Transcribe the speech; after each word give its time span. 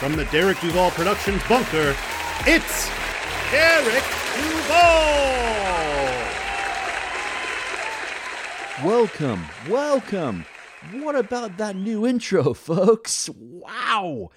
from 0.00 0.16
the 0.16 0.24
Derek 0.26 0.58
Duval 0.60 0.90
Productions 0.92 1.42
bunker, 1.46 1.94
it's 2.46 2.88
Derek 3.50 4.02
Duval! 4.34 4.80
Welcome, 8.82 9.44
welcome. 9.68 10.46
What 10.92 11.16
about 11.16 11.58
that 11.58 11.76
new 11.76 12.06
intro, 12.06 12.54
folks? 12.54 13.28
Wow! 13.36 14.30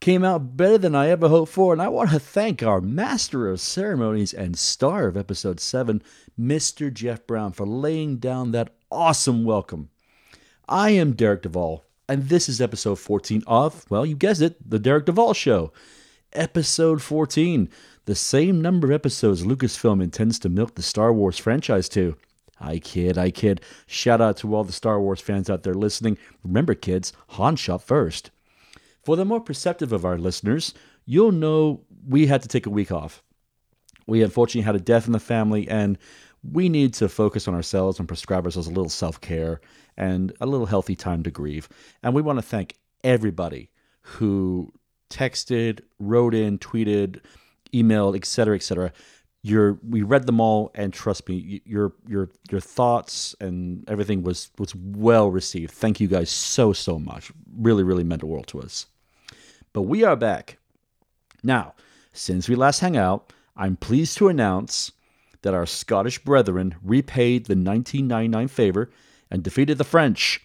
Came 0.00 0.24
out 0.24 0.56
better 0.56 0.78
than 0.78 0.94
I 0.94 1.10
ever 1.10 1.28
hoped 1.28 1.52
for, 1.52 1.74
and 1.74 1.82
I 1.82 1.88
want 1.88 2.08
to 2.12 2.18
thank 2.18 2.62
our 2.62 2.80
master 2.80 3.50
of 3.50 3.60
ceremonies 3.60 4.32
and 4.32 4.58
star 4.58 5.08
of 5.08 5.16
episode 5.18 5.60
7, 5.60 6.02
Mr. 6.40 6.90
Jeff 6.90 7.26
Brown, 7.26 7.52
for 7.52 7.66
laying 7.66 8.16
down 8.16 8.52
that 8.52 8.74
awesome 8.90 9.44
welcome. 9.44 9.90
I 10.66 10.92
am 10.92 11.12
Derek 11.12 11.42
Duval, 11.42 11.84
and 12.10 12.28
this 12.28 12.48
is 12.48 12.60
episode 12.60 12.98
14 12.98 13.44
of, 13.46 13.88
well, 13.88 14.04
you 14.04 14.16
guessed 14.16 14.42
it, 14.42 14.56
The 14.68 14.80
Derek 14.80 15.06
Duval 15.06 15.32
Show. 15.32 15.72
Episode 16.32 17.00
14, 17.00 17.68
the 18.06 18.16
same 18.16 18.60
number 18.60 18.88
of 18.88 18.94
episodes 18.94 19.44
Lucasfilm 19.44 20.02
intends 20.02 20.40
to 20.40 20.48
milk 20.48 20.74
the 20.74 20.82
Star 20.82 21.12
Wars 21.12 21.38
franchise 21.38 21.88
to. 21.90 22.16
I 22.58 22.80
kid, 22.80 23.16
I 23.16 23.30
kid. 23.30 23.60
Shout 23.86 24.20
out 24.20 24.36
to 24.38 24.52
all 24.56 24.64
the 24.64 24.72
Star 24.72 25.00
Wars 25.00 25.20
fans 25.20 25.48
out 25.48 25.62
there 25.62 25.72
listening. 25.72 26.18
Remember, 26.42 26.74
kids, 26.74 27.12
Han 27.28 27.54
shot 27.54 27.80
first. 27.80 28.32
For 29.04 29.14
the 29.14 29.24
more 29.24 29.40
perceptive 29.40 29.92
of 29.92 30.04
our 30.04 30.18
listeners, 30.18 30.74
you'll 31.06 31.30
know 31.30 31.84
we 32.08 32.26
had 32.26 32.42
to 32.42 32.48
take 32.48 32.66
a 32.66 32.70
week 32.70 32.90
off. 32.90 33.22
We 34.08 34.24
unfortunately 34.24 34.62
had 34.62 34.74
a 34.74 34.80
death 34.80 35.06
in 35.06 35.12
the 35.12 35.20
family, 35.20 35.68
and 35.68 35.96
we 36.42 36.68
need 36.68 36.92
to 36.94 37.08
focus 37.08 37.46
on 37.46 37.54
ourselves 37.54 38.00
and 38.00 38.08
prescribe 38.08 38.46
ourselves 38.46 38.66
a 38.66 38.72
little 38.72 38.88
self 38.88 39.20
care 39.20 39.60
and 40.00 40.32
a 40.40 40.46
little 40.46 40.66
healthy 40.66 40.96
time 40.96 41.22
to 41.22 41.30
grieve. 41.30 41.68
And 42.02 42.14
we 42.14 42.22
want 42.22 42.38
to 42.38 42.42
thank 42.42 42.76
everybody 43.04 43.70
who 44.00 44.72
texted, 45.10 45.80
wrote 45.98 46.34
in, 46.34 46.58
tweeted, 46.58 47.20
emailed, 47.74 48.16
etc., 48.16 48.56
etc. 48.56 48.92
Your 49.42 49.78
we 49.86 50.02
read 50.02 50.26
them 50.26 50.40
all, 50.40 50.70
and 50.74 50.92
trust 50.92 51.28
me, 51.28 51.60
your 51.64 51.92
your 52.08 52.30
your 52.50 52.60
thoughts 52.60 53.34
and 53.40 53.88
everything 53.88 54.22
was 54.22 54.50
was 54.58 54.74
well 54.74 55.30
received. 55.30 55.72
Thank 55.72 56.00
you 56.00 56.08
guys 56.08 56.30
so 56.30 56.72
so 56.72 56.98
much. 56.98 57.30
Really 57.56 57.82
really 57.82 58.04
meant 58.04 58.20
the 58.20 58.26
world 58.26 58.46
to 58.48 58.60
us. 58.60 58.86
But 59.72 59.82
we 59.82 60.02
are 60.02 60.16
back 60.16 60.58
now. 61.42 61.74
Since 62.12 62.48
we 62.48 62.56
last 62.56 62.80
hung 62.80 62.96
out, 62.96 63.32
I'm 63.56 63.76
pleased 63.76 64.16
to 64.18 64.28
announce 64.28 64.92
that 65.42 65.54
our 65.54 65.64
Scottish 65.64 66.18
brethren 66.18 66.74
repaid 66.82 67.46
the 67.46 67.54
1999 67.54 68.48
favor 68.48 68.90
and 69.30 69.42
defeated 69.42 69.78
the 69.78 69.84
French 69.84 70.40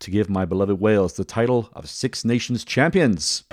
to 0.00 0.10
give 0.10 0.28
my 0.28 0.44
beloved 0.44 0.80
Wales 0.80 1.14
the 1.14 1.24
title 1.24 1.70
of 1.72 1.88
Six 1.88 2.24
Nations 2.24 2.64
champions. 2.64 3.44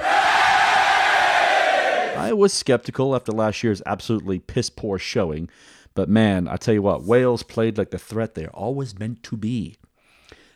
I 2.22 2.34
was 2.34 2.54
skeptical 2.54 3.16
after 3.16 3.32
last 3.32 3.64
year's 3.64 3.82
absolutely 3.86 4.40
piss 4.40 4.70
poor 4.70 4.98
showing, 4.98 5.50
but 5.94 6.10
man, 6.10 6.48
I 6.48 6.56
tell 6.56 6.74
you 6.74 6.82
what, 6.82 7.04
Wales 7.04 7.44
played 7.44 7.78
like 7.78 7.92
the 7.92 7.98
threat 7.98 8.36
they're 8.36 8.56
always 8.56 8.98
meant 8.98 9.24
to 9.24 9.38
be. 9.38 9.76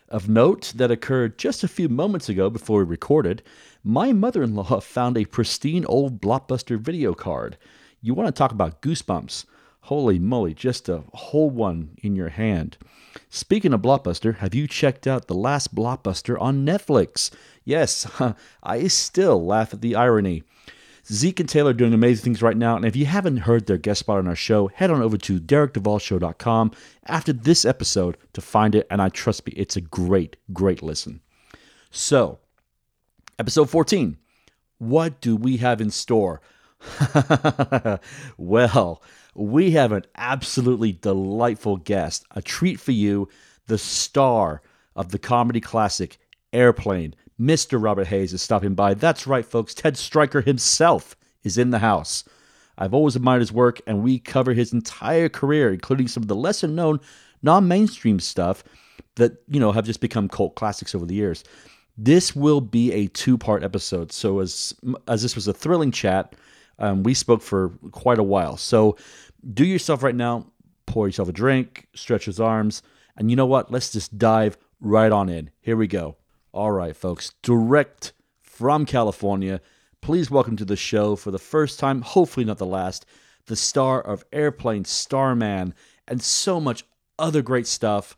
Of 0.08 0.28
note 0.28 0.72
that 0.76 0.90
occurred 0.92 1.38
just 1.38 1.64
a 1.64 1.68
few 1.68 1.88
moments 1.88 2.28
ago 2.28 2.48
before 2.48 2.78
we 2.78 2.84
recorded, 2.84 3.42
my 3.82 4.12
mother 4.12 4.42
in 4.42 4.54
law 4.54 4.80
found 4.80 5.18
a 5.18 5.24
pristine 5.24 5.84
old 5.86 6.20
blockbuster 6.20 6.78
video 6.78 7.14
card. 7.14 7.58
You 8.00 8.14
want 8.14 8.28
to 8.28 8.38
talk 8.38 8.52
about 8.52 8.82
goosebumps? 8.82 9.46
Holy 9.86 10.18
moly, 10.18 10.52
just 10.52 10.88
a 10.88 11.04
whole 11.14 11.48
one 11.48 11.90
in 12.02 12.16
your 12.16 12.30
hand. 12.30 12.76
Speaking 13.28 13.72
of 13.72 13.82
Blockbuster, 13.82 14.38
have 14.38 14.52
you 14.52 14.66
checked 14.66 15.06
out 15.06 15.28
the 15.28 15.34
last 15.34 15.76
Blockbuster 15.76 16.36
on 16.40 16.66
Netflix? 16.66 17.30
Yes, 17.64 18.04
I 18.64 18.88
still 18.88 19.46
laugh 19.46 19.72
at 19.72 19.82
the 19.82 19.94
irony. 19.94 20.42
Zeke 21.06 21.38
and 21.38 21.48
Taylor 21.48 21.70
are 21.70 21.72
doing 21.72 21.94
amazing 21.94 22.24
things 22.24 22.42
right 22.42 22.56
now, 22.56 22.74
and 22.74 22.84
if 22.84 22.96
you 22.96 23.06
haven't 23.06 23.36
heard 23.36 23.66
their 23.66 23.78
guest 23.78 24.00
spot 24.00 24.18
on 24.18 24.26
our 24.26 24.34
show, 24.34 24.66
head 24.66 24.90
on 24.90 25.02
over 25.02 25.16
to 25.18 25.38
derekduvalshow.com 25.38 26.72
after 27.04 27.32
this 27.32 27.64
episode 27.64 28.16
to 28.32 28.40
find 28.40 28.74
it, 28.74 28.88
and 28.90 29.00
I 29.00 29.08
trust 29.08 29.46
me, 29.46 29.52
it's 29.56 29.76
a 29.76 29.80
great, 29.80 30.34
great 30.52 30.82
listen. 30.82 31.20
So, 31.92 32.40
episode 33.38 33.70
14, 33.70 34.16
what 34.78 35.20
do 35.20 35.36
we 35.36 35.58
have 35.58 35.80
in 35.80 35.92
store? 35.92 36.40
well, 38.36 39.00
we 39.36 39.72
have 39.72 39.92
an 39.92 40.04
absolutely 40.16 40.92
delightful 40.92 41.76
guest, 41.76 42.24
a 42.32 42.42
treat 42.42 42.80
for 42.80 42.92
you, 42.92 43.28
the 43.66 43.78
star 43.78 44.62
of 44.94 45.10
the 45.10 45.18
comedy 45.18 45.60
classic 45.60 46.18
Airplane. 46.52 47.14
Mr. 47.38 47.82
Robert 47.82 48.06
Hays 48.06 48.32
is 48.32 48.40
stopping 48.40 48.74
by. 48.74 48.94
That's 48.94 49.26
right, 49.26 49.44
folks. 49.44 49.74
Ted 49.74 49.96
Striker 49.96 50.40
himself 50.40 51.16
is 51.44 51.58
in 51.58 51.70
the 51.70 51.80
house. 51.80 52.24
I've 52.78 52.94
always 52.94 53.16
admired 53.16 53.40
his 53.40 53.52
work, 53.52 53.80
and 53.86 54.02
we 54.02 54.18
cover 54.18 54.54
his 54.54 54.72
entire 54.72 55.28
career, 55.28 55.72
including 55.72 56.08
some 56.08 56.22
of 56.22 56.28
the 56.28 56.34
lesser 56.34 56.68
known, 56.68 57.00
non 57.42 57.68
mainstream 57.68 58.20
stuff 58.20 58.64
that, 59.16 59.42
you 59.48 59.60
know, 59.60 59.72
have 59.72 59.84
just 59.84 60.00
become 60.00 60.28
cult 60.28 60.54
classics 60.54 60.94
over 60.94 61.06
the 61.06 61.14
years. 61.14 61.44
This 61.98 62.34
will 62.34 62.60
be 62.60 62.92
a 62.92 63.06
two 63.08 63.36
part 63.38 63.62
episode. 63.62 64.12
So, 64.12 64.40
as, 64.40 64.74
as 65.08 65.22
this 65.22 65.34
was 65.34 65.48
a 65.48 65.54
thrilling 65.54 65.90
chat, 65.90 66.34
um, 66.78 67.02
we 67.02 67.14
spoke 67.14 67.42
for 67.42 67.70
quite 67.92 68.18
a 68.18 68.22
while. 68.22 68.56
So, 68.56 68.96
do 69.52 69.64
yourself 69.64 70.02
right 70.02 70.14
now, 70.14 70.46
pour 70.86 71.06
yourself 71.06 71.28
a 71.28 71.32
drink, 71.32 71.88
stretch 71.94 72.24
his 72.26 72.40
arms, 72.40 72.82
and 73.16 73.30
you 73.30 73.36
know 73.36 73.46
what? 73.46 73.70
Let's 73.70 73.92
just 73.92 74.18
dive 74.18 74.58
right 74.80 75.10
on 75.10 75.28
in. 75.28 75.50
Here 75.60 75.76
we 75.76 75.86
go. 75.86 76.16
All 76.52 76.72
right, 76.72 76.96
folks, 76.96 77.32
direct 77.42 78.12
from 78.40 78.86
California. 78.86 79.60
Please 80.00 80.30
welcome 80.30 80.56
to 80.56 80.64
the 80.64 80.76
show 80.76 81.16
for 81.16 81.30
the 81.30 81.38
first 81.38 81.78
time, 81.78 82.02
hopefully 82.02 82.46
not 82.46 82.58
the 82.58 82.66
last, 82.66 83.06
the 83.46 83.56
star 83.56 84.00
of 84.00 84.24
Airplane, 84.32 84.84
Starman, 84.84 85.74
and 86.06 86.22
so 86.22 86.60
much 86.60 86.84
other 87.18 87.42
great 87.42 87.66
stuff, 87.66 88.16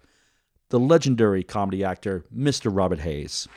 the 0.70 0.78
legendary 0.78 1.42
comedy 1.42 1.82
actor, 1.82 2.24
Mr. 2.34 2.74
Robert 2.74 3.00
Hays. 3.00 3.48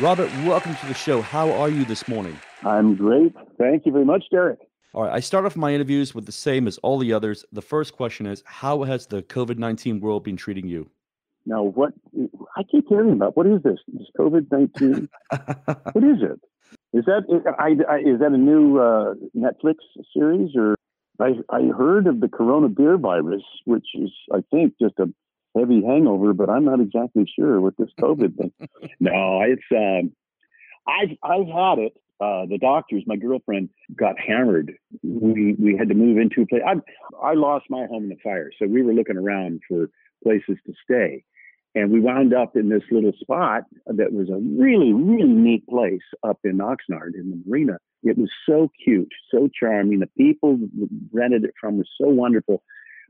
Robert, 0.00 0.28
welcome 0.44 0.74
to 0.74 0.86
the 0.86 0.94
show. 0.94 1.22
How 1.22 1.52
are 1.52 1.68
you 1.68 1.84
this 1.84 2.08
morning? 2.08 2.36
I'm 2.64 2.96
great. 2.96 3.32
Thank 3.58 3.86
you 3.86 3.92
very 3.92 4.04
much, 4.04 4.24
Derek. 4.28 4.58
All 4.92 5.04
right, 5.04 5.12
I 5.12 5.20
start 5.20 5.44
off 5.44 5.54
my 5.54 5.72
interviews 5.72 6.16
with 6.16 6.26
the 6.26 6.32
same 6.32 6.66
as 6.66 6.78
all 6.78 6.98
the 6.98 7.12
others. 7.12 7.44
The 7.52 7.62
first 7.62 7.92
question 7.92 8.26
is 8.26 8.42
How 8.44 8.82
has 8.82 9.06
the 9.06 9.22
COVID 9.22 9.56
19 9.56 10.00
world 10.00 10.24
been 10.24 10.36
treating 10.36 10.66
you? 10.66 10.90
Now, 11.46 11.62
what 11.62 11.92
I 12.56 12.64
keep 12.64 12.88
hearing 12.88 13.12
about, 13.12 13.36
what 13.36 13.46
is 13.46 13.62
this? 13.62 13.78
This 13.86 14.08
COVID 14.18 14.50
19? 14.50 15.08
what 15.92 16.04
is 16.04 16.22
it? 16.22 16.40
Is 16.92 17.04
that 17.04 17.22
I, 17.56 17.76
I, 17.88 17.98
is 17.98 18.18
that 18.18 18.32
a 18.32 18.36
new 18.36 18.78
uh, 18.78 19.14
Netflix 19.36 19.76
series 20.12 20.56
or 20.56 20.74
I, 21.20 21.34
I 21.50 21.68
heard 21.76 22.08
of 22.08 22.18
the 22.18 22.28
Corona 22.28 22.68
beer 22.68 22.98
virus, 22.98 23.44
which 23.64 23.86
is 23.94 24.10
I 24.32 24.42
think 24.50 24.74
just 24.80 24.98
a 24.98 25.06
heavy 25.56 25.82
hangover, 25.82 26.32
but 26.32 26.50
I'm 26.50 26.64
not 26.64 26.80
exactly 26.80 27.30
sure 27.38 27.60
with 27.60 27.76
this 27.76 27.90
COVID 28.00 28.36
thing. 28.36 28.52
no, 29.00 29.42
it's 29.42 29.62
um, 29.72 30.12
I've 30.86 31.16
I've 31.22 31.46
had 31.46 31.78
it. 31.78 31.92
Uh, 32.20 32.46
the 32.46 32.58
doctors, 32.58 33.02
my 33.06 33.16
girlfriend 33.16 33.68
got 33.96 34.18
hammered. 34.18 34.74
We 35.02 35.54
we 35.58 35.76
had 35.76 35.88
to 35.88 35.94
move 35.94 36.18
into 36.18 36.42
a 36.42 36.46
place. 36.46 36.62
I 36.66 36.74
I 37.22 37.34
lost 37.34 37.66
my 37.70 37.86
home 37.86 38.04
in 38.04 38.08
the 38.10 38.16
fire, 38.22 38.50
so 38.58 38.66
we 38.66 38.82
were 38.82 38.94
looking 38.94 39.16
around 39.16 39.60
for 39.68 39.90
places 40.22 40.56
to 40.66 40.72
stay, 40.84 41.24
and 41.74 41.90
we 41.90 42.00
wound 42.00 42.32
up 42.32 42.56
in 42.56 42.68
this 42.68 42.84
little 42.90 43.12
spot 43.20 43.64
that 43.86 44.12
was 44.12 44.28
a 44.28 44.38
really 44.38 44.92
really 44.92 45.28
neat 45.28 45.66
place 45.66 46.02
up 46.22 46.38
in 46.44 46.58
Oxnard 46.58 47.14
in 47.14 47.30
the 47.30 47.42
marina. 47.46 47.78
It 48.04 48.18
was 48.18 48.30
so 48.48 48.70
cute, 48.84 49.12
so 49.30 49.48
charming. 49.48 50.00
The 50.00 50.10
people 50.16 50.58
rented 51.12 51.44
it 51.44 51.54
from 51.60 51.78
were 51.78 51.86
so 52.00 52.08
wonderful, 52.08 52.62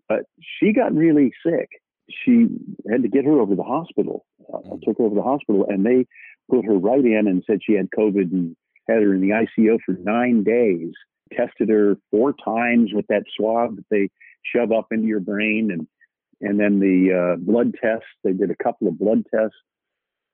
but 0.08 0.20
she 0.58 0.72
got 0.72 0.94
really 0.94 1.32
sick 1.44 1.68
she 2.08 2.48
had 2.90 3.02
to 3.02 3.08
get 3.08 3.24
her 3.24 3.40
over 3.40 3.52
to 3.52 3.56
the 3.56 3.62
hospital. 3.62 4.26
Uh, 4.52 4.58
I 4.58 4.76
took 4.84 4.98
her 4.98 5.04
over 5.04 5.14
to 5.14 5.20
the 5.20 5.22
hospital, 5.22 5.66
and 5.68 5.84
they 5.84 6.06
put 6.50 6.64
her 6.64 6.74
right 6.74 7.04
in 7.04 7.26
and 7.26 7.42
said 7.46 7.60
she 7.62 7.74
had 7.74 7.88
COVID 7.90 8.32
and 8.32 8.56
had 8.88 9.02
her 9.02 9.14
in 9.14 9.20
the 9.20 9.30
ICU 9.30 9.78
for 9.84 9.92
nine 9.92 10.44
days. 10.44 10.92
Tested 11.32 11.70
her 11.70 11.96
four 12.10 12.34
times 12.44 12.90
with 12.92 13.06
that 13.08 13.24
swab 13.36 13.76
that 13.76 13.86
they 13.90 14.10
shove 14.44 14.72
up 14.72 14.88
into 14.90 15.06
your 15.06 15.20
brain, 15.20 15.70
and 15.70 15.86
and 16.40 16.60
then 16.60 16.80
the 16.80 17.34
uh, 17.34 17.36
blood 17.36 17.74
tests. 17.82 18.06
They 18.22 18.32
did 18.32 18.50
a 18.50 18.62
couple 18.62 18.88
of 18.88 18.98
blood 18.98 19.24
tests, 19.34 19.56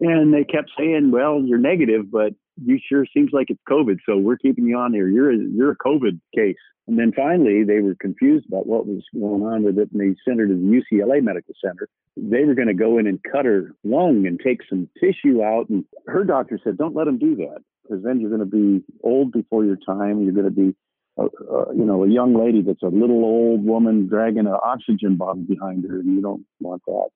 And 0.00 0.34
they 0.34 0.44
kept 0.44 0.70
saying, 0.76 1.12
"Well, 1.12 1.40
you're 1.42 1.58
negative, 1.58 2.10
but 2.10 2.34
you 2.64 2.78
sure 2.88 3.06
seems 3.12 3.30
like 3.32 3.50
it's 3.50 3.60
COVID, 3.68 3.98
so 4.06 4.16
we're 4.16 4.36
keeping 4.36 4.66
you 4.66 4.78
on 4.78 4.92
here. 4.92 5.08
You're 5.08 5.32
a, 5.32 5.36
you're 5.36 5.72
a 5.72 5.76
COVID 5.76 6.20
case." 6.34 6.56
And 6.86 6.98
then 6.98 7.12
finally, 7.14 7.62
they 7.62 7.80
were 7.80 7.94
confused 7.94 8.46
about 8.48 8.66
what 8.66 8.86
was 8.86 9.04
going 9.14 9.42
on 9.42 9.62
with 9.62 9.78
it, 9.78 9.90
and 9.92 10.00
they 10.00 10.16
sent 10.26 10.40
her 10.40 10.46
to 10.48 10.54
the 10.54 10.82
UCLA 10.82 11.22
Medical 11.22 11.54
Center. 11.64 11.88
They 12.16 12.44
were 12.44 12.54
going 12.54 12.68
to 12.68 12.74
go 12.74 12.98
in 12.98 13.06
and 13.06 13.20
cut 13.22 13.44
her 13.44 13.74
lung 13.84 14.26
and 14.26 14.40
take 14.42 14.60
some 14.68 14.88
tissue 14.98 15.42
out, 15.42 15.68
and 15.68 15.84
her 16.06 16.24
doctor 16.24 16.58
said, 16.62 16.76
"Don't 16.76 16.96
let 16.96 17.04
them 17.04 17.18
do 17.18 17.36
that, 17.36 17.58
because 17.82 18.02
then 18.02 18.20
you're 18.20 18.30
going 18.30 18.40
to 18.40 18.46
be 18.46 18.84
old 19.02 19.32
before 19.32 19.64
your 19.64 19.76
time. 19.76 20.22
You're 20.22 20.32
going 20.32 20.46
to 20.46 20.50
be 20.50 20.74
a, 21.16 21.24
a, 21.24 21.76
you 21.76 21.84
know, 21.84 22.04
a 22.04 22.08
young 22.08 22.34
lady 22.34 22.62
that's 22.62 22.82
a 22.82 22.88
little 22.88 23.24
old 23.24 23.64
woman 23.64 24.08
dragging 24.08 24.46
an 24.46 24.56
oxygen 24.62 25.16
bottle 25.16 25.44
behind 25.48 25.84
her, 25.88 26.00
and 26.00 26.14
you 26.14 26.20
don't 26.20 26.44
want 26.60 26.82
that. 26.86 27.08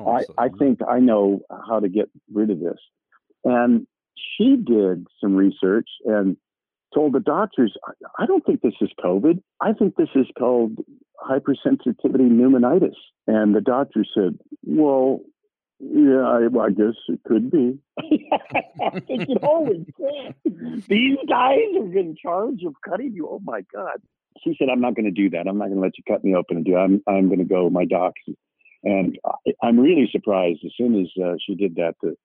Oh, 0.00 0.10
I, 0.10 0.44
I 0.44 0.48
think 0.48 0.80
I 0.88 0.98
know 0.98 1.42
how 1.50 1.80
to 1.80 1.88
get 1.88 2.10
rid 2.32 2.50
of 2.50 2.60
this. 2.60 2.78
And 3.44 3.86
she 4.16 4.56
did 4.56 5.06
some 5.20 5.34
research 5.34 5.88
and 6.04 6.36
told 6.94 7.14
the 7.14 7.20
doctors, 7.20 7.74
I 8.18 8.26
don't 8.26 8.44
think 8.44 8.60
this 8.60 8.74
is 8.80 8.90
COVID. 9.02 9.42
I 9.60 9.72
think 9.72 9.96
this 9.96 10.10
is 10.14 10.26
called 10.38 10.76
hypersensitivity 11.20 12.30
pneumonitis. 12.30 12.94
And 13.26 13.54
the 13.54 13.60
doctor 13.60 14.04
said, 14.14 14.38
Well, 14.64 15.20
yeah, 15.78 16.20
I, 16.20 16.46
I 16.60 16.70
guess 16.70 16.94
it 17.08 17.20
could 17.26 17.50
be. 17.50 17.78
These 20.88 21.18
guys 21.28 21.58
are 21.76 21.98
in 21.98 22.16
charge 22.20 22.62
of 22.66 22.74
cutting 22.88 23.12
you. 23.14 23.28
Oh 23.28 23.40
my 23.42 23.62
God. 23.72 24.00
She 24.44 24.54
said, 24.58 24.68
I'm 24.72 24.80
not 24.80 24.94
going 24.94 25.04
to 25.04 25.10
do 25.10 25.30
that. 25.30 25.46
I'm 25.46 25.58
not 25.58 25.66
going 25.66 25.76
to 25.76 25.82
let 25.82 25.98
you 25.98 26.04
cut 26.08 26.24
me 26.24 26.34
open 26.34 26.56
and 26.56 26.66
do. 26.66 26.76
I'm 26.76 27.02
I'm 27.06 27.28
going 27.28 27.38
to 27.38 27.44
go. 27.44 27.70
My 27.70 27.84
docs 27.84 28.20
and 28.84 29.18
I, 29.24 29.68
am 29.68 29.78
really 29.78 30.08
surprised 30.10 30.60
as 30.64 30.72
soon 30.76 31.00
as 31.00 31.08
uh, 31.22 31.34
she 31.44 31.54
did 31.54 31.76
that, 31.76 31.94
the, 32.02 32.16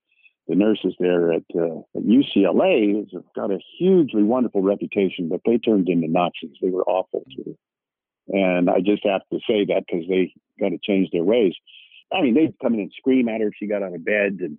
the 0.47 0.55
nurses 0.55 0.95
there 0.99 1.33
at, 1.33 1.43
uh, 1.55 1.79
at 1.95 2.03
UCLA 2.03 3.05
have 3.13 3.23
got 3.35 3.51
a 3.51 3.59
hugely 3.77 4.23
wonderful 4.23 4.61
reputation, 4.61 5.29
but 5.29 5.41
they 5.45 5.57
turned 5.57 5.89
into 5.89 6.07
Nazis. 6.07 6.57
They 6.61 6.69
were 6.69 6.83
awful 6.83 7.23
too. 7.35 7.57
And 8.29 8.69
I 8.69 8.79
just 8.79 9.05
have 9.05 9.21
to 9.31 9.39
say 9.47 9.65
that 9.65 9.83
because 9.87 10.07
they 10.07 10.33
got 10.59 10.69
to 10.69 10.79
change 10.81 11.09
their 11.11 11.23
ways. 11.23 11.53
I 12.13 12.21
mean, 12.21 12.33
they'd 12.33 12.57
come 12.61 12.73
in 12.73 12.81
and 12.81 12.91
scream 12.97 13.27
at 13.29 13.41
her 13.41 13.47
if 13.47 13.53
she 13.57 13.67
got 13.67 13.83
out 13.83 13.93
of 13.93 14.05
bed. 14.05 14.39
And 14.39 14.57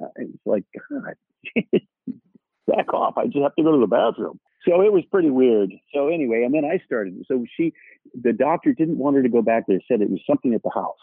uh, 0.00 0.08
it's 0.16 0.46
like, 0.46 0.64
God, 0.90 1.14
back 2.66 2.92
off. 2.92 3.16
I 3.16 3.26
just 3.26 3.38
have 3.38 3.54
to 3.56 3.62
go 3.62 3.72
to 3.72 3.80
the 3.80 3.86
bathroom. 3.86 4.40
So 4.66 4.82
it 4.82 4.92
was 4.92 5.04
pretty 5.10 5.30
weird. 5.30 5.70
So 5.94 6.08
anyway, 6.08 6.42
and 6.42 6.54
then 6.54 6.64
I 6.64 6.82
started. 6.84 7.14
So 7.26 7.44
she, 7.56 7.72
the 8.20 8.32
doctor 8.32 8.72
didn't 8.72 8.98
want 8.98 9.16
her 9.16 9.22
to 9.22 9.28
go 9.28 9.42
back 9.42 9.64
there, 9.68 9.78
said 9.88 10.00
it 10.00 10.10
was 10.10 10.20
something 10.28 10.54
at 10.54 10.62
the 10.62 10.70
house. 10.70 10.96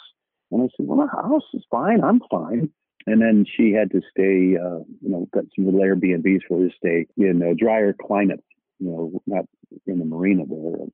And 0.52 0.62
I 0.62 0.66
said, 0.76 0.86
well, 0.86 1.06
the 1.06 1.12
house 1.12 1.44
is 1.54 1.64
fine. 1.72 2.04
I'm 2.04 2.22
fine. 2.30 2.70
And 3.07 3.22
then 3.22 3.46
she 3.46 3.72
had 3.72 3.92
to 3.92 4.02
stay, 4.10 4.57
uh, 4.57 4.80
you 5.02 5.10
know, 5.10 5.28
got 5.34 5.46
some 5.56 5.66
little 5.66 5.80
Airbnbs 5.80 6.42
for 6.48 6.60
her 6.60 6.69
to 6.69 6.75
stay 6.75 7.06
in 7.18 7.42
a 7.42 7.54
drier 7.54 7.94
climate, 7.94 8.44
you 8.80 8.90
know, 8.90 9.22
not 9.28 9.46
in 9.86 10.00
the 10.00 10.06
marina 10.06 10.44
there. 10.48 10.88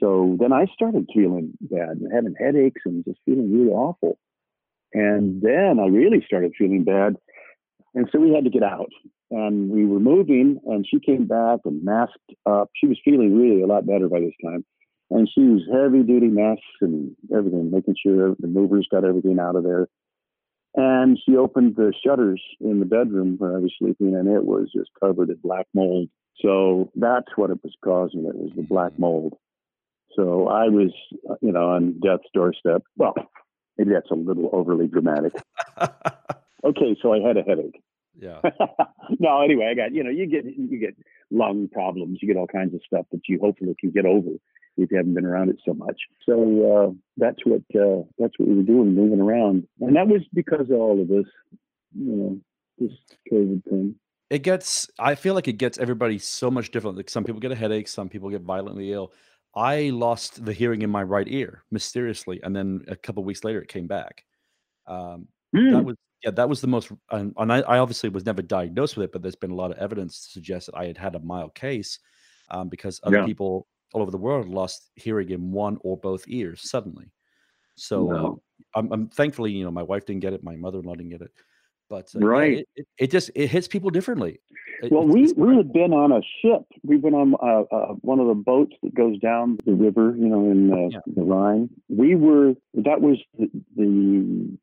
So 0.00 0.36
then 0.38 0.52
I 0.52 0.66
started 0.72 1.08
feeling 1.12 1.54
bad 1.60 1.98
and 2.00 2.12
having 2.12 2.34
headaches 2.38 2.82
and 2.84 3.04
just 3.04 3.18
feeling 3.24 3.52
really 3.52 3.72
awful. 3.72 4.18
And 4.92 5.42
then 5.42 5.80
I 5.80 5.86
really 5.86 6.22
started 6.24 6.52
feeling 6.56 6.84
bad. 6.84 7.16
And 7.94 8.08
so 8.12 8.20
we 8.20 8.32
had 8.32 8.44
to 8.44 8.50
get 8.50 8.62
out. 8.62 8.90
And 9.30 9.70
we 9.70 9.86
were 9.86 9.98
moving, 9.98 10.60
and 10.66 10.86
she 10.88 11.00
came 11.00 11.26
back 11.26 11.60
and 11.64 11.82
masked 11.84 12.30
up. 12.48 12.70
She 12.76 12.86
was 12.86 13.00
feeling 13.04 13.36
really 13.36 13.62
a 13.62 13.66
lot 13.66 13.84
better 13.84 14.08
by 14.08 14.20
this 14.20 14.34
time 14.44 14.64
and 15.10 15.28
she 15.32 15.40
was 15.40 15.62
heavy 15.72 16.02
duty 16.02 16.28
masks 16.28 16.62
and 16.80 17.14
everything, 17.34 17.70
making 17.70 17.94
sure 18.00 18.34
the 18.38 18.48
movers 18.48 18.88
got 18.90 19.04
everything 19.04 19.38
out 19.38 19.56
of 19.56 19.64
there. 19.64 19.88
And 20.76 21.18
she 21.24 21.36
opened 21.36 21.76
the 21.76 21.92
shutters 22.04 22.42
in 22.60 22.80
the 22.80 22.86
bedroom 22.86 23.36
where 23.38 23.56
I 23.56 23.60
was 23.60 23.72
sleeping, 23.78 24.14
and 24.14 24.28
it 24.28 24.44
was 24.44 24.70
just 24.76 24.90
covered 25.00 25.30
in 25.30 25.36
black 25.36 25.66
mold. 25.72 26.08
So 26.42 26.90
that's 26.94 27.28
what 27.36 27.48
it 27.48 27.60
was 27.62 27.74
causing. 27.82 28.26
It 28.26 28.36
was 28.36 28.52
the 28.54 28.62
black 28.62 28.92
mm-hmm. 28.92 29.02
mold. 29.02 29.38
So 30.14 30.48
I 30.48 30.68
was, 30.68 30.92
you 31.40 31.52
know, 31.52 31.70
on 31.70 31.98
death's 32.02 32.28
doorstep. 32.34 32.82
Well, 32.96 33.14
maybe 33.78 33.92
that's 33.92 34.10
a 34.10 34.14
little 34.14 34.50
overly 34.52 34.86
dramatic. 34.86 35.32
okay, 36.64 36.96
so 37.00 37.12
I 37.12 37.20
had 37.20 37.38
a 37.38 37.42
headache. 37.42 37.82
Yeah. 38.18 38.40
no, 39.18 39.42
anyway, 39.42 39.68
I 39.70 39.74
got 39.74 39.92
you 39.92 40.02
know 40.02 40.10
you 40.10 40.26
get 40.26 40.44
you 40.44 40.78
get 40.78 40.96
lung 41.30 41.68
problems, 41.68 42.18
you 42.22 42.28
get 42.28 42.38
all 42.38 42.46
kinds 42.46 42.74
of 42.74 42.80
stuff 42.86 43.06
that 43.12 43.20
you 43.28 43.38
hopefully 43.40 43.76
can 43.78 43.90
get 43.90 44.06
over 44.06 44.30
if 44.76 44.90
you 44.90 44.96
haven't 44.96 45.14
been 45.14 45.24
around 45.24 45.50
it 45.50 45.56
so 45.64 45.74
much. 45.74 46.00
So 46.24 46.34
uh, 46.72 46.92
that's 47.16 47.44
what 47.44 47.62
uh, 47.74 48.02
that's 48.18 48.38
what 48.38 48.48
we 48.48 48.54
were 48.54 48.62
doing, 48.62 48.94
moving 48.94 49.20
around, 49.20 49.66
and 49.80 49.96
that 49.96 50.06
was 50.06 50.22
because 50.34 50.70
of 50.70 50.76
all 50.76 51.00
of 51.00 51.08
this, 51.08 51.26
you 51.98 52.12
know, 52.12 52.40
this 52.78 52.92
COVID 53.32 53.64
thing. 53.64 53.94
It 54.28 54.42
gets. 54.42 54.90
I 54.98 55.14
feel 55.14 55.34
like 55.34 55.48
it 55.48 55.54
gets 55.54 55.78
everybody 55.78 56.18
so 56.18 56.50
much 56.50 56.70
different. 56.70 56.96
Like 56.96 57.10
some 57.10 57.24
people 57.24 57.40
get 57.40 57.52
a 57.52 57.56
headache, 57.56 57.88
some 57.88 58.08
people 58.08 58.30
get 58.30 58.42
violently 58.42 58.92
ill. 58.92 59.12
I 59.54 59.90
lost 59.90 60.44
the 60.44 60.52
hearing 60.52 60.82
in 60.82 60.90
my 60.90 61.02
right 61.02 61.26
ear 61.28 61.62
mysteriously, 61.70 62.40
and 62.42 62.54
then 62.54 62.84
a 62.88 62.96
couple 62.96 63.24
weeks 63.24 63.44
later, 63.44 63.62
it 63.62 63.68
came 63.68 63.86
back. 63.86 64.24
Um, 64.86 65.28
mm. 65.54 65.72
That 65.72 65.84
was 65.84 65.96
yeah, 66.24 66.30
that 66.32 66.48
was 66.48 66.60
the 66.60 66.66
most. 66.66 66.90
And, 67.10 67.32
and 67.36 67.52
I, 67.52 67.60
I, 67.60 67.78
obviously 67.78 68.08
was 68.08 68.26
never 68.26 68.42
diagnosed 68.42 68.96
with 68.96 69.04
it, 69.04 69.12
but 69.12 69.22
there's 69.22 69.36
been 69.36 69.50
a 69.50 69.54
lot 69.56 69.70
of 69.70 69.78
evidence 69.78 70.24
to 70.24 70.32
suggest 70.32 70.66
that 70.66 70.76
I 70.76 70.86
had 70.86 70.98
had 70.98 71.14
a 71.14 71.20
mild 71.20 71.54
case 71.54 71.98
um, 72.50 72.68
because 72.68 73.00
other 73.04 73.18
yeah. 73.18 73.24
people 73.24 73.66
all 73.92 74.02
over 74.02 74.10
the 74.10 74.18
world 74.18 74.48
lost 74.48 74.90
hearing 74.94 75.30
in 75.30 75.52
one 75.52 75.78
or 75.82 75.96
both 75.96 76.24
ears 76.28 76.68
suddenly. 76.68 77.06
So 77.76 78.06
no. 78.06 78.26
um, 78.26 78.40
I'm, 78.74 78.92
I'm, 78.92 79.08
thankfully, 79.08 79.52
you 79.52 79.64
know, 79.64 79.70
my 79.70 79.82
wife 79.82 80.06
didn't 80.06 80.22
get 80.22 80.32
it, 80.32 80.42
my 80.42 80.56
mother-in-law 80.56 80.94
didn't 80.94 81.10
get 81.10 81.20
it, 81.20 81.30
but 81.88 82.10
uh, 82.14 82.20
right, 82.20 82.52
yeah, 82.52 82.58
it, 82.58 82.68
it, 82.76 82.86
it, 82.98 83.10
just 83.10 83.30
it 83.34 83.48
hits 83.48 83.68
people 83.68 83.90
differently. 83.90 84.40
It, 84.82 84.92
well, 84.92 85.06
we 85.06 85.32
we 85.36 85.56
had 85.56 85.72
been 85.72 85.92
on 85.92 86.12
a 86.12 86.20
ship. 86.42 86.62
We've 86.82 87.00
been 87.00 87.14
on 87.14 87.34
uh, 87.34 87.74
uh, 87.74 87.94
one 88.00 88.18
of 88.18 88.26
the 88.26 88.34
boats 88.34 88.74
that 88.82 88.94
goes 88.94 89.18
down 89.18 89.58
the 89.64 89.74
river, 89.74 90.14
you 90.16 90.26
know, 90.26 90.50
in 90.50 90.72
uh, 90.72 90.88
yeah. 90.90 90.98
the 91.06 91.22
Rhine. 91.22 91.70
We 91.88 92.14
were 92.14 92.54
that 92.74 93.00
was 93.00 93.18
the, 93.38 93.48
the 93.76 94.58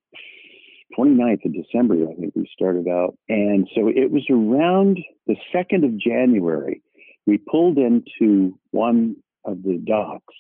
29th 0.97 1.45
of 1.45 1.53
December, 1.53 1.95
I 2.09 2.13
think 2.15 2.33
we 2.35 2.47
started 2.53 2.87
out. 2.87 3.17
And 3.29 3.67
so 3.75 3.87
it 3.87 4.11
was 4.11 4.25
around 4.29 4.99
the 5.27 5.35
2nd 5.53 5.85
of 5.85 5.97
January 5.97 6.81
we 7.25 7.37
pulled 7.37 7.77
into 7.77 8.57
one 8.71 9.15
of 9.45 9.63
the 9.63 9.77
docks, 9.77 10.33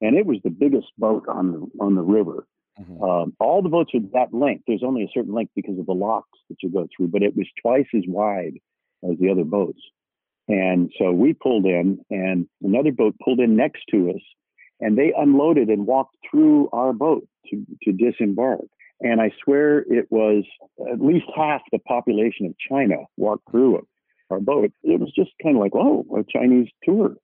and 0.00 0.16
it 0.16 0.26
was 0.26 0.38
the 0.42 0.50
biggest 0.50 0.88
boat 0.98 1.24
on 1.28 1.52
the 1.52 1.66
on 1.80 1.94
the 1.94 2.02
river. 2.02 2.46
Mm-hmm. 2.80 3.02
Um, 3.02 3.36
all 3.40 3.62
the 3.62 3.68
boats 3.68 3.92
are 3.94 4.00
that 4.12 4.32
length. 4.32 4.64
There's 4.66 4.84
only 4.84 5.02
a 5.02 5.10
certain 5.12 5.34
length 5.34 5.52
because 5.56 5.78
of 5.78 5.86
the 5.86 5.92
locks 5.92 6.38
that 6.48 6.62
you 6.62 6.70
go 6.70 6.86
through, 6.96 7.08
but 7.08 7.22
it 7.22 7.36
was 7.36 7.46
twice 7.60 7.88
as 7.94 8.04
wide 8.06 8.58
as 9.08 9.18
the 9.18 9.30
other 9.30 9.44
boats. 9.44 9.80
And 10.48 10.90
so 10.98 11.12
we 11.12 11.34
pulled 11.34 11.66
in, 11.66 11.98
and 12.10 12.48
another 12.62 12.92
boat 12.92 13.14
pulled 13.22 13.40
in 13.40 13.56
next 13.56 13.82
to 13.90 14.10
us, 14.10 14.22
and 14.80 14.96
they 14.96 15.12
unloaded 15.16 15.68
and 15.68 15.86
walked 15.86 16.16
through 16.30 16.70
our 16.72 16.92
boat 16.92 17.26
to, 17.50 17.66
to 17.82 17.92
disembark. 17.92 18.64
And 19.00 19.20
I 19.20 19.30
swear 19.44 19.80
it 19.80 20.06
was 20.10 20.44
at 20.90 21.00
least 21.00 21.26
half 21.36 21.60
the 21.70 21.78
population 21.80 22.46
of 22.46 22.54
China 22.58 22.96
walked 23.16 23.50
through 23.50 23.78
it 23.78 23.84
our 24.30 24.40
boat. 24.40 24.72
It 24.82 25.00
was 25.00 25.12
just 25.14 25.30
kind 25.42 25.56
of 25.56 25.62
like, 25.62 25.74
oh, 25.74 26.06
a 26.16 26.24
Chinese 26.30 26.68
tour. 26.82 27.16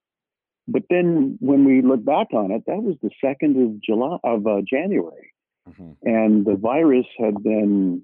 But 0.67 0.85
then 0.89 1.37
when 1.41 1.65
we 1.65 1.83
look 1.83 2.05
back 2.05 2.29
on 2.33 2.51
it, 2.51 2.63
that 2.67 2.83
was 2.83 2.97
the 3.03 3.11
second 3.23 3.61
of 3.63 3.83
July 3.83 4.17
of 4.25 4.47
uh, 4.47 4.63
January, 4.69 5.33
mm-hmm. 5.69 5.93
and 6.03 6.47
the 6.47 6.57
virus 6.57 7.07
had 7.19 7.43
been 7.43 8.03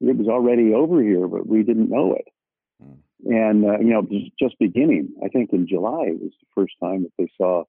it 0.00 0.16
was 0.16 0.28
already 0.28 0.74
over 0.74 1.02
here, 1.02 1.28
but 1.28 1.46
we 1.46 1.62
didn't 1.62 1.90
know 1.90 2.14
it. 2.14 2.28
Mm. 2.82 2.96
And 3.24 3.64
uh, 3.64 3.78
you 3.78 3.90
know, 3.90 4.06
just 4.38 4.58
beginning. 4.58 5.10
I 5.24 5.28
think 5.28 5.50
in 5.52 5.68
July 5.68 6.10
was 6.10 6.32
the 6.40 6.46
first 6.54 6.74
time 6.82 7.02
that 7.02 7.12
they 7.18 7.28
saw 7.36 7.64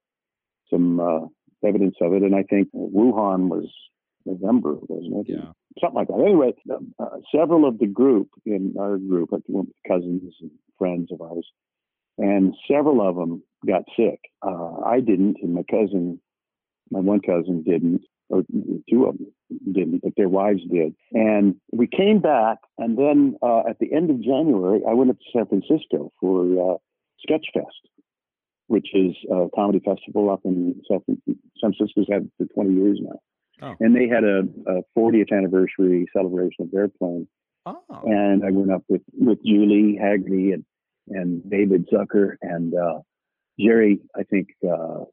some 0.70 1.00
uh, 1.00 1.26
evidence 1.66 1.96
of 2.00 2.12
it, 2.14 2.22
and 2.22 2.34
I 2.34 2.42
think 2.42 2.68
Wuhan 2.74 3.48
was 3.48 3.70
November, 4.26 4.76
wasn't 4.88 5.28
it? 5.28 5.32
Yeah. 5.34 5.52
Something 5.80 5.96
like 5.96 6.08
that. 6.08 6.24
Anyway, 6.24 6.54
uh, 7.00 7.16
several 7.34 7.66
of 7.66 7.78
the 7.78 7.86
group 7.86 8.28
in 8.46 8.74
our 8.78 8.96
group, 8.96 9.30
cousins 9.88 10.34
and 10.40 10.50
friends 10.78 11.10
of 11.12 11.20
ours, 11.20 11.46
and 12.18 12.54
several 12.70 13.06
of 13.06 13.16
them 13.16 13.42
got 13.66 13.82
sick. 13.96 14.20
Uh, 14.42 14.80
I 14.84 15.00
didn't, 15.00 15.36
and 15.42 15.54
my 15.54 15.64
cousin, 15.68 16.20
my 16.90 17.00
one 17.00 17.20
cousin 17.20 17.64
didn't, 17.64 18.02
or 18.28 18.42
two 18.88 19.06
of 19.06 19.18
them 19.18 19.32
didn't, 19.72 20.02
but 20.02 20.12
their 20.16 20.28
wives 20.28 20.62
did. 20.70 20.94
And 21.12 21.56
we 21.72 21.86
came 21.86 22.20
back, 22.20 22.58
and 22.78 22.96
then 22.96 23.36
uh, 23.42 23.62
at 23.68 23.78
the 23.80 23.92
end 23.92 24.10
of 24.10 24.22
January, 24.22 24.80
I 24.88 24.94
went 24.94 25.10
up 25.10 25.18
to 25.18 25.24
San 25.36 25.46
Francisco 25.46 26.12
for 26.20 26.42
uh, 26.44 26.76
Sketchfest, 27.28 27.88
which 28.68 28.88
is 28.94 29.14
a 29.30 29.48
comedy 29.54 29.80
festival 29.84 30.30
up 30.30 30.40
in 30.44 30.80
San 30.88 31.00
Francisco's 31.60 32.06
had 32.10 32.30
for 32.38 32.46
20 32.46 32.74
years 32.74 32.98
now. 33.02 33.18
Oh. 33.62 33.74
And 33.80 33.94
they 33.94 34.08
had 34.08 34.24
a, 34.24 34.40
a 34.66 34.82
40th 34.98 35.32
anniversary 35.32 36.06
celebration 36.12 36.64
of 36.64 36.74
Airplane. 36.74 37.28
Oh. 37.66 37.80
And 38.04 38.44
I 38.44 38.50
went 38.50 38.72
up 38.72 38.84
with, 38.88 39.02
with 39.12 39.38
Julie 39.44 39.98
Hagerty 40.00 40.52
and, 40.52 40.64
and 41.08 41.48
David 41.48 41.88
Zucker 41.92 42.36
and 42.42 42.74
uh, 42.74 43.00
Jerry, 43.58 44.00
I 44.16 44.24
think, 44.24 44.48
uh, 44.64 45.04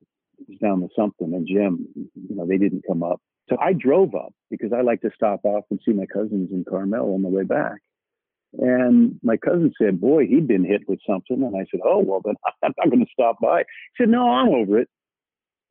was 0.47 0.57
down 0.61 0.81
with 0.81 0.91
something, 0.95 1.33
and 1.33 1.47
Jim, 1.47 1.87
you 1.95 2.35
know, 2.35 2.45
they 2.47 2.57
didn't 2.57 2.83
come 2.87 3.03
up. 3.03 3.21
So 3.49 3.57
I 3.59 3.73
drove 3.73 4.15
up 4.15 4.33
because 4.49 4.71
I 4.75 4.81
like 4.81 5.01
to 5.01 5.11
stop 5.13 5.41
off 5.43 5.65
and 5.69 5.79
see 5.85 5.93
my 5.93 6.05
cousins 6.05 6.49
in 6.51 6.65
Carmel 6.67 7.13
on 7.13 7.21
the 7.21 7.29
way 7.29 7.43
back. 7.43 7.79
And 8.53 9.19
my 9.23 9.37
cousin 9.37 9.73
said, 9.81 10.01
Boy, 10.01 10.27
he'd 10.27 10.47
been 10.47 10.65
hit 10.65 10.81
with 10.87 10.99
something. 11.07 11.41
And 11.41 11.55
I 11.55 11.65
said, 11.71 11.79
Oh, 11.85 11.99
well, 11.99 12.21
then 12.23 12.35
I'm 12.63 12.73
not 12.77 12.89
going 12.89 13.05
to 13.05 13.11
stop 13.11 13.37
by. 13.41 13.59
He 13.59 14.03
said, 14.03 14.09
No, 14.09 14.29
I'm 14.29 14.49
over 14.49 14.79
it. 14.79 14.89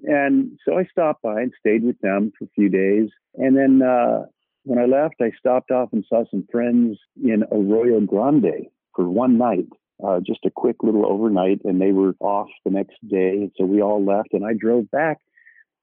And 0.04 0.58
so 0.64 0.78
I 0.78 0.84
stopped 0.84 1.22
by 1.22 1.42
and 1.42 1.52
stayed 1.58 1.84
with 1.84 1.98
them 2.00 2.32
for 2.38 2.44
a 2.44 2.50
few 2.54 2.68
days. 2.68 3.10
And 3.34 3.56
then 3.56 3.82
uh, 3.86 4.26
when 4.64 4.78
I 4.78 4.86
left, 4.86 5.16
I 5.20 5.30
stopped 5.38 5.70
off 5.70 5.90
and 5.92 6.04
saw 6.08 6.24
some 6.30 6.46
friends 6.50 6.98
in 7.22 7.44
Arroyo 7.50 8.00
Grande 8.00 8.66
for 8.94 9.08
one 9.08 9.38
night, 9.38 9.68
uh, 10.04 10.20
just 10.20 10.44
a 10.44 10.50
quick 10.50 10.76
little 10.82 11.06
overnight. 11.06 11.60
And 11.64 11.80
they 11.80 11.92
were 11.92 12.14
off 12.20 12.48
the 12.64 12.70
next 12.70 12.96
day. 13.08 13.50
So 13.56 13.64
we 13.64 13.82
all 13.82 14.04
left, 14.04 14.32
and 14.32 14.44
I 14.44 14.52
drove 14.58 14.90
back 14.90 15.18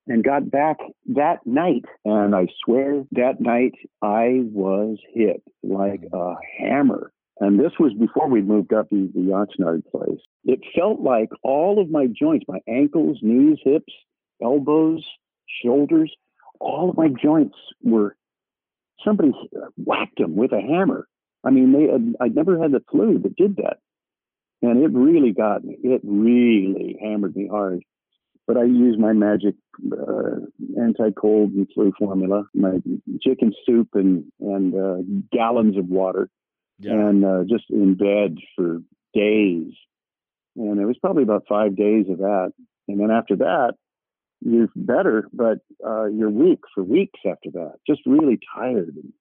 and 0.08 0.24
got 0.24 0.50
back 0.50 0.78
that 1.08 1.46
night. 1.46 1.86
And 2.06 2.36
I 2.36 2.48
swear 2.64 3.04
that 3.12 3.40
night 3.40 3.74
I 4.02 4.42
was 4.52 4.98
hit 5.14 5.44
like 5.64 6.04
a 6.14 6.34
hammer. 6.60 7.12
And 7.40 7.60
this 7.60 7.74
was 7.80 7.94
before 7.94 8.28
we 8.28 8.42
moved 8.42 8.74
up 8.74 8.90
to 8.90 9.10
the 9.14 9.32
Oxnard 9.32 9.84
place. 9.92 10.20
It 10.46 10.60
felt 10.76 11.02
like 11.02 11.30
all 11.44 11.80
of 11.80 11.90
my 11.90 12.08
joints, 12.08 12.46
my 12.48 12.60
ankles, 12.68 13.20
knees, 13.22 13.60
hips, 13.64 13.94
elbows, 14.42 15.06
shoulders, 15.64 16.12
all 16.60 16.90
of 16.90 16.98
my 16.98 17.10
joints 17.10 17.56
were 17.84 18.16
somebody 19.06 19.32
whacked 19.78 20.18
them 20.18 20.36
with 20.36 20.52
a 20.52 20.62
hammer. 20.62 21.08
I 21.44 21.52
mean, 21.52 21.72
they 21.72 21.92
had, 21.92 22.16
I'd 22.20 22.36
never 22.36 22.60
had 22.60 22.72
the 22.72 22.84
flu 22.90 23.20
that 23.20 23.36
did 23.36 23.58
that. 23.58 23.78
And 24.62 24.84
it 24.84 24.92
really 24.92 25.32
got 25.32 25.64
me. 25.64 25.78
It 25.84 26.02
really 26.04 26.98
hammered 27.00 27.36
me 27.36 27.48
hard. 27.48 27.84
But 28.48 28.58
I 28.58 28.64
used 28.64 29.00
my 29.00 29.14
magic 29.14 29.56
uh, 29.92 30.40
anti-cold 30.82 31.52
and 31.52 31.68
flu 31.74 31.94
formula, 32.00 32.46
my 32.56 32.82
chicken 33.22 33.54
soup 33.66 33.90
and 33.94 34.24
and 34.40 34.74
uh, 34.74 34.98
gallons 35.32 35.78
of 35.78 35.88
water, 35.90 36.30
yeah. 36.80 36.94
and 36.94 37.26
uh, 37.26 37.44
just 37.50 37.66
in 37.70 37.96
bed 37.96 38.38
for 38.56 38.80
days. 39.14 39.74
And 40.56 40.80
it 40.80 40.86
was 40.86 40.98
probably 41.00 41.24
about 41.24 41.46
five 41.48 41.76
days 41.76 42.06
of 42.10 42.18
that. 42.20 42.52
And 42.88 43.00
then 43.00 43.12
after 43.12 43.36
that, 43.38 43.74
you're 44.42 44.70
better, 44.76 45.28
but 45.34 45.60
uh, 45.86 46.06
you're 46.06 46.30
weak 46.30 46.60
for 46.74 46.84
weeks 46.84 47.20
after 47.26 47.52
that. 47.54 47.76
Just 47.88 48.02
really 48.06 48.40
tired 48.56 48.96
and 48.96 49.14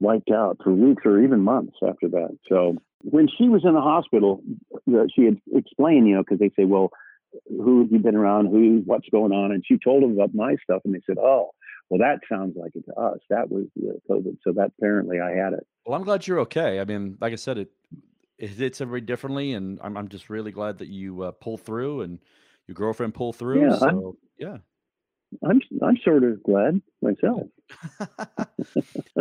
wiped 0.00 0.30
out 0.30 0.58
for 0.62 0.72
weeks 0.72 1.02
or 1.04 1.22
even 1.22 1.40
months 1.40 1.76
after 1.86 2.08
that. 2.08 2.36
So 2.48 2.76
when 3.00 3.28
she 3.28 3.48
was 3.48 3.62
in 3.64 3.74
the 3.74 3.80
hospital, 3.80 4.42
uh, 4.88 5.04
she 5.14 5.24
had 5.24 5.38
explained, 5.54 6.08
you 6.08 6.14
know, 6.14 6.22
because 6.22 6.38
they 6.38 6.50
say, 6.56 6.64
well, 6.64 6.90
who 7.48 7.82
have 7.82 7.92
you 7.92 7.98
been 7.98 8.16
around? 8.16 8.46
Who, 8.46 8.82
what's 8.84 9.08
going 9.10 9.32
on? 9.32 9.52
And 9.52 9.64
she 9.66 9.78
told 9.78 10.02
them 10.02 10.12
about 10.12 10.34
my 10.34 10.56
stuff, 10.62 10.82
and 10.84 10.94
they 10.94 11.00
said, 11.06 11.18
oh, 11.18 11.50
well, 11.90 11.98
that 11.98 12.20
sounds 12.28 12.56
like 12.56 12.72
it 12.74 12.84
to 12.86 12.94
us. 12.94 13.18
That 13.28 13.50
was 13.50 13.66
the 13.76 14.00
COVID. 14.08 14.38
So 14.42 14.52
that 14.52 14.72
apparently 14.78 15.20
I 15.20 15.32
had 15.32 15.52
it. 15.52 15.66
Well, 15.86 15.96
I'm 15.96 16.04
glad 16.04 16.26
you're 16.26 16.40
okay. 16.40 16.80
I 16.80 16.84
mean, 16.84 17.18
like 17.20 17.32
I 17.32 17.36
said, 17.36 17.58
it 17.58 17.70
it 18.38 18.50
hits 18.50 18.80
everybody 18.80 19.06
differently, 19.06 19.52
and 19.52 19.78
I'm 19.82 19.96
I'm 19.96 20.08
just 20.08 20.30
really 20.30 20.52
glad 20.52 20.78
that 20.78 20.88
you 20.88 21.22
uh, 21.22 21.32
pull 21.32 21.58
through 21.58 22.02
and 22.02 22.18
your 22.66 22.74
girlfriend 22.74 23.14
pull 23.14 23.32
through. 23.32 23.62
Yeah, 23.62 23.76
so 23.76 23.88
I'm, 23.88 24.12
yeah. 24.38 24.56
I'm 25.48 25.60
I'm 25.82 25.96
sort 26.04 26.24
of 26.24 26.42
glad 26.42 26.80
myself. 27.00 27.42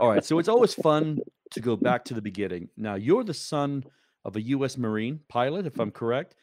All 0.01 0.10
right, 0.10 0.24
so 0.24 0.39
it's 0.39 0.50
always 0.50 0.74
fun 0.74 1.20
to 1.51 1.60
go 1.60 1.75
back 1.75 2.06
to 2.06 2.13
the 2.13 2.22
beginning. 2.22 2.70
Now, 2.77 2.96
you're 2.96 3.24
the 3.24 3.34
son 3.34 3.84
of 4.25 4.36
a 4.36 4.41
U.S. 4.41 4.77
Marine 4.77 5.20
pilot, 5.27 5.65
if 5.65 5.80
I'm 5.80 5.91
correct, 5.91 6.36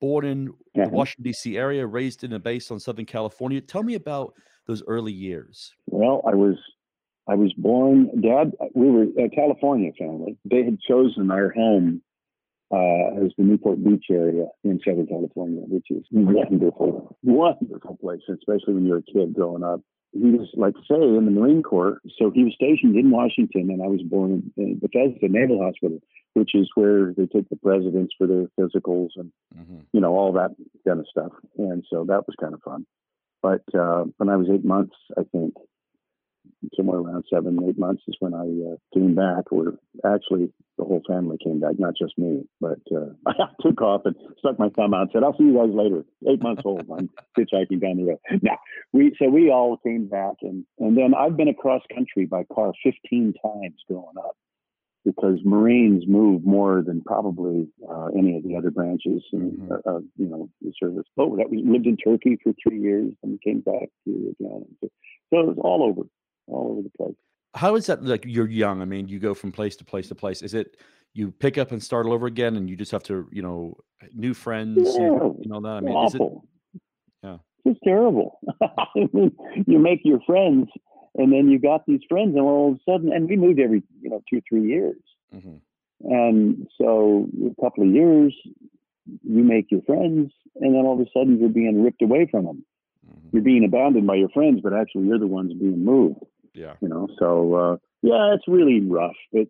born 0.00 0.24
in 0.24 0.52
the 0.74 0.88
Washington 0.88 1.24
D.C. 1.24 1.56
area, 1.56 1.86
raised 1.86 2.24
in 2.24 2.32
a 2.32 2.38
base 2.38 2.70
on 2.70 2.80
Southern 2.80 3.06
California. 3.06 3.60
Tell 3.60 3.82
me 3.82 3.94
about 3.94 4.34
those 4.66 4.82
early 4.86 5.12
years. 5.12 5.72
Well, 5.86 6.22
I 6.26 6.34
was 6.34 6.56
I 7.26 7.34
was 7.34 7.52
born. 7.54 8.10
Dad, 8.20 8.52
we 8.74 8.90
were 8.90 9.06
a 9.18 9.28
California 9.30 9.92
family. 9.98 10.36
They 10.44 10.64
had 10.64 10.78
chosen 10.80 11.30
our 11.30 11.50
home 11.50 12.02
uh, 12.70 13.24
as 13.24 13.32
the 13.38 13.44
Newport 13.44 13.82
Beach 13.84 14.06
area 14.10 14.46
in 14.62 14.80
Southern 14.84 15.06
California, 15.06 15.62
which 15.66 15.86
is 15.90 16.04
wonderful, 16.10 17.16
wonderful 17.22 17.96
place, 17.96 18.22
especially 18.28 18.74
when 18.74 18.86
you're 18.86 18.98
a 18.98 19.02
kid 19.02 19.34
growing 19.34 19.62
up. 19.62 19.80
He 20.12 20.30
was, 20.30 20.48
like 20.54 20.74
say, 20.88 20.94
in 20.94 21.24
the 21.24 21.30
Marine 21.30 21.62
Corps, 21.62 21.98
so 22.18 22.30
he 22.30 22.44
was 22.44 22.54
stationed 22.54 22.96
in 22.96 23.10
Washington, 23.10 23.68
and 23.70 23.82
I 23.82 23.86
was 23.86 24.00
born 24.02 24.52
in, 24.56 24.78
Bethesda 24.78 25.28
Naval 25.28 25.60
Hospital, 25.60 25.98
which 26.34 26.54
is 26.54 26.70
where 26.76 27.12
they 27.16 27.26
take 27.26 27.48
the 27.48 27.56
presidents 27.56 28.14
for 28.16 28.28
their 28.28 28.46
physicals 28.58 29.08
and 29.16 29.32
mm-hmm. 29.56 29.78
you 29.92 30.00
know 30.00 30.14
all 30.14 30.32
that 30.34 30.50
kind 30.86 31.00
of 31.00 31.06
stuff. 31.10 31.32
And 31.58 31.84
so 31.90 32.04
that 32.04 32.26
was 32.26 32.36
kind 32.40 32.54
of 32.54 32.62
fun. 32.62 32.86
But 33.44 33.78
uh, 33.78 34.04
when 34.16 34.30
I 34.30 34.36
was 34.36 34.48
eight 34.50 34.64
months, 34.64 34.96
I 35.18 35.22
think 35.30 35.52
somewhere 36.74 36.98
around 36.98 37.24
seven, 37.30 37.58
eight 37.68 37.78
months 37.78 38.02
is 38.08 38.16
when 38.18 38.32
I 38.32 38.46
uh, 38.72 38.76
came 38.94 39.14
back. 39.14 39.52
Where 39.52 39.74
actually 40.02 40.50
the 40.78 40.84
whole 40.84 41.02
family 41.06 41.36
came 41.44 41.60
back, 41.60 41.78
not 41.78 41.92
just 41.94 42.16
me. 42.16 42.44
But 42.58 42.80
uh, 42.90 43.10
I 43.26 43.34
took 43.60 43.82
off 43.82 44.06
and 44.06 44.16
stuck 44.38 44.58
my 44.58 44.70
thumb 44.70 44.94
out 44.94 45.02
and 45.02 45.10
said, 45.12 45.22
"I'll 45.24 45.36
see 45.36 45.44
you 45.44 45.58
guys 45.58 45.74
later." 45.74 46.06
Eight 46.26 46.42
months 46.42 46.62
old, 46.64 46.88
I'm 46.90 47.10
hitchhiking 47.38 47.82
down 47.82 47.98
the 47.98 48.04
road. 48.04 48.40
Now 48.40 48.56
we 48.94 49.14
so 49.18 49.28
we 49.28 49.50
all 49.50 49.76
came 49.76 50.08
back, 50.08 50.36
and 50.40 50.64
and 50.78 50.96
then 50.96 51.12
I've 51.12 51.36
been 51.36 51.48
across 51.48 51.82
country 51.94 52.24
by 52.24 52.44
car 52.44 52.72
15 52.82 53.34
times 53.44 53.76
growing 53.86 54.16
up 54.16 54.38
because 55.04 55.38
Marines 55.44 56.04
move 56.06 56.44
more 56.44 56.82
than 56.82 57.02
probably 57.02 57.68
uh, 57.88 58.06
any 58.18 58.36
of 58.36 58.42
the 58.42 58.56
other 58.56 58.70
branches, 58.70 59.22
in, 59.32 59.52
mm-hmm. 59.52 59.72
uh, 59.72 60.00
you 60.16 60.26
know, 60.26 60.48
the 60.62 60.72
service. 60.80 61.04
Oh, 61.18 61.36
that 61.36 61.50
we 61.50 61.62
lived 61.62 61.86
in 61.86 61.96
Turkey 61.96 62.38
for 62.42 62.52
three 62.62 62.80
years 62.80 63.12
and 63.22 63.40
came 63.42 63.60
back 63.60 63.88
to 64.06 64.34
again. 64.40 64.64
So, 64.80 64.88
so 65.30 65.40
it 65.40 65.46
was 65.46 65.56
all 65.60 65.82
over 65.82 66.08
all 66.46 66.72
over 66.72 66.82
the 66.82 66.90
place. 66.96 67.16
How 67.54 67.76
is 67.76 67.86
that 67.86 68.02
like 68.02 68.24
you're 68.26 68.48
young? 68.48 68.82
I 68.82 68.84
mean, 68.84 69.08
you 69.08 69.18
go 69.18 69.34
from 69.34 69.52
place 69.52 69.76
to 69.76 69.84
place 69.84 70.08
to 70.08 70.14
place. 70.14 70.42
Is 70.42 70.54
it 70.54 70.76
you 71.12 71.30
pick 71.30 71.58
up 71.58 71.70
and 71.70 71.82
start 71.82 72.06
all 72.06 72.12
over 72.12 72.26
again 72.26 72.56
and 72.56 72.68
you 72.68 72.76
just 72.76 72.90
have 72.90 73.04
to, 73.04 73.28
you 73.30 73.42
know, 73.42 73.76
new 74.12 74.34
friends, 74.34 74.78
yeah, 74.94 75.00
you 75.00 75.46
know 75.46 75.60
that? 75.60 75.68
I 75.68 75.80
mean, 75.80 75.94
awful. 75.94 76.44
is 76.72 76.80
it 76.80 76.80
Yeah. 77.22 77.36
It's 77.64 77.80
terrible. 77.84 78.40
You 79.66 79.78
make 79.78 80.00
your 80.04 80.20
friends 80.26 80.68
and 81.14 81.32
then 81.32 81.48
you 81.48 81.58
got 81.58 81.86
these 81.86 82.00
friends 82.08 82.34
and 82.34 82.44
all 82.44 82.72
of 82.72 82.76
a 82.76 82.90
sudden 82.90 83.12
and 83.12 83.28
we 83.28 83.36
moved 83.36 83.60
every, 83.60 83.82
you 84.00 84.10
know, 84.10 84.22
two, 84.28 84.40
three 84.48 84.66
years. 84.66 84.96
Mm-hmm. 85.34 85.56
And 86.12 86.68
so 86.78 87.28
a 87.46 87.62
couple 87.62 87.84
of 87.84 87.94
years 87.94 88.34
you 89.22 89.42
make 89.44 89.70
your 89.70 89.82
friends 89.82 90.32
and 90.56 90.74
then 90.74 90.82
all 90.82 91.00
of 91.00 91.06
a 91.06 91.10
sudden 91.16 91.38
you're 91.38 91.48
being 91.48 91.82
ripped 91.82 92.02
away 92.02 92.28
from 92.30 92.44
them. 92.44 92.64
Mm-hmm. 93.08 93.28
You're 93.32 93.44
being 93.44 93.64
abandoned 93.64 94.06
by 94.06 94.16
your 94.16 94.28
friends, 94.30 94.60
but 94.62 94.72
actually 94.72 95.06
you're 95.06 95.18
the 95.18 95.26
ones 95.26 95.52
being 95.54 95.84
moved. 95.84 96.20
Yeah. 96.52 96.74
You 96.80 96.88
know, 96.88 97.08
so 97.18 97.54
uh, 97.54 97.76
yeah, 98.02 98.34
it's 98.34 98.46
really 98.46 98.80
rough. 98.80 99.16
It, 99.32 99.48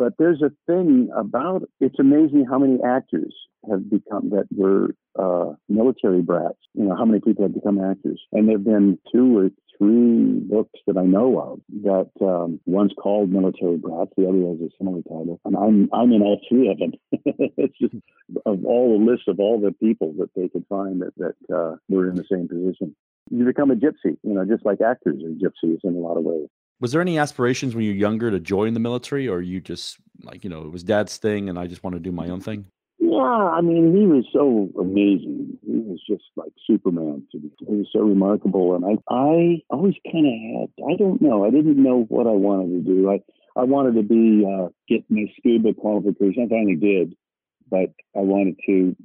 but 0.00 0.14
there's 0.18 0.40
a 0.40 0.50
thing 0.66 1.10
about 1.14 1.68
it's 1.78 1.98
amazing 1.98 2.46
how 2.48 2.58
many 2.58 2.78
actors 2.82 3.34
have 3.70 3.90
become 3.90 4.30
that 4.30 4.46
were 4.50 4.94
uh, 5.18 5.52
military 5.68 6.22
brats. 6.22 6.56
You 6.72 6.84
know, 6.84 6.96
how 6.96 7.04
many 7.04 7.20
people 7.20 7.44
have 7.44 7.52
become 7.52 7.78
actors, 7.78 8.18
and 8.32 8.48
there've 8.48 8.64
been 8.64 8.98
two 9.12 9.36
or 9.36 9.50
three 9.76 10.40
books 10.40 10.80
that 10.86 10.96
I 10.96 11.04
know 11.04 11.38
of 11.38 11.60
that 11.82 12.10
um, 12.26 12.60
one's 12.64 12.94
called 12.98 13.30
Military 13.30 13.76
Brats, 13.76 14.12
the 14.16 14.26
other 14.26 14.38
has 14.38 14.60
a 14.62 14.70
similar 14.78 15.02
title, 15.02 15.38
and 15.44 15.54
I'm 15.54 15.90
I'm 15.92 16.12
in 16.12 16.22
all 16.22 16.40
three 16.48 16.70
of 16.70 16.78
them. 16.78 16.92
it's 17.12 17.78
just 17.78 17.94
of 18.46 18.64
all 18.64 18.98
the 18.98 19.04
lists 19.04 19.28
of 19.28 19.38
all 19.38 19.60
the 19.60 19.72
people 19.72 20.14
that 20.18 20.30
they 20.34 20.48
could 20.48 20.64
find 20.70 21.02
that 21.02 21.12
that 21.18 21.54
uh, 21.54 21.76
were 21.90 22.08
in 22.08 22.16
the 22.16 22.24
same 22.30 22.48
position 22.48 22.96
you 23.30 23.44
become 23.44 23.70
a 23.70 23.76
gypsy, 23.76 24.16
you 24.22 24.34
know, 24.34 24.44
just 24.44 24.66
like 24.66 24.80
actors 24.80 25.22
are 25.22 25.28
gypsies 25.28 25.78
in 25.84 25.94
a 25.94 25.98
lot 25.98 26.16
of 26.16 26.24
ways. 26.24 26.48
Was 26.80 26.92
there 26.92 27.00
any 27.00 27.18
aspirations 27.18 27.74
when 27.74 27.84
you 27.84 27.92
were 27.92 27.96
younger 27.96 28.30
to 28.30 28.40
join 28.40 28.74
the 28.74 28.80
military, 28.80 29.28
or 29.28 29.40
you 29.40 29.60
just 29.60 29.98
like, 30.22 30.44
you 30.44 30.50
know, 30.50 30.62
it 30.62 30.72
was 30.72 30.82
dad's 30.82 31.16
thing 31.16 31.48
and 31.48 31.58
I 31.58 31.66
just 31.66 31.82
want 31.82 31.94
to 31.94 32.00
do 32.00 32.12
my 32.12 32.28
own 32.28 32.40
thing? 32.40 32.66
Yeah, 32.98 33.18
I 33.18 33.60
mean, 33.60 33.94
he 33.94 34.06
was 34.06 34.24
so 34.32 34.70
amazing. 34.80 35.58
He 35.66 35.78
was 35.78 36.00
just 36.06 36.24
like 36.36 36.52
Superman 36.66 37.26
to 37.32 37.38
me. 37.38 37.50
He 37.58 37.74
was 37.74 37.88
so 37.92 38.00
remarkable. 38.00 38.74
And 38.74 38.84
I, 38.84 39.14
I 39.14 39.62
always 39.70 39.94
kind 40.10 40.26
of 40.26 40.60
had, 40.60 40.92
I 40.92 40.96
don't 40.96 41.20
know, 41.20 41.44
I 41.44 41.50
didn't 41.50 41.82
know 41.82 42.04
what 42.08 42.26
I 42.26 42.32
wanted 42.32 42.84
to 42.84 42.94
do. 42.94 43.10
I, 43.10 43.20
I 43.58 43.64
wanted 43.64 43.94
to 43.94 44.02
be, 44.02 44.46
uh, 44.46 44.68
get 44.88 45.04
my 45.10 45.24
scuba 45.38 45.74
qualification. 45.74 46.44
I 46.44 46.48
finally 46.48 46.76
did, 46.76 47.14
but 47.70 47.92
I 48.16 48.20
wanted 48.20 48.56
to 48.66 48.96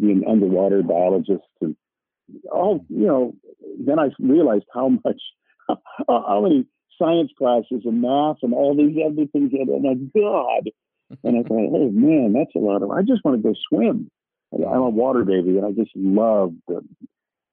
be 0.00 0.12
an 0.12 0.24
underwater 0.28 0.82
biologist 0.82 1.42
and 1.60 1.76
all 2.50 2.84
you 2.88 3.06
know, 3.06 3.34
then 3.84 3.98
I 3.98 4.10
realized 4.18 4.64
how 4.72 4.88
much, 5.04 5.20
how 6.08 6.40
many 6.42 6.66
science 6.98 7.30
classes 7.36 7.82
and 7.84 8.02
math 8.02 8.36
and 8.42 8.54
all 8.54 8.76
these 8.76 8.96
other 9.04 9.26
things. 9.32 9.52
And 9.52 9.82
my 9.82 9.94
God, 10.20 10.70
and 11.24 11.38
I 11.38 11.42
thought, 11.48 11.70
oh 11.72 11.90
man, 11.90 12.32
that's 12.32 12.54
a 12.54 12.58
lot 12.58 12.82
of. 12.82 12.90
I 12.90 13.02
just 13.02 13.24
want 13.24 13.42
to 13.42 13.48
go 13.48 13.54
swim. 13.68 14.10
I'm 14.54 14.82
a 14.82 14.90
water 14.90 15.24
baby, 15.24 15.58
and 15.58 15.66
I 15.66 15.72
just 15.72 15.92
love 15.94 16.54
the. 16.68 16.82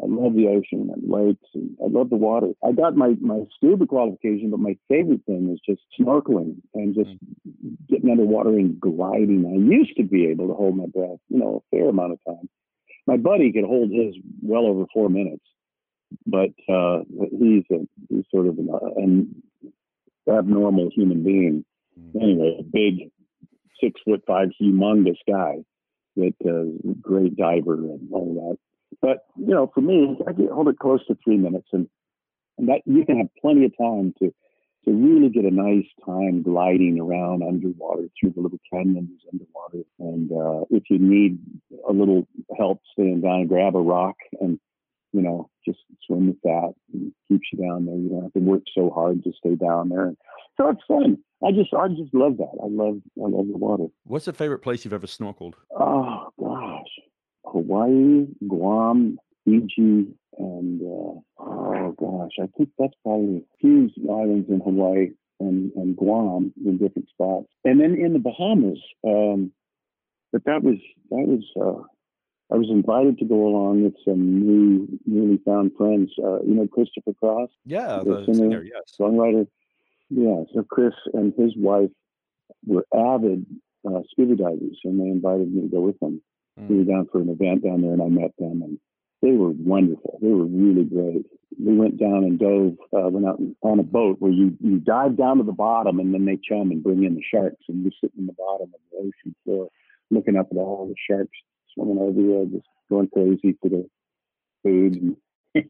I 0.02 0.06
love 0.08 0.34
the 0.34 0.48
ocean 0.48 0.90
and 0.94 1.12
lakes, 1.12 1.46
and 1.54 1.76
I 1.84 1.90
love 1.90 2.10
the 2.10 2.16
water. 2.16 2.52
I 2.64 2.72
got 2.72 2.96
my 2.96 3.16
my 3.20 3.42
scuba 3.56 3.86
qualification, 3.86 4.50
but 4.50 4.62
my 4.62 4.78
favorite 4.88 5.26
thing 5.26 5.50
is 5.52 5.60
just 5.68 5.82
snorkeling 6.00 6.56
and 6.74 6.96
just 6.96 7.10
mm. 7.10 7.76
getting 7.90 8.10
underwater 8.10 8.52
and 8.52 8.80
gliding. 8.80 9.46
I 9.46 9.76
used 9.76 9.98
to 9.98 10.04
be 10.04 10.28
able 10.28 10.48
to 10.48 10.54
hold 10.54 10.78
my 10.78 10.86
breath, 10.86 11.20
you 11.28 11.40
know, 11.40 11.64
a 11.74 11.76
fair 11.76 11.90
amount 11.90 12.14
of 12.14 12.20
time 12.26 12.48
my 13.10 13.18
buddy 13.18 13.52
could 13.52 13.66
hold 13.66 13.90
his 13.90 14.16
well 14.42 14.68
over 14.68 14.86
four 14.94 15.10
minutes, 15.10 15.44
but 16.26 16.50
uh, 16.72 17.00
he's 17.32 17.64
a 17.72 17.88
he's 18.10 18.26
sort 18.32 18.48
of 18.48 18.58
an, 18.58 18.70
an 18.98 19.44
abnormal 20.30 20.90
human 20.94 21.24
being. 21.24 21.66
Mm-hmm. 22.00 22.22
Anyway, 22.22 22.58
a 22.60 22.64
big 22.64 23.12
six 23.82 24.00
foot 24.06 24.24
five 24.28 24.50
humongous 24.62 25.18
guy 25.28 25.58
that 26.16 26.34
uh, 26.46 26.94
great 27.02 27.36
diver 27.36 27.76
and 27.76 28.10
all 28.12 28.34
that. 28.36 28.58
But 29.02 29.26
you 29.38 29.54
know, 29.54 29.72
for 29.74 29.82
me, 29.82 30.18
I 30.28 30.34
get 30.34 30.50
hold 30.50 30.68
it 30.68 30.80
close 30.80 31.06
to 31.08 31.18
three 31.24 31.38
minutes, 31.38 31.68
and, 31.72 31.88
and 32.58 32.70
that 32.70 32.82
you 32.86 33.06
can 33.06 33.18
have 33.18 33.30
plenty 33.42 33.66
of 33.66 33.78
time 33.78 34.14
to 34.20 34.34
to 34.86 34.92
really 34.92 35.30
get 35.30 35.46
a 35.46 35.52
nice 35.52 35.86
time 36.06 36.42
gliding 36.42 37.00
around 37.00 37.44
underwater 37.44 38.08
through 38.20 38.32
the 38.32 38.42
little 38.42 38.60
canyons 38.72 39.22
underwater. 39.32 39.86
And 40.00 40.32
uh, 40.32 40.66
if 40.70 40.84
you 40.90 41.00
need 41.00 41.38
a 41.88 41.92
little 41.92 42.28
help 42.58 42.82
staying 42.94 43.22
down, 43.22 43.48
grab 43.48 43.76
a 43.76 43.82
rock 43.82 44.16
and 44.40 44.58
you 45.14 45.22
know 45.22 45.50
just 45.66 45.80
swim 46.06 46.28
with 46.28 46.42
that. 46.44 46.74
And 46.94 47.12
keeps 47.28 47.48
you 47.52 47.60
down 47.60 47.86
there. 47.86 47.96
You 47.96 48.10
don't 48.10 48.24
have 48.24 48.34
to 48.34 48.40
work 48.40 48.64
so 48.76 48.90
hard 48.90 49.24
to 49.24 49.32
stay 49.38 49.56
down 49.56 49.90
there. 49.90 50.14
So 50.58 50.70
it's 50.70 50.82
fun. 50.88 51.18
I 51.44 51.52
just 51.52 51.74
I 51.74 51.88
just 51.90 52.14
love 52.14 52.38
that. 52.38 52.58
I 52.62 52.68
love 52.68 53.00
I 53.18 53.28
love 53.30 53.48
the 53.48 53.58
water. 53.58 53.86
What's 54.04 54.26
the 54.26 54.34
favorite 54.34 54.60
place 54.60 54.84
you've 54.84 54.94
ever 54.94 55.08
snorkeled? 55.08 55.54
Oh 55.72 56.30
gosh, 56.40 57.06
Hawaii, 57.46 58.28
Guam, 58.48 59.18
Fiji, 59.46 60.08
and 60.38 60.82
uh, 60.82 61.20
oh 61.40 61.96
gosh, 61.98 62.32
I 62.42 62.48
think 62.58 62.70
that's 62.78 62.94
probably 63.04 63.38
a 63.38 63.58
few 63.60 63.90
islands 64.10 64.50
in 64.50 64.60
Hawaii 64.60 65.12
and, 65.40 65.72
and 65.76 65.96
Guam 65.96 66.54
in 66.66 66.78
different 66.78 67.10
spots, 67.10 67.48
and 67.64 67.80
then 67.80 67.96
in 67.96 68.14
the 68.14 68.20
Bahamas. 68.20 68.80
Um, 69.06 69.52
but 70.32 70.44
that 70.46 70.62
was 70.62 70.78
that 71.10 71.26
was 71.26 71.44
uh, 71.60 71.84
I 72.52 72.56
was 72.56 72.70
invited 72.70 73.20
to 73.20 73.26
go 73.26 73.48
along 73.48 73.84
with 73.84 73.94
some 74.04 74.40
new 74.40 74.88
newly 75.06 75.40
found 75.46 75.72
friends. 75.78 76.12
Uh, 76.18 76.42
you 76.42 76.56
know 76.56 76.68
Christopher 76.68 77.14
Cross, 77.14 77.50
Yeah, 77.66 78.02
the 78.04 78.26
the 78.26 78.34
singer, 78.34 78.64
yes. 78.64 78.96
songwriter. 79.00 79.48
Yeah, 80.10 80.44
so 80.54 80.64
Chris 80.64 80.94
and 81.14 81.34
his 81.38 81.54
wife 81.56 81.92
were 82.66 82.86
avid 82.96 83.46
uh, 83.88 84.02
scuba 84.12 84.36
divers, 84.36 84.80
and 84.84 85.00
they 85.00 85.06
invited 85.06 85.54
me 85.54 85.62
to 85.62 85.68
go 85.68 85.82
with 85.82 86.00
them. 86.00 86.22
We 86.58 86.80
were 86.80 86.84
down 86.84 87.08
for 87.10 87.22
an 87.22 87.30
event 87.30 87.64
down 87.64 87.82
there, 87.82 87.94
and 87.94 88.02
I 88.02 88.08
met 88.10 88.34
them, 88.38 88.64
and 88.64 88.80
they 89.22 89.32
were 89.32 89.52
wonderful. 89.52 90.20
They 90.22 90.28
were 90.28 90.46
really 90.46 90.84
great. 90.84 91.26
We 91.58 91.78
went 91.78 91.98
down 91.98 92.26
and 92.26 92.38
dove, 92.38 92.76
uh, 92.92 93.08
went 93.10 93.28
out 93.28 93.40
on 93.62 93.80
a 93.80 93.84
boat 93.84 94.18
where 94.20 94.32
you 94.32 94.58
you 94.60 94.80
dive 94.80 95.16
down 95.18 95.38
to 95.38 95.44
the 95.44 95.52
bottom, 95.52 96.00
and 96.00 96.14
then 96.14 96.26
they 96.26 96.38
chum 96.38 96.72
and 96.72 96.84
bring 96.84 97.04
in 97.04 97.16
the 97.16 97.24
sharks, 97.32 97.64
and 97.70 97.86
we 97.86 97.92
sit 98.02 98.12
in 98.18 98.26
the 98.26 98.34
bottom 98.34 98.72
of 98.74 98.80
the 98.92 98.98
ocean 98.98 99.36
floor, 99.46 99.70
looking 100.10 100.36
up 100.36 100.48
at 100.52 100.58
all 100.58 100.88
the 100.88 100.96
sharks 101.08 101.38
swimming 101.74 101.98
over 102.00 102.20
you, 102.20 102.50
just 102.54 102.68
going 102.90 103.10
crazy 103.10 103.58
for 103.62 103.70
the 103.70 103.90
food. 104.64 105.16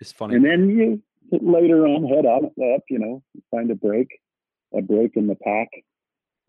It's 0.00 0.12
funny. 0.12 0.36
and 0.36 0.44
then 0.44 0.70
you 0.70 1.02
later 1.32 1.84
on 1.84 2.04
head 2.04 2.24
out 2.24 2.44
up, 2.44 2.82
you 2.88 3.00
know, 3.00 3.20
find 3.50 3.68
a 3.72 3.74
break, 3.74 4.06
a 4.72 4.80
break 4.80 5.16
in 5.16 5.26
the 5.26 5.34
pack, 5.34 5.66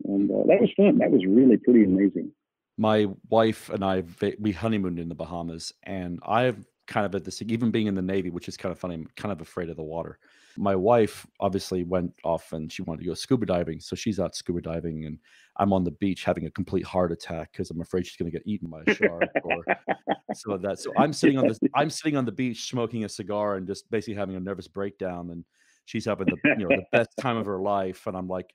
and 0.04 0.30
uh, 0.30 0.44
that 0.46 0.60
was 0.60 0.70
fun. 0.76 0.98
That 0.98 1.10
was 1.10 1.24
really 1.26 1.56
pretty 1.56 1.82
amazing. 1.82 2.30
my 2.78 3.08
wife 3.28 3.68
and 3.68 3.84
I 3.84 4.04
we 4.38 4.52
honeymooned 4.52 5.00
in 5.00 5.08
the 5.08 5.16
Bahamas, 5.16 5.72
and 5.82 6.20
I've 6.24 6.64
kind 6.90 7.06
of 7.06 7.14
at 7.14 7.24
this 7.24 7.40
even 7.40 7.70
being 7.70 7.86
in 7.86 7.94
the 7.94 8.02
Navy, 8.02 8.30
which 8.30 8.48
is 8.48 8.56
kind 8.56 8.72
of 8.72 8.78
funny. 8.78 8.94
I'm 8.94 9.08
kind 9.16 9.32
of 9.32 9.40
afraid 9.40 9.70
of 9.70 9.76
the 9.76 9.82
water. 9.82 10.18
My 10.56 10.74
wife 10.74 11.24
obviously 11.38 11.84
went 11.84 12.12
off 12.24 12.52
and 12.52 12.70
she 12.70 12.82
wanted 12.82 13.02
to 13.02 13.06
go 13.06 13.14
scuba 13.14 13.46
diving, 13.46 13.78
so 13.78 13.94
she's 13.94 14.18
out 14.18 14.34
scuba 14.34 14.60
diving, 14.60 15.06
and 15.06 15.18
I'm 15.56 15.72
on 15.72 15.84
the 15.84 15.92
beach 15.92 16.24
having 16.24 16.46
a 16.46 16.50
complete 16.50 16.84
heart 16.84 17.12
attack 17.12 17.52
because 17.52 17.70
I'm 17.70 17.80
afraid 17.80 18.06
she's 18.06 18.16
going 18.16 18.30
to 18.30 18.36
get 18.36 18.46
eaten 18.46 18.68
by 18.68 18.82
a 18.86 18.94
shark 18.94 19.30
or 19.44 19.64
so 20.34 20.58
that. 20.58 20.80
So 20.80 20.92
I'm 20.98 21.12
sitting 21.12 21.38
on 21.38 21.46
this. 21.46 21.60
I'm 21.74 21.88
sitting 21.88 22.16
on 22.16 22.24
the 22.24 22.32
beach 22.32 22.68
smoking 22.68 23.04
a 23.04 23.08
cigar 23.08 23.54
and 23.54 23.66
just 23.66 23.88
basically 23.90 24.14
having 24.14 24.34
a 24.34 24.40
nervous 24.40 24.66
breakdown, 24.66 25.30
and 25.30 25.44
she's 25.84 26.04
having 26.04 26.26
the 26.26 26.36
you 26.58 26.68
know 26.68 26.76
the 26.76 26.84
best 26.92 27.10
time 27.20 27.36
of 27.36 27.46
her 27.46 27.60
life, 27.60 28.08
and 28.08 28.16
I'm 28.16 28.28
like 28.28 28.52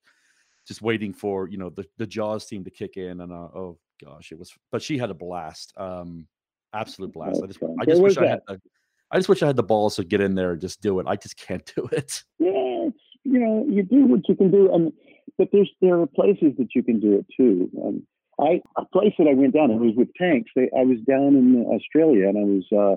just 0.67 0.81
waiting 0.81 1.13
for 1.13 1.47
you 1.47 1.57
know 1.57 1.69
the 1.69 1.85
the 1.97 2.05
Jaws 2.05 2.45
team 2.45 2.65
to 2.65 2.69
kick 2.69 2.97
in, 2.97 3.21
and 3.21 3.31
uh, 3.31 3.47
oh 3.55 3.79
gosh, 4.03 4.33
it 4.33 4.37
was. 4.37 4.53
But 4.73 4.81
she 4.81 4.97
had 4.97 5.09
a 5.09 5.15
blast, 5.15 5.73
um, 5.77 6.27
absolute 6.75 7.13
blast. 7.13 7.41
I 7.43 7.47
just. 7.47 7.59
I 7.79 7.85
just 7.85 8.01
wish 8.01 8.17
I 8.17 8.27
had. 8.27 8.41
The, 8.47 8.61
I 9.11 9.17
just 9.17 9.29
wish 9.29 9.43
I 9.43 9.47
had 9.47 9.55
the 9.55 9.63
balls 9.63 9.95
to 9.97 10.03
get 10.03 10.21
in 10.21 10.35
there 10.35 10.51
and 10.51 10.61
just 10.61 10.81
do 10.81 10.99
it. 10.99 11.05
I 11.07 11.15
just 11.15 11.37
can't 11.37 11.65
do 11.75 11.87
it. 11.91 12.23
Yeah, 12.39 12.89
you 13.23 13.39
know, 13.39 13.65
you 13.69 13.83
do 13.83 14.05
what 14.05 14.21
you 14.27 14.35
can 14.35 14.51
do, 14.51 14.73
and 14.73 14.91
but 15.37 15.49
there's 15.51 15.71
there 15.81 15.99
are 15.99 16.07
places 16.07 16.53
that 16.57 16.69
you 16.75 16.83
can 16.83 16.99
do 16.99 17.19
it 17.19 17.25
too. 17.35 17.69
Um, 17.83 18.07
I 18.39 18.61
a 18.77 18.85
place 18.85 19.13
that 19.17 19.27
I 19.27 19.33
went 19.33 19.53
down, 19.53 19.71
it 19.71 19.79
was 19.79 19.95
with 19.95 20.13
tanks. 20.15 20.51
They, 20.55 20.69
I 20.77 20.83
was 20.83 20.99
down 21.07 21.35
in 21.35 21.65
Australia, 21.67 22.27
and 22.27 22.37
I 22.37 22.43
was 22.43 22.65
uh, 22.71 22.95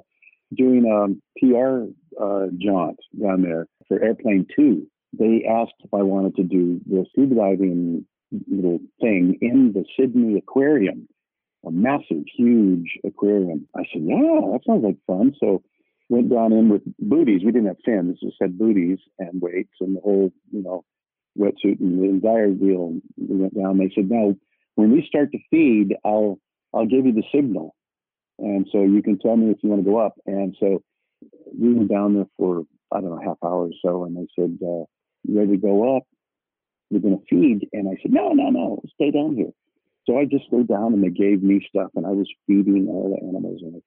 doing 0.56 0.84
a 0.86 1.14
PR 1.38 1.90
uh, 2.22 2.46
jaunt 2.58 2.98
down 3.20 3.42
there 3.42 3.66
for 3.86 4.02
Airplane 4.02 4.46
Two. 4.54 4.86
They 5.18 5.44
asked 5.48 5.74
if 5.80 5.92
I 5.94 6.02
wanted 6.02 6.36
to 6.36 6.42
do 6.42 6.80
the 6.86 7.06
scuba 7.10 7.34
diving 7.34 8.04
little 8.50 8.78
thing 9.00 9.38
in 9.40 9.72
the 9.72 9.84
Sydney 9.98 10.36
Aquarium, 10.36 11.08
a 11.66 11.70
massive, 11.70 12.24
huge 12.36 12.98
aquarium. 13.04 13.68
I 13.76 13.82
said, 13.92 14.02
"Yeah, 14.02 14.40
that 14.52 14.60
sounds 14.66 14.84
like 14.84 14.96
fun." 15.06 15.34
So 15.40 15.62
went 16.08 16.30
down 16.30 16.52
in 16.52 16.68
with 16.68 16.82
booties. 16.98 17.42
We 17.44 17.52
didn't 17.52 17.68
have 17.68 17.78
fins, 17.84 18.18
just 18.20 18.36
had 18.40 18.58
booties 18.58 18.98
and 19.18 19.40
weights 19.40 19.74
and 19.80 19.96
the 19.96 20.00
whole, 20.00 20.32
you 20.50 20.62
know, 20.62 20.84
wetsuit 21.38 21.80
and 21.80 22.00
the 22.00 22.08
entire 22.08 22.50
deal. 22.50 22.98
We 23.16 23.36
went 23.36 23.54
down. 23.54 23.78
They 23.78 23.90
said, 23.94 24.10
"No, 24.10 24.36
when 24.76 24.92
we 24.92 25.06
start 25.06 25.32
to 25.32 25.38
feed, 25.50 25.96
I'll 26.04 26.38
I'll 26.72 26.86
give 26.86 27.06
you 27.06 27.12
the 27.12 27.24
signal, 27.34 27.74
and 28.38 28.66
so 28.70 28.82
you 28.82 29.02
can 29.02 29.18
tell 29.18 29.36
me 29.36 29.50
if 29.50 29.58
you 29.62 29.70
want 29.70 29.84
to 29.84 29.90
go 29.90 29.98
up." 29.98 30.14
And 30.26 30.56
so 30.58 30.82
we 31.58 31.74
were 31.74 31.84
down 31.84 32.14
there 32.14 32.28
for 32.36 32.64
I 32.92 33.00
don't 33.00 33.10
know 33.10 33.20
half 33.22 33.38
hour 33.42 33.66
or 33.66 33.72
so, 33.82 34.04
and 34.04 34.16
they 34.16 34.26
said, 34.34 34.58
uh, 34.62 34.84
"You 35.24 35.38
ready 35.38 35.52
to 35.52 35.58
go 35.58 35.96
up? 35.96 36.04
We're 36.90 37.00
going 37.00 37.18
to 37.18 37.24
feed." 37.28 37.68
And 37.72 37.88
I 37.88 38.00
said, 38.02 38.12
"No, 38.12 38.32
no, 38.32 38.50
no, 38.50 38.82
stay 38.94 39.10
down 39.10 39.36
here." 39.36 39.52
So 40.08 40.18
I 40.18 40.24
just 40.24 40.46
stayed 40.46 40.68
down, 40.68 40.94
and 40.94 41.04
they 41.04 41.10
gave 41.10 41.42
me 41.42 41.60
stuff, 41.68 41.90
and 41.94 42.06
I 42.06 42.10
was 42.10 42.26
feeding 42.46 42.88
all 42.88 43.14
the 43.14 43.28
animals. 43.28 43.60
And 43.62 43.82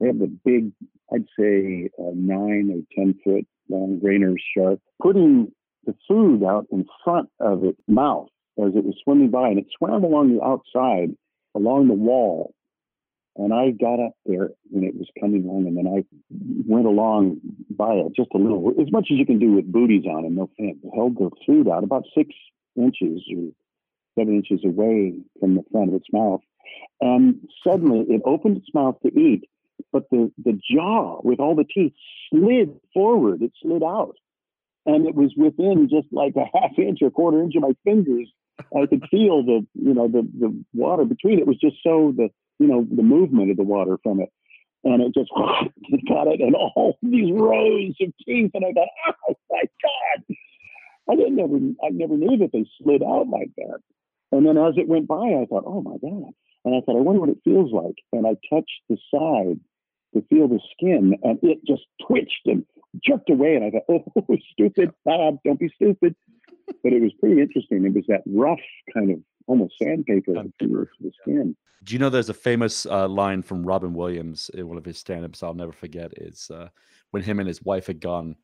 they 0.00 0.08
have 0.08 0.18
the 0.18 0.26
big, 0.44 0.72
I'd 1.12 1.26
say, 1.38 1.88
uh, 1.96 2.10
nine 2.12 2.72
or 2.74 2.82
ten 2.96 3.14
foot 3.22 3.46
long 3.68 4.00
grey 4.00 4.18
nurse 4.18 4.42
shark, 4.56 4.80
putting 5.00 5.52
the 5.86 5.94
food 6.08 6.42
out 6.42 6.66
in 6.72 6.84
front 7.04 7.28
of 7.38 7.62
its 7.64 7.80
mouth 7.86 8.28
as 8.58 8.74
it 8.74 8.84
was 8.84 8.96
swimming 9.04 9.30
by, 9.30 9.48
and 9.48 9.60
it 9.60 9.66
swam 9.78 10.02
along 10.02 10.34
the 10.34 10.42
outside, 10.42 11.14
along 11.54 11.86
the 11.86 11.94
wall. 11.94 12.52
And 13.36 13.54
I 13.54 13.70
got 13.70 14.04
up 14.04 14.14
there 14.26 14.50
when 14.70 14.82
it 14.82 14.96
was 14.96 15.08
coming 15.20 15.44
along, 15.44 15.68
and 15.68 15.76
then 15.76 15.86
I 15.86 16.04
went 16.66 16.86
along 16.86 17.40
by 17.70 17.94
it 17.94 18.12
just 18.16 18.30
a 18.34 18.38
little, 18.38 18.72
as 18.80 18.90
much 18.90 19.06
as 19.12 19.18
you 19.18 19.24
can 19.24 19.38
do 19.38 19.52
with 19.52 19.70
booties 19.70 20.04
on 20.04 20.24
and 20.24 20.34
no 20.34 20.50
fin. 20.56 20.80
Held 20.96 21.16
the 21.16 21.30
food 21.46 21.68
out 21.68 21.84
about 21.84 22.06
six 22.12 22.34
inches 22.76 23.22
or 23.36 23.52
seven 24.20 24.36
inches 24.36 24.64
away 24.64 25.14
from 25.38 25.54
the 25.54 25.62
front 25.70 25.88
of 25.88 25.94
its 25.94 26.06
mouth. 26.12 26.40
And 27.00 27.48
suddenly 27.66 28.04
it 28.08 28.22
opened 28.24 28.58
its 28.58 28.72
mouth 28.74 28.96
to 29.02 29.08
eat, 29.08 29.48
but 29.92 30.04
the, 30.10 30.30
the 30.42 30.58
jaw 30.70 31.20
with 31.22 31.40
all 31.40 31.54
the 31.54 31.64
teeth 31.64 31.92
slid 32.30 32.78
forward. 32.92 33.42
It 33.42 33.52
slid 33.62 33.82
out. 33.82 34.16
And 34.86 35.06
it 35.06 35.14
was 35.14 35.32
within 35.36 35.88
just 35.90 36.08
like 36.12 36.34
a 36.36 36.58
half 36.58 36.78
inch 36.78 36.98
or 37.02 37.10
quarter 37.10 37.42
inch 37.42 37.54
of 37.54 37.62
my 37.62 37.74
fingers. 37.84 38.28
I 38.76 38.86
could 38.86 39.04
feel 39.10 39.42
the, 39.44 39.66
you 39.74 39.94
know, 39.94 40.08
the, 40.08 40.22
the 40.38 40.64
water 40.74 41.04
between 41.04 41.38
it 41.38 41.46
was 41.46 41.56
just 41.58 41.76
so 41.82 42.12
the, 42.16 42.28
you 42.58 42.66
know, 42.66 42.86
the 42.90 43.02
movement 43.02 43.50
of 43.50 43.56
the 43.56 43.62
water 43.62 43.98
from 44.02 44.20
it. 44.20 44.30
And 44.84 45.02
it 45.02 45.14
just 45.14 45.30
got 46.08 46.26
it 46.28 46.40
and 46.40 46.54
all 46.54 46.98
these 47.02 47.32
rows 47.32 47.94
of 48.00 48.12
teeth. 48.26 48.50
And 48.54 48.64
I 48.64 48.72
thought, 48.72 48.88
oh 49.28 49.34
my 49.50 49.62
God. 49.82 50.36
I 51.10 51.16
didn't 51.16 51.36
never 51.36 51.56
I 51.82 51.88
never 51.90 52.16
knew 52.16 52.36
that 52.38 52.52
they 52.52 52.64
slid 52.80 53.02
out 53.02 53.28
like 53.28 53.50
that. 53.56 53.80
And 54.32 54.46
then 54.46 54.56
as 54.56 54.74
it 54.76 54.88
went 54.88 55.08
by, 55.08 55.16
I 55.16 55.46
thought, 55.48 55.64
oh 55.66 55.82
my 55.82 55.96
God. 55.98 56.32
And 56.64 56.74
I 56.74 56.80
thought, 56.80 56.96
I 56.96 57.00
wonder 57.00 57.20
what 57.20 57.30
it 57.30 57.40
feels 57.44 57.72
like. 57.72 57.96
And 58.12 58.26
I 58.26 58.36
touched 58.52 58.82
the 58.88 58.98
side 59.12 59.60
to 60.14 60.22
feel 60.28 60.48
the 60.48 60.60
skin, 60.72 61.14
and 61.22 61.38
it 61.42 61.58
just 61.66 61.82
twitched 62.06 62.46
and 62.46 62.64
jerked 63.04 63.30
away. 63.30 63.54
And 63.54 63.64
I 63.64 63.70
thought, 63.70 63.84
oh, 64.16 64.36
stupid, 64.52 64.90
Bob, 65.04 65.38
don't 65.44 65.58
be 65.58 65.70
stupid. 65.74 66.14
But 66.82 66.92
it 66.92 67.00
was 67.00 67.12
pretty 67.18 67.40
interesting. 67.40 67.84
It 67.84 67.94
was 67.94 68.04
that 68.08 68.22
rough 68.26 68.60
kind 68.94 69.10
of 69.10 69.18
almost 69.46 69.74
sandpaper 69.82 70.34
to 70.34 70.52
the 70.60 71.12
skin. 71.22 71.56
Do 71.82 71.94
you 71.94 71.98
know 71.98 72.10
there's 72.10 72.28
a 72.28 72.34
famous 72.34 72.86
uh, 72.86 73.08
line 73.08 73.42
from 73.42 73.64
Robin 73.64 73.94
Williams 73.94 74.50
in 74.54 74.68
one 74.68 74.76
of 74.76 74.84
his 74.84 74.98
stand-ups 74.98 75.42
I'll 75.42 75.54
never 75.54 75.72
forget 75.72 76.12
is 76.18 76.50
uh, 76.50 76.68
when 77.10 77.22
him 77.22 77.38
and 77.38 77.48
his 77.48 77.62
wife 77.62 77.86
had 77.86 78.00
gone 78.00 78.36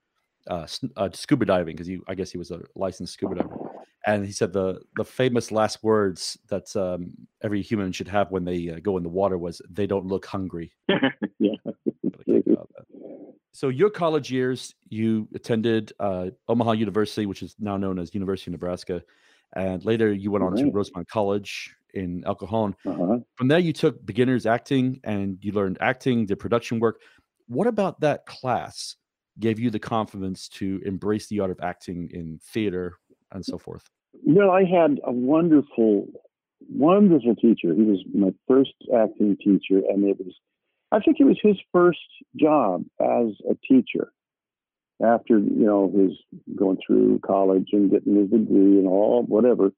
uh, 0.49 0.67
uh, 0.97 1.11
scuba 1.13 1.45
diving 1.45 1.75
because 1.77 1.87
he 1.87 2.01
I 2.07 2.15
guess 2.15 2.31
he 2.31 2.39
was 2.39 2.51
a 2.51 2.63
licensed 2.75 3.13
scuba 3.13 3.35
diver, 3.35 3.57
and 4.07 4.25
he 4.25 4.33
said 4.33 4.53
the 4.53 4.81
the 4.97 5.05
famous 5.05 5.51
last 5.51 5.83
words 5.83 6.39
that 6.49 6.75
um, 6.77 7.13
every 7.43 7.61
human 7.61 7.93
should 7.93 8.09
have 8.09 8.31
when 8.31 8.45
they 8.45 8.71
uh, 8.71 8.79
go 8.81 8.97
in 8.97 9.03
the 9.03 9.09
water 9.09 9.37
was 9.37 9.61
"they 9.69 9.87
don't 9.87 10.07
look 10.07 10.25
hungry." 10.25 10.73
yeah. 10.89 11.57
Really 11.67 12.25
think 12.27 12.47
about 12.47 12.71
that. 12.77 12.87
So 13.53 13.69
your 13.69 13.91
college 13.91 14.31
years, 14.31 14.75
you 14.89 15.29
attended 15.35 15.93
uh, 15.99 16.31
Omaha 16.49 16.73
University, 16.73 17.27
which 17.27 17.43
is 17.43 17.57
now 17.59 17.77
known 17.77 17.99
as 17.99 18.15
University 18.15 18.51
of 18.51 18.53
Nebraska, 18.53 19.03
and 19.57 19.85
later 19.85 20.13
you 20.13 20.31
went 20.31 20.45
on 20.45 20.55
to. 20.57 20.71
Grossmont 20.71 21.09
College 21.09 21.75
in 21.95 22.23
El 22.27 22.35
Cajon. 22.35 22.77
Uh-huh. 22.87 23.19
From 23.35 23.49
there, 23.49 23.59
you 23.59 23.73
took 23.73 24.05
beginners 24.05 24.47
acting 24.47 25.01
and 25.05 25.39
you 25.41 25.53
learned 25.53 25.79
acting, 25.81 26.27
did 26.27 26.39
production 26.39 26.79
work. 26.79 27.01
What 27.49 27.67
about 27.67 28.01
that 28.01 28.27
class 28.27 28.97
gave 29.39 29.59
you 29.59 29.71
the 29.71 29.79
confidence 29.79 30.49
to 30.49 30.81
embrace 30.85 31.27
the 31.29 31.41
art 31.41 31.51
of 31.51 31.61
acting 31.63 32.11
in 32.13 32.39
theater 32.43 32.99
and 33.33 33.45
so 33.45 33.57
forth? 33.57 33.89
Well, 34.25 34.51
I 34.51 34.65
had 34.65 35.01
a 35.05 35.13
wonderful 35.13 36.09
wonderful 36.69 37.37
teacher. 37.37 37.75
He 37.75 37.83
was 37.83 38.05
my 38.15 38.33
first 38.49 38.73
acting 38.95 39.37
teacher, 39.37 39.83
and 39.89 40.05
it 40.05 40.19
was, 40.19 40.35
I 40.93 41.01
think 41.01 41.19
it 41.21 41.25
was 41.25 41.39
his 41.43 41.57
first 41.73 41.99
job 42.39 42.85
as 43.01 43.33
a 43.49 43.55
teacher 43.69 44.13
after, 45.05 45.39
you 45.39 45.67
know, 45.67 45.93
his 45.95 46.17
going 46.57 46.79
through 46.87 47.21
college 47.21 47.69
and 47.73 47.91
getting 47.91 48.17
his 48.17 48.31
degree 48.31 48.79
and 48.79 48.87
all, 48.87 49.25
whatever. 49.25 49.71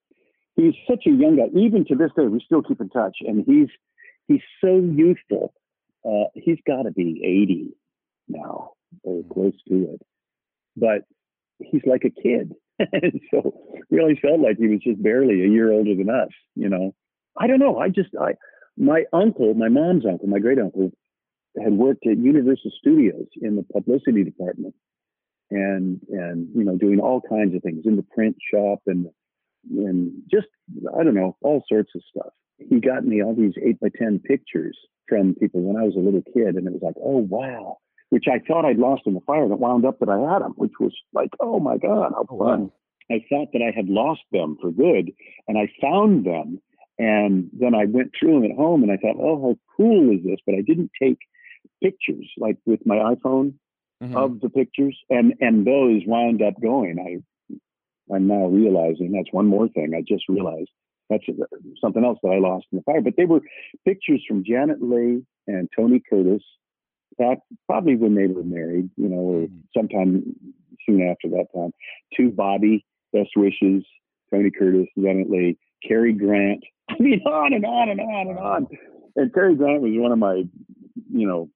He's 0.57 0.75
such 0.89 1.05
a 1.07 1.11
young 1.11 1.37
guy. 1.37 1.59
Even 1.59 1.85
to 1.87 1.95
this 1.95 2.11
day, 2.17 2.27
we 2.27 2.43
still 2.45 2.63
keep 2.63 2.81
in 2.81 2.89
touch, 2.89 3.19
and 3.21 3.45
he's 3.47 3.69
he's 4.27 4.43
so 4.61 4.77
youthful. 4.77 5.53
Uh, 6.05 6.29
he's 6.35 6.59
got 6.67 6.83
to 6.83 6.91
be 6.91 7.21
80 7.25 7.77
now 8.29 8.73
or 9.03 9.23
close 9.33 9.55
to 9.69 9.95
it, 9.95 10.03
but 10.77 11.03
he's 11.59 11.83
like 11.87 12.05
a 12.05 12.11
kid. 12.11 12.55
and 12.93 13.21
so 13.31 13.55
we 13.91 14.01
always 14.01 14.19
felt 14.21 14.41
like 14.41 14.59
he 14.59 14.69
was 14.69 14.81
just 14.81 15.03
barely 15.03 15.45
a 15.45 15.49
year 15.49 15.73
older 15.73 15.95
than 15.95 16.11
us, 16.11 16.31
you 16.55 16.69
know. 16.69 16.95
I 17.37 17.47
don't 17.47 17.59
know. 17.59 17.79
I 17.79 17.89
just 17.89 18.11
I 18.21 18.35
my 18.77 19.05
uncle, 19.13 19.55
my 19.55 19.69
mom's 19.69 20.07
uncle, 20.07 20.29
my 20.29 20.39
great 20.39 20.59
uncle, 20.59 20.93
had 21.63 21.73
worked 21.73 22.07
at 22.07 22.19
Universal 22.19 22.71
Studios 22.79 23.27
in 23.41 23.57
the 23.57 23.63
publicity 23.63 24.25
department 24.25 24.75
and 25.51 26.01
and 26.11 26.49
you 26.55 26.65
know 26.65 26.77
doing 26.77 27.01
all 27.01 27.21
kinds 27.21 27.55
of 27.55 27.63
things 27.63 27.85
in 27.87 27.97
the 27.97 28.05
print 28.15 28.37
shop 28.53 28.81
and 28.87 29.07
and 29.71 30.13
just 30.31 30.49
I 30.99 31.03
don't 31.03 31.15
know 31.15 31.37
all 31.43 31.65
sorts 31.69 31.91
of 31.95 32.03
stuff. 32.09 32.33
He 32.59 32.81
got 32.81 33.05
me 33.05 33.23
all 33.23 33.35
these 33.35 33.55
eight 33.65 33.81
by 33.81 33.89
ten 33.97 34.19
pictures 34.19 34.77
from 35.09 35.35
people 35.35 35.63
when 35.63 35.77
I 35.77 35.85
was 35.85 35.95
a 35.97 36.01
little 36.01 36.23
kid, 36.23 36.57
and 36.57 36.67
it 36.67 36.73
was 36.73 36.83
like, 36.83 36.97
oh 37.03 37.19
wow, 37.19 37.79
which 38.11 38.25
I 38.27 38.39
thought 38.39 38.65
I'd 38.65 38.79
lost 38.79 39.03
in 39.07 39.15
the 39.15 39.21
fire, 39.21 39.43
and 39.45 39.53
it 39.53 39.59
wound 39.59 39.85
up 39.85 39.99
that 40.01 40.09
I 40.09 40.19
had 40.19 40.43
them, 40.43 40.53
which 40.57 40.73
was 40.81 40.93
like, 41.13 41.31
oh 41.41 41.61
my 41.61 41.77
God, 41.77 42.13
how 42.15 42.27
oh, 42.29 42.39
fun. 42.39 42.73
I 43.11 43.25
thought 43.29 43.49
that 43.53 43.63
I 43.63 43.75
had 43.75 43.89
lost 43.89 44.23
them 44.33 44.57
for 44.61 44.71
good, 44.71 45.13
and 45.47 45.59
I 45.59 45.71
found 45.81 46.25
them. 46.25 46.61
And 46.99 47.49
then 47.53 47.75
I 47.77 47.85
went 47.85 48.13
through 48.19 48.41
them 48.41 48.51
at 48.51 48.57
home 48.57 48.83
and 48.83 48.91
I 48.91 48.97
thought, 48.97 49.15
oh, 49.21 49.41
how 49.41 49.59
cool 49.77 50.11
is 50.11 50.25
this? 50.25 50.41
But 50.45 50.57
I 50.57 50.63
didn't 50.63 50.91
take 51.01 51.19
pictures 51.81 52.29
like 52.37 52.57
with 52.67 52.85
my 52.85 52.97
iPhone 52.97 53.55
mm-hmm. 54.03 54.17
of 54.17 54.41
the 54.41 54.51
pictures. 54.51 54.99
And 55.09 55.35
and 55.41 55.65
those 55.65 56.03
wound 56.07 56.43
up 56.43 56.61
going. 56.61 56.99
I 56.99 57.23
I'm 58.13 58.27
now 58.27 58.47
realizing 58.47 59.13
that's 59.13 59.33
one 59.33 59.47
more 59.47 59.69
thing 59.69 59.95
I 59.95 60.03
just 60.07 60.29
realized. 60.29 60.71
That's 61.09 61.25
something 61.81 62.05
else 62.05 62.19
that 62.25 62.31
I 62.31 62.39
lost 62.39 62.67
in 62.73 62.79
the 62.79 62.83
fire. 62.83 63.01
But 63.01 63.15
they 63.17 63.27
were 63.27 63.43
pictures 63.85 64.25
from 64.27 64.43
Janet 64.45 64.83
Leigh 64.83 65.23
and 65.47 65.69
Tony 65.75 66.03
Curtis 66.11 66.43
probably 67.67 67.97
when 67.97 68.15
they 68.15 68.27
were 68.27 68.45
married, 68.45 68.91
you 68.97 69.09
know, 69.09 69.17
or 69.17 69.41
mm-hmm. 69.43 69.57
sometime 69.77 70.35
soon 70.87 71.03
after 71.03 71.29
that 71.29 71.47
time, 71.55 71.73
to 72.17 72.31
Bobby, 72.31 72.85
Best 73.13 73.31
Wishes, 73.37 73.85
Tony 74.31 74.51
Curtis, 74.51 74.87
Janet 74.99 75.31
Leigh, 75.31 75.59
Cary 75.87 76.13
Grant. 76.13 76.63
I 76.91 76.95
mean, 76.99 77.21
on 77.27 77.53
and 77.53 77.65
on 77.65 77.91
and 77.91 78.01
on 78.01 78.29
and 78.29 78.39
on. 78.39 78.67
And 79.17 79.35
Cary 79.35 79.55
Grant 79.57 79.83
was 79.83 79.93
one 79.95 80.13
of 80.13 80.19
my, 80.19 80.45
you 81.13 81.27
know, 81.27 81.51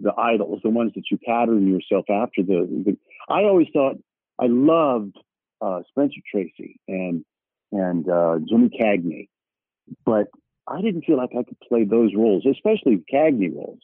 the 0.00 0.12
idols, 0.18 0.60
the 0.62 0.70
ones 0.70 0.92
that 0.94 1.04
you 1.10 1.18
pattern 1.24 1.68
yourself 1.68 2.06
after. 2.10 2.42
The, 2.42 2.66
the 2.84 2.96
I 3.28 3.42
always 3.44 3.68
thought 3.72 3.96
I 4.40 4.46
loved 4.46 5.16
uh, 5.60 5.82
Spencer 5.90 6.20
Tracy 6.30 6.80
and 6.88 7.24
and 7.70 8.08
uh, 8.08 8.38
Jimmy 8.48 8.70
Cagney, 8.70 9.28
but 10.04 10.26
I 10.66 10.80
didn't 10.80 11.04
feel 11.04 11.16
like 11.16 11.30
I 11.32 11.42
could 11.42 11.58
play 11.68 11.84
those 11.84 12.12
roles, 12.16 12.44
especially 12.46 13.04
Cagney 13.12 13.54
roles. 13.54 13.80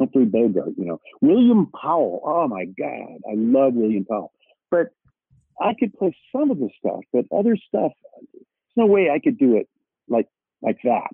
Humphrey 0.00 0.24
Bogart, 0.24 0.70
you 0.76 0.86
know, 0.86 1.00
William 1.20 1.70
Powell. 1.80 2.22
Oh 2.24 2.48
my 2.48 2.64
God, 2.64 3.18
I 3.30 3.34
love 3.34 3.74
William 3.74 4.04
Powell. 4.04 4.32
But 4.70 4.88
I 5.60 5.74
could 5.78 5.92
play 5.92 6.16
some 6.34 6.50
of 6.50 6.58
the 6.58 6.70
stuff, 6.78 7.00
but 7.12 7.26
other 7.36 7.56
stuff, 7.56 7.92
there's 8.32 8.76
no 8.76 8.86
way 8.86 9.10
I 9.10 9.18
could 9.18 9.38
do 9.38 9.56
it 9.56 9.68
like 10.08 10.26
like 10.62 10.78
that. 10.84 11.10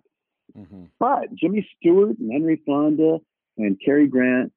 Mm-hmm. 0.57 0.85
But 0.99 1.35
Jimmy 1.35 1.69
Stewart 1.77 2.19
and 2.19 2.33
Henry 2.33 2.63
Fonda 2.65 3.19
and 3.59 3.77
Cary 3.85 4.07
Grant 4.07 4.53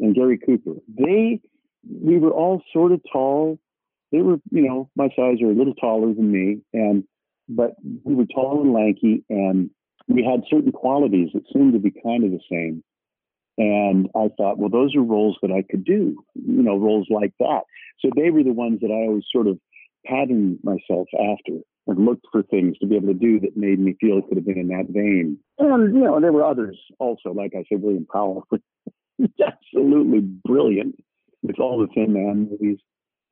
and 0.00 0.14
Gary 0.14 0.38
Cooper, 0.44 0.74
they 0.88 1.40
we 1.88 2.18
were 2.18 2.32
all 2.32 2.62
sort 2.72 2.92
of 2.92 3.00
tall. 3.10 3.58
They 4.10 4.22
were, 4.22 4.38
you 4.50 4.62
know, 4.62 4.90
my 4.96 5.08
size 5.14 5.36
or 5.40 5.50
a 5.50 5.54
little 5.54 5.74
taller 5.74 6.12
than 6.12 6.32
me, 6.32 6.62
and 6.72 7.04
but 7.48 7.72
we 8.04 8.14
were 8.14 8.26
tall 8.26 8.60
and 8.62 8.72
lanky, 8.72 9.24
and 9.30 9.70
we 10.08 10.24
had 10.24 10.42
certain 10.50 10.72
qualities 10.72 11.28
that 11.34 11.44
seemed 11.52 11.74
to 11.74 11.78
be 11.78 11.92
kind 12.02 12.24
of 12.24 12.30
the 12.30 12.40
same. 12.50 12.82
And 13.58 14.08
I 14.14 14.28
thought, 14.36 14.58
well, 14.58 14.70
those 14.70 14.94
are 14.94 15.02
roles 15.02 15.36
that 15.42 15.50
I 15.50 15.62
could 15.68 15.84
do, 15.84 16.24
you 16.34 16.62
know, 16.62 16.76
roles 16.76 17.08
like 17.10 17.32
that. 17.40 17.62
So 17.98 18.08
they 18.14 18.30
were 18.30 18.44
the 18.44 18.52
ones 18.52 18.78
that 18.80 18.90
I 18.90 19.08
always 19.08 19.24
sort 19.32 19.48
of 19.48 19.58
patterned 20.06 20.60
myself 20.62 21.08
after 21.12 21.58
and 21.88 22.04
looked 22.04 22.26
for 22.30 22.44
things 22.44 22.78
to 22.78 22.86
be 22.86 22.94
able 22.94 23.08
to 23.08 23.14
do 23.14 23.40
that 23.40 23.56
made 23.56 23.80
me 23.80 23.96
feel 24.00 24.18
it 24.18 24.28
could 24.28 24.36
have 24.36 24.46
been 24.46 24.58
in 24.58 24.68
that 24.68 24.86
vein. 24.90 25.38
And, 25.58 25.94
you 25.94 26.04
know, 26.04 26.20
there 26.20 26.32
were 26.32 26.44
others 26.44 26.78
also, 27.00 27.32
like 27.32 27.54
I 27.56 27.64
said, 27.68 27.82
William 27.82 28.06
Powell, 28.10 28.46
absolutely 29.44 30.20
brilliant 30.20 30.94
with 31.42 31.58
all 31.58 31.80
the 31.80 31.88
Thin 31.92 32.12
Man 32.12 32.48
movies. 32.50 32.78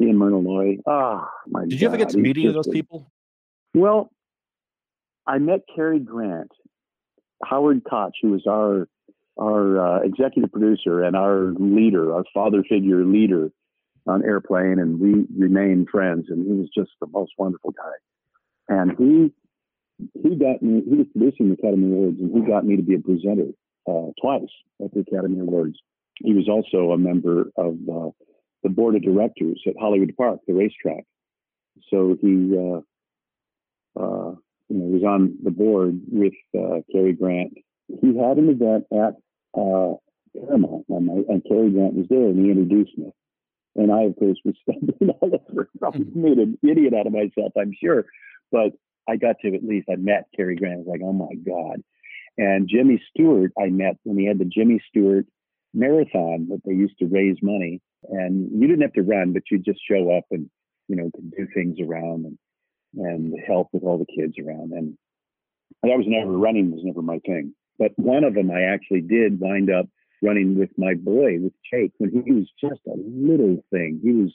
Ian 0.03 0.17
Myrna 0.19 0.39
Loy. 0.39 0.77
Ah, 0.87 1.31
my 1.47 1.65
Did 1.67 1.81
you 1.81 1.87
ever 1.87 1.97
get 1.97 2.11
to 2.11 2.19
meet 2.19 2.37
any 2.37 2.47
of 2.47 2.55
those 2.55 2.69
people? 2.69 3.11
Well, 3.73 4.11
I 5.27 5.39
met 5.39 5.61
Cary 5.75 6.01
Grant, 6.01 6.53
Howard 7.45 7.83
Koch, 7.89 8.12
who 8.21 8.33
was 8.33 8.47
our 8.47 8.89
our 9.38 9.79
uh, 9.79 10.01
executive 10.01 10.51
producer 10.51 11.03
and 11.03 11.14
our 11.14 11.53
leader, 11.59 12.14
our 12.14 12.25
father 12.33 12.62
figure 12.68 13.05
leader 13.05 13.51
on 14.07 14.25
Airplane, 14.25 14.79
and 14.79 15.01
we 15.01 15.27
remained 15.37 15.88
friends. 15.90 16.27
And 16.29 16.46
he 16.46 16.53
was 16.53 16.68
just 16.75 16.90
the 17.01 17.07
most 17.09 17.33
wonderful 17.38 17.72
guy. 17.72 17.94
And 18.68 18.92
he 18.99 19.33
he 20.22 20.37
got 20.37 20.62
me. 20.62 20.83
He 20.88 20.96
was 20.96 21.07
producing 21.12 21.49
the 21.49 21.55
Academy 21.55 21.87
Awards, 21.87 22.18
and 22.20 22.33
he 22.33 22.51
got 22.51 22.64
me 22.64 22.77
to 22.77 22.83
be 22.83 22.94
a 22.94 22.99
presenter 22.99 23.49
uh, 23.88 24.12
twice 24.20 24.51
at 24.85 24.92
the 24.92 25.01
Academy 25.01 25.40
Awards. 25.40 25.79
He 26.22 26.35
was 26.35 26.49
also 26.49 26.92
a 26.92 26.99
member 26.99 27.51
of 27.57 27.77
uh, 27.90 28.11
the 28.62 28.68
board 28.68 28.96
of 28.96 29.03
directors 29.03 29.62
at 29.66 29.75
Hollywood 29.79 30.14
Park, 30.16 30.40
the 30.46 30.55
racetrack. 30.55 31.05
So 31.90 32.16
he, 32.20 32.57
uh, 32.57 32.81
uh 34.01 34.35
you 34.68 34.77
know, 34.77 34.87
was 34.87 35.05
on 35.05 35.37
the 35.42 35.51
board 35.51 36.01
with 36.11 36.33
uh, 36.59 36.81
Cary 36.90 37.12
Grant. 37.12 37.55
He 38.01 38.16
had 38.18 38.38
an 38.38 38.49
event 38.49 38.85
at 38.92 39.14
uh, 39.57 39.95
Paramount 40.38 40.85
and 40.88 41.42
Cary 41.49 41.71
Grant 41.71 41.95
was 41.95 42.07
there, 42.09 42.29
and 42.29 42.45
he 42.45 42.51
introduced 42.51 42.97
me. 42.99 43.11
And 43.77 43.92
I, 43.92 44.05
of 44.05 44.16
course, 44.16 44.38
was 44.45 44.55
stumbling 44.62 45.11
all 45.21 45.40
over. 45.51 45.71
Probably 45.79 46.07
made 46.14 46.38
an 46.38 46.59
idiot 46.62 46.95
out 46.95 47.07
of 47.07 47.12
myself, 47.12 47.53
I'm 47.59 47.73
sure. 47.83 48.07
But 48.51 48.73
I 49.09 49.16
got 49.16 49.37
to 49.42 49.55
at 49.55 49.64
least, 49.64 49.88
I 49.90 49.97
met 49.97 50.29
Cary 50.35 50.57
Grant. 50.57 50.75
I 50.75 50.79
was 50.79 50.87
like, 50.87 51.01
oh 51.05 51.12
my 51.12 51.35
God. 51.35 51.83
And 52.38 52.69
Jimmy 52.69 53.03
Stewart, 53.11 53.53
I 53.59 53.66
met 53.66 53.97
when 54.05 54.19
he 54.19 54.27
had 54.27 54.38
the 54.38 54.45
Jimmy 54.45 54.81
Stewart 54.88 55.27
marathon 55.73 56.49
that 56.51 56.61
they 56.64 56.73
used 56.73 56.99
to 56.99 57.07
raise 57.07 57.37
money. 57.42 57.81
And 58.09 58.51
you 58.53 58.66
didn't 58.66 58.83
have 58.83 58.92
to 58.95 59.03
run, 59.03 59.33
but 59.33 59.42
you'd 59.51 59.64
just 59.64 59.81
show 59.88 60.16
up 60.16 60.25
and, 60.31 60.49
you 60.88 60.97
know, 60.97 61.11
do 61.37 61.47
things 61.55 61.79
around 61.81 62.27
and, 62.27 62.38
and 62.95 63.35
help 63.47 63.69
with 63.73 63.83
all 63.83 63.99
the 63.99 64.07
kids 64.07 64.35
around. 64.38 64.73
And 64.73 64.97
that 65.83 65.97
was 65.97 66.07
never 66.07 66.31
running 66.31 66.71
was 66.71 66.83
never 66.85 67.03
my 67.03 67.19
thing. 67.27 67.55
But 67.79 67.93
one 67.97 68.25
of 68.25 68.35
them 68.35 68.51
I 68.51 68.62
actually 68.62 69.03
did 69.03 69.41
wind 69.41 69.71
up 69.71 69.87
running 70.23 70.59
with 70.59 70.71
my 70.77 70.95
boy, 70.95 71.39
with 71.41 71.53
Jake, 71.71 71.93
when 71.99 72.11
he 72.11 72.33
was 72.33 72.49
just 72.61 72.81
a 72.87 72.97
little 72.97 73.62
thing. 73.71 74.01
He 74.03 74.12
was 74.12 74.35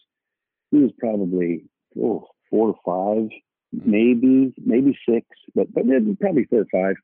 he 0.72 0.78
was 0.78 0.92
probably 1.00 1.66
oh, 2.02 2.28
four 2.50 2.76
or 2.76 2.80
five, 2.86 3.30
maybe, 3.72 4.54
maybe 4.64 4.98
six, 5.08 5.26
but 5.56 5.74
but 5.74 5.84
probably 6.20 6.46
four 6.46 6.62
or 6.62 6.68
five. 6.72 6.96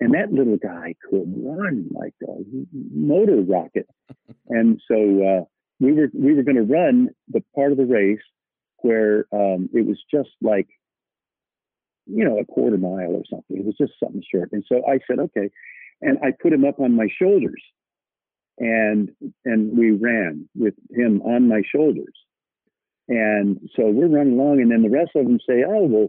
And 0.00 0.14
that 0.14 0.32
little 0.32 0.56
guy 0.56 0.94
could 1.10 1.32
run 1.36 1.88
like 1.92 2.14
a 2.22 2.36
motor 2.72 3.40
rocket. 3.42 3.88
and 4.48 4.80
so 4.86 4.94
uh, 4.96 5.44
we 5.80 5.92
were 5.92 6.08
we 6.14 6.34
were 6.34 6.42
going 6.42 6.56
to 6.56 6.62
run 6.62 7.10
the 7.28 7.42
part 7.54 7.72
of 7.72 7.78
the 7.78 7.86
race 7.86 8.20
where 8.78 9.26
um, 9.32 9.68
it 9.72 9.84
was 9.84 9.98
just 10.10 10.30
like 10.40 10.68
you 12.08 12.24
know, 12.24 12.38
a 12.38 12.44
quarter 12.44 12.78
mile 12.78 13.14
or 13.14 13.22
something. 13.30 13.56
It 13.56 13.64
was 13.64 13.76
just 13.78 13.92
something 14.02 14.22
short. 14.34 14.50
And 14.52 14.64
so 14.66 14.82
I 14.88 14.98
said, 15.06 15.18
okay. 15.18 15.50
And 16.00 16.18
I 16.22 16.32
put 16.40 16.52
him 16.52 16.64
up 16.64 16.80
on 16.80 16.94
my 16.94 17.08
shoulders 17.20 17.62
and 18.58 19.10
and 19.44 19.76
we 19.76 19.92
ran 19.92 20.48
with 20.54 20.74
him 20.90 21.22
on 21.22 21.48
my 21.48 21.62
shoulders. 21.74 22.14
And 23.08 23.58
so 23.74 23.88
we're 23.88 24.08
running 24.08 24.38
along, 24.38 24.60
and 24.60 24.70
then 24.70 24.82
the 24.82 24.90
rest 24.90 25.12
of 25.14 25.24
them 25.24 25.38
say, 25.48 25.64
"Oh, 25.66 25.84
well, 25.84 26.08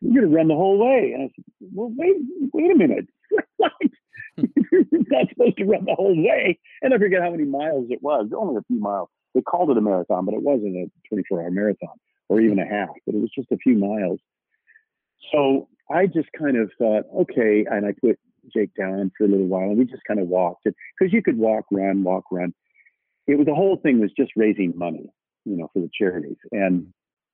you're 0.00 0.22
going 0.22 0.30
to 0.30 0.36
run 0.36 0.48
the 0.48 0.54
whole 0.54 0.78
way." 0.78 1.12
And 1.14 1.22
I 1.24 1.32
said, 1.34 1.44
"Well, 1.72 1.92
wait, 1.96 2.16
wait 2.52 2.70
a 2.70 2.78
minute. 2.78 3.06
you're 4.36 4.86
not 5.08 5.28
supposed 5.30 5.56
to 5.58 5.64
run 5.64 5.84
the 5.86 5.94
whole 5.94 6.16
way." 6.16 6.58
And 6.82 6.92
I 6.92 6.98
forget 6.98 7.22
how 7.22 7.30
many 7.30 7.44
miles 7.44 7.86
it 7.90 8.02
was. 8.02 8.28
Only 8.36 8.56
a 8.56 8.64
few 8.66 8.80
miles. 8.80 9.08
They 9.34 9.40
called 9.40 9.70
it 9.70 9.78
a 9.78 9.80
marathon, 9.80 10.26
but 10.26 10.34
it 10.34 10.42
wasn't 10.42 10.76
a 10.76 11.14
24-hour 11.14 11.50
marathon 11.50 11.96
or 12.28 12.40
even 12.40 12.58
a 12.58 12.66
half. 12.66 12.90
But 13.06 13.14
it 13.14 13.20
was 13.20 13.30
just 13.34 13.50
a 13.50 13.56
few 13.56 13.76
miles. 13.76 14.20
So 15.32 15.68
I 15.90 16.06
just 16.06 16.28
kind 16.38 16.56
of 16.56 16.70
thought, 16.78 17.04
okay, 17.22 17.66
and 17.70 17.86
I 17.86 17.92
put 17.92 18.18
Jake 18.52 18.74
down 18.78 19.10
for 19.16 19.24
a 19.24 19.28
little 19.28 19.46
while, 19.46 19.68
and 19.70 19.78
we 19.78 19.84
just 19.84 20.02
kind 20.06 20.20
of 20.20 20.28
walked 20.28 20.66
it 20.66 20.74
because 20.98 21.12
you 21.12 21.22
could 21.22 21.38
walk, 21.38 21.64
run, 21.70 22.02
walk, 22.02 22.24
run. 22.30 22.52
It 23.26 23.36
was 23.36 23.46
the 23.46 23.54
whole 23.54 23.78
thing 23.82 24.00
was 24.00 24.12
just 24.16 24.32
raising 24.36 24.76
money, 24.76 25.10
you 25.44 25.56
know, 25.56 25.68
for 25.72 25.80
the 25.80 25.90
charities. 25.96 26.36
And 26.52 26.92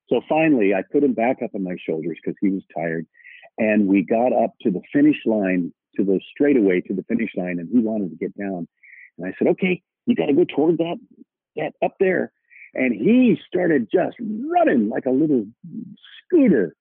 so 0.09 0.21
finally, 0.27 0.73
I 0.73 0.83
put 0.91 1.03
him 1.03 1.13
back 1.13 1.37
up 1.43 1.51
on 1.55 1.63
my 1.63 1.75
shoulders 1.85 2.17
because 2.21 2.37
he 2.41 2.49
was 2.49 2.63
tired, 2.75 3.05
And 3.57 3.87
we 3.87 4.03
got 4.03 4.33
up 4.33 4.51
to 4.61 4.71
the 4.71 4.81
finish 4.93 5.17
line, 5.25 5.73
to 5.95 6.03
the 6.03 6.19
straightaway 6.31 6.81
to 6.81 6.93
the 6.93 7.03
finish 7.03 7.31
line, 7.35 7.59
and 7.59 7.69
he 7.71 7.79
wanted 7.79 8.09
to 8.11 8.15
get 8.15 8.37
down. 8.37 8.67
And 9.17 9.27
I 9.27 9.33
said, 9.37 9.47
okay, 9.49 9.81
you 10.05 10.15
got 10.15 10.27
to 10.27 10.33
go 10.33 10.45
toward 10.45 10.77
that, 10.77 10.97
that 11.55 11.73
up 11.83 11.95
there. 11.99 12.31
And 12.73 12.93
he 12.93 13.37
started 13.47 13.89
just 13.93 14.15
running 14.19 14.89
like 14.89 15.05
a 15.05 15.11
little 15.11 15.45
scooter. 16.25 16.75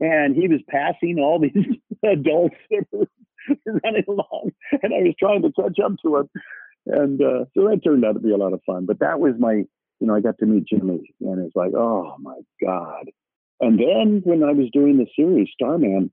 And 0.00 0.34
he 0.34 0.48
was 0.48 0.60
passing 0.68 1.18
all 1.18 1.40
these 1.42 1.52
adults 2.02 2.56
that 2.70 2.86
were 2.92 3.06
running 3.66 4.04
along. 4.08 4.50
And 4.82 4.92
I 4.94 4.98
was 4.98 5.14
trying 5.18 5.42
to 5.42 5.52
catch 5.52 5.78
up 5.84 5.92
to 6.04 6.16
him. 6.16 6.28
And 6.86 7.20
uh, 7.20 7.44
so 7.54 7.68
that 7.68 7.80
turned 7.82 8.04
out 8.04 8.14
to 8.14 8.20
be 8.20 8.32
a 8.32 8.36
lot 8.36 8.52
of 8.52 8.60
fun. 8.66 8.86
But 8.86 9.00
that 9.00 9.20
was 9.20 9.34
my, 9.38 9.52
you 9.52 10.06
know, 10.06 10.14
I 10.14 10.20
got 10.20 10.38
to 10.38 10.46
meet 10.46 10.66
Jimmy. 10.66 11.14
And 11.20 11.44
it's 11.44 11.56
like, 11.56 11.72
oh 11.74 12.16
my 12.20 12.40
God. 12.62 13.10
And 13.60 13.78
then 13.78 14.20
when 14.24 14.42
I 14.42 14.52
was 14.52 14.68
doing 14.72 14.98
the 14.98 15.06
series, 15.16 15.48
Starman, 15.54 16.10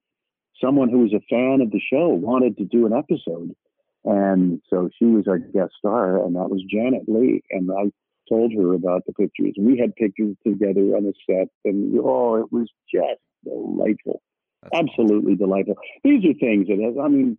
someone 0.63 0.89
who 0.89 0.99
was 0.99 1.13
a 1.13 1.25
fan 1.29 1.61
of 1.61 1.71
the 1.71 1.81
show 1.91 2.09
wanted 2.09 2.57
to 2.57 2.65
do 2.65 2.85
an 2.85 2.93
episode. 2.93 3.55
And 4.03 4.61
so 4.69 4.89
she 4.97 5.05
was 5.05 5.27
our 5.27 5.37
guest 5.37 5.73
star, 5.77 6.23
and 6.23 6.35
that 6.35 6.49
was 6.49 6.63
Janet 6.69 7.03
Leigh. 7.07 7.43
And 7.51 7.69
I 7.71 7.91
told 8.29 8.53
her 8.53 8.73
about 8.73 9.05
the 9.05 9.13
pictures. 9.13 9.53
And 9.57 9.65
we 9.65 9.77
had 9.77 9.95
pictures 9.95 10.35
together 10.45 10.95
on 10.95 11.03
the 11.03 11.13
set, 11.29 11.47
and 11.65 11.97
oh, 11.99 12.35
it 12.35 12.51
was 12.51 12.69
just 12.93 13.19
delightful. 13.43 14.21
That's 14.63 14.83
Absolutely 14.83 15.33
awesome. 15.33 15.37
delightful. 15.37 15.75
These 16.03 16.25
are 16.25 16.33
things 16.39 16.67
that, 16.67 17.01
I 17.03 17.07
mean, 17.07 17.37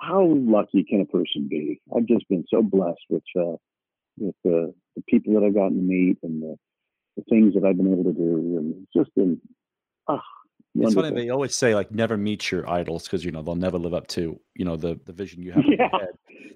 how 0.00 0.26
lucky 0.26 0.84
can 0.84 1.00
a 1.02 1.04
person 1.04 1.46
be? 1.48 1.80
I've 1.94 2.06
just 2.06 2.28
been 2.28 2.44
so 2.48 2.62
blessed 2.62 3.04
with 3.08 3.22
uh, 3.38 3.56
with 4.16 4.34
the, 4.44 4.72
the 4.96 5.02
people 5.08 5.34
that 5.34 5.44
I've 5.44 5.54
gotten 5.54 5.76
to 5.76 5.82
meet 5.82 6.18
and 6.22 6.42
the, 6.42 6.56
the 7.16 7.24
things 7.28 7.54
that 7.54 7.64
I've 7.64 7.76
been 7.76 7.92
able 7.92 8.04
to 8.04 8.12
do, 8.12 8.56
and 8.58 8.74
it's 8.82 8.92
just 8.94 9.14
been 9.14 9.40
ah. 10.08 10.22
It's 10.76 10.94
funny 10.94 11.14
they 11.14 11.30
always 11.30 11.54
say 11.54 11.76
like 11.76 11.92
never 11.92 12.16
meet 12.16 12.50
your 12.50 12.68
idols 12.68 13.04
because 13.04 13.24
you 13.24 13.30
know 13.30 13.42
they'll 13.42 13.54
never 13.54 13.78
live 13.78 13.94
up 13.94 14.08
to 14.08 14.40
you 14.56 14.64
know 14.64 14.74
the 14.74 14.98
the 15.04 15.12
vision 15.12 15.40
you 15.40 15.52
have 15.52 15.64
in 15.64 15.72
your 15.72 15.88
head. 16.00 16.08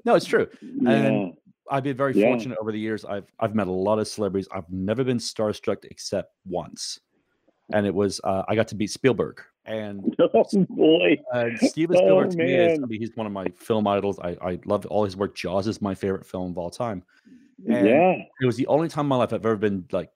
No, 0.04 0.16
it's 0.16 0.26
true. 0.26 0.48
Yeah. 0.61 0.90
And 0.90 1.33
I've 1.70 1.85
been 1.85 1.96
very 1.96 2.14
yeah. 2.14 2.26
fortunate 2.26 2.59
over 2.61 2.72
the 2.72 2.78
years. 2.78 3.04
I've 3.04 3.31
I've 3.38 3.54
met 3.54 3.68
a 3.68 3.72
lot 3.72 3.98
of 3.98 4.09
celebrities. 4.09 4.48
I've 4.52 4.68
never 4.70 5.04
been 5.04 5.18
starstruck 5.18 5.85
except 5.85 6.33
once, 6.46 7.00
and 7.72 7.87
it 7.87 7.94
was 7.94 8.20
uh, 8.24 8.42
I 8.48 8.54
got 8.54 8.68
to 8.68 8.76
meet 8.76 8.90
Spielberg. 8.90 9.40
And 9.64 10.16
oh 10.35 10.44
boy, 10.70 11.18
uh, 11.33 11.48
Steven 11.57 11.96
Spielberg 11.96 12.28
oh, 12.28 12.31
to 12.31 12.37
me 12.37 12.54
is 12.54 12.78
I 12.78 12.87
mean, 12.87 13.00
he's 13.00 13.14
one 13.16 13.26
of 13.26 13.33
my 13.33 13.46
film 13.57 13.87
idols. 13.87 14.18
I 14.20 14.37
I 14.40 14.59
love 14.64 14.87
all 14.87 15.04
his 15.04 15.16
work. 15.16 15.35
Jaws 15.35 15.66
is 15.66 15.83
my 15.83 15.94
favorite 15.94 16.26
film 16.26 16.50
of 16.50 16.59
all 16.59 16.70
time. 16.70 17.02
And 17.68 17.87
yeah, 17.87 18.12
it 18.40 18.46
was 18.46 18.57
the 18.57 18.66
only 18.68 18.88
time 18.88 19.07
in 19.07 19.09
my 19.09 19.16
life 19.16 19.33
I've 19.33 19.44
ever 19.44 19.57
been 19.57 19.85
like 19.92 20.11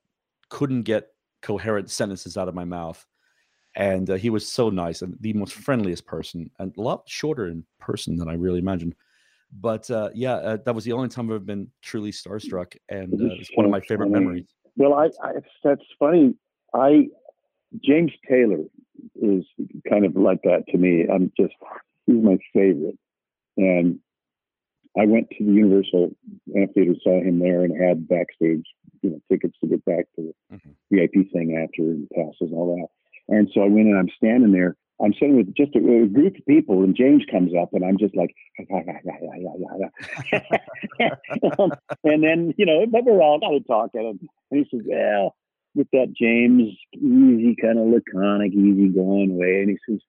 couldn't 0.49 0.83
get 0.83 1.09
coherent 1.43 1.91
sentences 1.91 2.37
out 2.37 2.49
of 2.49 2.55
my 2.55 2.65
mouth 2.65 3.05
and 3.75 4.11
uh, 4.11 4.15
he 4.15 4.31
was 4.31 4.47
so 4.47 4.69
nice 4.71 5.03
and 5.03 5.17
the 5.21 5.33
most 5.33 5.55
friendliest 5.55 6.07
person 6.07 6.51
and 6.59 6.73
a 6.77 6.81
lot 6.81 7.03
shorter 7.07 7.49
in 7.49 7.65
person 7.81 8.17
than 8.17 8.29
i 8.29 8.35
really 8.35 8.59
imagined 8.59 8.95
but 9.61 9.91
uh, 9.91 10.09
yeah 10.15 10.35
uh, 10.35 10.57
that 10.65 10.75
was 10.75 10.85
the 10.85 10.93
only 10.93 11.09
time 11.09 11.31
i've 11.33 11.47
been 11.47 11.69
truly 11.83 12.11
starstruck 12.11 12.75
and 12.89 13.13
uh, 13.15 13.35
it's 13.39 13.51
one 13.55 13.67
of 13.67 13.73
my 13.73 13.81
favorite 13.81 14.11
memories 14.11 14.47
well 14.77 14.95
I, 14.95 15.07
I 15.23 15.33
that's 15.63 15.83
funny 15.99 16.35
i 16.75 17.09
james 17.85 18.13
taylor 18.29 18.65
is 19.21 19.45
kind 19.89 20.05
of 20.05 20.17
like 20.17 20.41
that 20.45 20.65
to 20.71 20.79
me 20.79 21.07
i'm 21.13 21.33
just 21.39 21.55
he's 22.07 22.23
my 22.23 22.39
favorite 22.53 22.99
and 23.57 23.99
i 24.99 25.05
went 25.05 25.29
to 25.31 25.45
the 25.45 25.53
universal 25.53 26.11
amphitheater 26.57 26.95
saw 27.03 27.21
him 27.21 27.39
there 27.39 27.65
and 27.65 27.75
had 27.81 28.09
backstage 28.09 28.65
you 29.03 29.11
know 29.11 29.21
tickets 29.31 29.57
to 29.61 29.69
get 29.69 29.85
back 29.85 30.07
to 30.17 30.33
the 30.51 30.57
mm-hmm. 30.57 30.71
vip 30.91 31.33
thing 31.33 31.63
after 31.63 31.83
and 31.83 32.09
passes 32.11 32.51
and 32.51 32.55
all 32.55 32.77
that 32.77 32.89
and 33.29 33.49
so 33.55 33.63
I 33.63 33.69
went 33.69 33.89
and 33.89 33.99
I'm 33.99 34.11
standing 34.17 34.53
there. 34.53 34.77
I'm 35.03 35.13
sitting 35.15 35.37
with 35.37 35.53
just 35.55 35.75
a, 35.75 35.79
a 35.79 36.07
group 36.07 36.37
of 36.37 36.47
people, 36.47 36.85
and 36.85 36.95
James 36.95 37.25
comes 37.31 37.53
up, 37.61 37.71
and 37.73 37.85
I'm 37.85 37.99
just 37.99 38.15
like, 38.17 38.33
um, 41.59 41.73
and 42.05 42.23
then 42.23 42.55
you 42.57 42.65
know, 42.65 42.87
but 42.87 43.05
we're 43.05 43.21
all 43.21 43.41
kind 43.41 43.57
of 43.57 43.67
talking, 43.67 44.21
and 44.51 44.51
he 44.51 44.65
says, 44.71 44.87
"Well, 44.87 45.35
with 45.75 45.89
that 45.93 46.15
James 46.19 46.75
easy, 46.95 47.57
kind 47.61 47.79
of 47.79 47.89
laconic, 47.89 48.53
easy 48.53 48.89
going 48.89 49.37
way," 49.37 49.63
and 49.63 49.71
he 49.71 49.79
says, 49.89 50.01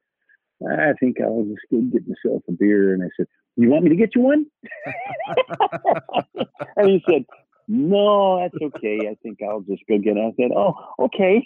"I 0.67 0.93
think 0.99 1.19
I'll 1.21 1.45
just 1.45 1.61
go 1.71 1.81
get 1.81 2.07
myself 2.07 2.43
a 2.47 2.51
beer." 2.51 2.93
And 2.93 3.03
I 3.03 3.09
said, 3.17 3.27
"You 3.55 3.69
want 3.69 3.85
me 3.85 3.89
to 3.89 3.95
get 3.95 4.15
you 4.15 4.21
one?" 4.21 4.45
and 6.75 6.89
he 6.89 7.03
said, 7.09 7.25
no, 7.67 8.39
that's 8.39 8.61
okay. 8.75 9.07
I 9.09 9.15
think 9.23 9.39
I'll 9.41 9.61
just 9.61 9.83
go 9.87 9.97
get 9.97 10.17
it. 10.17 10.19
I 10.19 10.33
said, 10.35 10.51
oh, 10.55 10.75
okay. 10.99 11.45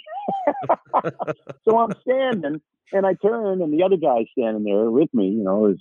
so 1.65 1.79
I'm 1.79 1.93
standing 2.01 2.61
and 2.91 3.05
I 3.05 3.13
turn 3.13 3.61
and 3.61 3.73
the 3.73 3.83
other 3.83 3.97
guy 3.97 4.25
standing 4.31 4.63
there 4.63 4.89
with 4.89 5.13
me, 5.13 5.27
you 5.27 5.43
know, 5.43 5.67
is 5.67 5.77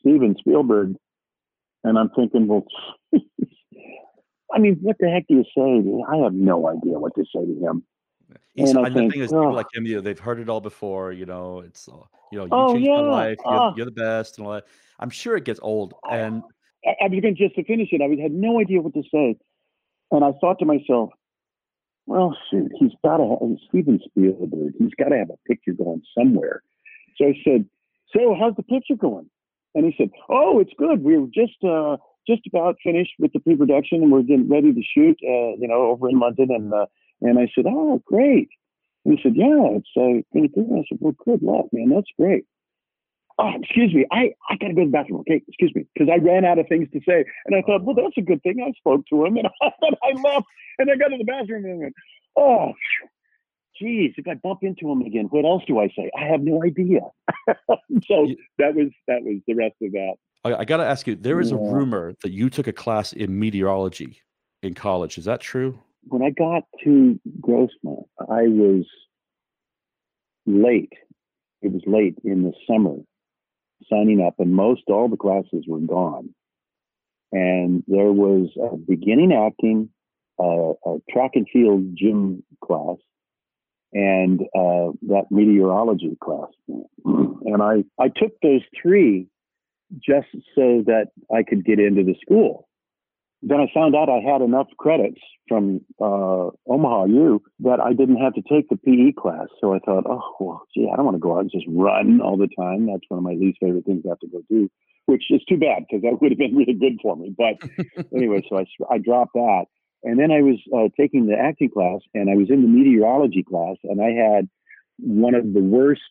Steven 0.00 0.36
Spielberg. 0.38 0.94
And 1.84 1.98
I'm 1.98 2.10
thinking, 2.10 2.46
well, 2.46 2.64
I 4.52 4.58
mean, 4.58 4.78
what 4.80 4.96
the 4.98 5.08
heck 5.08 5.26
do 5.28 5.34
you 5.34 5.44
say? 5.56 6.04
I 6.08 6.22
have 6.22 6.34
no 6.34 6.68
idea 6.68 6.98
what 6.98 7.14
to 7.16 7.24
say 7.24 7.44
to 7.44 7.60
him. 7.60 7.84
He's, 8.54 8.70
and 8.70 8.78
I 8.80 8.90
think, 8.90 9.12
the 9.12 9.18
thing 9.18 9.22
is, 9.22 9.32
oh. 9.32 9.40
people 9.40 9.54
like 9.54 9.66
him, 9.72 9.86
you 9.86 9.96
know, 9.96 10.00
they've 10.00 10.18
heard 10.18 10.40
it 10.40 10.48
all 10.48 10.60
before. 10.60 11.12
You 11.12 11.26
know, 11.26 11.60
it's 11.60 11.88
uh, 11.88 11.92
you 12.32 12.38
know, 12.38 12.44
you 12.44 12.50
oh, 12.52 12.72
changed 12.72 12.88
yeah. 12.88 13.02
my 13.02 13.08
life. 13.08 13.38
You're, 13.44 13.54
uh, 13.54 13.74
you're, 13.76 13.86
the 13.86 13.92
best, 13.92 14.38
and 14.38 14.46
all 14.46 14.54
that. 14.54 14.64
I'm 14.98 15.10
sure 15.10 15.36
it 15.36 15.44
gets 15.44 15.60
old. 15.62 15.94
And 16.10 16.42
I, 16.86 17.04
I 17.04 17.08
was 17.08 17.20
going 17.20 17.36
just 17.36 17.54
to 17.56 17.64
finish 17.64 17.88
it. 17.92 18.00
I 18.00 18.22
had 18.22 18.32
no 18.32 18.58
idea 18.58 18.80
what 18.80 18.94
to 18.94 19.02
say. 19.12 19.36
And 20.10 20.24
I 20.24 20.32
thought 20.40 20.58
to 20.60 20.64
myself, 20.64 21.10
well, 22.06 22.36
shoot, 22.50 22.70
he's 22.78 22.92
got 23.04 23.16
to 23.16 23.36
have 23.40 23.58
Steven 23.68 24.00
Spielberg. 24.04 24.74
He's 24.78 24.94
got 24.96 25.08
to 25.08 25.18
have 25.18 25.30
a 25.30 25.48
picture 25.48 25.72
going 25.72 26.02
somewhere. 26.16 26.62
So 27.16 27.26
I 27.26 27.34
said, 27.44 27.66
"So 28.16 28.36
how's 28.38 28.54
the 28.54 28.62
picture 28.62 28.94
going?" 28.94 29.28
And 29.74 29.84
he 29.84 29.94
said, 29.98 30.10
"Oh, 30.28 30.60
it's 30.60 30.72
good. 30.78 31.02
We're 31.02 31.26
just 31.26 31.62
uh, 31.64 31.96
just 32.26 32.46
about 32.46 32.76
finished 32.82 33.12
with 33.18 33.32
the 33.32 33.40
pre-production, 33.40 34.02
and 34.02 34.12
we're 34.12 34.22
getting 34.22 34.48
ready 34.48 34.72
to 34.72 34.82
shoot. 34.82 35.18
Uh, 35.22 35.56
you 35.58 35.66
know, 35.66 35.90
over 35.90 36.08
in 36.08 36.20
London." 36.20 36.48
And 36.50 36.72
uh, 36.72 36.86
and 37.22 37.38
I 37.38 37.50
said, 37.54 37.64
"Oh, 37.66 38.00
great." 38.06 38.50
And 39.04 39.18
he 39.18 39.22
said, 39.22 39.34
"Yeah, 39.34 39.78
it's 39.78 39.90
uh, 39.96 40.22
pretty 40.30 40.48
good." 40.48 40.68
I 40.72 40.84
said, 40.88 40.98
"Well, 41.00 41.16
good 41.24 41.42
luck, 41.42 41.66
man. 41.72 41.88
That's 41.88 42.10
great." 42.16 42.44
Oh, 43.38 43.52
excuse 43.60 43.92
me, 43.94 44.06
I, 44.10 44.32
I 44.48 44.56
got 44.56 44.68
to 44.68 44.74
go 44.74 44.80
to 44.80 44.86
the 44.86 44.92
bathroom. 44.92 45.20
Okay, 45.20 45.42
excuse 45.46 45.74
me, 45.74 45.86
because 45.94 46.08
I 46.12 46.16
ran 46.16 46.44
out 46.44 46.58
of 46.58 46.66
things 46.68 46.88
to 46.92 47.00
say. 47.06 47.24
And 47.46 47.56
I 47.56 47.62
thought, 47.62 47.84
well, 47.84 47.94
that's 47.94 48.16
a 48.16 48.22
good 48.22 48.42
thing. 48.42 48.64
I 48.66 48.72
spoke 48.78 49.06
to 49.10 49.24
him 49.24 49.36
and 49.36 49.48
I, 49.62 49.70
I 50.02 50.12
left 50.22 50.46
and 50.78 50.90
I 50.90 50.96
got 50.96 51.08
to 51.08 51.18
the 51.18 51.24
bathroom 51.24 51.64
and 51.64 51.74
I 51.74 51.76
went, 51.76 51.94
oh, 52.36 52.72
geez, 53.78 54.14
if 54.16 54.26
I 54.26 54.34
bump 54.34 54.60
into 54.62 54.90
him 54.90 55.02
again, 55.02 55.26
what 55.30 55.44
else 55.44 55.62
do 55.66 55.78
I 55.78 55.88
say? 55.88 56.10
I 56.18 56.24
have 56.24 56.40
no 56.40 56.62
idea. 56.64 57.00
so 58.06 58.26
that 58.58 58.74
was 58.74 58.88
that 59.06 59.22
was 59.22 59.40
the 59.46 59.54
rest 59.54 59.76
of 59.82 59.92
that. 59.92 60.14
I, 60.44 60.64
got 60.64 60.76
to 60.76 60.84
ask 60.84 61.08
you, 61.08 61.16
there 61.16 61.40
is 61.40 61.50
yeah. 61.50 61.56
a 61.56 61.60
rumor 61.60 62.14
that 62.22 62.30
you 62.30 62.48
took 62.48 62.68
a 62.68 62.72
class 62.72 63.12
in 63.12 63.36
meteorology 63.36 64.22
in 64.62 64.74
college. 64.74 65.18
Is 65.18 65.24
that 65.24 65.40
true? 65.40 65.76
When 66.04 66.22
I 66.22 66.30
got 66.30 66.62
to 66.84 67.18
Grossmont, 67.40 68.04
I 68.20 68.46
was 68.46 68.84
late. 70.46 70.92
It 71.62 71.72
was 71.72 71.82
late 71.84 72.14
in 72.22 72.44
the 72.44 72.52
summer 72.64 72.94
signing 73.90 74.22
up, 74.26 74.34
and 74.38 74.52
most 74.52 74.82
all 74.88 75.08
the 75.08 75.16
classes 75.16 75.64
were 75.66 75.80
gone. 75.80 76.34
And 77.32 77.82
there 77.86 78.12
was 78.12 78.48
a 78.60 78.76
beginning 78.76 79.32
acting, 79.32 79.90
uh, 80.38 80.72
a 80.84 80.98
track 81.10 81.32
and 81.34 81.46
field 81.52 81.96
gym 81.96 82.42
class, 82.64 82.96
and 83.92 84.40
uh, 84.54 84.92
that 85.08 85.26
meteorology 85.30 86.16
class. 86.22 86.50
And 87.48 87.62
I, 87.62 87.84
I 87.96 88.08
took 88.08 88.32
those 88.42 88.62
three 88.82 89.28
just 89.94 90.26
so 90.56 90.82
that 90.86 91.10
I 91.32 91.44
could 91.44 91.64
get 91.64 91.78
into 91.78 92.02
the 92.02 92.16
school 92.20 92.65
then 93.46 93.60
I 93.60 93.70
found 93.72 93.94
out 93.94 94.08
I 94.08 94.18
had 94.18 94.42
enough 94.42 94.66
credits 94.76 95.20
from 95.48 95.80
uh, 96.00 96.50
Omaha 96.66 97.04
U 97.04 97.40
that 97.60 97.78
I 97.78 97.92
didn't 97.92 98.16
have 98.16 98.34
to 98.34 98.42
take 98.42 98.68
the 98.68 98.76
PE 98.76 99.12
class. 99.12 99.46
So 99.60 99.72
I 99.72 99.78
thought, 99.78 100.02
oh, 100.04 100.34
well, 100.40 100.62
gee, 100.74 100.90
I 100.92 100.96
don't 100.96 101.04
want 101.04 101.14
to 101.14 101.20
go 101.20 101.36
out 101.36 101.42
and 101.42 101.50
just 101.52 101.66
run 101.68 102.20
all 102.20 102.36
the 102.36 102.48
time. 102.58 102.86
That's 102.86 103.06
one 103.08 103.18
of 103.18 103.24
my 103.24 103.34
least 103.34 103.58
favorite 103.62 103.84
things 103.84 104.02
I 104.04 104.10
have 104.10 104.18
to 104.18 104.26
go 104.26 104.42
do, 104.50 104.68
which 105.06 105.30
is 105.30 105.44
too 105.48 105.58
bad 105.58 105.84
because 105.88 106.02
that 106.02 106.18
would 106.20 106.32
have 106.32 106.38
been 106.38 106.56
really 106.56 106.74
good 106.74 106.98
for 107.00 107.16
me. 107.16 107.36
But 107.38 107.54
anyway, 108.12 108.42
so 108.48 108.58
I, 108.58 108.66
I 108.90 108.98
dropped 108.98 109.34
that. 109.34 109.66
And 110.02 110.18
then 110.18 110.32
I 110.32 110.42
was 110.42 110.58
uh, 110.74 110.88
taking 111.00 111.26
the 111.26 111.38
acting 111.38 111.70
class 111.70 112.00
and 112.14 112.28
I 112.28 112.34
was 112.34 112.50
in 112.50 112.62
the 112.62 112.68
meteorology 112.68 113.44
class 113.44 113.76
and 113.84 114.02
I 114.02 114.10
had 114.10 114.48
one 114.98 115.36
of 115.36 115.52
the 115.52 115.62
worst 115.62 116.02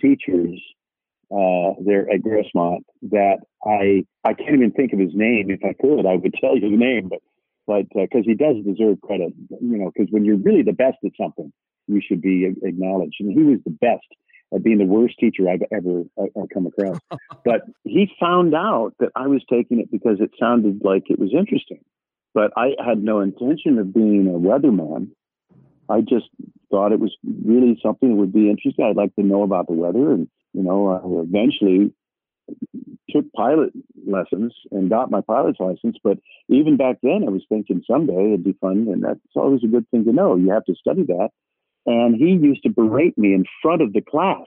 teachers 0.00 0.62
uh, 1.30 1.74
there 1.84 2.10
at 2.10 2.22
Grossmont 2.22 2.80
that 3.10 3.38
I 3.64 4.04
I 4.24 4.34
can't 4.34 4.54
even 4.54 4.72
think 4.72 4.92
of 4.92 4.98
his 4.98 5.14
name. 5.14 5.50
If 5.50 5.60
I 5.64 5.74
could, 5.80 6.06
I 6.06 6.16
would 6.16 6.34
tell 6.40 6.56
you 6.56 6.70
the 6.70 6.76
name, 6.76 7.08
but 7.08 7.20
but 7.66 7.88
because 7.94 8.24
uh, 8.26 8.30
he 8.30 8.34
does 8.34 8.56
deserve 8.64 9.00
credit, 9.00 9.32
you 9.60 9.78
know, 9.78 9.90
because 9.94 10.10
when 10.10 10.24
you're 10.24 10.36
really 10.36 10.62
the 10.62 10.72
best 10.72 10.98
at 11.04 11.12
something, 11.18 11.52
you 11.86 12.00
should 12.06 12.20
be 12.20 12.52
acknowledged. 12.62 13.16
And 13.20 13.32
he 13.32 13.42
was 13.42 13.58
the 13.64 13.70
best 13.70 14.06
at 14.54 14.62
being 14.62 14.78
the 14.78 14.84
worst 14.84 15.18
teacher 15.18 15.48
I've 15.48 15.62
ever 15.72 16.02
uh, 16.18 16.46
come 16.52 16.66
across. 16.66 16.98
but 17.44 17.62
he 17.84 18.10
found 18.20 18.54
out 18.54 18.92
that 19.00 19.10
I 19.16 19.26
was 19.26 19.42
taking 19.50 19.80
it 19.80 19.90
because 19.90 20.18
it 20.20 20.30
sounded 20.38 20.80
like 20.82 21.04
it 21.08 21.18
was 21.18 21.32
interesting. 21.36 21.80
But 22.34 22.52
I 22.56 22.72
had 22.84 23.02
no 23.02 23.20
intention 23.20 23.78
of 23.78 23.94
being 23.94 24.26
a 24.26 24.38
weatherman. 24.38 25.10
I 25.88 26.00
just 26.00 26.26
thought 26.70 26.92
it 26.92 27.00
was 27.00 27.14
really 27.22 27.78
something 27.82 28.08
that 28.08 28.16
would 28.16 28.32
be 28.32 28.50
interesting. 28.50 28.84
I'd 28.84 28.96
like 28.96 29.14
to 29.16 29.22
know 29.22 29.42
about 29.42 29.68
the 29.68 29.74
weather 29.74 30.12
and 30.12 30.28
You 30.54 30.62
know, 30.62 30.88
I 30.88 31.00
eventually 31.22 31.92
took 33.10 33.30
pilot 33.32 33.72
lessons 34.06 34.54
and 34.70 34.90
got 34.90 35.10
my 35.10 35.20
pilot's 35.20 35.60
license. 35.60 35.96
But 36.02 36.18
even 36.48 36.76
back 36.76 36.96
then, 37.02 37.24
I 37.26 37.30
was 37.30 37.44
thinking 37.48 37.82
someday 37.86 38.28
it'd 38.28 38.44
be 38.44 38.56
fun, 38.60 38.88
and 38.90 39.04
that's 39.04 39.20
always 39.34 39.62
a 39.64 39.68
good 39.68 39.88
thing 39.90 40.04
to 40.04 40.12
know. 40.12 40.36
You 40.36 40.50
have 40.50 40.64
to 40.64 40.74
study 40.74 41.02
that. 41.04 41.30
And 41.86 42.16
he 42.16 42.30
used 42.30 42.62
to 42.62 42.70
berate 42.70 43.18
me 43.18 43.34
in 43.34 43.44
front 43.60 43.82
of 43.82 43.92
the 43.92 44.00
class 44.00 44.46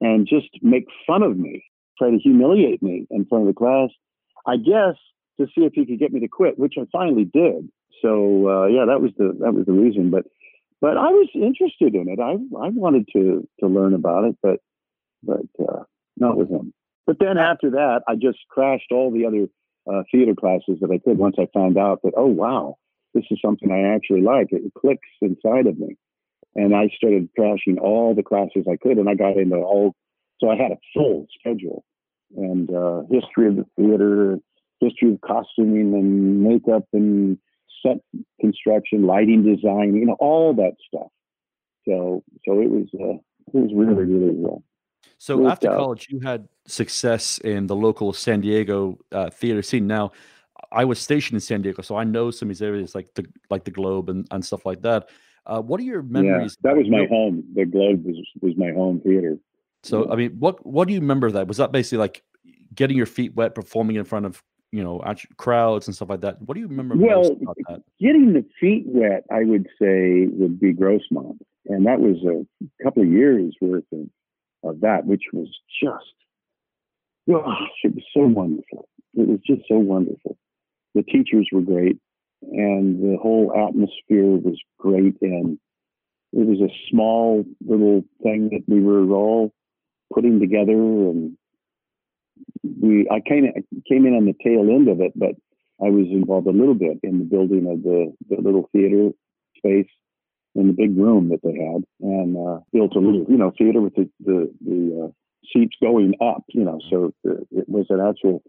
and 0.00 0.26
just 0.26 0.48
make 0.62 0.86
fun 1.06 1.22
of 1.22 1.36
me, 1.36 1.64
try 1.98 2.10
to 2.10 2.18
humiliate 2.18 2.82
me 2.82 3.06
in 3.10 3.26
front 3.26 3.46
of 3.46 3.54
the 3.54 3.58
class. 3.58 3.90
I 4.46 4.56
guess 4.56 4.96
to 5.38 5.46
see 5.46 5.64
if 5.64 5.72
he 5.74 5.86
could 5.86 5.98
get 5.98 6.12
me 6.12 6.20
to 6.20 6.28
quit, 6.28 6.58
which 6.58 6.74
I 6.78 6.84
finally 6.90 7.24
did. 7.24 7.68
So 8.02 8.48
uh, 8.48 8.66
yeah, 8.66 8.84
that 8.86 9.00
was 9.00 9.10
the 9.18 9.36
that 9.40 9.52
was 9.52 9.66
the 9.66 9.72
reason. 9.72 10.10
But 10.10 10.24
but 10.80 10.96
I 10.96 11.10
was 11.10 11.28
interested 11.34 11.94
in 11.94 12.08
it. 12.08 12.20
I 12.20 12.32
I 12.32 12.70
wanted 12.70 13.08
to 13.12 13.46
to 13.60 13.66
learn 13.66 13.94
about 13.94 14.24
it, 14.24 14.36
but 14.42 14.60
but 15.22 15.46
uh, 15.60 15.82
not 16.16 16.36
with 16.36 16.50
him. 16.50 16.72
But 17.06 17.18
then 17.20 17.38
after 17.38 17.70
that, 17.70 18.02
I 18.06 18.14
just 18.14 18.38
crashed 18.50 18.92
all 18.92 19.10
the 19.10 19.26
other 19.26 19.46
uh, 19.90 20.02
theater 20.10 20.34
classes 20.38 20.78
that 20.80 20.90
I 20.90 20.98
could. 20.98 21.18
Once 21.18 21.36
I 21.38 21.46
found 21.54 21.78
out 21.78 22.00
that 22.02 22.12
oh 22.16 22.26
wow, 22.26 22.76
this 23.14 23.24
is 23.30 23.38
something 23.44 23.70
I 23.70 23.94
actually 23.94 24.22
like. 24.22 24.48
It 24.50 24.72
clicks 24.78 25.08
inside 25.20 25.66
of 25.66 25.78
me, 25.78 25.96
and 26.54 26.74
I 26.74 26.88
started 26.96 27.28
crashing 27.36 27.78
all 27.78 28.14
the 28.14 28.22
classes 28.22 28.66
I 28.70 28.76
could, 28.76 28.98
and 28.98 29.08
I 29.08 29.14
got 29.14 29.36
into 29.36 29.56
all. 29.56 29.94
So 30.40 30.50
I 30.50 30.56
had 30.56 30.70
a 30.70 30.78
full 30.94 31.26
schedule 31.38 31.84
and 32.36 32.70
uh, 32.70 33.02
history 33.10 33.48
of 33.48 33.56
the 33.56 33.66
theater, 33.76 34.38
history 34.80 35.12
of 35.14 35.20
costuming 35.20 35.94
and 35.94 36.42
makeup 36.42 36.84
and 36.92 37.38
set 37.84 37.98
construction, 38.40 39.06
lighting 39.06 39.44
design, 39.44 39.94
you 39.94 40.06
know, 40.06 40.16
all 40.20 40.54
that 40.54 40.74
stuff. 40.86 41.10
So, 41.86 42.22
so 42.46 42.60
it 42.60 42.70
was, 42.70 42.86
uh, 42.94 43.18
it 43.54 43.54
was 43.54 43.70
really, 43.74 44.04
really 44.04 44.34
well. 44.34 44.62
So 45.18 45.48
after 45.48 45.68
out. 45.68 45.78
college, 45.78 46.08
you 46.10 46.20
had 46.20 46.48
success 46.66 47.38
in 47.38 47.66
the 47.66 47.76
local 47.76 48.12
San 48.12 48.40
Diego 48.40 48.98
uh, 49.12 49.30
theater 49.30 49.62
scene. 49.62 49.86
Now, 49.86 50.12
I 50.70 50.84
was 50.84 50.98
stationed 50.98 51.36
in 51.36 51.40
San 51.40 51.62
Diego, 51.62 51.82
so 51.82 51.96
I 51.96 52.04
know 52.04 52.30
some 52.30 52.48
of 52.48 52.50
these 52.50 52.62
areas 52.62 52.94
like 52.94 53.12
the 53.14 53.26
like 53.50 53.64
the 53.64 53.70
Globe 53.70 54.08
and, 54.08 54.26
and 54.30 54.44
stuff 54.44 54.64
like 54.64 54.82
that. 54.82 55.08
Uh, 55.46 55.60
what 55.60 55.80
are 55.80 55.84
your 55.84 56.02
memories? 56.02 56.56
Yeah, 56.62 56.70
that 56.70 56.76
was 56.78 56.88
my 56.88 57.06
home. 57.06 57.42
The 57.54 57.64
Globe 57.64 58.04
was 58.04 58.16
was 58.40 58.56
my 58.56 58.70
home 58.70 59.00
theater. 59.00 59.38
So, 59.82 60.06
yeah. 60.06 60.12
I 60.12 60.16
mean, 60.16 60.30
what 60.38 60.64
what 60.64 60.88
do 60.88 60.94
you 60.94 61.00
remember 61.00 61.30
that? 61.32 61.48
Was 61.48 61.56
that 61.56 61.72
basically 61.72 61.98
like 61.98 62.22
getting 62.74 62.96
your 62.96 63.06
feet 63.06 63.34
wet, 63.34 63.54
performing 63.54 63.96
in 63.96 64.04
front 64.04 64.26
of 64.26 64.42
you 64.72 64.84
know 64.84 65.02
crowds 65.36 65.88
and 65.88 65.96
stuff 65.96 66.10
like 66.10 66.20
that? 66.20 66.40
What 66.42 66.54
do 66.54 66.60
you 66.60 66.68
remember? 66.68 66.96
Well, 66.96 67.36
getting 67.98 68.34
the 68.34 68.44
feet 68.60 68.84
wet, 68.86 69.24
I 69.32 69.44
would 69.44 69.66
say 69.80 70.26
would 70.26 70.60
be 70.60 70.74
Grossmont, 70.74 71.38
and 71.66 71.86
that 71.86 72.00
was 72.00 72.16
a 72.24 72.84
couple 72.84 73.02
of 73.02 73.08
years 73.08 73.54
worth 73.60 73.84
of, 73.92 74.06
of 74.62 74.80
that, 74.80 75.06
which 75.06 75.24
was 75.32 75.48
just 75.82 76.14
gosh, 77.28 77.70
it 77.84 77.94
was 77.94 78.04
so 78.14 78.26
wonderful. 78.26 78.88
It 79.14 79.28
was 79.28 79.40
just 79.46 79.62
so 79.68 79.78
wonderful. 79.78 80.36
The 80.94 81.02
teachers 81.02 81.48
were 81.52 81.60
great, 81.60 81.98
and 82.42 83.02
the 83.02 83.18
whole 83.20 83.52
atmosphere 83.54 84.24
was 84.24 84.58
great, 84.78 85.16
and 85.20 85.58
it 86.32 86.46
was 86.46 86.60
a 86.60 86.72
small 86.90 87.44
little 87.66 88.04
thing 88.22 88.50
that 88.52 88.64
we 88.66 88.80
were 88.80 89.10
all 89.10 89.52
putting 90.12 90.40
together 90.40 90.72
and 90.72 91.36
we 92.80 93.08
I 93.10 93.20
came 93.20 93.50
came 93.88 94.06
in 94.06 94.14
on 94.14 94.26
the 94.26 94.34
tail 94.44 94.68
end 94.70 94.88
of 94.88 95.00
it, 95.00 95.12
but 95.16 95.32
I 95.82 95.88
was 95.90 96.06
involved 96.10 96.46
a 96.46 96.52
little 96.52 96.74
bit 96.74 96.98
in 97.02 97.18
the 97.18 97.24
building 97.24 97.66
of 97.70 97.82
the, 97.82 98.12
the 98.28 98.42
little 98.42 98.68
theater 98.72 99.10
space 99.56 99.88
in 100.54 100.66
the 100.66 100.72
big 100.72 100.96
room 100.96 101.28
that 101.30 101.40
they 101.42 101.52
had, 101.52 101.84
and 102.00 102.36
uh, 102.36 102.60
built 102.72 102.96
a 102.96 103.00
little 103.00 103.24
you 103.28 103.36
know 103.36 103.52
theater 103.56 103.80
with 103.80 103.94
the 103.94 104.08
the, 104.20 104.52
the 104.64 105.04
uh, 105.04 105.12
seats 105.52 105.76
going 105.80 106.14
up, 106.20 106.44
you 106.48 106.64
know, 106.64 106.78
so 106.90 107.12
it 107.24 107.68
was 107.68 107.86
an 107.90 108.00
actual 108.00 108.42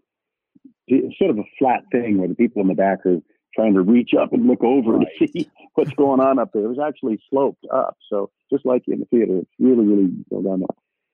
sort 1.18 1.30
of 1.30 1.38
a 1.38 1.44
flat 1.58 1.82
thing 1.92 2.18
where 2.18 2.28
the 2.28 2.34
people 2.34 2.60
in 2.62 2.68
the 2.68 2.74
back 2.74 3.06
are 3.06 3.20
trying 3.54 3.74
to 3.74 3.82
reach 3.82 4.10
up 4.20 4.32
and 4.32 4.46
look 4.46 4.62
over 4.62 4.92
right. 4.92 5.06
to 5.18 5.28
see 5.28 5.50
what's 5.74 5.92
going 5.92 6.20
on 6.20 6.38
up 6.38 6.50
there. 6.52 6.64
It 6.64 6.68
was 6.68 6.78
actually 6.84 7.20
sloped 7.30 7.64
up, 7.72 7.96
so 8.08 8.30
just 8.52 8.66
like 8.66 8.82
in 8.86 9.00
the 9.00 9.06
theater, 9.06 9.38
it's 9.38 9.50
really 9.58 9.86
really 9.86 10.10
well 10.30 10.42
done. 10.42 10.64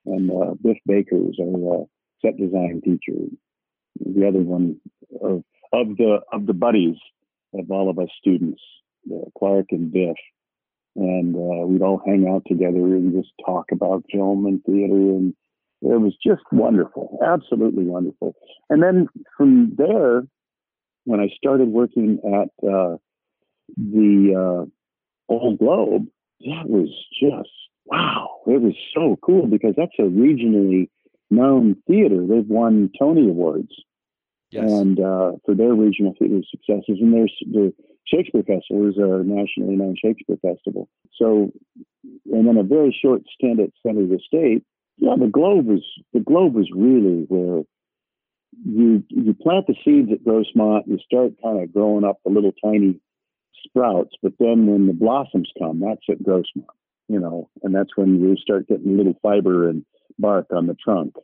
And 0.06 0.30
uh, 0.30 0.54
Biff 0.62 0.78
Baker 0.86 1.16
was 1.16 1.36
our 1.40 1.82
uh, 1.82 1.84
set 2.24 2.38
design 2.38 2.80
teacher. 2.84 3.18
The 4.00 4.26
other 4.26 4.40
one 4.40 4.80
of 5.20 5.42
of 5.72 5.96
the 5.96 6.20
of 6.32 6.46
the 6.46 6.54
buddies 6.54 6.96
of 7.54 7.70
all 7.70 7.90
of 7.90 7.98
us 7.98 8.08
students, 8.18 8.60
uh, 9.12 9.30
Clark 9.38 9.66
and 9.70 9.92
Biff, 9.92 10.16
and 10.96 11.34
uh, 11.34 11.66
we'd 11.66 11.82
all 11.82 12.02
hang 12.04 12.26
out 12.28 12.42
together 12.46 12.78
and 12.78 13.12
just 13.12 13.32
talk 13.44 13.66
about 13.72 14.04
film 14.10 14.46
and 14.46 14.62
theater, 14.64 14.94
and 14.94 15.34
it 15.82 16.00
was 16.00 16.14
just 16.24 16.42
wonderful, 16.52 17.18
absolutely 17.24 17.84
wonderful. 17.84 18.34
And 18.70 18.82
then 18.82 19.08
from 19.36 19.74
there, 19.76 20.22
when 21.04 21.20
I 21.20 21.28
started 21.36 21.68
working 21.68 22.18
at 22.24 22.68
uh, 22.68 22.96
the 23.76 24.66
uh, 24.68 25.32
Old 25.32 25.58
Globe, 25.58 26.06
that 26.40 26.68
was 26.68 26.88
just 27.20 27.50
wow! 27.84 28.40
It 28.46 28.60
was 28.60 28.74
so 28.94 29.16
cool 29.24 29.46
because 29.46 29.74
that's 29.76 29.92
a 29.98 30.02
regionally 30.02 30.88
known 31.30 31.76
theater. 31.86 32.26
They've 32.26 32.46
won 32.46 32.90
Tony 32.98 33.28
Awards. 33.28 33.72
Yes. 34.50 34.70
And 34.70 35.00
uh, 35.00 35.32
for 35.44 35.54
their 35.54 35.74
regional 35.74 36.14
theater 36.18 36.40
successes, 36.50 36.98
and 37.00 37.12
there's 37.12 37.34
the 37.40 37.72
Shakespeare 38.06 38.44
Festival 38.44 38.88
is 38.88 38.96
a 38.96 39.24
nationally 39.24 39.74
known 39.76 39.96
Shakespeare 40.00 40.36
festival. 40.40 40.88
So, 41.16 41.50
and 42.32 42.46
then 42.46 42.56
a 42.56 42.62
very 42.62 42.96
short 43.02 43.22
stint 43.34 43.60
at 43.60 43.70
Center 43.84 44.02
of 44.02 44.10
the 44.10 44.20
State. 44.24 44.62
Yeah, 44.98 45.14
the 45.18 45.26
Globe 45.26 45.66
was 45.66 45.84
the 46.12 46.20
Globe 46.20 46.54
was 46.54 46.70
really 46.74 47.26
where 47.28 47.64
you 48.64 49.02
you 49.08 49.34
plant 49.34 49.66
the 49.66 49.74
seeds 49.84 50.10
at 50.12 50.24
Grossmont, 50.24 50.86
you 50.86 50.98
start 51.04 51.32
kind 51.42 51.62
of 51.62 51.72
growing 51.72 52.04
up 52.04 52.18
the 52.24 52.30
little 52.30 52.52
tiny 52.64 53.00
sprouts, 53.64 54.14
but 54.22 54.32
then 54.38 54.66
when 54.66 54.86
the 54.86 54.92
blossoms 54.92 55.50
come, 55.58 55.80
that's 55.80 56.02
at 56.08 56.22
Grossmont, 56.22 56.66
you 57.08 57.18
know, 57.18 57.50
and 57.62 57.74
that's 57.74 57.96
when 57.96 58.20
you 58.20 58.36
start 58.36 58.68
getting 58.68 58.96
little 58.96 59.18
fiber 59.22 59.68
and 59.68 59.84
bark 60.18 60.46
on 60.54 60.66
the 60.66 60.74
trunk. 60.82 61.14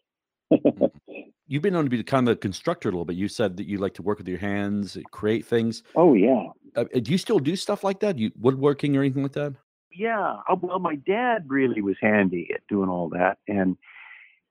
You've 1.47 1.63
been 1.63 1.75
known 1.75 1.85
to 1.85 1.91
be 1.91 2.03
kind 2.03 2.29
of 2.29 2.33
a 2.33 2.37
constructor 2.37 2.89
a 2.89 2.93
little 2.93 3.05
bit. 3.05 3.17
You 3.17 3.29
said 3.29 3.57
that 3.59 3.67
you 3.67 3.79
like 3.79 3.95
to 3.95 4.03
work 4.03 4.19
with 4.19 4.29
your 4.29 4.39
hands, 4.39 4.97
create 5.11 5.45
things. 5.45 5.83
Oh 5.95 6.15
yeah. 6.15 6.47
Uh, 6.75 6.85
do 7.03 7.13
you 7.13 7.19
still 7.19 7.39
do 7.39 7.57
stuff 7.57 7.85
like 7.85 8.01
that? 8.01 8.19
You 8.19 8.31
woodworking 8.39 8.97
or 8.97 9.01
anything 9.01 9.23
like 9.23 9.33
that? 9.33 9.55
Yeah. 9.95 10.37
Uh, 10.49 10.57
well, 10.61 10.79
my 10.79 10.95
dad 10.95 11.45
really 11.49 11.83
was 11.83 11.97
handy 12.01 12.51
at 12.55 12.67
doing 12.69 12.89
all 12.89 13.11
that, 13.11 13.39
and 13.47 13.77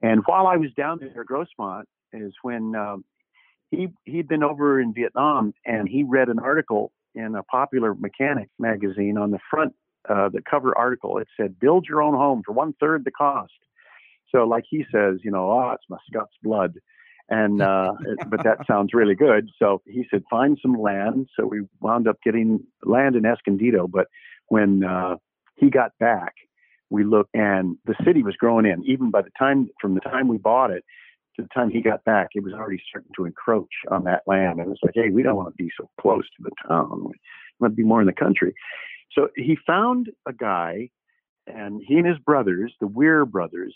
and 0.02 0.22
while 0.26 0.48
I 0.48 0.58
was 0.58 0.72
down 0.74 1.00
there 1.00 1.22
at 1.22 1.28
Grossmont, 1.28 1.86
is 2.14 2.34
when 2.42 2.76
um, 2.76 3.04
he 3.72 3.88
he'd 4.06 4.28
been 4.28 4.44
over 4.44 4.80
in 4.80 4.94
Vietnam, 4.94 5.54
and 5.66 5.88
he 5.88 6.04
read 6.04 6.30
an 6.30 6.40
article 6.40 6.92
in 7.16 7.36
a 7.36 7.44
popular 7.44 7.96
mechanic 7.96 8.50
magazine 8.60 9.18
on 9.18 9.32
the 9.32 9.40
front, 9.50 9.74
uh, 10.08 10.30
the 10.30 10.42
cover 10.50 10.78
article. 10.78 11.18
It 11.18 11.28
said, 11.36 11.60
"Build 11.60 11.88
your 11.88 12.02
own 12.02 12.14
home 12.14 12.44
for 12.46 12.52
one 12.52 12.74
third 12.80 13.06
the 13.06 13.12
cost." 13.12 13.54
So, 14.34 14.44
like 14.44 14.64
he 14.70 14.86
says, 14.92 15.20
you 15.24 15.32
know, 15.32 15.52
oh, 15.52 15.72
it's 15.72 15.84
my 15.90 15.98
Scots 16.10 16.36
blood. 16.44 16.74
And, 17.30 17.62
uh, 17.62 17.94
but 18.28 18.44
that 18.44 18.60
sounds 18.68 18.94
really 18.94 19.16
good. 19.16 19.50
So 19.58 19.82
he 19.86 20.06
said, 20.12 20.24
find 20.30 20.58
some 20.62 20.74
land. 20.74 21.28
So 21.40 21.46
we 21.46 21.62
wound 21.80 22.08
up 22.08 22.18
getting 22.24 22.66
land 22.84 23.16
in 23.16 23.26
Escondido. 23.26 23.88
But 23.88 24.08
when 24.48 24.84
uh, 24.84 25.16
he 25.56 25.70
got 25.70 25.92
back, 26.00 26.34
we 26.90 27.06
looked 27.06 27.34
and 27.34 27.78
the 27.86 27.96
city 28.06 28.22
was 28.22 28.36
growing 28.36 28.66
in. 28.66 28.84
Even 28.86 29.12
by 29.12 29.22
the 29.22 29.32
time, 29.40 29.70
from 29.80 29.96
the 29.96 30.02
time 30.02 30.28
we 30.28 30.38
bought 30.38 30.72
it 30.72 30.84
to 31.38 31.42
the 31.42 31.48
time 31.54 31.70
he 31.70 31.82
got 31.82 32.04
back, 32.04 32.30
it 32.36 32.44
was 32.44 32.54
already 32.54 32.82
starting 32.90 33.12
to 33.16 33.26
encroach 33.26 33.74
on 33.90 34.04
that 34.04 34.24
land. 34.28 34.60
And 34.60 34.70
it's 34.70 34.84
like, 34.84 34.96
hey, 34.96 35.10
we 35.10 35.24
don't 35.24 35.38
want 35.38 35.56
to 35.56 35.64
be 35.64 35.72
so 35.80 35.90
close 36.02 36.26
to 36.38 36.44
the 36.44 36.52
town. 36.68 37.06
We 37.06 37.14
want 37.60 37.72
to 37.72 37.76
be 37.76 37.84
more 37.84 38.02
in 38.02 38.08
the 38.08 38.14
country. 38.14 38.54
So 39.14 39.30
he 39.36 39.58
found 39.66 40.10
a 40.28 40.34
guy, 40.34 40.90
and 41.48 41.82
he 41.86 41.98
and 41.98 42.06
his 42.08 42.18
brothers, 42.20 42.74
the 42.82 42.88
Weir 42.88 43.26
brothers, 43.26 43.74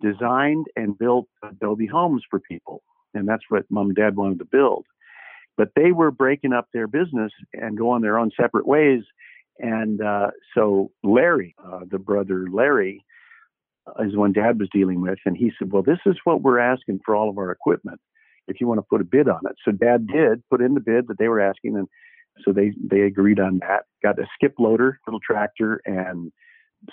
designed 0.00 0.66
and 0.76 0.98
built 0.98 1.26
Adobe 1.42 1.86
homes 1.86 2.22
for 2.28 2.40
people. 2.40 2.82
And 3.14 3.28
that's 3.28 3.44
what 3.48 3.64
mom 3.70 3.86
and 3.86 3.96
dad 3.96 4.16
wanted 4.16 4.38
to 4.40 4.44
build. 4.44 4.86
But 5.56 5.70
they 5.74 5.92
were 5.92 6.10
breaking 6.10 6.52
up 6.52 6.68
their 6.72 6.86
business 6.86 7.32
and 7.54 7.78
going 7.78 8.02
their 8.02 8.18
own 8.18 8.30
separate 8.38 8.66
ways. 8.66 9.02
And 9.58 10.02
uh, 10.02 10.30
so 10.54 10.90
Larry, 11.02 11.54
uh, 11.64 11.80
the 11.90 11.98
brother 11.98 12.46
Larry, 12.52 13.04
uh, 13.86 14.02
is 14.02 14.16
one 14.16 14.32
dad 14.32 14.60
was 14.60 14.68
dealing 14.72 15.00
with. 15.00 15.18
And 15.24 15.36
he 15.36 15.50
said, 15.58 15.72
Well, 15.72 15.82
this 15.82 15.98
is 16.04 16.16
what 16.24 16.42
we're 16.42 16.58
asking 16.58 17.00
for 17.04 17.16
all 17.16 17.30
of 17.30 17.38
our 17.38 17.50
equipment 17.50 18.00
if 18.48 18.60
you 18.60 18.66
want 18.66 18.78
to 18.78 18.86
put 18.88 19.00
a 19.00 19.04
bid 19.04 19.28
on 19.28 19.40
it. 19.46 19.56
So 19.64 19.72
dad 19.72 20.06
did 20.06 20.42
put 20.50 20.60
in 20.60 20.74
the 20.74 20.80
bid 20.80 21.08
that 21.08 21.18
they 21.18 21.28
were 21.28 21.40
asking. 21.40 21.76
And 21.76 21.88
so 22.44 22.52
they, 22.52 22.72
they 22.78 23.00
agreed 23.00 23.40
on 23.40 23.60
that. 23.60 23.84
Got 24.02 24.18
a 24.18 24.26
skip 24.34 24.54
loader, 24.58 25.00
little 25.06 25.20
tractor, 25.20 25.80
and 25.86 26.30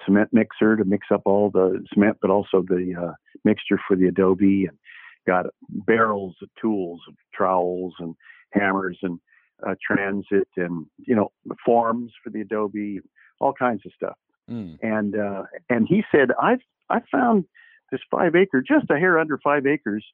cement 0.05 0.29
mixer 0.31 0.75
to 0.75 0.85
mix 0.85 1.07
up 1.11 1.21
all 1.25 1.49
the 1.49 1.83
cement, 1.93 2.17
but 2.21 2.29
also 2.29 2.63
the 2.67 2.93
uh, 2.99 3.13
mixture 3.43 3.79
for 3.87 3.95
the 3.95 4.07
adobe, 4.07 4.65
and 4.65 4.77
got 5.25 5.45
barrels 5.69 6.35
of 6.41 6.49
tools, 6.59 7.01
of 7.07 7.15
trowels 7.33 7.93
and 7.99 8.15
hammers 8.51 8.97
and 9.01 9.19
uh, 9.65 9.75
transit, 9.85 10.47
and 10.57 10.85
you 10.97 11.15
know 11.15 11.31
forms 11.65 12.11
for 12.23 12.29
the 12.29 12.41
adobe, 12.41 12.99
all 13.39 13.53
kinds 13.53 13.81
of 13.85 13.91
stuff. 13.95 14.17
Mm. 14.49 14.77
And 14.81 15.15
uh, 15.17 15.43
and 15.69 15.87
he 15.87 16.03
said, 16.11 16.29
I've 16.41 16.61
I 16.89 16.99
found 17.11 17.45
this 17.91 18.01
five 18.11 18.35
acre, 18.35 18.61
just 18.61 18.89
a 18.89 18.97
hair 18.97 19.19
under 19.19 19.39
five 19.43 19.65
acres, 19.65 20.05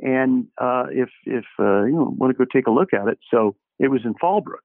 and 0.00 0.46
uh, 0.60 0.86
if 0.90 1.08
if 1.24 1.44
uh, 1.58 1.84
you 1.84 1.92
know, 1.92 2.14
want 2.16 2.32
to 2.32 2.38
go 2.38 2.44
take 2.50 2.66
a 2.66 2.70
look 2.70 2.92
at 2.92 3.08
it. 3.08 3.18
So 3.30 3.56
it 3.78 3.88
was 3.88 4.02
in 4.04 4.14
Fallbrook, 4.14 4.64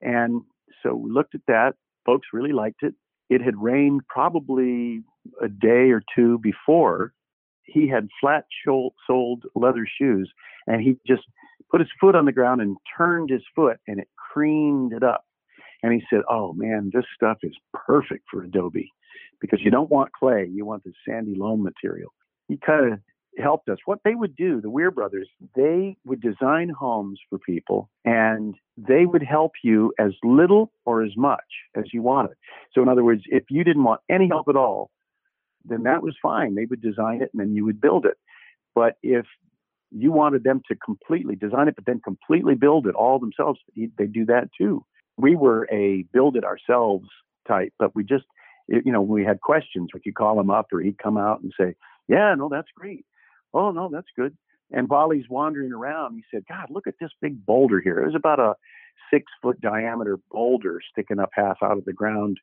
and 0.00 0.42
so 0.82 0.94
we 0.94 1.10
looked 1.10 1.34
at 1.34 1.42
that. 1.48 1.74
Folks 2.06 2.28
really 2.32 2.52
liked 2.52 2.82
it. 2.82 2.94
It 3.30 3.40
had 3.40 3.56
rained 3.56 4.02
probably 4.08 5.02
a 5.40 5.48
day 5.48 5.90
or 5.92 6.02
two 6.14 6.38
before. 6.38 7.14
He 7.62 7.86
had 7.88 8.08
flat 8.20 8.44
soled 9.06 9.44
leather 9.54 9.86
shoes, 9.86 10.30
and 10.66 10.82
he 10.82 10.98
just 11.06 11.22
put 11.70 11.80
his 11.80 11.88
foot 12.00 12.16
on 12.16 12.24
the 12.24 12.32
ground 12.32 12.60
and 12.60 12.76
turned 12.98 13.30
his 13.30 13.44
foot, 13.54 13.78
and 13.86 14.00
it 14.00 14.08
creamed 14.32 14.92
it 14.92 15.04
up. 15.04 15.24
And 15.82 15.92
he 15.92 16.02
said, 16.10 16.22
"Oh 16.28 16.52
man, 16.52 16.90
this 16.92 17.04
stuff 17.14 17.38
is 17.42 17.56
perfect 17.72 18.24
for 18.28 18.42
adobe, 18.42 18.90
because 19.40 19.60
you 19.62 19.70
don't 19.70 19.90
want 19.90 20.12
clay, 20.12 20.46
you 20.46 20.66
want 20.66 20.82
the 20.82 20.92
sandy 21.08 21.36
loam 21.36 21.62
material." 21.62 22.12
He 22.48 22.56
kind 22.56 22.92
of 22.92 23.00
helped 23.38 23.68
us. 23.68 23.78
What 23.84 24.00
they 24.04 24.14
would 24.14 24.36
do, 24.36 24.60
the 24.60 24.70
Weir 24.70 24.90
brothers, 24.90 25.28
they 25.54 25.96
would 26.04 26.20
design 26.20 26.68
homes 26.68 27.20
for 27.28 27.38
people 27.38 27.90
and 28.04 28.54
they 28.76 29.06
would 29.06 29.22
help 29.22 29.52
you 29.62 29.92
as 29.98 30.12
little 30.22 30.72
or 30.84 31.02
as 31.02 31.16
much 31.16 31.44
as 31.76 31.84
you 31.92 32.02
wanted. 32.02 32.36
So, 32.72 32.82
in 32.82 32.88
other 32.88 33.04
words, 33.04 33.22
if 33.26 33.44
you 33.50 33.64
didn't 33.64 33.84
want 33.84 34.00
any 34.08 34.28
help 34.28 34.48
at 34.48 34.56
all, 34.56 34.90
then 35.64 35.82
that 35.84 36.02
was 36.02 36.16
fine. 36.22 36.54
They 36.54 36.64
would 36.64 36.80
design 36.80 37.22
it 37.22 37.30
and 37.32 37.40
then 37.40 37.54
you 37.54 37.64
would 37.64 37.80
build 37.80 38.06
it. 38.06 38.16
But 38.74 38.96
if 39.02 39.26
you 39.90 40.12
wanted 40.12 40.44
them 40.44 40.62
to 40.68 40.76
completely 40.76 41.36
design 41.36 41.68
it, 41.68 41.76
but 41.76 41.84
then 41.86 42.00
completely 42.00 42.54
build 42.54 42.86
it 42.86 42.94
all 42.94 43.18
themselves, 43.18 43.60
they 43.76 44.06
do 44.06 44.24
that 44.26 44.48
too. 44.56 44.84
We 45.16 45.36
were 45.36 45.68
a 45.70 46.04
build 46.12 46.36
it 46.36 46.44
ourselves 46.44 47.08
type, 47.46 47.72
but 47.78 47.94
we 47.94 48.04
just, 48.04 48.24
you 48.68 48.92
know, 48.92 49.02
when 49.02 49.20
we 49.20 49.24
had 49.24 49.40
questions, 49.40 49.90
we 49.92 50.00
could 50.00 50.14
call 50.14 50.38
him 50.40 50.50
up 50.50 50.66
or 50.72 50.80
he'd 50.80 50.98
come 50.98 51.18
out 51.18 51.42
and 51.42 51.52
say, 51.58 51.74
yeah, 52.08 52.34
no, 52.36 52.48
that's 52.48 52.68
great. 52.76 53.04
Oh, 53.52 53.70
no, 53.70 53.88
that's 53.92 54.08
good. 54.16 54.36
And 54.72 54.88
while 54.88 55.10
he's 55.10 55.28
wandering 55.28 55.72
around, 55.72 56.14
he 56.14 56.24
said, 56.30 56.44
God, 56.48 56.68
look 56.70 56.86
at 56.86 56.94
this 57.00 57.10
big 57.20 57.44
boulder 57.44 57.80
here. 57.80 58.00
It 58.00 58.06
was 58.06 58.14
about 58.14 58.38
a 58.38 58.54
six 59.12 59.24
foot 59.42 59.60
diameter 59.60 60.18
boulder 60.30 60.80
sticking 60.92 61.18
up 61.18 61.30
half 61.32 61.58
out 61.62 61.78
of 61.78 61.84
the 61.84 61.92
ground. 61.92 62.38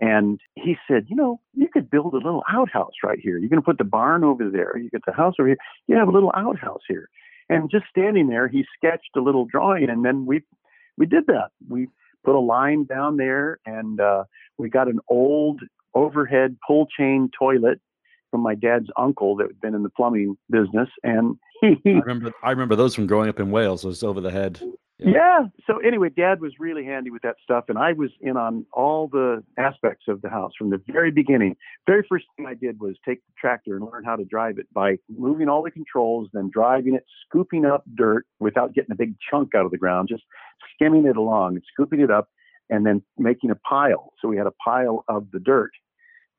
And 0.00 0.40
he 0.54 0.76
said, 0.88 1.06
You 1.08 1.16
know, 1.16 1.40
you 1.52 1.68
could 1.70 1.90
build 1.90 2.14
a 2.14 2.18
little 2.18 2.44
outhouse 2.48 2.94
right 3.04 3.18
here. 3.20 3.36
You're 3.38 3.50
going 3.50 3.60
to 3.60 3.66
put 3.66 3.78
the 3.78 3.84
barn 3.84 4.24
over 4.24 4.48
there. 4.48 4.78
You 4.78 4.88
get 4.90 5.04
the 5.06 5.12
house 5.12 5.34
over 5.38 5.48
here. 5.48 5.58
You 5.88 5.96
have 5.96 6.08
a 6.08 6.12
little 6.12 6.32
outhouse 6.34 6.82
here. 6.88 7.08
And 7.48 7.70
just 7.70 7.84
standing 7.90 8.28
there, 8.28 8.48
he 8.48 8.64
sketched 8.76 9.10
a 9.16 9.20
little 9.20 9.44
drawing. 9.44 9.90
And 9.90 10.04
then 10.04 10.24
we, 10.24 10.42
we 10.96 11.04
did 11.04 11.26
that. 11.26 11.48
We 11.68 11.88
put 12.24 12.36
a 12.36 12.40
line 12.40 12.84
down 12.84 13.16
there 13.16 13.58
and 13.66 14.00
uh, 14.00 14.24
we 14.56 14.70
got 14.70 14.88
an 14.88 15.00
old 15.08 15.60
overhead 15.94 16.56
pull 16.66 16.86
chain 16.86 17.28
toilet 17.36 17.80
from 18.30 18.42
my 18.42 18.54
dad's 18.54 18.88
uncle 18.96 19.36
that 19.36 19.48
had 19.48 19.60
been 19.60 19.74
in 19.74 19.82
the 19.82 19.90
plumbing 19.90 20.36
business, 20.50 20.88
and 21.02 21.36
he. 21.60 21.76
I 21.86 21.90
remember. 21.90 22.32
I 22.42 22.50
remember 22.50 22.76
those 22.76 22.94
from 22.94 23.06
growing 23.06 23.28
up 23.28 23.40
in 23.40 23.50
Wales. 23.50 23.84
It 23.84 23.88
was 23.88 24.02
over 24.02 24.20
the 24.20 24.30
head. 24.30 24.60
Yeah. 24.98 25.12
yeah. 25.12 25.38
So 25.66 25.78
anyway, 25.78 26.10
Dad 26.10 26.40
was 26.40 26.52
really 26.58 26.84
handy 26.84 27.10
with 27.10 27.22
that 27.22 27.36
stuff, 27.42 27.64
and 27.68 27.78
I 27.78 27.92
was 27.92 28.10
in 28.20 28.36
on 28.36 28.66
all 28.72 29.08
the 29.08 29.42
aspects 29.58 30.04
of 30.08 30.20
the 30.22 30.28
house 30.28 30.52
from 30.58 30.70
the 30.70 30.80
very 30.88 31.10
beginning. 31.10 31.56
Very 31.86 32.04
first 32.08 32.26
thing 32.36 32.46
I 32.46 32.54
did 32.54 32.80
was 32.80 32.96
take 33.06 33.18
the 33.26 33.32
tractor 33.38 33.76
and 33.76 33.84
learn 33.84 34.04
how 34.04 34.16
to 34.16 34.24
drive 34.24 34.58
it 34.58 34.66
by 34.74 34.96
moving 35.08 35.48
all 35.48 35.62
the 35.62 35.70
controls, 35.70 36.28
then 36.32 36.50
driving 36.52 36.94
it, 36.94 37.04
scooping 37.26 37.64
up 37.64 37.84
dirt 37.94 38.26
without 38.40 38.74
getting 38.74 38.92
a 38.92 38.96
big 38.96 39.14
chunk 39.30 39.54
out 39.54 39.64
of 39.64 39.70
the 39.70 39.78
ground, 39.78 40.08
just 40.10 40.24
skimming 40.74 41.06
it 41.06 41.16
along 41.16 41.54
and 41.54 41.64
scooping 41.72 42.00
it 42.00 42.10
up, 42.10 42.28
and 42.68 42.84
then 42.84 43.02
making 43.18 43.50
a 43.50 43.56
pile. 43.56 44.12
So 44.20 44.28
we 44.28 44.36
had 44.36 44.46
a 44.46 44.54
pile 44.62 45.04
of 45.08 45.30
the 45.32 45.40
dirt 45.40 45.72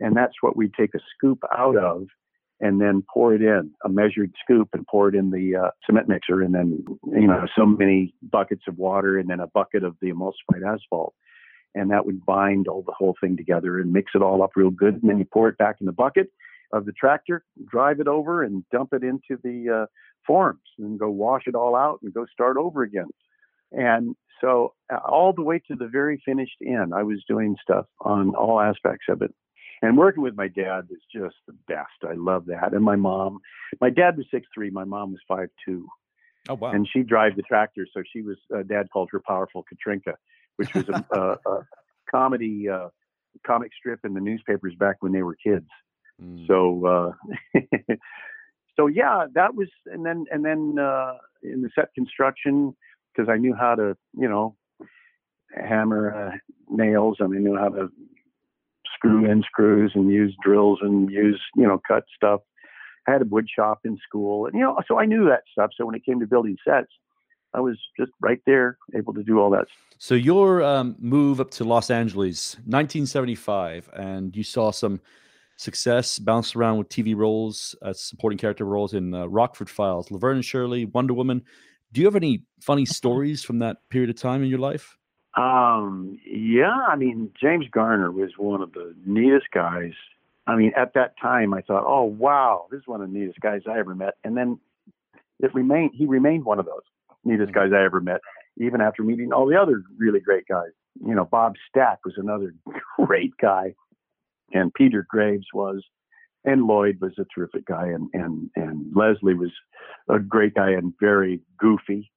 and 0.02 0.16
that's 0.16 0.36
what 0.42 0.58
we 0.58 0.68
take 0.68 0.94
a 0.96 1.00
scoop 1.16 1.40
out 1.56 1.78
of 1.78 2.08
and 2.60 2.80
then 2.80 3.04
pour 3.12 3.34
it 3.34 3.42
in 3.42 3.72
a 3.86 3.90
measured 3.90 4.34
scoop 4.44 4.70
and 4.74 4.86
pour 4.88 5.10
it 5.10 5.16
in 5.16 5.32
the 5.32 5.56
uh, 5.56 5.72
cement 5.86 6.08
mixer 6.08 6.42
and 6.42 6.54
then 6.54 6.84
you 7.08 7.28
know 7.28 7.48
so 7.58 7.66
many 7.66 8.14
buckets 8.22 8.64
of 8.68 8.78
water 8.78 9.18
and 9.18 9.30
then 9.30 9.40
a 9.40 9.48
bucket 9.48 9.84
of 9.84 9.96
the 10.02 10.12
emulsified 10.12 10.66
asphalt. 10.66 11.14
And 11.74 11.90
that 11.92 12.06
would 12.06 12.26
bind 12.26 12.68
all 12.68 12.84
the 12.86 12.94
whole 12.96 13.16
thing 13.22 13.38
together 13.38 13.80
and 13.80 13.94
mix 13.94 14.12
it 14.14 14.22
all 14.22 14.44
up 14.44 14.52
real 14.58 14.72
good. 14.72 14.96
And 14.96 15.10
then 15.10 15.20
you 15.20 15.26
pour 15.26 15.48
it 15.48 15.58
back 15.58 15.78
in 15.80 15.86
the 15.86 15.94
bucket 15.94 16.30
of 16.74 16.86
the 16.86 16.92
tractor 16.92 17.44
drive 17.70 18.00
it 18.00 18.08
over 18.08 18.44
and 18.44 18.64
dump 18.72 18.94
it 18.94 19.04
into 19.04 19.42
the 19.44 19.84
uh, 19.84 19.86
forms 20.26 20.62
and 20.78 21.00
go 21.00 21.10
wash 21.10 21.44
it 21.48 21.56
all 21.56 21.76
out 21.76 22.00
and 22.04 22.14
go 22.14 22.26
start 22.34 22.58
over 22.58 22.84
again. 22.84 23.10
And 23.72 24.16
so 24.42 24.74
uh, 24.92 24.98
all 24.98 25.34
the 25.34 25.44
way 25.44 25.60
to 25.68 25.76
the 25.76 25.88
very 25.88 26.22
finished 26.26 26.58
end 26.66 26.94
i 26.94 27.04
was 27.04 27.24
doing 27.28 27.56
stuff 27.62 27.86
on 28.02 28.34
all 28.36 28.60
aspects 28.60 29.06
of 29.08 29.22
it 29.22 29.34
and 29.82 29.98
working 29.98 30.24
with 30.24 30.36
my 30.36 30.48
dad 30.48 30.88
was 30.90 31.00
just 31.14 31.36
the 31.48 31.56
best. 31.68 31.90
I 32.04 32.14
love 32.14 32.46
that. 32.48 32.74
And 32.74 32.84
my 32.84 32.96
mom, 32.96 33.40
my 33.80 33.90
dad 33.90 34.18
was 34.18 34.26
six 34.32 34.48
three, 34.54 34.70
my 34.70 34.84
mom 34.84 35.12
was 35.12 35.22
five 35.28 35.50
two. 35.66 35.88
Oh 36.50 36.56
wow! 36.56 36.72
And 36.72 36.88
she 36.92 37.04
drive 37.04 37.36
the 37.36 37.44
tractor, 37.44 37.88
so 37.94 38.02
she 38.12 38.22
was. 38.22 38.38
Uh, 38.56 38.64
dad 38.64 38.88
called 38.92 39.10
her 39.12 39.22
"Powerful 39.28 39.64
Katrinka," 39.64 40.14
which 40.56 40.74
was 40.74 40.90
a, 40.90 41.06
a, 41.12 41.50
a 41.52 41.66
comedy 42.10 42.68
uh, 42.68 42.90
comic 43.46 43.72
strip 43.78 44.00
in 44.04 44.14
the 44.14 44.20
newspapers 44.20 44.74
back 44.76 44.98
when 45.02 45.12
they 45.12 45.22
were 45.22 45.36
kids. 45.36 45.68
Mm. 46.22 46.48
So, 46.48 46.86
uh, 47.56 47.60
so 48.76 48.88
yeah, 48.88 49.26
that 49.34 49.56
was, 49.56 49.68
and 49.86 50.06
then 50.06 50.26
and 50.32 50.44
then 50.44 50.76
uh, 50.80 51.14
in 51.44 51.62
the 51.62 51.70
set 51.76 51.94
construction 51.94 52.76
because 53.14 53.30
I 53.30 53.38
knew 53.38 53.54
how 53.54 53.76
to, 53.76 53.98
you 54.18 54.30
know, 54.30 54.56
hammer 55.56 56.14
uh, 56.14 56.38
nails. 56.70 57.18
I 57.22 57.28
mean, 57.28 57.42
I 57.42 57.50
knew 57.50 57.58
how 57.58 57.70
to 57.70 57.90
screw 59.02 59.30
in 59.30 59.44
screws 59.44 59.92
and 59.96 60.10
use 60.12 60.36
drills 60.44 60.80
and 60.82 61.10
use, 61.10 61.42
you 61.56 61.64
know, 61.64 61.82
cut 61.88 62.04
stuff. 62.16 62.42
I 63.08 63.12
had 63.12 63.22
a 63.24 63.26
wood 63.26 63.48
shop 63.54 63.80
in 63.84 63.98
school, 64.08 64.46
and 64.46 64.54
you 64.54 64.62
know, 64.62 64.78
so 64.88 65.00
I 65.00 65.06
knew 65.06 65.26
that 65.26 65.42
stuff. 65.52 65.72
So 65.76 65.86
when 65.86 65.96
it 65.96 66.06
came 66.06 66.20
to 66.20 66.28
building 66.28 66.58
sets, 66.68 66.92
I 67.54 67.60
was 67.60 67.78
just 68.00 68.12
right 68.22 68.40
there, 68.46 68.78
able 68.96 69.14
to 69.14 69.24
do 69.24 69.40
all 69.40 69.50
that. 69.52 69.66
So 69.98 70.14
your 70.14 70.64
um, 70.64 70.96
move 71.00 71.40
up 71.40 71.52
to 71.52 71.64
Los 71.64 71.90
Angeles, 71.90 72.56
1975, 72.66 73.90
and 73.94 74.36
you 74.36 74.44
saw 74.44 74.72
some 74.72 75.02
success, 75.58 76.20
bounced 76.20 76.56
around 76.56 76.78
with 76.78 76.90
TV 76.90 77.16
roles, 77.16 77.76
uh, 77.82 77.94
supporting 77.94 78.38
character 78.38 78.66
roles 78.66 78.94
in 78.94 79.14
uh, 79.14 79.26
Rockford 79.26 79.70
Files, 79.70 80.10
Laverne 80.12 80.38
and 80.38 80.46
Shirley, 80.46 80.86
Wonder 80.86 81.14
Woman. 81.14 81.44
Do 81.92 82.02
you 82.02 82.08
have 82.08 82.16
any 82.16 82.44
funny 82.62 82.86
stories 82.86 83.44
from 83.44 83.60
that 83.60 83.78
period 83.90 84.10
of 84.10 84.16
time 84.16 84.44
in 84.44 84.50
your 84.50 84.60
life? 84.60 84.98
Um, 85.36 86.20
yeah, 86.26 86.78
I 86.90 86.96
mean, 86.96 87.32
James 87.40 87.66
Garner 87.72 88.12
was 88.12 88.32
one 88.38 88.62
of 88.62 88.74
the 88.74 88.94
neatest 89.06 89.48
guys. 89.54 89.94
I 90.48 90.56
mean, 90.56 90.74
at 90.76 90.94
that 90.96 91.14
time, 91.22 91.54
I 91.54 91.62
thought, 91.62 91.86
oh 91.86 92.04
wow, 92.04 92.68
this 92.70 92.80
is 92.80 92.88
one 92.88 93.02
of 93.02 93.12
the 93.12 93.18
neatest 93.18 93.40
guys 93.40 93.62
I 93.70 93.80
ever 93.80 93.96
met. 93.96 94.16
And 94.24 94.36
then 94.36 94.60
it 95.40 95.54
remained, 95.54 95.92
he 95.96 96.06
remained 96.06 96.46
one 96.46 96.60
of 96.60 96.66
those 96.66 96.82
neatest 97.24 97.54
guys 97.54 97.72
I 97.74 97.86
ever 97.86 98.02
met, 98.02 98.22
even 98.58 98.82
after 98.82 99.04
meeting 99.04 99.32
all 99.32 99.48
the 99.48 99.60
other 99.60 99.84
really 99.98 100.20
great 100.20 100.48
guys. 100.48 100.72
You 101.06 101.16
know, 101.16 101.26
Bob 101.26 101.54
Stack 101.70 102.00
was 102.04 102.16
another 102.18 102.54
great 103.06 103.32
guy, 103.42 103.76
and 104.52 104.74
Peter 104.74 105.06
Graves 105.10 105.48
was, 105.54 105.82
and 106.44 106.66
Lloyd 106.66 106.98
was 107.00 107.14
a 107.18 107.26
terrific 107.34 107.66
guy, 107.66 107.88
and 107.88 108.10
and 108.14 108.50
and 108.58 108.86
Leslie 108.94 109.36
was 109.36 109.52
a 110.10 110.20
great 110.20 110.56
guy 110.56 110.72
and 110.72 110.94
very 111.00 111.40
goofy, 111.58 112.12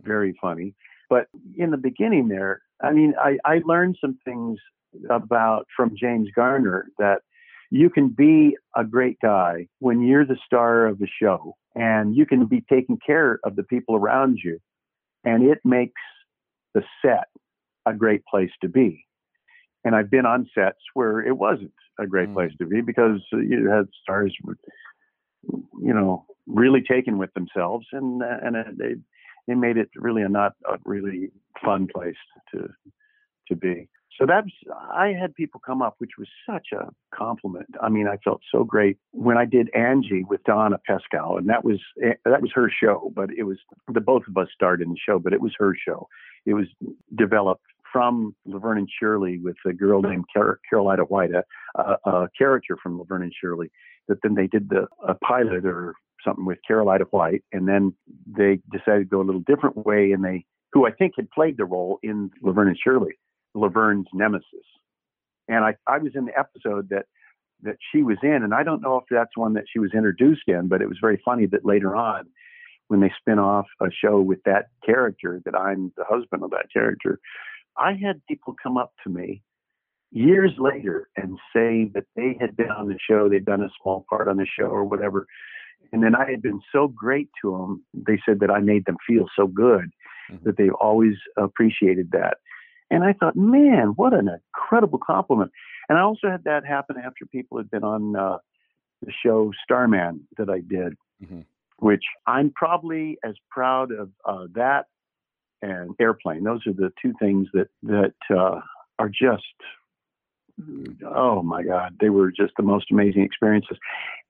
very 0.00 0.34
funny. 0.40 0.74
But 1.10 1.26
in 1.56 1.70
the 1.70 1.76
beginning 1.76 2.28
there, 2.28 2.62
I 2.82 2.92
mean, 2.92 3.14
I, 3.18 3.38
I 3.44 3.60
learned 3.64 3.96
some 4.00 4.18
things 4.24 4.58
about 5.10 5.66
from 5.76 5.96
James 5.96 6.28
Garner 6.34 6.88
that 6.98 7.20
you 7.70 7.90
can 7.90 8.08
be 8.08 8.56
a 8.76 8.84
great 8.84 9.18
guy 9.20 9.66
when 9.80 10.02
you're 10.02 10.24
the 10.24 10.38
star 10.46 10.86
of 10.86 10.98
the 10.98 11.08
show 11.20 11.56
and 11.74 12.14
you 12.14 12.26
can 12.26 12.46
be 12.46 12.64
taking 12.70 12.98
care 13.04 13.40
of 13.44 13.56
the 13.56 13.64
people 13.64 13.96
around 13.96 14.38
you 14.42 14.60
and 15.24 15.42
it 15.42 15.58
makes 15.64 16.00
the 16.74 16.82
set 17.04 17.28
a 17.86 17.92
great 17.92 18.24
place 18.26 18.50
to 18.60 18.68
be. 18.68 19.04
And 19.84 19.94
I've 19.94 20.10
been 20.10 20.26
on 20.26 20.48
sets 20.54 20.78
where 20.94 21.20
it 21.20 21.36
wasn't 21.36 21.72
a 21.98 22.06
great 22.06 22.28
mm. 22.28 22.34
place 22.34 22.52
to 22.58 22.66
be 22.66 22.80
because 22.80 23.20
you 23.32 23.68
had 23.68 23.88
stars, 24.02 24.34
you 24.42 25.92
know, 25.92 26.26
really 26.46 26.82
taken 26.82 27.18
with 27.18 27.32
themselves 27.34 27.86
and 27.92 28.22
and 28.22 28.56
they 28.78 28.94
it 29.46 29.56
made 29.56 29.76
it 29.76 29.90
really 29.96 30.22
a 30.22 30.28
not 30.28 30.52
a 30.68 30.78
really 30.84 31.30
fun 31.64 31.88
place 31.92 32.16
to 32.52 32.68
to 33.48 33.56
be. 33.56 33.88
So 34.18 34.26
that's 34.26 34.48
I 34.92 35.08
had 35.08 35.34
people 35.34 35.60
come 35.64 35.82
up, 35.82 35.96
which 35.98 36.12
was 36.18 36.28
such 36.48 36.68
a 36.72 36.88
compliment. 37.14 37.74
I 37.82 37.88
mean, 37.88 38.06
I 38.06 38.16
felt 38.18 38.42
so 38.52 38.62
great 38.62 38.96
when 39.10 39.36
I 39.36 39.44
did 39.44 39.74
Angie 39.74 40.24
with 40.28 40.42
Donna 40.44 40.78
Pescow, 40.88 41.36
and 41.36 41.48
that 41.48 41.64
was 41.64 41.80
eh, 42.02 42.14
that 42.24 42.40
was 42.40 42.52
her 42.54 42.70
show. 42.70 43.12
But 43.14 43.30
it 43.36 43.42
was 43.42 43.58
the 43.92 44.00
both 44.00 44.22
of 44.28 44.36
us 44.36 44.48
starred 44.54 44.82
in 44.82 44.90
the 44.90 44.98
show, 45.04 45.18
but 45.18 45.32
it 45.32 45.40
was 45.40 45.52
her 45.58 45.74
show. 45.76 46.08
It 46.46 46.54
was 46.54 46.66
developed 47.16 47.64
from 47.92 48.34
Laverne 48.44 48.78
and 48.78 48.88
Shirley 49.00 49.38
with 49.38 49.56
a 49.66 49.72
girl 49.72 50.02
named 50.02 50.24
Car- 50.34 50.58
Carole 50.68 50.88
Ita 50.88 51.04
White, 51.04 51.30
a, 51.30 51.44
a, 51.80 52.10
a, 52.10 52.28
character 52.36 52.76
from 52.82 52.98
Laverne 52.98 53.22
and 53.22 53.32
Shirley. 53.40 53.70
That 54.08 54.18
then 54.22 54.34
they 54.34 54.46
did 54.46 54.68
the 54.68 54.86
a 55.06 55.14
pilot 55.14 55.64
or 55.64 55.94
something 56.24 56.44
with 56.44 56.58
Carole 56.66 56.90
Ita 56.90 57.04
White, 57.10 57.44
and 57.52 57.68
then 57.68 57.94
they 58.26 58.60
decided 58.72 59.00
to 59.00 59.04
go 59.04 59.20
a 59.20 59.24
little 59.24 59.42
different 59.46 59.84
way, 59.86 60.12
and 60.12 60.24
they, 60.24 60.44
who 60.72 60.86
I 60.86 60.90
think 60.90 61.14
had 61.16 61.30
played 61.30 61.56
the 61.56 61.64
role 61.64 61.98
in 62.02 62.30
Laverne 62.42 62.68
and 62.68 62.78
Shirley, 62.82 63.14
Laverne's 63.54 64.08
nemesis. 64.12 64.66
And 65.48 65.64
I, 65.64 65.74
I 65.86 65.98
was 65.98 66.12
in 66.14 66.24
the 66.24 66.38
episode 66.38 66.88
that 66.90 67.06
that 67.62 67.76
she 67.92 68.02
was 68.02 68.18
in, 68.22 68.42
and 68.42 68.52
I 68.52 68.62
don't 68.62 68.82
know 68.82 68.96
if 68.96 69.04
that's 69.10 69.36
one 69.36 69.54
that 69.54 69.64
she 69.72 69.78
was 69.78 69.92
introduced 69.94 70.42
in, 70.48 70.68
but 70.68 70.82
it 70.82 70.88
was 70.88 70.98
very 71.00 71.20
funny 71.24 71.46
that 71.46 71.64
later 71.64 71.96
on, 71.96 72.24
when 72.88 73.00
they 73.00 73.10
spin 73.18 73.38
off 73.38 73.66
a 73.80 73.86
show 73.90 74.20
with 74.20 74.40
that 74.44 74.66
character, 74.84 75.40
that 75.44 75.54
I'm 75.54 75.92
the 75.96 76.04
husband 76.06 76.42
of 76.42 76.50
that 76.50 76.66
character, 76.72 77.20
I 77.78 77.92
had 77.92 78.20
people 78.28 78.54
come 78.62 78.76
up 78.76 78.92
to 79.04 79.10
me 79.10 79.42
years 80.10 80.52
later 80.58 81.08
and 81.16 81.38
say 81.54 81.90
that 81.94 82.04
they 82.14 82.36
had 82.40 82.56
been 82.56 82.70
on 82.70 82.88
the 82.88 82.98
show, 83.08 83.28
they'd 83.28 83.44
done 83.44 83.62
a 83.62 83.70
small 83.82 84.04
part 84.08 84.28
on 84.28 84.36
the 84.36 84.46
show 84.46 84.66
or 84.66 84.84
whatever, 84.84 85.26
and 85.94 86.02
then 86.02 86.16
I 86.16 86.28
had 86.28 86.42
been 86.42 86.60
so 86.72 86.88
great 86.88 87.28
to 87.40 87.52
them. 87.52 87.84
They 87.94 88.20
said 88.26 88.40
that 88.40 88.50
I 88.50 88.58
made 88.58 88.84
them 88.84 88.96
feel 89.06 89.26
so 89.36 89.46
good 89.46 89.92
mm-hmm. 90.28 90.42
that 90.42 90.56
they 90.56 90.68
always 90.68 91.14
appreciated 91.36 92.10
that. 92.10 92.38
And 92.90 93.04
I 93.04 93.12
thought, 93.12 93.36
man, 93.36 93.92
what 93.94 94.12
an 94.12 94.28
incredible 94.28 94.98
compliment. 94.98 95.52
And 95.88 95.96
I 95.96 96.00
also 96.00 96.28
had 96.28 96.42
that 96.44 96.66
happen 96.66 96.96
after 96.98 97.26
people 97.26 97.58
had 97.58 97.70
been 97.70 97.84
on 97.84 98.16
uh, 98.16 98.38
the 99.02 99.12
show 99.24 99.52
Starman 99.62 100.26
that 100.36 100.50
I 100.50 100.62
did, 100.66 100.94
mm-hmm. 101.22 101.42
which 101.78 102.02
I'm 102.26 102.50
probably 102.50 103.16
as 103.24 103.34
proud 103.48 103.92
of 103.92 104.10
uh, 104.24 104.48
that 104.54 104.86
and 105.62 105.94
Airplane. 106.00 106.42
Those 106.42 106.66
are 106.66 106.72
the 106.72 106.90
two 107.00 107.14
things 107.20 107.46
that 107.54 107.68
that 107.84 108.14
uh, 108.36 108.60
are 108.98 109.08
just 109.08 109.44
oh 111.16 111.42
my 111.42 111.62
god 111.62 111.96
they 112.00 112.10
were 112.10 112.30
just 112.30 112.52
the 112.56 112.62
most 112.62 112.86
amazing 112.92 113.22
experiences 113.22 113.76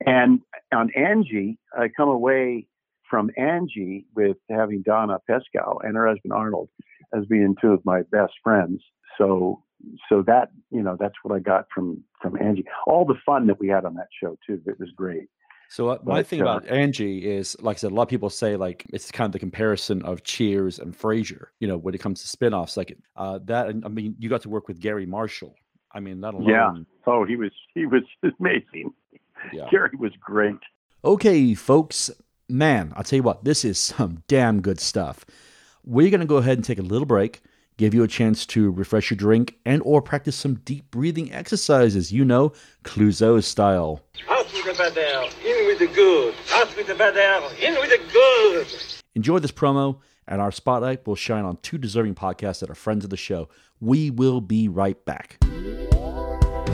and 0.06 0.40
on 0.72 0.90
angie 0.96 1.58
i 1.78 1.86
come 1.94 2.08
away 2.08 2.66
from 3.10 3.30
angie 3.36 4.06
with 4.16 4.36
having 4.50 4.82
donna 4.82 5.18
pescow 5.28 5.76
and 5.82 5.96
her 5.96 6.08
husband 6.08 6.32
arnold 6.32 6.68
as 7.14 7.26
being 7.26 7.54
two 7.60 7.72
of 7.72 7.84
my 7.84 8.02
best 8.10 8.32
friends 8.42 8.82
so 9.18 9.62
so 10.08 10.22
that 10.22 10.50
you 10.70 10.82
know 10.82 10.96
that's 10.98 11.14
what 11.22 11.34
I 11.34 11.38
got 11.40 11.66
from 11.74 12.02
from 12.20 12.40
Angie. 12.40 12.64
All 12.86 13.04
the 13.04 13.14
fun 13.24 13.46
that 13.48 13.58
we 13.58 13.68
had 13.68 13.84
on 13.84 13.94
that 13.94 14.08
show 14.20 14.36
too. 14.46 14.60
It 14.66 14.78
was 14.78 14.90
great. 14.96 15.28
So 15.70 15.88
uh, 15.88 15.98
my 16.04 16.20
but, 16.20 16.26
thing 16.26 16.40
uh, 16.40 16.44
about 16.44 16.68
Angie 16.68 17.26
is, 17.26 17.56
like 17.60 17.76
I 17.76 17.80
said, 17.80 17.92
a 17.92 17.94
lot 17.94 18.02
of 18.02 18.08
people 18.08 18.30
say 18.30 18.56
like 18.56 18.84
it's 18.92 19.10
kind 19.10 19.26
of 19.26 19.32
the 19.32 19.38
comparison 19.38 20.02
of 20.02 20.22
Cheers 20.22 20.78
and 20.78 20.96
Frasier. 20.96 21.46
You 21.60 21.68
know, 21.68 21.76
when 21.76 21.94
it 21.94 21.98
comes 21.98 22.22
to 22.22 22.36
spinoffs, 22.36 22.76
like 22.76 22.96
uh, 23.16 23.38
that. 23.44 23.68
I 23.84 23.88
mean, 23.88 24.14
you 24.18 24.28
got 24.28 24.42
to 24.42 24.48
work 24.48 24.68
with 24.68 24.80
Garry 24.80 25.06
Marshall. 25.06 25.54
I 25.94 26.00
mean, 26.00 26.20
that 26.20 26.34
alone. 26.34 26.48
Yeah. 26.48 26.74
Oh, 27.06 27.24
he 27.24 27.36
was 27.36 27.52
he 27.72 27.86
was 27.86 28.02
amazing. 28.40 28.92
Yeah. 29.52 29.68
Garry 29.70 29.96
was 29.98 30.12
great. 30.20 30.58
Okay, 31.04 31.54
folks. 31.54 32.10
Man, 32.46 32.92
I'll 32.94 33.04
tell 33.04 33.16
you 33.16 33.22
what, 33.22 33.44
this 33.44 33.64
is 33.64 33.78
some 33.78 34.22
damn 34.28 34.60
good 34.60 34.78
stuff. 34.78 35.24
We're 35.82 36.10
going 36.10 36.20
to 36.20 36.26
go 36.26 36.36
ahead 36.36 36.58
and 36.58 36.64
take 36.64 36.78
a 36.78 36.82
little 36.82 37.06
break 37.06 37.40
give 37.76 37.94
you 37.94 38.02
a 38.02 38.08
chance 38.08 38.46
to 38.46 38.70
refresh 38.70 39.10
your 39.10 39.16
drink 39.16 39.56
and 39.64 39.82
or 39.84 40.00
practice 40.00 40.36
some 40.36 40.54
deep 40.64 40.90
breathing 40.90 41.32
exercises, 41.32 42.12
you 42.12 42.24
know, 42.24 42.52
Clouseau 42.84 43.42
style. 43.42 44.02
Out 44.28 44.46
with 44.52 44.64
the 44.64 44.74
bad 44.74 44.96
air, 44.96 45.22
in 45.44 45.66
with 45.66 45.78
the 45.78 45.86
good. 45.88 46.34
Out 46.52 46.76
with 46.76 46.86
the 46.86 46.94
bad 46.94 47.16
air, 47.16 47.40
in 47.60 47.74
with 47.74 47.90
the 47.90 48.00
good. 48.12 48.66
Enjoy 49.14 49.38
this 49.38 49.52
promo, 49.52 49.98
and 50.26 50.40
our 50.40 50.52
spotlight 50.52 51.06
will 51.06 51.16
shine 51.16 51.44
on 51.44 51.58
two 51.58 51.78
deserving 51.78 52.14
podcasts 52.14 52.60
that 52.60 52.70
are 52.70 52.74
friends 52.74 53.04
of 53.04 53.10
the 53.10 53.16
show. 53.16 53.48
We 53.80 54.10
will 54.10 54.40
be 54.40 54.68
right 54.68 55.02
back. 55.04 55.38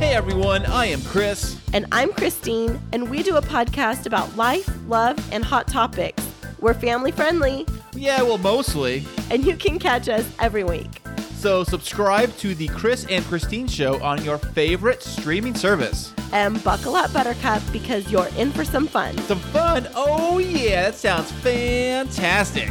Hey 0.01 0.15
everyone, 0.15 0.65
I 0.65 0.87
am 0.87 1.03
Chris. 1.03 1.61
And 1.75 1.85
I'm 1.93 2.15
Christine, 2.15 2.81
and 2.93 3.11
we 3.11 3.23
do 3.23 3.37
a 3.37 3.43
podcast 3.43 4.07
about 4.07 4.35
life, 4.35 4.67
love, 4.87 5.19
and 5.31 5.45
hot 5.45 5.69
topics. 5.69 6.27
We're 6.59 6.73
family 6.73 7.13
friendly. 7.13 7.67
Yeah, 7.93 8.23
well, 8.23 8.39
mostly. 8.39 9.05
And 9.31 9.45
you 9.45 9.57
can 9.57 9.79
catch 9.79 10.09
us 10.09 10.27
every 10.39 10.65
week. 10.65 11.03
So 11.35 11.65
subscribe 11.65 12.35
to 12.39 12.55
the 12.55 12.69
Chris 12.69 13.05
and 13.11 13.23
Christine 13.27 13.69
Show 13.69 14.03
on 14.03 14.25
your 14.25 14.39
favorite 14.39 15.03
streaming 15.03 15.55
service. 15.55 16.15
And 16.33 16.65
buckle 16.65 16.97
up, 16.97 17.13
Buttercup, 17.13 17.61
because 17.71 18.11
you're 18.11 18.29
in 18.39 18.53
for 18.53 18.65
some 18.65 18.87
fun. 18.87 19.19
Some 19.19 19.39
fun? 19.39 19.87
Oh, 19.95 20.39
yeah, 20.39 20.85
that 20.85 20.95
sounds 20.95 21.31
fantastic. 21.31 22.71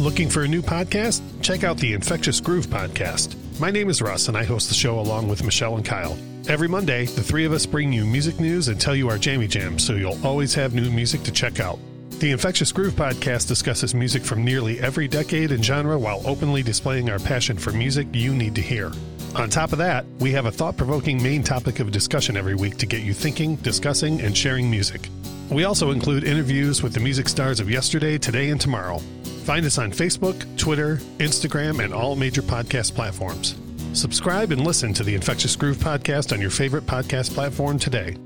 Looking 0.00 0.30
for 0.30 0.44
a 0.44 0.48
new 0.48 0.62
podcast? 0.62 1.20
Check 1.42 1.62
out 1.62 1.76
the 1.76 1.92
Infectious 1.92 2.40
Groove 2.40 2.68
podcast. 2.68 3.36
My 3.60 3.70
name 3.70 3.90
is 3.90 4.00
Russ, 4.00 4.28
and 4.28 4.36
I 4.36 4.44
host 4.44 4.68
the 4.68 4.74
show 4.74 4.98
along 4.98 5.28
with 5.28 5.44
Michelle 5.44 5.76
and 5.76 5.84
Kyle. 5.84 6.16
Every 6.48 6.68
Monday, 6.68 7.04
the 7.04 7.22
three 7.22 7.44
of 7.44 7.52
us 7.52 7.66
bring 7.66 7.92
you 7.92 8.06
music 8.06 8.40
news 8.40 8.68
and 8.68 8.80
tell 8.80 8.96
you 8.96 9.10
our 9.10 9.18
jammy 9.18 9.46
jams, 9.46 9.84
so 9.84 9.94
you'll 9.94 10.24
always 10.26 10.54
have 10.54 10.72
new 10.72 10.90
music 10.90 11.22
to 11.24 11.32
check 11.32 11.60
out. 11.60 11.78
The 12.20 12.30
Infectious 12.30 12.72
Groove 12.72 12.94
podcast 12.94 13.46
discusses 13.48 13.94
music 13.94 14.22
from 14.22 14.44
nearly 14.44 14.80
every 14.80 15.08
decade 15.08 15.52
and 15.52 15.64
genre 15.64 15.98
while 15.98 16.26
openly 16.26 16.62
displaying 16.62 17.10
our 17.10 17.18
passion 17.18 17.58
for 17.58 17.72
music 17.72 18.06
you 18.12 18.34
need 18.34 18.54
to 18.54 18.62
hear. 18.62 18.92
On 19.34 19.50
top 19.50 19.72
of 19.72 19.78
that, 19.78 20.06
we 20.18 20.32
have 20.32 20.46
a 20.46 20.50
thought 20.50 20.76
provoking 20.76 21.22
main 21.22 21.42
topic 21.42 21.78
of 21.78 21.92
discussion 21.92 22.36
every 22.36 22.54
week 22.54 22.78
to 22.78 22.86
get 22.86 23.02
you 23.02 23.12
thinking, 23.12 23.56
discussing, 23.56 24.20
and 24.22 24.36
sharing 24.36 24.70
music. 24.70 25.08
We 25.50 25.64
also 25.64 25.90
include 25.90 26.24
interviews 26.24 26.82
with 26.82 26.94
the 26.94 27.00
music 27.00 27.28
stars 27.28 27.58
of 27.58 27.68
yesterday, 27.68 28.18
today, 28.18 28.50
and 28.50 28.60
tomorrow. 28.60 29.02
Find 29.44 29.64
us 29.66 29.78
on 29.78 29.90
Facebook, 29.90 30.44
Twitter, 30.58 30.96
Instagram, 31.18 31.82
and 31.82 31.92
all 31.94 32.14
major 32.14 32.42
podcast 32.42 32.94
platforms. 32.94 33.56
Subscribe 33.94 34.52
and 34.52 34.64
listen 34.64 34.92
to 34.94 35.02
the 35.02 35.14
Infectious 35.14 35.56
Groove 35.56 35.78
podcast 35.78 36.32
on 36.32 36.40
your 36.40 36.50
favorite 36.50 36.86
podcast 36.86 37.32
platform 37.34 37.78
today. 37.78 38.16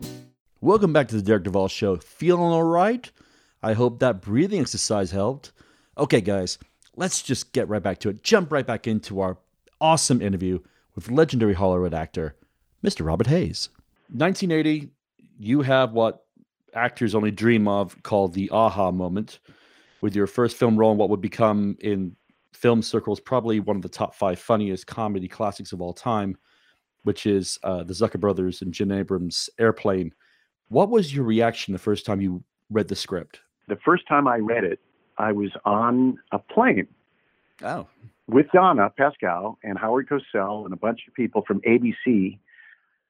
Welcome 0.61 0.93
back 0.93 1.09
to 1.09 1.17
the 1.17 1.23
Derek 1.23 1.45
Duvall 1.45 1.69
Show. 1.69 1.97
Feeling 1.97 2.43
all 2.43 2.65
right? 2.65 3.11
I 3.63 3.73
hope 3.75 4.01
that 4.01 4.21
breathing 4.21 4.61
exercise 4.61 5.13
helped. 5.13 5.53
Okay, 5.97 6.21
guys, 6.21 6.59
let's 6.97 7.23
just 7.23 7.53
get 7.53 7.69
right 7.69 7.83
back 7.83 7.99
to 8.01 8.09
it. 8.11 8.23
Jump 8.23 8.53
right 8.53 8.67
back 8.67 8.87
into 8.87 9.21
our 9.21 9.39
awesome 9.81 10.21
interview 10.21 10.59
with 10.95 11.11
legendary 11.11 11.55
Hollywood 11.55 11.95
actor, 11.95 12.35
Mr. 12.85 13.07
Robert 13.07 13.29
Hays. 13.29 13.69
1980, 14.09 14.91
you 15.39 15.63
have 15.63 15.93
what 15.93 16.27
actors 16.75 17.15
only 17.15 17.31
dream 17.31 17.69
of 17.69 18.03
called 18.03 18.35
the 18.35 18.51
aha 18.51 18.91
moment 18.91 19.39
with 20.05 20.15
your 20.15 20.27
first 20.27 20.59
film 20.59 20.77
role 20.77 20.93
in 20.93 20.99
what 20.99 21.09
would 21.09 21.23
become 21.23 21.79
in 21.81 22.15
film 22.53 22.83
circles 22.83 23.19
probably 23.19 23.59
one 23.59 23.75
of 23.75 23.81
the 23.81 23.89
top 23.89 24.15
five 24.15 24.39
funniest 24.39 24.87
comedy 24.87 25.27
classics 25.27 25.73
of 25.73 25.81
all 25.81 25.95
time, 25.95 26.37
which 27.05 27.25
is 27.25 27.59
uh, 27.63 27.83
the 27.83 27.95
Zucker 27.95 28.21
Brothers 28.21 28.61
and 28.61 28.75
Jim 28.75 28.93
Abrahams' 28.93 29.49
Airplane. 29.59 30.13
What 30.69 30.91
was 30.91 31.15
your 31.15 31.25
reaction 31.25 31.73
the 31.73 31.79
first 31.79 32.05
time 32.05 32.21
you 32.21 32.45
read 32.69 32.89
the 32.89 32.95
script? 32.95 33.41
The 33.67 33.79
first 33.83 34.07
time 34.07 34.29
I 34.29 34.37
read 34.37 34.63
it, 34.63 34.79
I 35.17 35.33
was 35.33 35.49
on 35.65 36.19
a 36.33 36.39
plane. 36.39 36.87
Oh. 37.63 37.87
With 38.27 38.45
Donna 38.53 38.93
Pescow 39.01 39.57
and 39.65 39.79
Howard 39.79 40.11
Cosell 40.11 40.67
and 40.67 40.75
a 40.75 40.77
bunch 40.77 41.01
of 41.09 41.15
people 41.15 41.45
from 41.47 41.63
ABC 41.63 42.39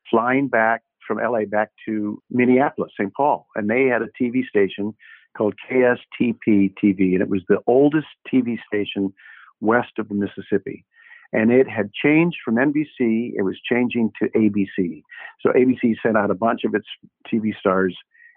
flying 0.09 0.47
back 0.47 0.85
from 1.05 1.19
LA 1.19 1.45
back 1.45 1.73
to 1.87 2.23
Minneapolis, 2.31 2.93
St. 2.97 3.13
Paul. 3.15 3.49
And 3.57 3.69
they 3.69 3.87
had 3.87 4.01
a 4.01 4.09
TV 4.21 4.47
station 4.47 4.95
called 5.37 5.55
KSTP 5.71 6.75
TV, 6.83 7.13
and 7.13 7.23
it 7.23 7.29
was 7.29 7.43
the 7.49 7.59
oldest 7.67 8.07
TV 8.33 8.59
station 8.67 9.13
west 9.61 9.93
of 9.99 10.09
the 10.09 10.15
Mississippi. 10.15 10.85
And 11.33 11.51
it 11.51 11.69
had 11.69 11.93
changed 11.93 12.37
from 12.45 12.57
NBC, 12.57 13.33
it 13.37 13.43
was 13.43 13.59
changing 13.69 14.13
to 14.23 14.29
ABC. 14.31 15.03
So 15.41 15.51
ABC 15.51 15.97
sent 16.03 16.17
out 16.17 16.31
a 16.31 16.35
bunch 16.35 16.61
of 16.65 16.75
its 16.75 16.87
TV 17.33 17.57
stars, 17.59 17.97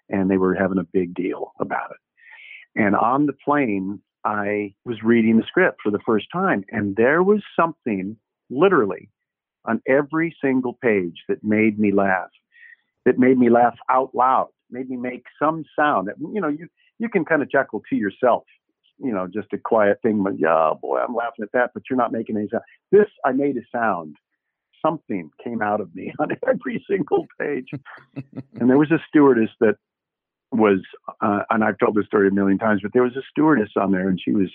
and 0.09 0.31
they 0.31 0.37
were 0.37 0.55
having 0.55 0.79
a 0.79 0.83
big 0.83 1.13
deal 1.13 1.53
about 1.59 1.91
it. 1.91 2.81
And 2.81 2.95
on 2.95 3.27
the 3.27 3.33
plane, 3.33 4.01
I 4.23 4.73
was 4.83 5.03
reading 5.03 5.37
the 5.37 5.45
script 5.47 5.79
for 5.83 5.91
the 5.91 5.99
first 6.05 6.27
time, 6.33 6.63
and 6.71 6.95
there 6.95 7.21
was 7.21 7.43
something 7.55 8.17
literally 8.49 9.09
on 9.65 9.81
every 9.87 10.35
single 10.43 10.73
page 10.81 11.23
that 11.27 11.43
made 11.43 11.77
me 11.77 11.91
laugh, 11.91 12.29
that 13.05 13.19
made 13.19 13.37
me 13.37 13.49
laugh 13.49 13.75
out 13.89 14.15
loud, 14.15 14.47
made 14.71 14.89
me 14.89 14.97
make 14.97 15.23
some 15.41 15.63
sound. 15.77 16.09
You 16.33 16.41
know, 16.41 16.47
you 16.47 16.67
you 16.99 17.09
can 17.09 17.25
kind 17.25 17.41
of 17.41 17.49
chuckle 17.49 17.81
to 17.89 17.95
yourself, 17.95 18.43
you 18.97 19.11
know, 19.11 19.27
just 19.27 19.47
a 19.53 19.57
quiet 19.57 19.99
thing. 20.01 20.23
But 20.23 20.39
yeah, 20.39 20.73
boy, 20.81 20.99
I'm 20.99 21.15
laughing 21.15 21.43
at 21.43 21.51
that, 21.53 21.71
but 21.73 21.83
you're 21.89 21.97
not 21.97 22.11
making 22.11 22.37
any 22.37 22.47
sound. 22.49 22.63
This, 22.91 23.07
I 23.25 23.31
made 23.31 23.57
a 23.57 23.61
sound. 23.71 24.15
Something 24.85 25.31
came 25.43 25.61
out 25.61 25.81
of 25.81 25.93
me 25.95 26.13
on 26.19 26.29
every 26.47 26.83
single 26.89 27.25
page. 27.39 27.69
and 28.59 28.69
there 28.69 28.77
was 28.77 28.91
a 28.91 28.99
stewardess 29.07 29.49
that 29.59 29.75
was, 30.51 30.79
uh, 31.21 31.41
and 31.49 31.63
I've 31.63 31.77
told 31.77 31.95
this 31.95 32.05
story 32.05 32.27
a 32.27 32.31
million 32.31 32.57
times, 32.57 32.81
but 32.81 32.93
there 32.93 33.03
was 33.03 33.15
a 33.17 33.23
stewardess 33.29 33.71
on 33.75 33.91
there, 33.91 34.07
and 34.07 34.19
she 34.23 34.31
was 34.31 34.49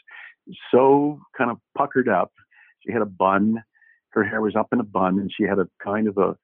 so 0.70 1.20
kind 1.36 1.50
of 1.50 1.58
puckered 1.76 2.08
up. 2.08 2.32
She 2.80 2.92
had 2.92 3.02
a 3.02 3.06
bun, 3.06 3.62
her 4.10 4.24
hair 4.24 4.40
was 4.40 4.56
up 4.56 4.68
in 4.72 4.80
a 4.80 4.84
bun, 4.84 5.18
and 5.18 5.30
she 5.34 5.44
had 5.44 5.58
a 5.58 5.68
kind 5.82 6.08
of 6.08 6.18
a 6.18 6.36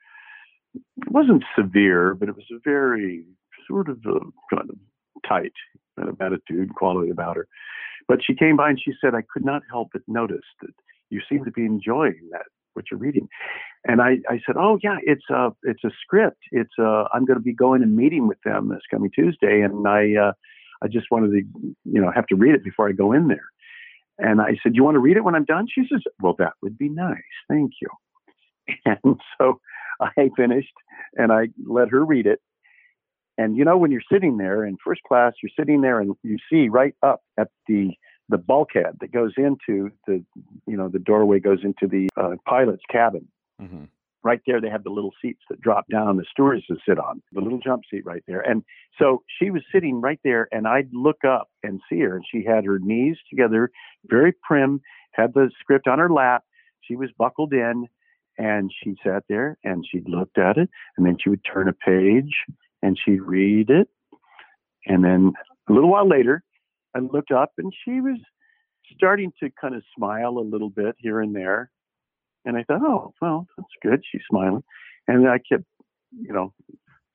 it 0.75 1.11
wasn't 1.11 1.45
severe, 1.57 2.15
but 2.15 2.29
it 2.29 2.37
was 2.37 2.45
a 2.53 2.61
very 2.65 3.25
sort 3.67 3.89
of 3.89 3.99
a, 4.07 4.21
kind 4.55 4.71
of 4.71 4.77
tight 5.29 5.53
kind 5.99 6.09
of 6.09 6.21
attitude 6.21 6.75
quality 6.75 7.11
about 7.11 7.37
her. 7.37 7.47
But 8.07 8.21
she 8.25 8.35
came 8.35 8.57
by 8.57 8.71
and 8.71 8.81
she 8.81 8.93
said, 9.01 9.15
I 9.15 9.23
could 9.33 9.45
not 9.45 9.63
help 9.71 9.89
but 9.93 10.03
notice 10.07 10.47
that 10.63 10.71
you 11.11 11.21
seem 11.29 11.45
to 11.45 11.51
be 11.51 11.65
enjoying 11.65 12.29
that 12.33 12.47
what 12.75 12.87
you're 12.91 13.01
reading. 13.01 13.29
And 13.85 14.01
I, 14.01 14.19
I 14.29 14.41
said, 14.47 14.57
Oh 14.59 14.79
yeah, 14.83 14.99
it's 15.03 15.29
a 15.31 15.51
it's 15.63 15.85
a 15.85 15.91
script. 16.03 16.39
It's 16.53 16.79
a 16.79 17.05
I'm 17.13 17.25
going 17.25 17.39
to 17.39 17.45
be 17.45 17.55
going 17.55 17.83
and 17.83 17.97
meeting 17.97 18.29
with 18.29 18.39
them 18.45 18.69
this 18.69 18.83
coming 18.91 19.11
Tuesday, 19.15 19.63
and 19.63 19.87
I 19.87 20.15
uh, 20.15 20.33
I 20.83 20.89
just 20.89 21.07
wanted 21.11 21.31
to 21.33 21.43
you 21.85 22.01
know 22.01 22.11
have 22.15 22.27
to 22.27 22.37
read 22.37 22.55
it 22.55 22.65
before 22.65 22.89
I 22.89 22.93
go 22.93 23.13
in 23.13 23.29
there. 23.29 23.49
And 24.19 24.41
I 24.41 24.59
said, 24.63 24.75
You 24.75 24.85
want 24.85 24.97
to 24.97 25.01
read 25.01 25.17
it 25.17 25.25
when 25.25 25.35
I'm 25.35 25.45
done? 25.45 25.67
She 25.73 25.87
says, 25.91 26.03
Well, 26.21 26.35
that 26.39 26.55
would 26.63 26.77
be 26.77 26.89
nice. 26.89 27.17
Thank 27.49 27.73
you. 27.81 27.89
And 28.85 29.19
so 29.39 29.61
I 30.01 30.31
finished 30.37 30.75
and 31.17 31.33
I 31.33 31.49
let 31.67 31.89
her 31.89 32.05
read 32.05 32.27
it. 32.27 32.41
And 33.39 33.57
you 33.57 33.65
know, 33.65 33.79
when 33.79 33.93
you're 33.93 34.03
sitting 34.13 34.37
there 34.37 34.65
in 34.65 34.77
first 34.85 35.03
class, 35.05 35.33
you're 35.43 35.53
sitting 35.59 35.81
there 35.81 36.01
and 36.01 36.15
you 36.23 36.37
see 36.53 36.69
right 36.69 36.95
up 37.03 37.23
at 37.39 37.49
the 37.69 37.93
the 38.29 38.37
bulkhead 38.37 38.99
that 39.01 39.13
goes 39.13 39.33
into 39.39 39.91
the 40.07 40.23
you 40.67 40.77
know 40.77 40.89
the 40.89 40.99
doorway 40.99 41.39
goes 41.39 41.61
into 41.63 41.87
the 41.87 42.09
uh, 42.21 42.35
pilot's 42.47 42.83
cabin. 42.91 43.27
Mm-hmm. 43.63 43.85
Right 44.25 44.41
there, 44.47 44.61
they 44.61 44.69
have 44.69 44.83
the 44.83 44.91
little 44.91 45.13
seats 45.23 45.41
that 45.49 45.61
drop 45.61 45.87
down. 45.89 46.17
The 46.17 46.25
stewardesses 46.31 46.79
sit 46.87 46.99
on 46.99 47.23
the 47.33 47.41
little 47.41 47.61
jump 47.61 47.85
seat 47.89 48.05
right 48.05 48.25
there. 48.27 48.41
And 48.41 48.65
so 48.99 49.23
she 49.39 49.51
was 49.51 49.63
sitting 49.73 50.01
right 50.01 50.19
there, 50.25 50.49
and 50.51 50.67
I'd 50.67 50.93
look 50.93 51.25
up 51.25 51.49
and 51.63 51.81
see 51.89 52.01
her, 52.01 52.17
and 52.17 52.25
she 52.29 52.45
had 52.45 52.65
her 52.65 52.81
knees 52.81 53.17
together, 53.31 53.71
very 54.07 54.33
prim, 54.43 54.81
had 55.13 55.35
the 55.35 55.51
script 55.61 55.87
on 55.87 56.01
her 56.01 56.11
lap. 56.11 56.43
She 56.81 56.97
was 56.97 57.11
buckled 57.17 57.53
in, 57.53 57.87
and 58.39 58.73
she 58.83 58.97
sat 59.05 59.25
there 59.29 59.57
and 59.65 59.85
she 59.89 60.03
looked 60.07 60.39
at 60.39 60.57
it, 60.57 60.69
and 60.97 61.07
then 61.07 61.17
she 61.23 61.31
would 61.31 61.45
turn 61.45 61.69
a 61.69 61.73
page 61.73 62.45
and 62.83 62.99
she'd 63.03 63.23
read 63.23 63.71
it. 63.71 63.89
And 64.87 65.05
then 65.05 65.33
a 65.69 65.73
little 65.73 65.91
while 65.91 66.09
later, 66.09 66.43
I 66.95 67.01
looked 67.01 67.31
up 67.31 67.53
and 67.59 67.73
she 67.85 68.01
was 68.01 68.19
starting 68.95 69.33
to 69.43 69.51
kind 69.61 69.75
of 69.75 69.83
smile 69.97 70.39
a 70.39 70.41
little 70.41 70.71
bit 70.71 70.97
here 70.99 71.21
and 71.21 71.35
there. 71.35 71.71
And 72.45 72.57
I 72.57 72.65
thought, 72.65 72.81
oh, 72.83 73.13
well, 73.21 73.47
that's 73.57 73.69
good. 73.83 74.03
She's 74.11 74.23
smiling. 74.31 74.65
And 75.07 75.29
I 75.29 75.39
kept, 75.39 75.65
you 76.19 76.33
know, 76.33 76.55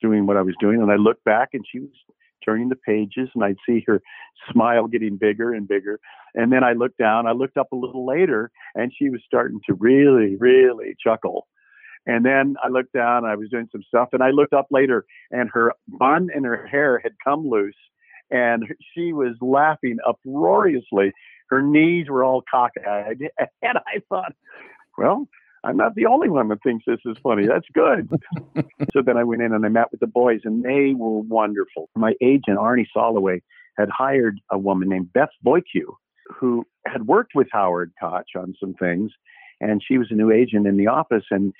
doing 0.00 0.26
what 0.26 0.36
I 0.36 0.42
was 0.42 0.54
doing. 0.60 0.80
And 0.80 0.92
I 0.92 0.96
looked 0.96 1.24
back 1.24 1.50
and 1.52 1.64
she 1.70 1.80
was 1.80 1.90
turning 2.44 2.68
the 2.68 2.76
pages 2.76 3.28
and 3.34 3.42
I'd 3.42 3.56
see 3.66 3.82
her 3.86 4.00
smile 4.52 4.86
getting 4.86 5.16
bigger 5.16 5.54
and 5.54 5.66
bigger. 5.66 5.98
And 6.34 6.52
then 6.52 6.62
I 6.62 6.72
looked 6.72 6.98
down, 6.98 7.26
I 7.26 7.32
looked 7.32 7.56
up 7.56 7.72
a 7.72 7.76
little 7.76 8.06
later 8.06 8.50
and 8.74 8.92
she 8.96 9.08
was 9.08 9.20
starting 9.26 9.60
to 9.66 9.74
really, 9.74 10.36
really 10.36 10.94
chuckle. 11.02 11.46
And 12.06 12.24
then 12.24 12.56
I 12.62 12.68
looked 12.68 12.92
down, 12.92 13.24
I 13.24 13.34
was 13.34 13.48
doing 13.48 13.68
some 13.72 13.82
stuff, 13.86 14.10
and 14.12 14.22
I 14.22 14.30
looked 14.30 14.52
up 14.52 14.66
later, 14.70 15.04
and 15.30 15.48
her 15.52 15.72
bun 15.88 16.28
and 16.34 16.44
her 16.44 16.66
hair 16.66 17.00
had 17.02 17.12
come 17.22 17.48
loose, 17.48 17.74
and 18.30 18.64
she 18.94 19.12
was 19.12 19.36
laughing 19.40 19.96
uproariously. 20.06 21.12
Her 21.48 21.62
knees 21.62 22.08
were 22.08 22.24
all 22.24 22.42
cockeyed, 22.50 23.28
and 23.62 23.78
I 23.78 24.00
thought, 24.08 24.34
well, 24.98 25.26
I'm 25.64 25.78
not 25.78 25.94
the 25.94 26.06
only 26.06 26.28
one 26.28 26.48
that 26.48 26.62
thinks 26.62 26.84
this 26.86 27.00
is 27.06 27.16
funny. 27.22 27.46
That's 27.46 27.66
good. 27.72 28.10
so 28.92 29.00
then 29.02 29.16
I 29.16 29.24
went 29.24 29.40
in 29.40 29.54
and 29.54 29.64
I 29.64 29.70
met 29.70 29.90
with 29.90 30.00
the 30.00 30.06
boys, 30.06 30.40
and 30.44 30.62
they 30.62 30.92
were 30.94 31.20
wonderful. 31.20 31.88
My 31.96 32.12
agent, 32.20 32.58
Arnie 32.58 32.86
Soloway, 32.94 33.40
had 33.78 33.88
hired 33.88 34.40
a 34.52 34.58
woman 34.58 34.88
named 34.88 35.12
Beth 35.12 35.30
Boyku, 35.44 35.96
who 36.38 36.64
had 36.86 37.06
worked 37.06 37.32
with 37.34 37.48
Howard 37.50 37.92
Koch 38.00 38.36
on 38.36 38.54
some 38.60 38.74
things, 38.74 39.10
and 39.60 39.82
she 39.86 39.96
was 39.96 40.08
a 40.10 40.14
new 40.14 40.30
agent 40.30 40.66
in 40.66 40.76
the 40.76 40.86
office. 40.86 41.24
And 41.30 41.54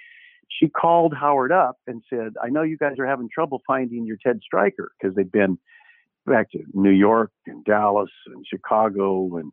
she 0.59 0.69
called 0.69 1.15
Howard 1.19 1.53
up 1.53 1.79
and 1.87 2.03
said, 2.09 2.35
I 2.43 2.49
know 2.49 2.63
you 2.63 2.79
guys 2.79 2.99
are 2.99 3.07
having 3.07 3.29
trouble 3.33 3.63
finding 3.67 4.07
your 4.07 4.17
Ted 4.25 4.41
Striker 4.43 4.93
because 4.99 5.15
they've 5.15 5.31
been 5.31 5.59
back 6.27 6.51
to 6.53 6.59
New 6.73 6.91
York 6.91 7.31
and 7.47 7.65
Dallas 7.65 8.11
and 8.27 8.45
Chicago 8.49 9.37
and 9.37 9.53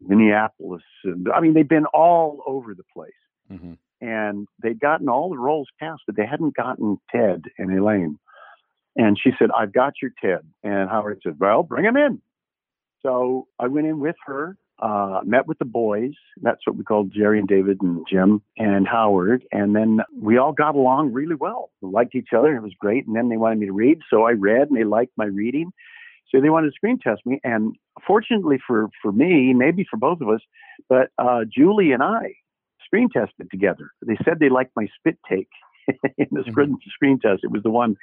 Minneapolis. 0.00 0.82
And 1.04 1.28
I 1.34 1.40
mean, 1.40 1.54
they've 1.54 1.68
been 1.68 1.86
all 1.86 2.42
over 2.46 2.74
the 2.74 2.84
place. 2.92 3.12
Mm-hmm. 3.50 3.74
And 4.00 4.46
they'd 4.62 4.80
gotten 4.80 5.08
all 5.08 5.30
the 5.30 5.38
roles 5.38 5.68
cast, 5.80 6.02
but 6.06 6.16
they 6.16 6.26
hadn't 6.26 6.54
gotten 6.54 6.98
Ted 7.10 7.44
and 7.58 7.78
Elaine. 7.78 8.18
And 8.96 9.18
she 9.22 9.30
said, 9.38 9.50
I've 9.56 9.72
got 9.72 9.94
your 10.02 10.10
Ted. 10.22 10.40
And 10.62 10.90
Howard 10.90 11.20
said, 11.22 11.36
Well, 11.38 11.62
bring 11.62 11.84
him 11.84 11.96
in. 11.96 12.20
So 13.02 13.46
I 13.58 13.68
went 13.68 13.86
in 13.86 14.00
with 14.00 14.16
her 14.26 14.56
uh, 14.78 15.20
met 15.24 15.46
with 15.46 15.58
the 15.58 15.64
boys. 15.64 16.12
That's 16.42 16.60
what 16.66 16.76
we 16.76 16.84
called 16.84 17.12
Jerry 17.12 17.38
and 17.38 17.48
David 17.48 17.80
and 17.80 18.06
Jim 18.10 18.42
and 18.58 18.86
Howard. 18.86 19.44
And 19.52 19.74
then 19.74 20.00
we 20.20 20.38
all 20.38 20.52
got 20.52 20.74
along 20.74 21.12
really 21.12 21.34
well. 21.34 21.70
We 21.80 21.90
liked 21.90 22.14
each 22.14 22.30
other. 22.36 22.54
It 22.54 22.62
was 22.62 22.74
great. 22.78 23.06
And 23.06 23.16
then 23.16 23.28
they 23.28 23.36
wanted 23.36 23.58
me 23.58 23.66
to 23.66 23.72
read. 23.72 24.00
So 24.10 24.24
I 24.24 24.32
read 24.32 24.68
and 24.68 24.76
they 24.76 24.84
liked 24.84 25.12
my 25.16 25.26
reading. 25.26 25.72
So 26.30 26.40
they 26.40 26.50
wanted 26.50 26.68
to 26.68 26.74
screen 26.74 26.98
test 26.98 27.22
me. 27.24 27.40
And 27.44 27.76
fortunately 28.06 28.58
for, 28.66 28.88
for 29.00 29.12
me, 29.12 29.54
maybe 29.54 29.86
for 29.88 29.96
both 29.96 30.20
of 30.20 30.28
us, 30.28 30.40
but 30.88 31.08
uh, 31.18 31.44
Julie 31.50 31.92
and 31.92 32.02
I 32.02 32.34
screen 32.84 33.08
tested 33.08 33.50
together. 33.50 33.90
They 34.06 34.16
said 34.24 34.38
they 34.38 34.48
liked 34.48 34.72
my 34.76 34.88
spit 34.98 35.18
take 35.28 35.48
in 36.18 36.26
the 36.30 36.40
mm-hmm. 36.40 36.74
screen 36.88 37.18
test. 37.20 37.44
It 37.44 37.50
was 37.50 37.62
the 37.62 37.70
one 37.70 37.96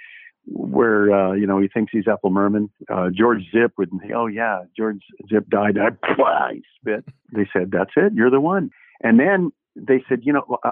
where 0.46 1.12
uh, 1.12 1.34
you 1.34 1.48
know 1.48 1.60
he 1.60 1.68
thinks 1.68 1.92
he's 1.92 2.08
Ethel 2.08 2.30
Merman. 2.30 2.70
Uh, 2.92 3.10
George 3.16 3.44
Zipp 3.54 3.72
would 3.78 3.90
say, 4.02 4.12
"Oh 4.14 4.28
yeah, 4.28 4.62
George 4.78 5.02
Zipp 5.32 5.48
died." 5.50 5.78
I, 5.78 5.90
I 6.22 6.62
spit. 6.80 7.06
They 7.34 7.48
said, 7.54 7.72
"That's 7.72 7.92
it. 7.96 8.14
You're 8.14 8.32
the 8.32 8.42
one." 8.42 8.70
And 9.02 9.20
then 9.20 9.52
they 9.76 10.04
said, 10.08 10.20
"You 10.24 10.34
know, 10.34 10.58
uh, 10.64 10.72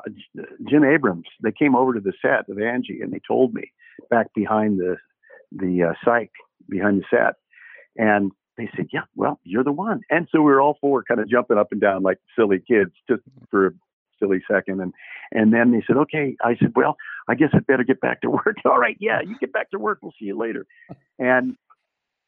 Jim 0.69 0.84
Abrahams." 0.84 1.28
They 1.41 1.51
came 1.51 1.76
over 1.76 1.93
to 1.93 1.99
the 1.99 2.13
set 2.22 2.49
of 2.49 2.59
Angie 2.59 3.01
and 3.01 3.13
they 3.13 3.22
told 3.26 3.53
me 3.53 3.72
back 4.09 4.28
behind 4.36 4.80
the 4.80 4.97
the 5.51 5.84
uh, 5.84 5.93
cyc 6.05 6.30
behind 6.69 7.01
the 7.01 7.05
set, 7.09 7.36
and 7.97 8.32
they 8.57 8.69
said, 8.76 8.88
"Yeah, 8.91 9.03
well, 9.15 9.39
you're 9.43 9.63
the 9.63 9.72
one." 9.72 10.01
And 10.09 10.28
so 10.32 10.41
we 10.41 10.51
were 10.51 10.61
all 10.61 10.78
four 10.82 11.03
kind 11.03 11.19
of 11.19 11.30
jumping 11.30 11.57
up 11.57 11.72
and 11.72 11.80
down 11.80 12.03
like 12.03 12.17
silly 12.38 12.59
kids 12.59 12.91
just 13.09 13.22
for 13.49 13.67
a 13.67 13.72
silly 14.22 14.41
second. 14.49 14.82
And 14.82 14.93
and 15.32 15.53
then 15.53 15.72
they 15.72 15.84
said, 15.86 15.97
okay. 15.97 16.36
I 16.43 16.55
said, 16.59 16.74
well, 16.76 16.97
I 17.28 17.36
guess 17.36 17.49
I'd 17.53 17.67
better 17.67 17.84
get 17.84 18.01
back 18.01 18.22
to 18.22 18.30
work. 18.45 18.57
All 18.65 18.78
right, 18.78 18.97
yeah, 18.99 19.22
you 19.22 19.38
get 19.39 19.53
back 19.53 19.72
to 19.72 19.80
work. 19.80 19.99
We'll 20.01 20.13
see 20.19 20.26
you 20.26 20.38
later. 20.38 20.65
And 21.19 21.55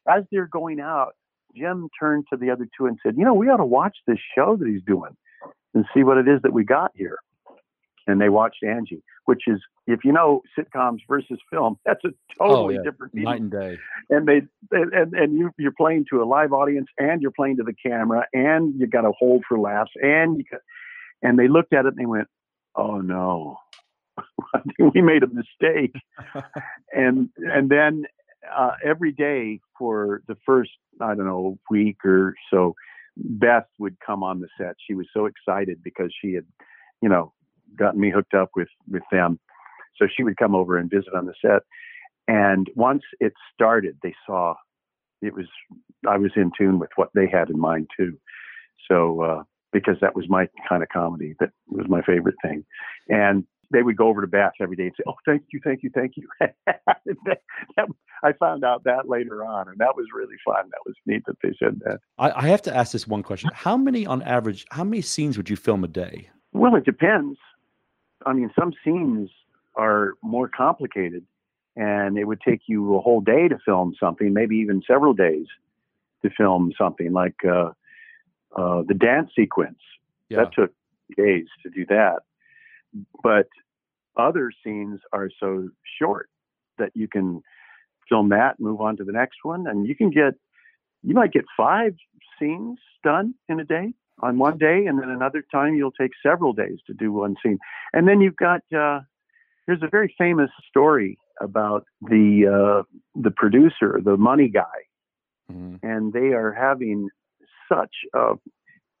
as 0.08 0.24
they're 0.30 0.46
going 0.46 0.80
out, 0.80 1.14
Jim 1.56 1.88
turned 1.98 2.24
to 2.30 2.36
the 2.36 2.50
other 2.50 2.66
two 2.76 2.86
and 2.86 2.98
said, 3.02 3.16
you 3.16 3.24
know, 3.24 3.34
we 3.34 3.48
ought 3.48 3.58
to 3.58 3.64
watch 3.64 3.96
this 4.06 4.18
show 4.36 4.56
that 4.56 4.68
he's 4.68 4.82
doing 4.86 5.16
and 5.74 5.84
see 5.94 6.02
what 6.02 6.18
it 6.18 6.28
is 6.28 6.40
that 6.42 6.52
we 6.52 6.64
got 6.64 6.92
here. 6.94 7.18
And 8.06 8.20
they 8.20 8.28
watched 8.28 8.62
Angie, 8.62 9.02
which 9.24 9.42
is, 9.46 9.60
if 9.86 10.00
you 10.04 10.12
know 10.12 10.42
sitcoms 10.58 10.98
versus 11.08 11.38
film, 11.50 11.78
that's 11.86 12.04
a 12.04 12.08
oh, 12.40 12.48
totally 12.48 12.76
oh, 12.76 12.82
yeah. 12.82 12.90
different 12.90 13.14
night 13.14 13.40
and 13.40 13.50
day. 13.50 13.78
And 14.10 14.28
they 14.28 14.42
and 14.70 15.14
and 15.14 15.38
you 15.38 15.50
you're 15.56 15.72
playing 15.72 16.04
to 16.10 16.22
a 16.22 16.26
live 16.26 16.52
audience, 16.52 16.88
and 16.98 17.22
you're 17.22 17.30
playing 17.30 17.56
to 17.58 17.62
the 17.62 17.72
camera, 17.72 18.26
and 18.34 18.78
you 18.78 18.86
got 18.86 19.02
to 19.02 19.12
hold 19.18 19.44
for 19.48 19.58
laughs, 19.58 19.90
and 20.02 20.36
you 20.36 20.44
got, 20.50 20.60
and 21.22 21.38
they 21.38 21.48
looked 21.48 21.72
at 21.72 21.86
it 21.86 21.94
and 21.94 21.98
they 21.98 22.04
went, 22.04 22.28
"Oh 22.76 23.00
no, 23.00 23.56
we 24.94 25.02
made 25.02 25.22
a 25.22 25.28
mistake." 25.28 25.94
and 26.92 27.28
and 27.36 27.70
then 27.70 28.04
uh, 28.54 28.72
every 28.84 29.12
day 29.12 29.60
for 29.78 30.22
the 30.28 30.36
first 30.46 30.70
I 31.00 31.14
don't 31.14 31.26
know 31.26 31.58
week 31.70 32.04
or 32.04 32.34
so, 32.52 32.74
Beth 33.16 33.66
would 33.78 33.96
come 34.04 34.22
on 34.22 34.40
the 34.40 34.48
set. 34.58 34.76
She 34.86 34.94
was 34.94 35.06
so 35.14 35.26
excited 35.26 35.82
because 35.82 36.12
she 36.20 36.34
had, 36.34 36.44
you 37.00 37.08
know, 37.08 37.32
gotten 37.76 38.00
me 38.00 38.10
hooked 38.10 38.34
up 38.34 38.50
with 38.56 38.68
with 38.88 39.04
them. 39.10 39.38
So 39.96 40.06
she 40.14 40.24
would 40.24 40.36
come 40.36 40.54
over 40.54 40.76
and 40.76 40.90
visit 40.90 41.14
on 41.14 41.26
the 41.26 41.34
set. 41.40 41.62
And 42.26 42.68
once 42.74 43.02
it 43.20 43.32
started, 43.52 43.98
they 44.02 44.14
saw 44.26 44.54
it 45.22 45.34
was 45.34 45.46
I 46.08 46.18
was 46.18 46.32
in 46.36 46.50
tune 46.56 46.78
with 46.78 46.90
what 46.96 47.10
they 47.14 47.28
had 47.28 47.50
in 47.50 47.58
mind 47.58 47.88
too. 47.96 48.18
So 48.90 49.20
uh, 49.22 49.42
because 49.72 49.96
that 50.00 50.14
was 50.14 50.26
my 50.28 50.48
kind 50.68 50.82
of 50.82 50.88
comedy. 50.88 51.34
That 51.40 51.50
was 51.68 51.86
my 51.88 52.02
favorite 52.02 52.36
thing. 52.42 52.64
And 53.08 53.44
they 53.74 53.82
would 53.82 53.96
go 53.96 54.08
over 54.08 54.20
to 54.20 54.26
Beth 54.26 54.52
every 54.60 54.76
day 54.76 54.84
and 54.84 54.92
say, 54.96 55.02
"Oh, 55.06 55.16
thank 55.26 55.42
you, 55.52 55.60
thank 55.62 55.82
you, 55.82 55.90
thank 55.94 56.14
you." 56.16 56.28
I 58.22 58.32
found 58.38 58.64
out 58.64 58.84
that 58.84 59.08
later 59.08 59.44
on, 59.44 59.68
and 59.68 59.76
that 59.78 59.96
was 59.96 60.06
really 60.14 60.36
fun. 60.44 60.70
That 60.70 60.80
was 60.86 60.94
neat 61.04 61.24
that 61.26 61.36
they 61.42 61.54
said 61.58 61.80
that. 61.84 61.98
I, 62.16 62.30
I 62.30 62.48
have 62.48 62.62
to 62.62 62.74
ask 62.74 62.92
this 62.92 63.06
one 63.06 63.22
question: 63.22 63.50
How 63.52 63.76
many, 63.76 64.06
on 64.06 64.22
average, 64.22 64.64
how 64.70 64.84
many 64.84 65.02
scenes 65.02 65.36
would 65.36 65.50
you 65.50 65.56
film 65.56 65.84
a 65.84 65.88
day? 65.88 66.30
Well, 66.52 66.76
it 66.76 66.84
depends. 66.84 67.38
I 68.24 68.32
mean, 68.32 68.50
some 68.58 68.72
scenes 68.84 69.28
are 69.74 70.14
more 70.22 70.48
complicated, 70.48 71.24
and 71.76 72.16
it 72.16 72.24
would 72.24 72.40
take 72.40 72.62
you 72.66 72.94
a 72.96 73.00
whole 73.00 73.20
day 73.20 73.48
to 73.48 73.58
film 73.64 73.94
something, 73.98 74.32
maybe 74.32 74.56
even 74.56 74.82
several 74.86 75.12
days 75.12 75.46
to 76.22 76.30
film 76.30 76.72
something. 76.78 77.12
Like 77.12 77.44
uh, 77.44 77.72
uh, 78.56 78.82
the 78.86 78.94
dance 78.94 79.30
sequence. 79.36 79.78
Yeah. 80.30 80.38
That 80.44 80.54
took 80.54 80.72
days 81.16 81.46
to 81.62 81.70
do 81.70 81.84
that. 81.86 82.20
But 83.22 83.48
other 84.16 84.50
scenes 84.64 85.00
are 85.12 85.30
so 85.40 85.68
short 86.00 86.28
that 86.78 86.90
you 86.94 87.08
can 87.08 87.42
film 88.08 88.28
that, 88.30 88.58
move 88.60 88.80
on 88.80 88.96
to 88.96 89.04
the 89.04 89.12
next 89.12 89.38
one, 89.42 89.66
and 89.66 89.86
you 89.86 89.94
can 89.96 90.10
get 90.10 90.34
you 91.02 91.14
might 91.14 91.32
get 91.32 91.44
five 91.56 91.94
scenes 92.38 92.78
done 93.02 93.34
in 93.48 93.60
a 93.60 93.64
day. 93.64 93.92
on 94.20 94.38
one 94.38 94.56
day, 94.56 94.86
and 94.86 95.00
then 95.00 95.10
another 95.10 95.44
time 95.50 95.74
you'll 95.74 95.90
take 95.90 96.12
several 96.22 96.52
days 96.52 96.78
to 96.86 96.94
do 96.94 97.12
one 97.12 97.34
scene. 97.42 97.58
And 97.92 98.06
then 98.06 98.20
you've 98.20 98.36
got 98.36 98.60
uh, 98.72 99.00
there's 99.66 99.82
a 99.82 99.88
very 99.88 100.14
famous 100.16 100.50
story 100.68 101.18
about 101.40 101.84
the 102.00 102.46
uh, 102.46 102.82
the 103.20 103.32
producer, 103.32 104.00
the 104.04 104.16
money 104.16 104.48
guy, 104.48 104.78
Mhm. 105.52 105.80
and 105.82 106.12
they 106.12 106.28
are 106.32 106.52
having 106.52 107.08
such 107.68 107.94
a 108.14 108.34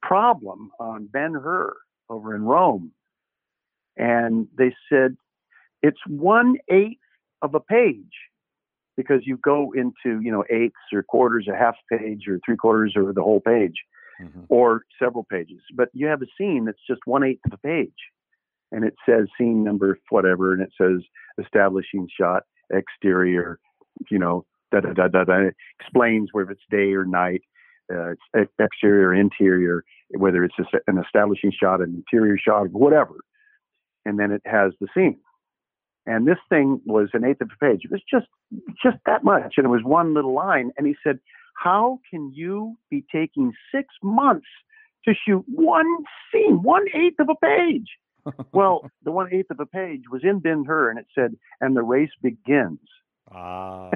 problem 0.02 0.70
on 0.80 1.06
Ben 1.06 1.32
Hur 1.34 1.74
over 2.08 2.34
in 2.34 2.42
Rome. 2.44 2.92
And 3.96 4.48
they 4.56 4.74
said 4.88 5.16
it's 5.82 6.00
one 6.06 6.56
eighth 6.68 7.00
of 7.42 7.54
a 7.54 7.60
page 7.60 8.12
because 8.96 9.20
you 9.24 9.36
go 9.36 9.72
into 9.72 10.20
you 10.20 10.30
know 10.32 10.44
eighths 10.50 10.92
or 10.92 11.02
quarters, 11.02 11.46
a 11.52 11.56
half 11.56 11.76
page 11.90 12.26
or 12.28 12.38
three 12.44 12.56
quarters 12.56 12.94
or 12.96 13.12
the 13.12 13.22
whole 13.22 13.40
page 13.40 13.76
Mhm. 14.20 14.46
or 14.48 14.84
several 14.98 15.24
pages. 15.24 15.60
But 15.74 15.90
you 15.92 16.06
have 16.06 16.22
a 16.22 16.26
scene 16.38 16.64
that's 16.64 16.84
just 16.86 17.00
one 17.04 17.24
eighth 17.24 17.44
of 17.46 17.52
a 17.54 17.58
page, 17.58 18.10
and 18.70 18.84
it 18.84 18.94
says 19.04 19.26
scene 19.36 19.64
number 19.64 19.98
whatever, 20.10 20.52
and 20.52 20.62
it 20.62 20.72
says 20.80 21.02
establishing 21.38 22.08
shot, 22.08 22.44
exterior, 22.70 23.58
you 24.10 24.18
know, 24.18 24.44
da 24.70 24.80
da 24.80 24.92
da 24.92 25.08
da 25.08 25.24
da. 25.24 25.34
It 25.48 25.56
explains 25.80 26.28
whether 26.32 26.52
it's 26.52 26.62
day 26.70 26.94
or 26.94 27.04
night, 27.04 27.42
uh, 27.92 28.14
it's 28.34 28.52
exterior, 28.58 29.08
or 29.08 29.14
interior, 29.14 29.84
whether 30.16 30.44
it's 30.44 30.54
an 30.86 30.98
establishing 30.98 31.50
shot, 31.52 31.80
an 31.80 31.94
interior 31.94 32.38
shot, 32.38 32.70
whatever, 32.70 33.16
and 34.04 34.18
then 34.18 34.30
it 34.30 34.42
has 34.44 34.72
the 34.80 34.88
scene. 34.94 35.18
And 36.06 36.26
this 36.26 36.38
thing 36.48 36.80
was 36.84 37.08
an 37.14 37.24
eighth 37.24 37.40
of 37.40 37.50
a 37.54 37.64
page. 37.64 37.82
It 37.84 37.90
was 37.90 38.02
just 38.08 38.26
just 38.82 38.98
that 39.06 39.24
much, 39.24 39.54
and 39.56 39.64
it 39.64 39.70
was 39.70 39.82
one 39.82 40.14
little 40.14 40.34
line. 40.34 40.70
And 40.76 40.86
he 40.86 40.94
said, 41.02 41.18
"How 41.56 42.00
can 42.10 42.30
you 42.32 42.76
be 42.90 43.04
taking 43.10 43.52
six 43.74 43.88
months 44.02 44.46
to 45.06 45.14
shoot 45.14 45.44
one 45.48 45.86
scene, 46.30 46.62
one 46.62 46.84
eighth 46.94 47.20
of 47.20 47.28
a 47.30 47.36
page?" 47.36 47.88
well, 48.52 48.90
the 49.02 49.12
one 49.12 49.32
eighth 49.32 49.50
of 49.50 49.60
a 49.60 49.66
page 49.66 50.02
was 50.10 50.22
in 50.24 50.40
Ben 50.40 50.64
Hur, 50.64 50.90
and 50.90 50.98
it 50.98 51.06
said, 51.14 51.36
"And 51.60 51.74
the 51.74 51.82
race 51.82 52.12
begins." 52.22 52.80
Ah. 53.32 53.90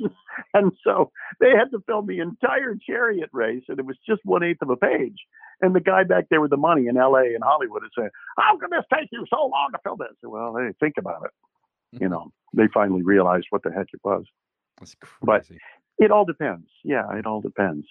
and 0.54 0.72
so 0.84 1.10
they 1.40 1.50
had 1.50 1.70
to 1.72 1.82
film 1.86 2.06
the 2.06 2.20
entire 2.20 2.76
chariot 2.86 3.30
race, 3.32 3.64
and 3.68 3.78
it 3.78 3.86
was 3.86 3.96
just 4.06 4.20
one 4.24 4.42
eighth 4.42 4.62
of 4.62 4.70
a 4.70 4.76
page. 4.76 5.16
And 5.60 5.74
the 5.74 5.80
guy 5.80 6.04
back 6.04 6.24
there 6.30 6.40
with 6.40 6.50
the 6.50 6.56
money 6.56 6.86
in 6.88 6.96
L.A. 6.96 7.34
and 7.34 7.42
Hollywood 7.42 7.84
is 7.84 7.90
saying, 7.96 8.10
"How 8.38 8.56
can 8.58 8.70
this 8.70 8.84
take 8.92 9.08
you 9.12 9.24
so 9.30 9.46
long 9.46 9.70
to 9.72 9.78
film 9.82 9.98
this?" 10.00 10.16
Well, 10.22 10.56
hey, 10.56 10.72
think 10.80 10.94
about 10.98 11.24
it. 11.24 12.00
You 12.00 12.08
know, 12.08 12.32
they 12.54 12.66
finally 12.74 13.02
realized 13.02 13.46
what 13.50 13.62
the 13.62 13.70
heck 13.70 13.86
it 13.92 14.00
was. 14.04 14.24
That's 14.78 14.96
But- 15.22 15.46
crazy. 15.46 15.60
It 15.98 16.10
all 16.10 16.24
depends. 16.24 16.68
Yeah, 16.82 17.16
it 17.16 17.24
all 17.24 17.40
depends. 17.40 17.86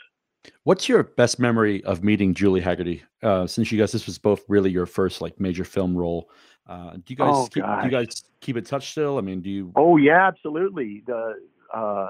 What's 0.64 0.90
your 0.90 1.04
best 1.04 1.40
memory 1.40 1.84
of 1.84 2.04
meeting 2.04 2.34
Julie 2.34 2.62
Hagerty? 2.62 3.02
Uh, 3.22 3.48
since 3.48 3.72
you 3.72 3.80
guys, 3.80 3.92
this 3.92 4.06
was 4.06 4.18
both 4.18 4.44
really 4.48 4.72
your 4.72 4.86
first 4.86 5.22
like 5.22 5.40
major 5.40 5.64
film 5.64 5.96
role. 5.96 6.30
Uh, 6.68 6.94
do 6.94 7.04
you 7.08 7.16
guys 7.16 7.34
Oh, 7.34 7.48
keep, 7.52 7.64
do 7.64 7.86
you 7.86 7.90
guys 7.92 8.24
keep 8.40 8.58
in 8.58 8.64
touch 8.64 8.92
still? 8.92 9.18
I 9.18 9.22
mean, 9.22 9.42
do 9.42 9.50
you? 9.50 9.72
Oh 9.76 9.98
yeah, 9.98 10.28
absolutely. 10.28 11.04
The 11.06 11.36
uh, 11.74 12.10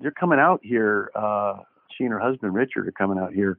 they're 0.00 0.12
coming 0.12 0.38
out 0.38 0.60
here. 0.62 1.10
Uh, 1.14 1.54
she 1.96 2.04
and 2.04 2.12
her 2.12 2.20
husband 2.20 2.54
Richard 2.54 2.88
are 2.88 2.92
coming 2.92 3.18
out 3.18 3.32
here 3.32 3.58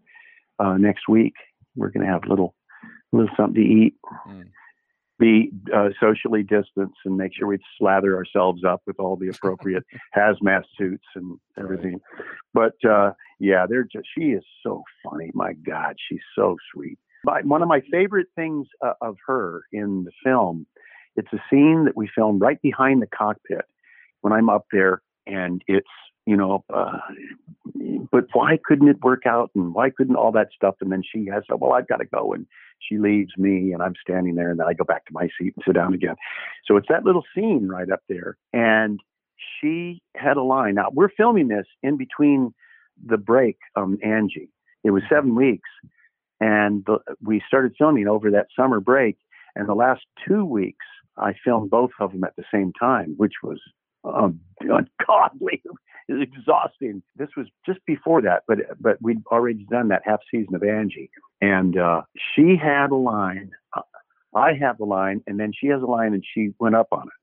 uh, 0.59 0.77
next 0.77 1.07
week. 1.07 1.33
We're 1.75 1.89
going 1.89 2.05
to 2.05 2.11
have 2.11 2.23
a 2.25 2.29
little 2.29 2.55
little 3.11 3.29
something 3.37 3.61
to 3.61 3.67
eat. 3.67 3.95
Mm. 4.27 4.49
Be 5.17 5.51
uh, 5.73 5.89
socially 5.99 6.43
distanced 6.43 6.97
and 7.05 7.15
make 7.15 7.31
sure 7.33 7.47
we 7.47 7.57
slather 7.79 8.17
ourselves 8.17 8.63
up 8.67 8.81
with 8.85 8.99
all 8.99 9.15
the 9.15 9.29
appropriate 9.29 9.83
hazmat 10.15 10.63
suits 10.77 11.05
and 11.15 11.39
everything. 11.57 12.01
But 12.53 12.73
uh, 12.87 13.11
yeah, 13.39 13.65
they're 13.69 13.83
just. 13.83 14.07
She 14.17 14.25
is 14.31 14.43
so 14.61 14.83
funny. 15.03 15.31
My 15.33 15.53
God, 15.53 15.95
she's 16.09 16.19
so 16.35 16.57
sweet. 16.73 16.99
My, 17.23 17.41
one 17.41 17.61
of 17.61 17.67
my 17.67 17.81
favorite 17.91 18.27
things 18.35 18.67
uh, 18.85 18.93
of 19.01 19.15
her 19.25 19.63
in 19.71 20.03
the 20.03 20.11
film, 20.23 20.67
it's 21.15 21.31
a 21.33 21.41
scene 21.49 21.85
that 21.85 21.95
we 21.95 22.09
filmed 22.13 22.41
right 22.41 22.61
behind 22.61 23.01
the 23.01 23.07
cockpit 23.07 23.65
when 24.21 24.33
I'm 24.33 24.49
up 24.49 24.65
there, 24.71 25.01
and 25.25 25.61
it's 25.67 25.87
you 26.25 26.35
know, 26.35 26.63
uh, 26.73 26.97
but 28.11 28.25
why 28.33 28.57
couldn't 28.63 28.87
it 28.87 29.03
work 29.03 29.23
out, 29.25 29.51
and 29.55 29.73
why 29.73 29.89
couldn't 29.89 30.15
all 30.15 30.31
that 30.31 30.49
stuff? 30.55 30.75
And 30.81 30.91
then 30.91 31.03
she 31.03 31.27
has, 31.31 31.43
well, 31.49 31.73
I've 31.73 31.87
got 31.87 31.97
to 31.97 32.05
go, 32.05 32.33
and 32.33 32.45
she 32.79 32.97
leaves 32.97 33.31
me, 33.37 33.73
and 33.73 33.81
I'm 33.81 33.93
standing 34.01 34.35
there, 34.35 34.49
and 34.49 34.59
then 34.59 34.67
I 34.67 34.73
go 34.73 34.83
back 34.83 35.05
to 35.05 35.13
my 35.13 35.29
seat 35.37 35.53
and 35.55 35.63
sit 35.65 35.75
down 35.75 35.93
again. 35.93 36.15
So 36.65 36.77
it's 36.77 36.87
that 36.89 37.05
little 37.05 37.23
scene 37.35 37.67
right 37.67 37.89
up 37.91 38.01
there, 38.09 38.37
and 38.53 38.99
she 39.59 40.01
had 40.15 40.37
a 40.37 40.43
line. 40.43 40.75
Now 40.75 40.89
we're 40.91 41.09
filming 41.09 41.47
this 41.47 41.65
in 41.83 41.97
between 41.97 42.53
the 43.05 43.17
break 43.17 43.57
on 43.75 43.99
Angie. 44.03 44.49
It 44.83 44.91
was 44.91 45.03
seven 45.09 45.35
weeks, 45.35 45.69
and 46.39 46.83
the, 46.85 46.99
we 47.21 47.41
started 47.47 47.73
filming 47.77 48.07
over 48.07 48.31
that 48.31 48.47
summer 48.57 48.79
break. 48.79 49.17
And 49.55 49.69
the 49.69 49.73
last 49.73 50.01
two 50.27 50.43
weeks, 50.43 50.85
I 51.17 51.33
filmed 51.43 51.69
both 51.69 51.91
of 51.99 52.11
them 52.11 52.23
at 52.23 52.35
the 52.35 52.43
same 52.53 52.73
time, 52.73 53.13
which 53.17 53.35
was 53.41 53.59
um, 54.03 54.39
ungodly. 54.59 55.61
It 56.07 56.13
was 56.13 56.21
exhausting. 56.21 57.01
This 57.15 57.29
was 57.35 57.47
just 57.65 57.79
before 57.87 58.21
that, 58.21 58.43
but 58.47 58.59
but 58.79 58.97
we'd 59.01 59.23
already 59.31 59.65
done 59.69 59.87
that 59.87 60.03
half 60.05 60.19
season 60.29 60.53
of 60.53 60.63
Angie, 60.63 61.09
and 61.41 61.77
uh, 61.77 62.01
she 62.35 62.55
had 62.61 62.91
a 62.91 62.95
line. 62.95 63.51
uh, 63.75 63.81
I 64.35 64.53
have 64.53 64.79
a 64.79 64.85
line, 64.85 65.21
and 65.25 65.39
then 65.39 65.51
she 65.57 65.67
has 65.67 65.81
a 65.81 65.85
line, 65.85 66.13
and 66.13 66.23
she 66.33 66.51
went 66.59 66.75
up 66.75 66.89
on 66.91 67.03
it. 67.07 67.13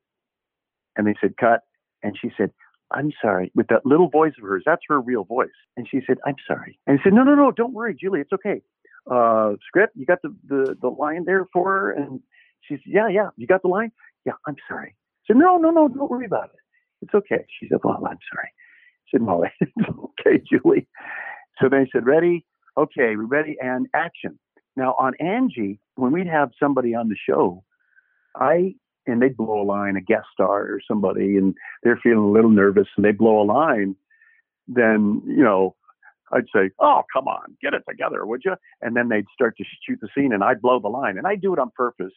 And 0.96 1.06
they 1.06 1.14
said, 1.20 1.36
"Cut," 1.36 1.60
and 2.02 2.18
she 2.20 2.30
said, 2.36 2.50
"I'm 2.90 3.12
sorry," 3.22 3.52
with 3.54 3.68
that 3.68 3.86
little 3.86 4.08
voice 4.08 4.32
of 4.36 4.48
hers. 4.48 4.64
That's 4.66 4.82
her 4.88 5.00
real 5.00 5.24
voice. 5.24 5.50
And 5.76 5.86
she 5.88 6.00
said, 6.04 6.18
"I'm 6.26 6.36
sorry." 6.48 6.78
And 6.88 6.98
he 6.98 7.02
said, 7.04 7.12
"No, 7.12 7.22
no, 7.22 7.36
no, 7.36 7.52
don't 7.52 7.74
worry, 7.74 7.94
Julie. 7.94 8.20
It's 8.20 8.32
okay. 8.32 8.62
Uh, 9.08 9.54
script, 9.66 9.96
you 9.96 10.06
got 10.06 10.22
the, 10.22 10.34
the 10.48 10.76
the 10.80 10.88
line 10.88 11.24
there 11.24 11.46
for 11.52 11.70
her?" 11.72 11.92
And 11.92 12.20
she 12.62 12.74
said, 12.74 12.82
"Yeah, 12.86 13.08
yeah. 13.08 13.28
You 13.36 13.46
got 13.46 13.62
the 13.62 13.68
line? 13.68 13.92
Yeah. 14.26 14.32
I'm 14.48 14.56
sorry." 14.68 14.96
I 14.96 15.22
said, 15.28 15.36
"No, 15.36 15.56
no, 15.56 15.70
no. 15.70 15.86
Don't 15.86 16.10
worry 16.10 16.26
about 16.26 16.46
it. 16.46 16.60
It's 17.02 17.14
okay." 17.14 17.46
She 17.60 17.68
said, 17.68 17.78
"Well, 17.84 18.04
I'm 18.04 18.18
sorry." 18.34 18.50
I 19.14 19.52
said, 19.58 19.68
"No, 19.76 20.12
okay, 20.20 20.42
Julie." 20.50 20.88
So 21.60 21.68
they 21.68 21.88
said, 21.92 22.06
"Ready? 22.06 22.44
Okay, 22.76 23.16
we're 23.16 23.26
ready 23.26 23.56
and 23.60 23.86
action." 23.94 24.38
Now 24.76 24.94
on 24.98 25.14
Angie, 25.20 25.78
when 25.96 26.12
we'd 26.12 26.26
have 26.26 26.50
somebody 26.58 26.94
on 26.94 27.08
the 27.08 27.16
show, 27.28 27.62
I 28.36 28.74
and 29.06 29.20
they'd 29.20 29.36
blow 29.36 29.60
a 29.60 29.64
line, 29.64 29.96
a 29.96 30.00
guest 30.00 30.26
star 30.32 30.62
or 30.62 30.80
somebody, 30.86 31.36
and 31.36 31.54
they're 31.82 31.98
feeling 32.02 32.24
a 32.24 32.30
little 32.30 32.50
nervous 32.50 32.86
and 32.96 33.04
they 33.04 33.12
blow 33.12 33.42
a 33.42 33.44
line, 33.44 33.96
then, 34.68 35.22
you 35.26 35.42
know, 35.42 35.74
I'd 36.32 36.44
say, 36.54 36.70
Oh, 36.78 37.02
come 37.12 37.26
on, 37.26 37.56
get 37.60 37.74
it 37.74 37.82
together, 37.88 38.24
would 38.24 38.42
you? 38.44 38.54
And 38.80 38.96
then 38.96 39.08
they'd 39.08 39.26
start 39.34 39.56
to 39.58 39.64
shoot 39.86 39.98
the 40.00 40.08
scene 40.16 40.32
and 40.32 40.44
I'd 40.44 40.62
blow 40.62 40.80
the 40.80 40.88
line. 40.88 41.18
And 41.18 41.26
I'd 41.26 41.42
do 41.42 41.52
it 41.52 41.58
on 41.58 41.70
purpose 41.76 42.12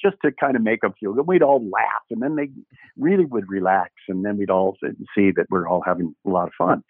just 0.00 0.16
to 0.24 0.32
kind 0.32 0.56
of 0.56 0.62
make 0.62 0.80
them 0.80 0.94
feel 0.98 1.12
good. 1.12 1.26
We'd 1.26 1.42
all 1.42 1.62
laugh 1.62 2.02
and 2.10 2.22
then 2.22 2.36
they 2.36 2.50
really 2.98 3.24
would 3.24 3.48
relax 3.48 3.92
and 4.08 4.24
then 4.24 4.36
we'd 4.36 4.50
all 4.50 4.76
see 5.16 5.30
that 5.36 5.46
we're 5.50 5.68
all 5.68 5.82
having 5.84 6.14
a 6.26 6.30
lot 6.30 6.48
of 6.48 6.54
fun. 6.56 6.82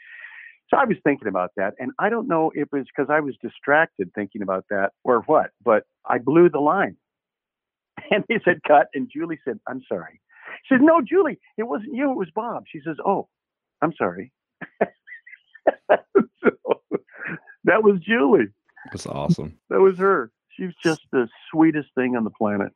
So 0.70 0.78
I 0.78 0.84
was 0.84 0.96
thinking 1.05 1.28
about 1.28 1.50
that, 1.57 1.74
and 1.78 1.92
I 1.98 2.09
don't 2.09 2.26
know 2.26 2.50
if 2.55 2.68
it 2.72 2.76
was 2.76 2.86
because 2.86 3.11
I 3.11 3.20
was 3.20 3.36
distracted 3.42 4.11
thinking 4.14 4.42
about 4.42 4.64
that 4.70 4.90
or 5.05 5.20
what, 5.26 5.50
but 5.62 5.84
I 6.07 6.18
blew 6.18 6.48
the 6.48 6.61
line. 6.61 6.96
And 8.11 8.24
he 8.28 8.36
said, 8.44 8.59
cut. 8.66 8.88
And 8.92 9.09
Julie 9.11 9.38
said, 9.46 9.61
I'm 9.68 9.80
sorry. 9.88 10.20
She 10.64 10.74
says, 10.74 10.80
No, 10.82 11.00
Julie, 11.00 11.38
it 11.57 11.62
wasn't 11.62 11.94
you, 11.94 12.11
it 12.11 12.16
was 12.16 12.28
Bob. 12.34 12.64
She 12.70 12.80
says, 12.84 12.96
Oh, 13.05 13.28
I'm 13.80 13.94
sorry. 13.96 14.32
so, 15.90 16.50
that 17.64 17.82
was 17.82 18.00
Julie. 18.00 18.48
That's 18.92 19.07
awesome. 19.07 19.59
That 19.70 19.80
was 19.80 19.96
her. 19.98 20.30
She 20.50 20.64
was 20.64 20.74
just 20.82 21.00
the 21.12 21.28
sweetest 21.50 21.88
thing 21.94 22.16
on 22.16 22.24
the 22.24 22.30
planet. 22.30 22.72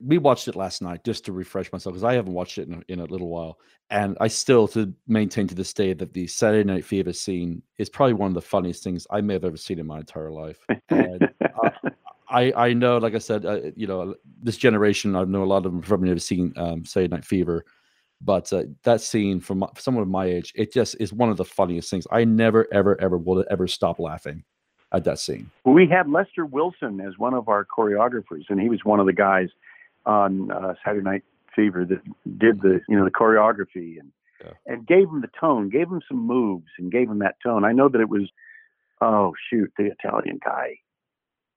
We 0.00 0.18
watched 0.18 0.48
it 0.48 0.56
last 0.56 0.82
night 0.82 1.04
just 1.04 1.24
to 1.26 1.32
refresh 1.32 1.72
myself 1.72 1.94
because 1.94 2.04
I 2.04 2.14
haven't 2.14 2.32
watched 2.32 2.58
it 2.58 2.68
in 2.68 2.74
a, 2.74 2.82
in 2.88 3.00
a 3.00 3.04
little 3.04 3.28
while, 3.28 3.58
and 3.90 4.16
I 4.20 4.28
still 4.28 4.68
to 4.68 4.92
maintain 5.06 5.46
to 5.48 5.54
this 5.54 5.72
day 5.72 5.92
that 5.94 6.12
the 6.12 6.26
Saturday 6.26 6.64
Night 6.64 6.84
Fever 6.84 7.12
scene 7.12 7.62
is 7.78 7.88
probably 7.88 8.14
one 8.14 8.28
of 8.28 8.34
the 8.34 8.42
funniest 8.42 8.82
things 8.84 9.06
I 9.10 9.20
may 9.20 9.34
have 9.34 9.44
ever 9.44 9.56
seen 9.56 9.78
in 9.78 9.86
my 9.86 9.98
entire 9.98 10.30
life. 10.30 10.58
And 10.90 11.28
uh, 11.42 11.70
I 12.28 12.52
I 12.56 12.72
know, 12.72 12.98
like 12.98 13.14
I 13.14 13.18
said, 13.18 13.46
uh, 13.46 13.60
you 13.76 13.86
know, 13.86 14.14
this 14.42 14.56
generation 14.56 15.16
I 15.16 15.24
know 15.24 15.42
a 15.42 15.44
lot 15.44 15.64
of 15.66 15.72
them 15.72 15.80
probably 15.80 16.08
never 16.08 16.20
seen 16.20 16.52
um, 16.56 16.84
Saturday 16.84 17.14
Night 17.14 17.24
Fever, 17.24 17.64
but 18.20 18.52
uh, 18.52 18.64
that 18.82 19.00
scene 19.00 19.40
from 19.40 19.60
my- 19.60 19.68
someone 19.78 20.02
of 20.02 20.08
my 20.08 20.26
age, 20.26 20.52
it 20.56 20.72
just 20.72 20.96
is 21.00 21.12
one 21.12 21.30
of 21.30 21.36
the 21.36 21.44
funniest 21.44 21.90
things. 21.90 22.06
I 22.10 22.24
never 22.24 22.66
ever 22.72 23.00
ever 23.00 23.18
will 23.18 23.44
ever 23.50 23.66
stop 23.66 23.98
laughing 23.98 24.44
at 24.92 25.04
that 25.04 25.18
scene. 25.18 25.50
we 25.64 25.88
had 25.88 26.08
Lester 26.08 26.46
Wilson 26.46 27.00
as 27.00 27.18
one 27.18 27.34
of 27.34 27.48
our 27.48 27.64
choreographers, 27.64 28.44
and 28.48 28.60
he 28.60 28.68
was 28.68 28.84
one 28.84 29.00
of 29.00 29.06
the 29.06 29.12
guys 29.12 29.48
on 30.06 30.50
uh, 30.50 30.74
Saturday 30.84 31.04
Night 31.04 31.24
Fever 31.54 31.84
that 31.84 32.02
did 32.38 32.60
the 32.62 32.80
you 32.88 32.96
know 32.96 33.04
the 33.04 33.10
choreography 33.10 33.98
and 34.00 34.12
Yeah. 34.44 34.52
and 34.66 34.86
gave 34.86 35.08
him 35.08 35.20
the 35.22 35.30
tone, 35.40 35.68
gave 35.70 35.88
him 35.88 36.02
some 36.08 36.18
moves, 36.26 36.70
and 36.78 36.92
gave 36.92 37.08
him 37.10 37.18
that 37.20 37.36
tone. 37.42 37.64
I 37.64 37.72
know 37.72 37.88
that 37.88 38.00
it 38.00 38.08
was 38.08 38.28
oh 39.00 39.32
shoot 39.50 39.70
the 39.76 39.86
Italian 39.86 40.38
guy, 40.44 40.76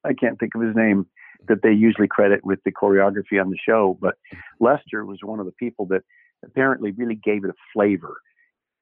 I 0.03 0.13
can't 0.13 0.39
think 0.39 0.55
of 0.55 0.61
his 0.61 0.75
name 0.75 1.05
that 1.47 1.61
they 1.63 1.71
usually 1.71 2.07
credit 2.07 2.45
with 2.45 2.59
the 2.65 2.71
choreography 2.71 3.39
on 3.41 3.49
the 3.49 3.57
show, 3.65 3.97
but 4.01 4.15
Lester 4.59 5.05
was 5.05 5.19
one 5.23 5.39
of 5.39 5.45
the 5.45 5.53
people 5.53 5.85
that 5.87 6.03
apparently 6.43 6.91
really 6.91 7.15
gave 7.15 7.43
it 7.45 7.49
a 7.49 7.53
flavor. 7.73 8.17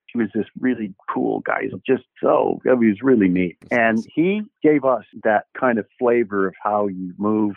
he 0.07 0.17
was 0.17 0.29
this 0.33 0.45
really 0.59 0.93
cool 1.13 1.41
guy. 1.41 1.61
He's 1.63 1.73
just 1.85 2.03
so 2.21 2.59
he 2.63 2.69
was 2.69 3.01
really 3.01 3.27
neat, 3.27 3.57
and 3.71 4.03
he 4.13 4.41
gave 4.63 4.85
us 4.85 5.05
that 5.23 5.45
kind 5.59 5.77
of 5.79 5.85
flavor 5.99 6.47
of 6.47 6.55
how 6.63 6.87
you 6.87 7.13
move. 7.17 7.55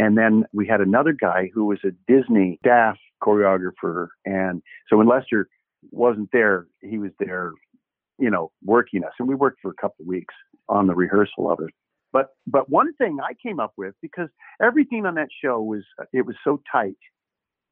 And 0.00 0.16
then 0.16 0.46
we 0.54 0.66
had 0.66 0.80
another 0.80 1.12
guy 1.12 1.50
who 1.52 1.66
was 1.66 1.78
a 1.84 1.90
Disney 2.10 2.58
staff 2.64 2.96
choreographer, 3.22 4.08
and 4.24 4.62
so 4.88 4.96
when 4.96 5.06
Lester 5.06 5.46
wasn't 5.90 6.30
there, 6.32 6.66
he 6.80 6.96
was 6.96 7.10
there, 7.18 7.52
you 8.18 8.30
know, 8.30 8.50
working 8.64 9.04
us, 9.04 9.12
and 9.18 9.28
we 9.28 9.34
worked 9.34 9.58
for 9.60 9.70
a 9.70 9.74
couple 9.74 10.02
of 10.02 10.06
weeks 10.06 10.34
on 10.70 10.86
the 10.86 10.94
rehearsal 10.94 11.50
of 11.50 11.60
it. 11.60 11.74
But 12.14 12.28
but 12.46 12.70
one 12.70 12.94
thing 12.94 13.18
I 13.22 13.34
came 13.46 13.60
up 13.60 13.74
with 13.76 13.94
because 14.00 14.30
everything 14.62 15.04
on 15.04 15.16
that 15.16 15.28
show 15.44 15.60
was 15.60 15.82
it 16.14 16.24
was 16.24 16.36
so 16.42 16.62
tight. 16.72 16.96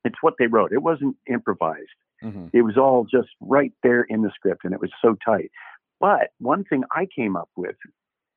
It's 0.04 0.18
what 0.20 0.34
they 0.38 0.48
wrote. 0.48 0.70
It 0.70 0.82
wasn't 0.82 1.16
improvised. 1.26 1.88
Mm-hmm. 2.22 2.48
It 2.52 2.60
was 2.60 2.76
all 2.76 3.06
just 3.10 3.28
right 3.40 3.72
there 3.82 4.02
in 4.02 4.20
the 4.20 4.30
script, 4.34 4.64
and 4.64 4.74
it 4.74 4.80
was 4.82 4.90
so 5.00 5.16
tight. 5.24 5.50
But 5.98 6.28
one 6.40 6.64
thing 6.64 6.82
I 6.94 7.06
came 7.06 7.36
up 7.36 7.48
with 7.56 7.76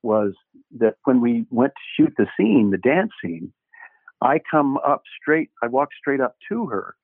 was 0.02 0.32
that 0.78 0.94
when 1.04 1.20
we 1.20 1.44
went 1.50 1.74
to 1.74 2.02
shoot 2.02 2.14
the 2.16 2.26
scene, 2.38 2.70
the 2.70 2.78
dance 2.78 3.12
scene, 3.22 3.52
I 4.22 4.40
come 4.50 4.78
up 4.78 5.02
straight. 5.20 5.50
I 5.62 5.66
walk 5.66 5.90
straight 5.98 6.20
up 6.20 6.36
to 6.48 6.66
her, 6.66 6.94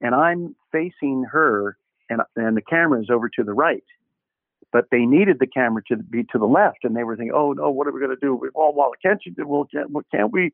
and 0.00 0.14
I'm 0.14 0.54
facing 0.72 1.24
her, 1.30 1.76
and 2.10 2.20
and 2.36 2.56
the 2.56 2.62
camera 2.62 3.00
is 3.00 3.08
over 3.10 3.28
to 3.30 3.44
the 3.44 3.54
right 3.54 3.84
but 4.72 4.86
they 4.90 5.06
needed 5.06 5.38
the 5.40 5.46
camera 5.46 5.82
to 5.88 5.96
be 5.96 6.24
to 6.24 6.38
the 6.38 6.46
left, 6.46 6.78
and 6.84 6.94
they 6.94 7.04
were 7.04 7.16
thinking, 7.16 7.32
"Oh 7.34 7.52
no, 7.52 7.70
what 7.70 7.86
are 7.86 7.92
we 7.92 8.00
going 8.00 8.14
to 8.14 8.20
do? 8.20 8.38
Oh 8.54 8.72
well, 8.76 8.90
can't 9.02 9.20
you? 9.24 9.34
Well, 9.46 9.66
can't, 9.72 9.90
well, 9.90 10.04
can't 10.12 10.32
we?" 10.32 10.52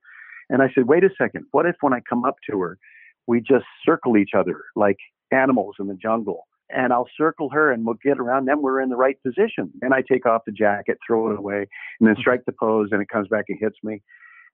And 0.49 0.63
I 0.63 0.71
said, 0.75 0.87
"Wait 0.87 1.05
a 1.05 1.11
second. 1.19 1.47
What 1.51 1.67
if 1.67 1.77
when 1.81 1.93
I 1.93 2.01
come 2.09 2.25
up 2.25 2.37
to 2.49 2.61
her, 2.61 2.79
we 3.27 3.41
just 3.41 3.65
circle 3.85 4.17
each 4.17 4.31
other 4.37 4.63
like 4.77 4.99
animals 5.33 5.77
in 5.81 5.89
the 5.89 5.95
jungle?" 5.95 6.47
And 6.71 6.93
I'll 6.93 7.09
circle 7.19 7.51
her, 7.51 7.71
and 7.71 7.85
we'll 7.85 7.99
get 8.03 8.19
around. 8.19 8.47
Then 8.47 8.63
we're 8.63 8.81
in 8.81 8.89
the 8.89 8.97
right 8.97 9.21
position. 9.23 9.71
And 9.83 9.93
I 9.93 10.03
take 10.03 10.25
off 10.25 10.43
the 10.47 10.53
jacket, 10.53 10.99
throw 11.07 11.31
it 11.31 11.39
away, 11.39 11.67
and 11.99 12.07
then 12.07 12.15
mm-hmm. 12.15 12.21
strike 12.21 12.45
the 12.47 12.53
pose, 12.53 12.91
and 12.93 13.03
it 13.03 13.09
comes 13.09 13.29
back 13.29 13.47
and 13.49 13.59
hits 13.59 13.77
me. 13.83 14.03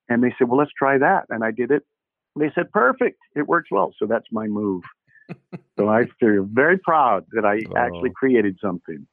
And 0.08 0.22
they 0.22 0.34
said, 0.38 0.48
"Well, 0.48 0.58
let's 0.58 0.72
try 0.76 0.98
that." 0.98 1.26
And 1.28 1.44
I 1.44 1.50
did 1.50 1.70
it. 1.70 1.84
They 2.36 2.50
said, 2.54 2.70
"Perfect. 2.72 3.18
It 3.34 3.46
works 3.46 3.68
well." 3.70 3.92
So 3.98 4.06
that's 4.06 4.26
my 4.32 4.46
move. 4.46 4.82
so 5.78 5.88
I 5.88 6.06
feel 6.18 6.46
very 6.50 6.78
proud 6.78 7.26
that 7.32 7.44
I 7.44 7.60
actually 7.78 8.10
created 8.10 8.58
something. 8.60 9.06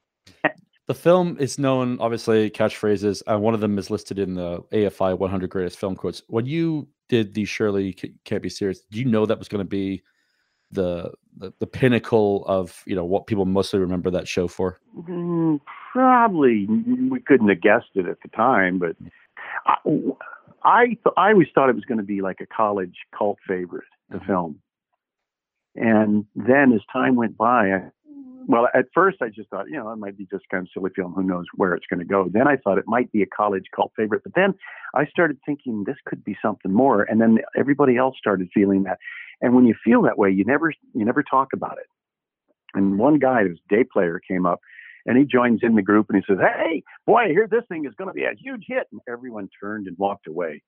The 0.87 0.93
film 0.93 1.37
is 1.39 1.57
known, 1.57 1.97
obviously, 1.99 2.51
catchphrases, 2.51 3.23
one 3.39 3.55
of 3.55 3.59
them 3.59 3.79
is 3.79 3.89
listed 3.89 4.19
in 4.19 4.35
the 4.35 4.59
AFI 4.71 5.17
100 5.17 5.49
Greatest 5.49 5.79
Film 5.79 5.95
Quotes. 5.95 6.21
When 6.27 6.45
you 6.45 6.87
did 7.09 7.33
the 7.33 7.45
Shirley 7.45 7.93
Can't 8.23 8.43
Be 8.43 8.49
Serious, 8.49 8.81
do 8.91 8.99
you 8.99 9.05
know 9.05 9.25
that 9.25 9.39
was 9.39 9.47
going 9.47 9.63
to 9.63 9.69
be 9.69 10.03
the, 10.71 11.11
the 11.37 11.53
the 11.59 11.67
pinnacle 11.67 12.43
of 12.47 12.83
you 12.85 12.95
know 12.95 13.05
what 13.05 13.27
people 13.27 13.45
mostly 13.45 13.79
remember 13.79 14.11
that 14.11 14.27
show 14.27 14.47
for? 14.47 14.79
Mm, 14.95 15.59
probably 15.91 16.65
we 16.65 17.19
couldn't 17.19 17.49
have 17.49 17.61
guessed 17.61 17.91
it 17.95 18.05
at 18.05 18.17
the 18.21 18.29
time, 18.29 18.77
but 18.77 18.95
I 19.65 19.77
I, 20.65 20.85
th- 20.85 21.15
I 21.17 21.31
always 21.31 21.47
thought 21.53 21.69
it 21.69 21.75
was 21.75 21.85
going 21.85 21.99
to 21.99 22.03
be 22.03 22.21
like 22.21 22.37
a 22.41 22.45
college 22.47 22.95
cult 23.17 23.37
favorite, 23.47 23.85
the 24.09 24.17
Mm-hmm. 24.17 24.27
film. 24.27 24.59
And 25.75 26.25
then 26.35 26.71
as 26.73 26.81
time 26.91 27.15
went 27.15 27.37
by, 27.37 27.71
I, 27.71 27.81
well, 28.47 28.67
at 28.73 28.85
first 28.93 29.17
I 29.21 29.29
just 29.29 29.49
thought, 29.49 29.67
you 29.69 29.75
know, 29.75 29.91
it 29.91 29.97
might 29.97 30.17
be 30.17 30.27
just 30.31 30.47
kind 30.49 30.63
of 30.63 30.69
silly 30.73 30.91
film. 30.95 31.13
Who 31.13 31.23
knows 31.23 31.45
where 31.55 31.73
it's 31.73 31.85
going 31.89 31.99
to 31.99 32.05
go? 32.05 32.29
Then 32.31 32.47
I 32.47 32.57
thought 32.57 32.77
it 32.77 32.85
might 32.87 33.11
be 33.11 33.21
a 33.21 33.25
college 33.25 33.65
cult 33.75 33.91
favorite. 33.97 34.23
But 34.23 34.35
then 34.35 34.53
I 34.93 35.05
started 35.07 35.37
thinking 35.45 35.83
this 35.85 35.97
could 36.05 36.23
be 36.23 36.37
something 36.41 36.71
more. 36.71 37.03
And 37.03 37.19
then 37.19 37.39
everybody 37.57 37.97
else 37.97 38.15
started 38.17 38.49
feeling 38.53 38.83
that. 38.83 38.99
And 39.41 39.53
when 39.55 39.65
you 39.65 39.75
feel 39.83 40.01
that 40.03 40.17
way, 40.17 40.29
you 40.31 40.45
never 40.45 40.71
you 40.93 41.03
never 41.05 41.23
talk 41.23 41.49
about 41.53 41.77
it. 41.77 41.87
And 42.73 42.97
one 42.99 43.19
guy, 43.19 43.43
who's 43.43 43.59
day 43.69 43.83
player, 43.83 44.21
came 44.25 44.45
up 44.45 44.59
and 45.05 45.17
he 45.17 45.23
joins 45.25 45.59
in 45.63 45.75
the 45.75 45.81
group 45.81 46.07
and 46.09 46.17
he 46.17 46.23
says, 46.27 46.39
"Hey, 46.41 46.83
boy, 47.05 47.21
I 47.23 47.27
hear 47.29 47.47
this 47.47 47.63
thing 47.69 47.85
is 47.85 47.93
going 47.95 48.09
to 48.09 48.13
be 48.13 48.23
a 48.23 48.33
huge 48.37 48.65
hit." 48.67 48.87
And 48.91 49.01
everyone 49.07 49.49
turned 49.61 49.87
and 49.87 49.97
walked 49.97 50.27
away. 50.27 50.61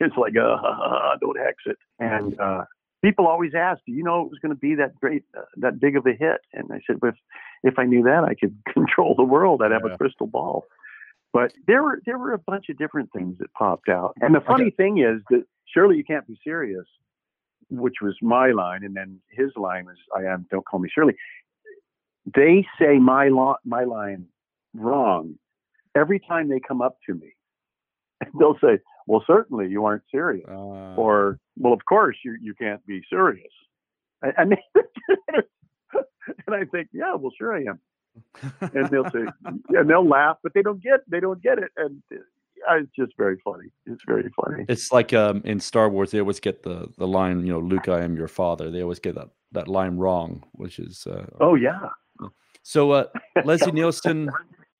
It's 0.00 0.16
like, 0.16 0.34
uh, 0.36 1.16
don't 1.20 1.38
hex 1.38 1.56
it. 1.66 1.76
And 2.00 2.38
uh, 2.40 2.64
people 3.04 3.26
always 3.28 3.52
ask, 3.54 3.80
"Do 3.86 3.92
you 3.92 4.02
know 4.02 4.22
it 4.22 4.30
was 4.30 4.38
going 4.40 4.50
to 4.54 4.58
be 4.58 4.74
that 4.76 4.94
great, 4.96 5.22
uh, 5.36 5.42
that 5.58 5.78
big 5.78 5.96
of 5.96 6.06
a 6.06 6.12
hit?" 6.12 6.40
And 6.52 6.72
I 6.72 6.80
said, 6.86 6.96
"If 7.02 7.14
if 7.62 7.78
I 7.78 7.84
knew 7.84 8.02
that, 8.04 8.24
I 8.24 8.34
could 8.34 8.56
control 8.72 9.14
the 9.16 9.22
world. 9.24 9.62
I'd 9.62 9.70
have 9.70 9.82
Yeah. 9.86 9.94
a 9.94 9.98
crystal 9.98 10.26
ball." 10.26 10.64
But 11.32 11.52
there 11.66 11.82
were 11.82 12.00
there 12.04 12.18
were 12.18 12.32
a 12.32 12.38
bunch 12.38 12.68
of 12.68 12.76
different 12.78 13.10
things 13.12 13.38
that 13.38 13.52
popped 13.54 13.88
out. 13.88 14.14
And 14.20 14.34
the 14.34 14.40
funny 14.40 14.70
thing 14.70 14.98
is 14.98 15.22
that 15.30 15.44
surely 15.72 15.96
you 15.96 16.04
can't 16.04 16.26
be 16.26 16.38
serious, 16.44 16.84
which 17.70 17.96
was 18.02 18.16
my 18.20 18.50
line, 18.50 18.82
and 18.84 18.94
then 18.96 19.18
his 19.30 19.50
line 19.56 19.86
was, 19.86 19.96
"I 20.16 20.24
am. 20.24 20.46
Don't 20.50 20.64
call 20.66 20.80
me 20.80 20.88
Shirley." 20.92 21.14
They 22.34 22.66
say 22.78 22.98
my 22.98 23.28
lo- 23.28 23.56
my 23.64 23.84
line 23.84 24.26
wrong 24.74 25.34
every 25.94 26.20
time 26.20 26.48
they 26.48 26.60
come 26.60 26.80
up 26.80 26.98
to 27.06 27.14
me. 27.14 27.34
They'll 28.38 28.58
say, 28.62 28.78
"Well, 29.06 29.24
certainly 29.26 29.68
you 29.68 29.84
aren't 29.84 30.04
serious," 30.10 30.46
Uh, 30.48 30.94
or 30.96 31.38
"Well, 31.58 31.72
of 31.72 31.84
course 31.84 32.16
you 32.24 32.36
you 32.40 32.54
can't 32.54 32.84
be 32.86 33.02
serious." 33.10 33.52
I, 34.22 34.32
I 34.38 34.44
mean, 34.44 34.58
and 36.46 36.54
I 36.54 36.64
think, 36.64 36.88
"Yeah, 36.92 37.14
well, 37.14 37.32
sure 37.36 37.54
I 37.54 37.64
am." 37.64 37.80
and 38.60 38.88
they'll 38.90 39.10
say, 39.10 39.24
and 39.70 39.88
they'll 39.90 40.06
laugh, 40.06 40.36
but 40.42 40.52
they 40.54 40.62
don't 40.62 40.82
get 40.82 41.00
they 41.08 41.20
don't 41.20 41.42
get 41.42 41.58
it, 41.58 41.70
and 41.76 42.02
uh, 42.12 42.76
it's 42.76 42.90
just 42.96 43.12
very 43.16 43.38
funny. 43.42 43.68
It's 43.86 44.02
very 44.06 44.30
funny. 44.40 44.64
It's 44.68 44.92
like 44.92 45.12
um, 45.12 45.42
in 45.44 45.60
Star 45.60 45.88
Wars, 45.88 46.10
they 46.10 46.20
always 46.20 46.40
get 46.40 46.62
the 46.62 46.88
the 46.98 47.06
line, 47.06 47.44
you 47.46 47.52
know, 47.52 47.60
"Luke, 47.60 47.88
I 47.88 48.02
am 48.02 48.16
your 48.16 48.28
father." 48.28 48.70
They 48.70 48.82
always 48.82 49.00
get 49.00 49.14
that 49.16 49.30
that 49.52 49.68
line 49.68 49.96
wrong, 49.96 50.44
which 50.52 50.78
is 50.78 51.06
uh, 51.06 51.26
Oh 51.40 51.54
yeah. 51.54 51.88
So. 52.62 52.92
Uh, 52.92 53.04
Leslie 53.44 53.72
Nielsen 53.72 54.30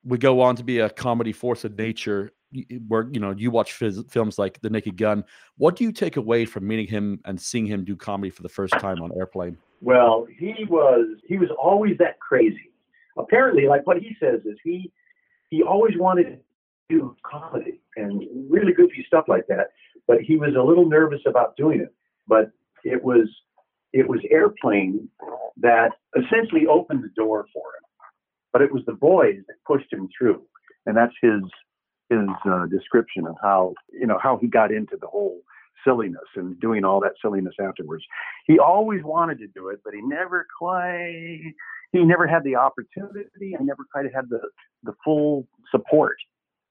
would 0.04 0.20
go 0.20 0.40
on 0.40 0.56
to 0.56 0.64
be 0.64 0.80
a 0.80 0.90
comedy 0.90 1.32
force 1.32 1.64
of 1.64 1.76
nature. 1.76 2.32
Where 2.86 3.08
you 3.10 3.18
know 3.18 3.30
you 3.30 3.50
watch 3.50 3.78
phys- 3.78 4.10
films 4.10 4.38
like 4.38 4.60
The 4.60 4.68
Naked 4.68 4.98
Gun. 4.98 5.24
What 5.56 5.74
do 5.74 5.84
you 5.84 5.92
take 5.92 6.18
away 6.18 6.44
from 6.44 6.66
meeting 6.66 6.86
him 6.86 7.20
and 7.24 7.40
seeing 7.40 7.64
him 7.64 7.82
do 7.82 7.96
comedy 7.96 8.28
for 8.28 8.42
the 8.42 8.48
first 8.50 8.74
time 8.74 9.00
on 9.00 9.10
Airplane? 9.16 9.56
Well, 9.80 10.26
he 10.38 10.66
was 10.68 11.06
he 11.26 11.38
was 11.38 11.48
always 11.58 11.96
that 11.98 12.20
crazy. 12.20 12.70
Apparently, 13.16 13.68
like 13.68 13.86
what 13.86 13.96
he 13.98 14.14
says 14.20 14.40
is 14.44 14.58
he 14.62 14.92
he 15.48 15.62
always 15.62 15.96
wanted 15.96 16.24
to 16.24 16.38
do 16.90 17.16
comedy 17.22 17.80
and 17.96 18.22
really 18.50 18.72
goofy 18.74 19.02
stuff 19.06 19.24
like 19.28 19.46
that, 19.48 19.68
but 20.06 20.20
he 20.20 20.36
was 20.36 20.54
a 20.54 20.62
little 20.62 20.86
nervous 20.86 21.20
about 21.26 21.56
doing 21.56 21.80
it. 21.80 21.94
But 22.28 22.50
it 22.84 23.02
was 23.02 23.28
it 23.92 24.08
was 24.08 24.20
airplane 24.30 25.08
that 25.58 25.90
essentially 26.16 26.66
opened 26.66 27.04
the 27.04 27.10
door 27.14 27.46
for 27.52 27.60
him. 27.60 28.08
But 28.52 28.62
it 28.62 28.72
was 28.72 28.82
the 28.86 28.94
boys 28.94 29.38
that 29.48 29.56
pushed 29.66 29.92
him 29.92 30.08
through, 30.16 30.42
and 30.86 30.96
that's 30.96 31.14
his 31.22 31.42
his 32.10 32.28
uh, 32.44 32.66
description 32.66 33.26
of 33.26 33.36
how 33.42 33.74
you 33.92 34.06
know 34.06 34.18
how 34.22 34.36
he 34.38 34.46
got 34.46 34.72
into 34.72 34.96
the 35.00 35.06
whole 35.06 35.40
silliness 35.84 36.28
and 36.36 36.58
doing 36.60 36.84
all 36.84 37.00
that 37.00 37.12
silliness 37.20 37.54
afterwards. 37.60 38.04
He 38.46 38.58
always 38.58 39.02
wanted 39.02 39.38
to 39.38 39.46
do 39.48 39.68
it, 39.68 39.80
but 39.84 39.94
he 39.94 40.00
never 40.02 40.46
quite 40.58 41.54
he 41.92 42.04
never 42.04 42.26
had 42.26 42.44
the 42.44 42.56
opportunity. 42.56 43.56
I 43.58 43.62
never 43.62 43.84
quite 43.90 44.06
had 44.14 44.28
the 44.28 44.40
the 44.82 44.94
full 45.04 45.46
support. 45.70 46.16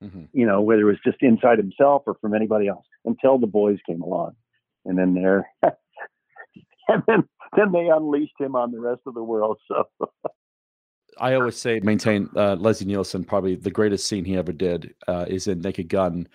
Mhm. 0.03 0.27
You 0.33 0.45
know, 0.45 0.61
whether 0.61 0.81
it 0.81 0.85
was 0.85 0.99
just 1.05 1.21
inside 1.21 1.59
himself 1.59 2.03
or 2.07 2.15
from 2.15 2.33
anybody 2.33 2.67
else, 2.67 2.85
until 3.05 3.37
the 3.37 3.47
boys 3.47 3.77
came 3.87 4.01
along, 4.01 4.35
and 4.85 4.97
then 4.97 5.13
there, 5.13 5.47
and 6.93 7.03
then 7.07 7.23
then 7.55 7.71
they 7.71 7.89
unleashed 7.89 8.39
him 8.39 8.55
on 8.55 8.71
the 8.71 8.79
rest 8.79 9.01
of 9.05 9.13
the 9.13 9.23
world. 9.23 9.59
So 9.67 9.83
I 11.17 11.35
always 11.35 11.57
say 11.57 11.79
maintain 11.81 12.29
uh, 12.35 12.55
Leslie 12.55 12.87
Nielsen 12.87 13.23
probably 13.23 13.55
the 13.55 13.71
greatest 13.71 14.07
scene 14.07 14.25
he 14.25 14.37
ever 14.37 14.51
did 14.51 14.93
uh, 15.07 15.25
is 15.27 15.47
in 15.47 15.61
Naked 15.61 15.89
Gun, 15.89 16.27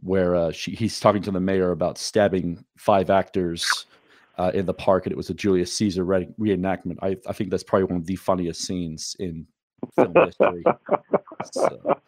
where 0.00 0.34
uh, 0.36 0.52
she, 0.52 0.72
he's 0.72 1.00
talking 1.00 1.22
to 1.22 1.30
the 1.30 1.40
mayor 1.40 1.72
about 1.72 1.98
stabbing 1.98 2.64
five 2.76 3.10
actors 3.10 3.86
uh, 4.38 4.50
in 4.54 4.66
the 4.66 4.74
park, 4.74 5.06
and 5.06 5.12
it 5.12 5.16
was 5.16 5.30
a 5.30 5.34
Julius 5.34 5.76
Caesar 5.76 6.04
re- 6.04 6.28
reenactment. 6.38 6.96
I, 7.02 7.16
I 7.26 7.32
think 7.32 7.50
that's 7.50 7.64
probably 7.64 7.84
one 7.84 7.96
of 7.96 8.06
the 8.06 8.16
funniest 8.16 8.62
scenes 8.62 9.16
in 9.18 9.46
film 9.94 10.14
history. 10.14 10.64
So, 11.52 12.00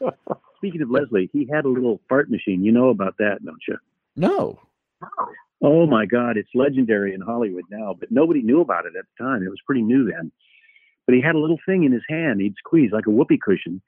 Speaking 0.56 0.82
of 0.82 0.90
Leslie, 0.90 1.28
he 1.32 1.48
had 1.52 1.64
a 1.64 1.68
little 1.68 2.00
fart 2.08 2.30
machine. 2.30 2.62
You 2.62 2.70
know 2.70 2.90
about 2.90 3.16
that, 3.18 3.44
don't 3.44 3.60
you? 3.66 3.76
no, 4.14 4.60
Oh 5.62 5.86
my 5.86 6.06
God, 6.06 6.36
it's 6.36 6.50
legendary 6.54 7.14
in 7.14 7.20
Hollywood 7.20 7.64
now, 7.70 7.94
but 7.98 8.10
nobody 8.10 8.42
knew 8.42 8.60
about 8.60 8.84
it 8.86 8.94
at 8.98 9.04
the 9.04 9.24
time. 9.24 9.42
It 9.42 9.48
was 9.50 9.60
pretty 9.64 9.82
new 9.82 10.10
then. 10.10 10.32
But 11.06 11.14
he 11.14 11.20
had 11.20 11.34
a 11.34 11.38
little 11.38 11.58
thing 11.66 11.84
in 11.84 11.92
his 11.92 12.02
hand 12.08 12.40
he'd 12.40 12.56
squeeze 12.58 12.90
like 12.92 13.06
a 13.06 13.10
whoopee 13.10 13.38
cushion, 13.42 13.80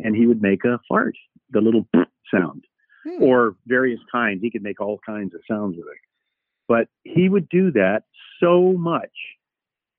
and 0.00 0.16
he 0.16 0.26
would 0.26 0.42
make 0.42 0.64
a 0.64 0.80
fart, 0.88 1.16
the 1.50 1.60
little 1.60 1.86
sound, 2.32 2.64
Hmm. 3.04 3.22
or 3.22 3.56
various 3.66 4.00
kinds. 4.10 4.42
He 4.42 4.50
could 4.50 4.62
make 4.62 4.80
all 4.80 4.98
kinds 5.06 5.34
of 5.34 5.40
sounds 5.48 5.76
with 5.76 5.86
it. 5.86 5.98
But 6.68 6.88
he 7.04 7.28
would 7.28 7.48
do 7.48 7.70
that 7.72 8.04
so 8.40 8.72
much 8.72 9.12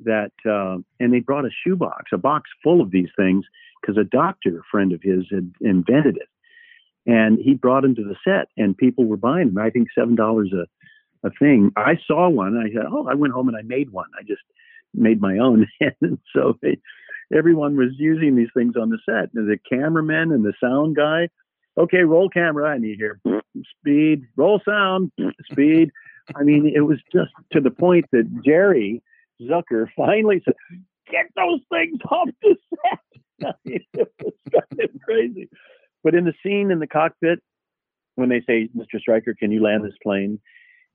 that, 0.02 0.32
uh, 0.46 0.80
and 1.00 1.14
they 1.14 1.20
brought 1.20 1.46
a 1.46 1.52
shoebox, 1.64 2.12
a 2.14 2.18
box 2.18 2.50
full 2.64 2.82
of 2.82 2.92
these 2.92 3.10
things, 3.16 3.46
because 3.82 3.98
a 3.98 4.04
doctor 4.04 4.62
friend 4.70 4.92
of 4.94 5.02
his 5.02 5.30
had 5.30 5.52
invented 5.62 6.18
it. 6.18 6.30
And 7.06 7.40
he 7.40 7.56
brought 7.56 7.82
them 7.82 7.96
to 7.96 8.04
the 8.04 8.16
set, 8.24 8.50
and 8.58 8.78
people 8.78 9.06
were 9.06 9.18
buying 9.18 9.48
them. 9.48 9.58
I 9.58 9.70
think 9.72 9.90
seven 9.94 10.16
dollars 10.16 10.54
a 10.54 10.68
a 11.24 11.30
thing. 11.40 11.72
I 11.76 11.98
saw 12.08 12.30
one. 12.30 12.58
I 12.58 12.74
said, 12.74 12.86
"Oh, 12.90 13.08
I 13.08 13.14
went 13.14 13.34
home 13.34 13.48
and 13.48 13.58
I 13.58 13.62
made 13.62 13.92
one. 13.92 14.10
I 14.18 14.24
just 14.24 14.42
made 14.94 15.22
my 15.22 15.38
own." 15.38 15.68
and 16.02 16.18
so 16.34 16.58
everyone 17.36 17.78
was 17.78 17.92
using 17.98 18.36
these 18.36 18.50
things 18.56 18.76
on 18.76 18.90
the 18.90 18.98
set. 19.06 19.34
And 19.34 19.50
the 19.50 19.58
cameraman 19.70 20.32
and 20.32 20.44
the 20.44 20.54
sound 20.62 20.96
guy, 20.96 21.30
okay, 21.78 22.00
roll 22.00 22.30
camera, 22.30 22.74
and 22.74 22.84
you 22.84 22.96
hear 22.98 23.20
speed, 23.80 24.24
roll 24.36 24.62
sound, 24.68 25.12
speed. 25.52 25.92
I 26.36 26.44
mean, 26.44 26.72
it 26.74 26.82
was 26.82 27.00
just 27.14 27.32
to 27.52 27.62
the 27.62 27.72
point 27.72 28.06
that 28.12 28.44
Jerry 28.46 29.02
Zucker 29.42 29.88
finally 29.96 30.42
said, 30.46 30.56
"Get 31.10 31.28
those 31.36 31.62
things 31.72 32.00
off 32.10 32.30
the 32.42 32.56
set." 32.70 33.00
I 33.44 33.54
it 33.66 34.12
was 34.24 34.34
kind 34.52 34.82
of 34.82 35.02
crazy. 35.02 35.50
But 36.04 36.16
in 36.16 36.26
the 36.26 36.34
scene 36.44 36.72
in 36.72 36.80
the 36.80 36.88
cockpit, 36.88 37.40
when 38.16 38.30
they 38.30 38.42
say, 38.42 38.70
"Mr. 38.76 39.00
Striker, 39.00 39.34
can 39.34 39.52
you 39.52 39.62
land 39.64 39.84
this 39.84 39.98
plane?" 40.04 40.40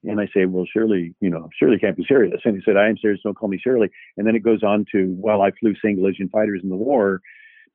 And 0.07 0.21
I 0.21 0.27
say, 0.33 0.45
well, 0.47 0.65
Shirley, 0.73 1.15
you 1.21 1.29
know, 1.29 1.49
Shirley 1.59 1.79
can't 1.79 1.97
be 1.97 2.05
serious. 2.07 2.41
And 2.45 2.55
he 2.57 2.63
said, 2.65 2.77
I 2.77 2.89
am 2.89 2.97
serious. 2.97 3.21
Don't 3.23 3.37
call 3.37 3.49
me 3.49 3.59
Shirley. 3.63 3.91
And 4.17 4.27
then 4.27 4.37
it 4.37 4.45
goes 4.45 4.63
on 4.63 4.87
to, 4.93 5.15
well, 5.19 5.43
I 5.43 5.51
flew 5.59 5.75
single 5.83 6.07
engine 6.07 6.29
fighters 6.29 6.61
in 6.63 6.71
the 6.71 6.77
war, 6.77 7.21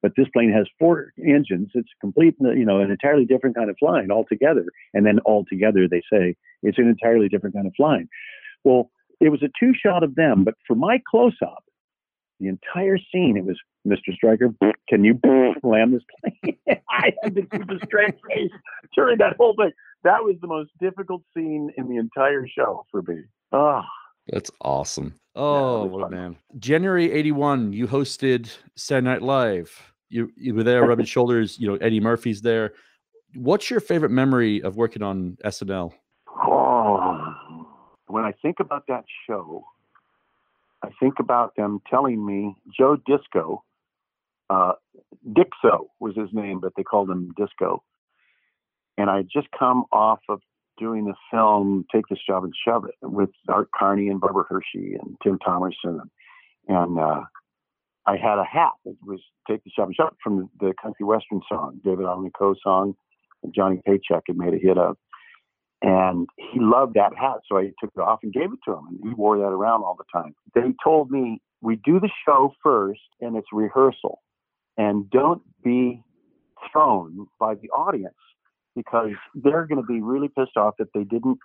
but 0.01 0.13
this 0.15 0.27
plane 0.33 0.51
has 0.51 0.67
four 0.79 1.13
engines. 1.23 1.69
It's 1.75 1.89
complete, 1.99 2.35
you 2.39 2.65
know, 2.65 2.79
an 2.79 2.89
entirely 2.89 3.25
different 3.25 3.55
kind 3.55 3.69
of 3.69 3.75
flying 3.77 4.11
altogether. 4.11 4.65
And 4.93 5.05
then 5.05 5.19
altogether, 5.25 5.87
they 5.87 6.01
say 6.11 6.35
it's 6.63 6.77
an 6.77 6.87
entirely 6.87 7.27
different 7.27 7.55
kind 7.55 7.67
of 7.67 7.73
flying. 7.75 8.07
Well, 8.63 8.91
it 9.19 9.29
was 9.29 9.43
a 9.43 9.49
two 9.59 9.73
shot 9.73 10.03
of 10.03 10.15
them, 10.15 10.43
but 10.43 10.55
for 10.65 10.75
my 10.75 10.99
close 11.09 11.37
up, 11.43 11.63
the 12.39 12.47
entire 12.47 12.97
scene, 12.97 13.37
it 13.37 13.45
was 13.45 13.59
Mr. 13.87 14.13
Striker, 14.13 14.49
can 14.89 15.03
you 15.03 15.19
land 15.63 15.93
this 15.93 16.01
plane? 16.19 16.57
I 16.89 17.13
had 17.23 17.35
to 17.35 17.41
keep 17.43 17.69
a 17.69 17.85
straight 17.85 18.15
face 18.27 18.51
during 18.95 19.19
that 19.19 19.35
whole 19.37 19.55
thing. 19.55 19.71
That 20.03 20.23
was 20.23 20.35
the 20.41 20.47
most 20.47 20.71
difficult 20.79 21.21
scene 21.35 21.71
in 21.77 21.87
the 21.87 21.97
entire 21.97 22.47
show 22.47 22.85
for 22.91 23.01
me. 23.03 23.21
Ah, 23.51 23.85
That's 24.27 24.49
awesome. 24.61 25.19
Oh, 25.35 25.85
it 25.85 25.89
was 25.89 25.91
what 25.91 26.07
a 26.07 26.09
man. 26.09 26.37
January 26.57 27.11
81, 27.11 27.73
you 27.73 27.87
hosted 27.87 28.51
Saturday 28.75 29.05
Night 29.05 29.21
Live. 29.21 29.93
You, 30.09 30.31
you 30.35 30.53
were 30.53 30.63
there 30.63 30.83
rubbing 30.85 31.05
shoulders. 31.15 31.57
You 31.59 31.67
know, 31.67 31.75
Eddie 31.75 31.99
Murphy's 31.99 32.41
there. 32.41 32.73
What's 33.35 33.69
your 33.69 33.79
favorite 33.79 34.11
memory 34.11 34.61
of 34.61 34.75
working 34.75 35.03
on 35.03 35.37
SNL? 35.45 35.93
Oh, 36.35 37.65
when 38.07 38.25
I 38.25 38.33
think 38.41 38.59
about 38.59 38.87
that 38.87 39.05
show, 39.25 39.63
I 40.83 40.89
think 40.99 41.19
about 41.19 41.55
them 41.55 41.79
telling 41.89 42.25
me 42.25 42.55
Joe 42.77 42.97
Disco, 43.05 43.63
uh, 44.49 44.73
Dixo 45.31 45.91
was 45.99 46.15
his 46.15 46.29
name, 46.33 46.59
but 46.59 46.73
they 46.75 46.83
called 46.83 47.09
him 47.09 47.33
Disco. 47.37 47.83
And 49.01 49.09
I 49.09 49.23
just 49.23 49.47
come 49.57 49.85
off 49.91 50.19
of 50.29 50.41
doing 50.77 51.05
the 51.05 51.15
film 51.31 51.87
Take 51.91 52.05
This 52.07 52.19
Job 52.27 52.43
and 52.43 52.53
Shove 52.63 52.85
It 52.85 52.93
with 53.01 53.31
Art 53.47 53.69
Carney 53.75 54.09
and 54.09 54.21
Barbara 54.21 54.43
Hershey 54.47 54.93
and 54.93 55.17
Tim 55.23 55.39
Thomerson. 55.39 56.01
And 56.67 56.99
uh, 56.99 57.21
I 58.05 58.17
had 58.17 58.37
a 58.37 58.43
hat. 58.43 58.73
It 58.85 58.97
was 59.03 59.19
Take 59.49 59.63
This 59.63 59.73
Job 59.75 59.87
and 59.87 59.95
Shove 59.95 60.09
It 60.09 60.17
from 60.23 60.51
the 60.59 60.75
country 60.79 61.03
western 61.03 61.41
song, 61.49 61.81
David 61.83 62.05
Allan 62.05 62.29
Coe 62.37 62.53
song, 62.63 62.93
and 63.41 63.51
Johnny 63.55 63.81
Paycheck 63.83 64.21
had 64.27 64.37
made 64.37 64.53
a 64.53 64.59
hit 64.59 64.77
of. 64.77 64.97
And 65.81 66.27
he 66.37 66.59
loved 66.59 66.93
that 66.93 67.17
hat, 67.19 67.37
so 67.49 67.57
I 67.57 67.71
took 67.81 67.89
it 67.95 67.99
off 67.99 68.19
and 68.21 68.31
gave 68.31 68.53
it 68.53 68.59
to 68.65 68.73
him, 68.73 68.85
and 68.87 68.99
he 69.01 69.15
wore 69.15 69.39
that 69.39 69.45
around 69.45 69.81
all 69.81 69.97
the 69.97 70.05
time. 70.13 70.35
They 70.53 70.75
told 70.83 71.09
me 71.09 71.41
we 71.59 71.75
do 71.77 71.99
the 71.99 72.11
show 72.23 72.53
first, 72.61 73.01
and 73.19 73.35
it's 73.35 73.47
rehearsal, 73.51 74.21
and 74.77 75.09
don't 75.09 75.41
be 75.63 76.03
thrown 76.71 77.25
by 77.39 77.55
the 77.55 77.69
audience 77.69 78.13
because 78.75 79.11
they're 79.35 79.65
going 79.65 79.81
to 79.81 79.87
be 79.87 80.01
really 80.01 80.27
pissed 80.27 80.57
off 80.57 80.75
that 80.79 80.93
they 80.93 81.03
didn't 81.03 81.39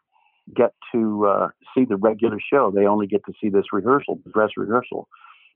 get 0.55 0.73
to 0.93 1.27
uh, 1.27 1.49
see 1.75 1.85
the 1.85 1.97
regular 1.97 2.39
show. 2.53 2.71
They 2.71 2.87
only 2.87 3.07
get 3.07 3.25
to 3.27 3.33
see 3.41 3.49
this 3.49 3.65
rehearsal, 3.73 4.21
dress 4.33 4.51
rehearsal 4.57 5.09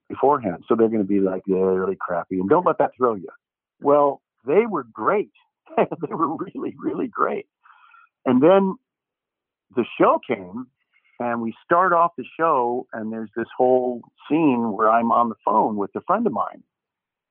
beforehand. 0.09 0.65
So 0.69 0.75
they're 0.75 0.89
going 0.89 1.03
to 1.03 1.05
be 1.05 1.21
like, 1.21 1.43
yeah, 1.47 1.57
really 1.57 1.97
crappy, 1.99 2.39
and 2.41 2.49
don't 2.49 2.67
let 2.67 2.79
that 2.79 2.91
throw 2.97 3.15
you. 3.15 3.29
Well, 3.81 4.21
they 4.47 4.67
were 4.69 4.85
great. 4.85 5.31
they 5.77 6.15
were 6.15 6.37
really, 6.37 6.75
really 6.79 7.07
great. 7.07 7.47
And 8.27 8.43
then 8.43 8.75
the 9.77 9.85
show 9.99 10.19
came, 10.27 10.67
and 11.21 11.41
we 11.41 11.55
start 11.65 11.93
off 11.93 12.13
the 12.17 12.25
show, 12.39 12.87
and 12.93 13.13
there's 13.13 13.31
this 13.37 13.47
whole 13.57 14.03
scene 14.29 14.73
where 14.73 14.91
I'm 14.91 15.13
on 15.13 15.29
the 15.29 15.37
phone 15.45 15.77
with 15.77 15.91
a 15.95 16.01
friend 16.03 16.27
of 16.27 16.33
mine, 16.33 16.63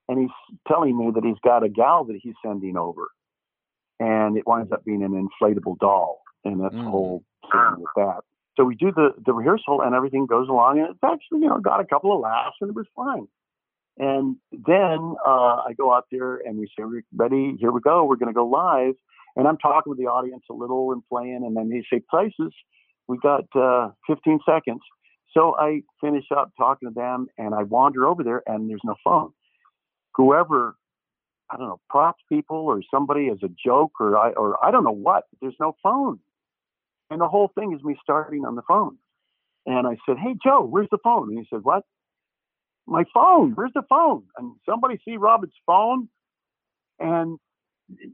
and 0.07 0.19
he's 0.19 0.59
telling 0.67 0.97
me 0.97 1.11
that 1.13 1.23
he's 1.23 1.39
got 1.43 1.63
a 1.63 1.69
gal 1.69 2.05
that 2.05 2.19
he's 2.21 2.33
sending 2.43 2.77
over, 2.77 3.07
and 3.99 4.37
it 4.37 4.45
winds 4.47 4.71
up 4.71 4.83
being 4.85 5.03
an 5.03 5.11
inflatable 5.11 5.77
doll, 5.79 6.21
and 6.45 6.59
that's 6.61 6.75
the 6.75 6.81
Mm. 6.81 6.91
whole 6.91 7.23
thing 7.51 7.75
with 7.77 7.91
that. 7.95 8.23
So 8.57 8.63
we 8.65 8.75
do 8.75 8.91
the 8.91 9.13
the 9.25 9.33
rehearsal, 9.33 9.81
and 9.81 9.95
everything 9.95 10.25
goes 10.25 10.49
along, 10.49 10.79
and 10.79 10.89
it's 10.89 11.03
actually 11.03 11.41
you 11.41 11.49
know 11.49 11.59
got 11.59 11.79
a 11.79 11.85
couple 11.85 12.13
of 12.13 12.19
laughs, 12.19 12.57
and 12.61 12.69
it 12.69 12.75
was 12.75 12.87
fine. 12.95 13.27
And 13.97 14.37
then 14.51 15.15
uh, 15.25 15.57
I 15.67 15.73
go 15.77 15.93
out 15.93 16.05
there 16.09 16.37
and 16.37 16.57
we 16.57 16.67
say, 16.67 16.83
ready, 17.13 17.57
here 17.59 17.71
we 17.71 17.81
go. 17.81 18.05
We're 18.05 18.15
going 18.15 18.33
to 18.33 18.33
go 18.33 18.45
live. 18.45 18.93
And 19.35 19.45
I'm 19.45 19.57
talking 19.57 19.89
with 19.89 19.99
the 19.99 20.07
audience 20.07 20.43
a 20.49 20.53
little 20.53 20.93
and 20.93 21.03
playing. 21.09 21.43
And 21.45 21.55
then 21.55 21.69
they 21.69 21.83
say, 21.91 22.01
places, 22.09 22.53
we 23.09 23.17
got 23.17 23.43
uh, 23.55 23.91
15 24.07 24.39
seconds. 24.45 24.79
So 25.33 25.55
I 25.57 25.81
finish 26.01 26.23
up 26.35 26.53
talking 26.57 26.87
to 26.87 26.93
them 26.95 27.27
and 27.37 27.53
I 27.53 27.63
wander 27.63 28.07
over 28.07 28.23
there 28.23 28.41
and 28.47 28.69
there's 28.69 28.81
no 28.85 28.95
phone. 29.03 29.31
Whoever, 30.15 30.75
I 31.51 31.57
don't 31.57 31.67
know, 31.67 31.79
props 31.89 32.21
people 32.29 32.57
or 32.57 32.81
somebody 32.91 33.29
as 33.29 33.39
a 33.43 33.49
joke 33.49 33.93
or 33.99 34.17
I, 34.17 34.31
or 34.31 34.63
I 34.63 34.71
don't 34.71 34.83
know 34.83 34.91
what, 34.91 35.23
there's 35.41 35.55
no 35.59 35.75
phone. 35.81 36.19
And 37.09 37.19
the 37.19 37.27
whole 37.27 37.51
thing 37.55 37.73
is 37.73 37.83
me 37.83 37.97
starting 38.03 38.45
on 38.45 38.55
the 38.55 38.61
phone. 38.67 38.97
And 39.65 39.87
I 39.87 39.97
said, 40.05 40.17
Hey, 40.17 40.35
Joe, 40.43 40.63
where's 40.63 40.87
the 40.91 40.99
phone? 41.03 41.29
And 41.29 41.39
he 41.39 41.47
said, 41.49 41.63
What? 41.63 41.83
My 42.85 43.03
phone. 43.13 43.53
Where's 43.53 43.73
the 43.73 43.83
phone? 43.89 44.23
And 44.37 44.53
somebody 44.67 44.99
see 45.05 45.17
Robert's 45.17 45.55
phone. 45.65 46.09
And, 46.99 47.37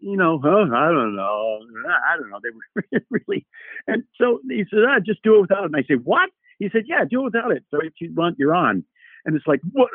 you 0.01 0.17
know, 0.17 0.39
huh, 0.43 0.67
I 0.75 0.91
don't 0.91 1.15
know. 1.15 1.59
I 1.87 2.17
don't 2.17 2.29
know. 2.29 2.39
They 2.43 2.49
were 2.91 3.01
really. 3.09 3.45
And 3.87 4.03
so 4.19 4.39
he 4.49 4.63
said, 4.69 4.79
ah, 4.87 4.99
just 5.05 5.23
do 5.23 5.37
it 5.37 5.41
without 5.41 5.63
it. 5.63 5.65
And 5.67 5.75
I 5.75 5.83
said, 5.87 6.03
What? 6.03 6.29
He 6.59 6.69
said, 6.71 6.83
Yeah, 6.87 7.03
do 7.09 7.21
it 7.21 7.25
without 7.25 7.51
it. 7.51 7.63
So 7.71 7.79
if 7.81 7.93
you 7.99 8.13
want, 8.13 8.37
you're 8.39 8.55
on. 8.55 8.83
And 9.25 9.35
it's 9.35 9.47
like, 9.47 9.61
what? 9.71 9.89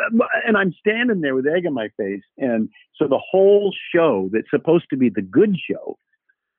And 0.47 0.57
I'm 0.57 0.75
standing 0.79 1.21
there 1.21 1.35
with 1.35 1.47
egg 1.47 1.67
on 1.67 1.75
my 1.75 1.89
face. 1.97 2.23
And 2.39 2.69
so 2.97 3.07
the 3.07 3.21
whole 3.31 3.73
show 3.95 4.29
that's 4.33 4.51
supposed 4.51 4.87
to 4.91 4.97
be 4.97 5.09
the 5.09 5.23
good 5.23 5.57
show 5.71 5.97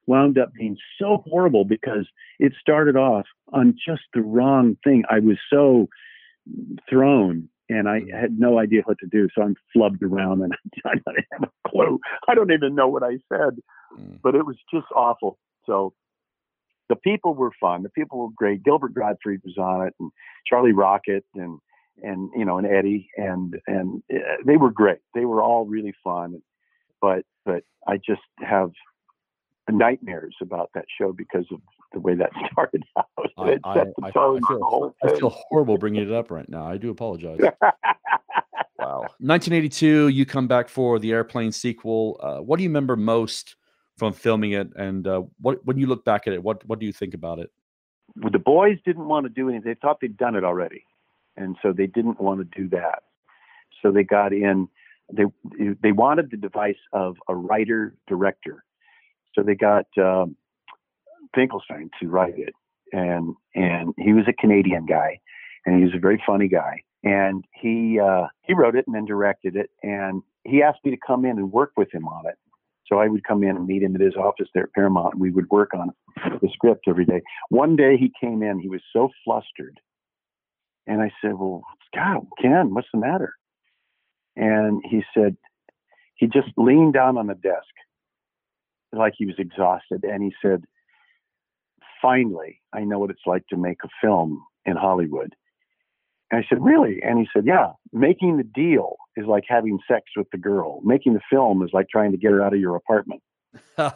wound 0.07 0.37
up 0.37 0.53
being 0.53 0.77
so 0.99 1.23
horrible 1.27 1.65
because 1.65 2.07
it 2.39 2.53
started 2.59 2.95
off 2.95 3.25
on 3.53 3.75
just 3.85 4.01
the 4.13 4.21
wrong 4.21 4.77
thing. 4.83 5.03
I 5.09 5.19
was 5.19 5.37
so 5.51 5.87
thrown 6.89 7.47
and 7.69 7.87
I 7.87 8.01
had 8.11 8.39
no 8.39 8.57
idea 8.59 8.81
what 8.85 8.97
to 8.99 9.07
do. 9.07 9.27
So 9.35 9.43
I'm 9.43 9.55
flubbed 9.75 10.01
around 10.01 10.41
and 10.41 10.53
I 10.85 10.93
don't 11.05 11.17
have 11.33 11.43
a 11.43 11.69
clue. 11.69 11.99
I 12.27 12.35
don't 12.35 12.51
even 12.51 12.75
know 12.75 12.87
what 12.87 13.03
I 13.03 13.17
said, 13.31 13.59
Mm. 13.99 14.19
but 14.23 14.35
it 14.35 14.45
was 14.45 14.55
just 14.73 14.87
awful. 14.95 15.37
So 15.65 15.93
the 16.87 16.95
people 16.95 17.33
were 17.33 17.51
fun. 17.59 17.83
The 17.83 17.89
people 17.89 18.19
were 18.19 18.33
great. 18.33 18.63
Gilbert 18.63 18.93
Gottfried 18.93 19.41
was 19.43 19.57
on 19.57 19.85
it 19.85 19.93
and 19.99 20.11
Charlie 20.47 20.71
Rocket 20.71 21.25
and, 21.35 21.59
and, 22.03 22.29
you 22.35 22.45
know, 22.45 22.57
and 22.57 22.67
Eddie 22.67 23.09
and, 23.17 23.59
and 23.67 24.03
uh, 24.13 24.17
they 24.45 24.57
were 24.57 24.71
great. 24.71 24.99
They 25.13 25.25
were 25.25 25.41
all 25.41 25.65
really 25.65 25.93
fun, 26.03 26.41
but, 27.01 27.25
but 27.45 27.63
I 27.87 27.97
just 27.97 28.21
have 28.39 28.71
nightmares 29.69 30.35
about 30.41 30.69
that 30.73 30.85
show 30.99 31.13
because 31.13 31.45
of 31.51 31.59
the 31.93 31.99
way 31.99 32.15
that 32.15 32.31
started 32.51 32.83
out. 32.97 33.05
I, 33.37 33.49
it 33.49 33.61
I, 33.63 33.73
set 33.75 33.87
I, 34.01 34.07
I 34.07 34.11
tone 34.11 34.41
for 34.41 34.53
the 34.53 34.59
feel, 34.59 34.63
whole 34.63 34.95
I 35.03 35.15
feel 35.15 35.29
horrible 35.29 35.77
bringing 35.77 36.03
it 36.03 36.11
up 36.11 36.31
right 36.31 36.47
now. 36.49 36.65
I 36.65 36.77
do 36.77 36.89
apologize. 36.89 37.39
Wow. 38.81 39.01
1982, 39.19 40.07
you 40.07 40.25
come 40.25 40.47
back 40.47 40.67
for 40.67 40.97
the 40.97 41.11
airplane 41.11 41.51
sequel. 41.51 42.19
Uh, 42.19 42.39
what 42.39 42.57
do 42.57 42.63
you 42.63 42.69
remember 42.69 42.95
most 42.95 43.55
from 43.97 44.11
filming 44.11 44.53
it? 44.53 44.69
And 44.75 45.07
uh, 45.07 45.21
what 45.39 45.63
when 45.65 45.77
you 45.77 45.85
look 45.85 46.03
back 46.03 46.25
at 46.25 46.33
it, 46.33 46.41
what 46.41 46.65
what 46.65 46.79
do 46.79 46.87
you 46.87 46.91
think 46.91 47.13
about 47.13 47.37
it? 47.37 47.51
the 48.15 48.39
boys 48.39 48.77
didn't 48.83 49.07
want 49.07 49.25
to 49.25 49.29
do 49.29 49.49
anything. 49.49 49.69
They 49.69 49.79
thought 49.79 49.99
they'd 50.01 50.17
done 50.17 50.35
it 50.35 50.43
already, 50.43 50.83
and 51.41 51.57
so 51.61 51.73
they 51.73 51.87
didn't 51.87 52.19
want 52.19 52.39
to 52.39 52.61
do 52.61 52.69
that. 52.69 53.03
So 53.81 53.91
they 53.91 54.03
got 54.03 54.33
in. 54.33 54.67
They 55.11 55.25
they 55.81 55.91
wanted 55.91 56.31
the 56.31 56.37
device 56.37 56.81
of 56.93 57.17
a 57.27 57.35
writer 57.35 57.95
director. 58.07 58.63
So 59.33 59.43
they 59.43 59.55
got 59.55 59.85
um, 59.97 60.35
Finkleman 61.35 61.89
to 61.99 62.07
write 62.07 62.37
it, 62.37 62.53
and 62.93 63.35
and 63.55 63.93
he 63.97 64.13
was 64.13 64.25
a 64.27 64.33
Canadian 64.33 64.85
guy, 64.85 65.19
and 65.65 65.77
he 65.77 65.83
was 65.83 65.93
a 65.95 65.99
very 65.99 66.21
funny 66.25 66.47
guy. 66.47 66.83
And 67.03 67.43
he 67.59 67.99
uh, 67.99 68.27
he 68.43 68.53
wrote 68.53 68.75
it 68.75 68.85
and 68.87 68.95
then 68.95 69.05
directed 69.05 69.55
it, 69.55 69.71
and 69.83 70.21
he 70.43 70.61
asked 70.61 70.79
me 70.85 70.91
to 70.91 70.97
come 71.05 71.25
in 71.25 71.37
and 71.37 71.51
work 71.51 71.71
with 71.75 71.91
him 71.93 72.07
on 72.07 72.27
it. 72.27 72.37
So 72.87 72.99
I 72.99 73.07
would 73.07 73.23
come 73.23 73.43
in 73.43 73.55
and 73.55 73.65
meet 73.65 73.83
him 73.83 73.95
at 73.95 74.01
his 74.01 74.15
office 74.15 74.49
there 74.53 74.63
at 74.63 74.73
Paramount, 74.73 75.13
and 75.13 75.21
we 75.21 75.31
would 75.31 75.49
work 75.49 75.71
on 75.73 75.91
the 76.41 76.49
script 76.53 76.85
every 76.87 77.05
day. 77.05 77.21
One 77.49 77.75
day 77.75 77.95
he 77.97 78.11
came 78.19 78.43
in, 78.43 78.59
he 78.59 78.67
was 78.67 78.81
so 78.91 79.09
flustered. 79.23 79.79
And 80.91 81.01
I 81.01 81.09
said, 81.21 81.35
Well, 81.35 81.63
God, 81.95 82.27
Ken, 82.41 82.73
what's 82.73 82.89
the 82.93 82.99
matter? 82.99 83.33
And 84.35 84.81
he 84.83 85.03
said, 85.13 85.37
he 86.15 86.27
just 86.27 86.49
leaned 86.57 86.93
down 86.93 87.17
on 87.17 87.27
the 87.27 87.33
desk 87.33 87.73
like 88.91 89.13
he 89.17 89.25
was 89.25 89.35
exhausted. 89.37 90.03
And 90.03 90.21
he 90.21 90.33
said, 90.41 90.65
Finally, 92.01 92.61
I 92.73 92.81
know 92.81 92.99
what 92.99 93.09
it's 93.09 93.25
like 93.25 93.47
to 93.47 93.57
make 93.57 93.77
a 93.85 93.89
film 94.01 94.43
in 94.65 94.75
Hollywood. 94.75 95.33
And 96.29 96.43
I 96.43 96.47
said, 96.49 96.61
Really? 96.61 97.01
And 97.01 97.19
he 97.19 97.27
said, 97.33 97.45
Yeah, 97.45 97.71
making 97.93 98.35
the 98.35 98.43
deal 98.43 98.97
is 99.15 99.25
like 99.25 99.45
having 99.47 99.79
sex 99.89 100.03
with 100.17 100.27
the 100.33 100.37
girl. 100.37 100.81
Making 100.81 101.13
the 101.13 101.21
film 101.29 101.63
is 101.63 101.69
like 101.71 101.87
trying 101.89 102.11
to 102.11 102.17
get 102.17 102.31
her 102.31 102.43
out 102.43 102.53
of 102.53 102.59
your 102.59 102.75
apartment. 102.75 103.21
and, 103.77 103.93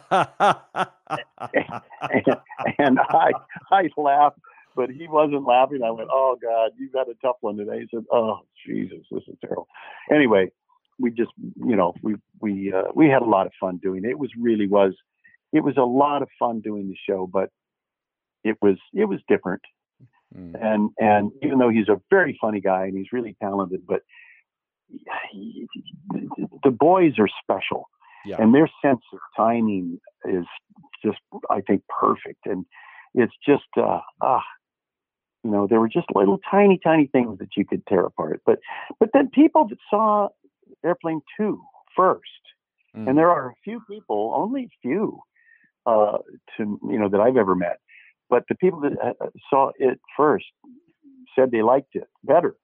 and 2.78 2.98
I 3.00 3.32
I 3.70 3.90
laughed, 3.98 4.38
but 4.76 4.90
he 4.90 5.08
wasn't 5.08 5.46
laughing. 5.46 5.80
I 5.82 5.90
went, 5.90 6.10
"Oh 6.12 6.36
God, 6.40 6.72
you've 6.78 6.92
got 6.92 7.08
a 7.08 7.14
tough 7.22 7.36
one 7.40 7.56
today." 7.56 7.80
He 7.80 7.88
said, 7.92 8.04
"Oh 8.12 8.40
Jesus, 8.66 9.06
this 9.10 9.22
is 9.26 9.36
terrible." 9.40 9.66
Anyway, 10.12 10.50
we 10.98 11.10
just 11.10 11.32
you 11.56 11.74
know 11.74 11.94
we 12.02 12.16
we 12.40 12.72
uh, 12.72 12.92
we 12.94 13.08
had 13.08 13.22
a 13.22 13.26
lot 13.26 13.46
of 13.46 13.52
fun 13.58 13.78
doing 13.82 14.04
it. 14.04 14.10
It 14.10 14.18
was 14.18 14.30
really 14.38 14.68
was 14.68 14.94
it 15.52 15.64
was 15.64 15.76
a 15.76 15.84
lot 15.84 16.22
of 16.22 16.28
fun 16.38 16.60
doing 16.60 16.88
the 16.88 16.96
show, 17.08 17.26
but 17.26 17.50
it 18.44 18.56
was 18.60 18.76
it 18.92 19.06
was 19.06 19.20
different. 19.28 19.62
Mm. 20.36 20.54
And 20.60 20.90
and 20.98 21.32
even 21.42 21.58
though 21.58 21.70
he's 21.70 21.88
a 21.88 22.00
very 22.10 22.38
funny 22.40 22.60
guy 22.60 22.84
and 22.84 22.96
he's 22.96 23.12
really 23.12 23.36
talented, 23.42 23.82
but 23.86 24.02
he, 25.32 25.66
the 26.62 26.70
boys 26.70 27.12
are 27.18 27.28
special, 27.42 27.88
yeah. 28.24 28.36
and 28.38 28.54
their 28.54 28.68
sense 28.84 29.02
of 29.12 29.18
timing 29.36 29.98
is 30.24 30.44
just 31.04 31.18
I 31.50 31.60
think 31.60 31.82
perfect. 31.88 32.46
And 32.46 32.66
it's 33.14 33.34
just 33.46 33.64
uh, 33.78 34.00
ah, 34.22 34.42
you 35.46 35.52
know, 35.52 35.66
there 35.66 35.80
were 35.80 35.88
just 35.88 36.06
little 36.14 36.38
tiny 36.50 36.78
tiny 36.82 37.06
things 37.06 37.38
that 37.38 37.56
you 37.56 37.64
could 37.64 37.86
tear 37.86 38.04
apart. 38.04 38.42
But 38.44 38.58
but 39.00 39.10
then 39.12 39.28
people 39.28 39.68
that 39.68 39.78
saw 39.88 40.28
Airplane 40.84 41.22
Two 41.36 41.60
first, 41.96 42.22
mm. 42.96 43.08
and 43.08 43.16
there 43.16 43.30
are 43.30 43.50
a 43.50 43.54
few 43.64 43.80
people, 43.88 44.32
only 44.36 44.64
a 44.64 44.70
few, 44.82 45.20
uh, 45.86 46.18
to 46.56 46.78
you 46.90 46.98
know 46.98 47.08
that 47.08 47.20
I've 47.20 47.36
ever 47.36 47.54
met 47.54 47.78
but 48.28 48.44
the 48.48 48.54
people 48.54 48.80
that 48.80 48.92
uh, 49.02 49.12
uh, 49.24 49.28
saw 49.48 49.70
it 49.78 50.00
first 50.16 50.46
said 51.36 51.50
they 51.50 51.62
liked 51.62 51.94
it 51.94 52.08
better 52.24 52.56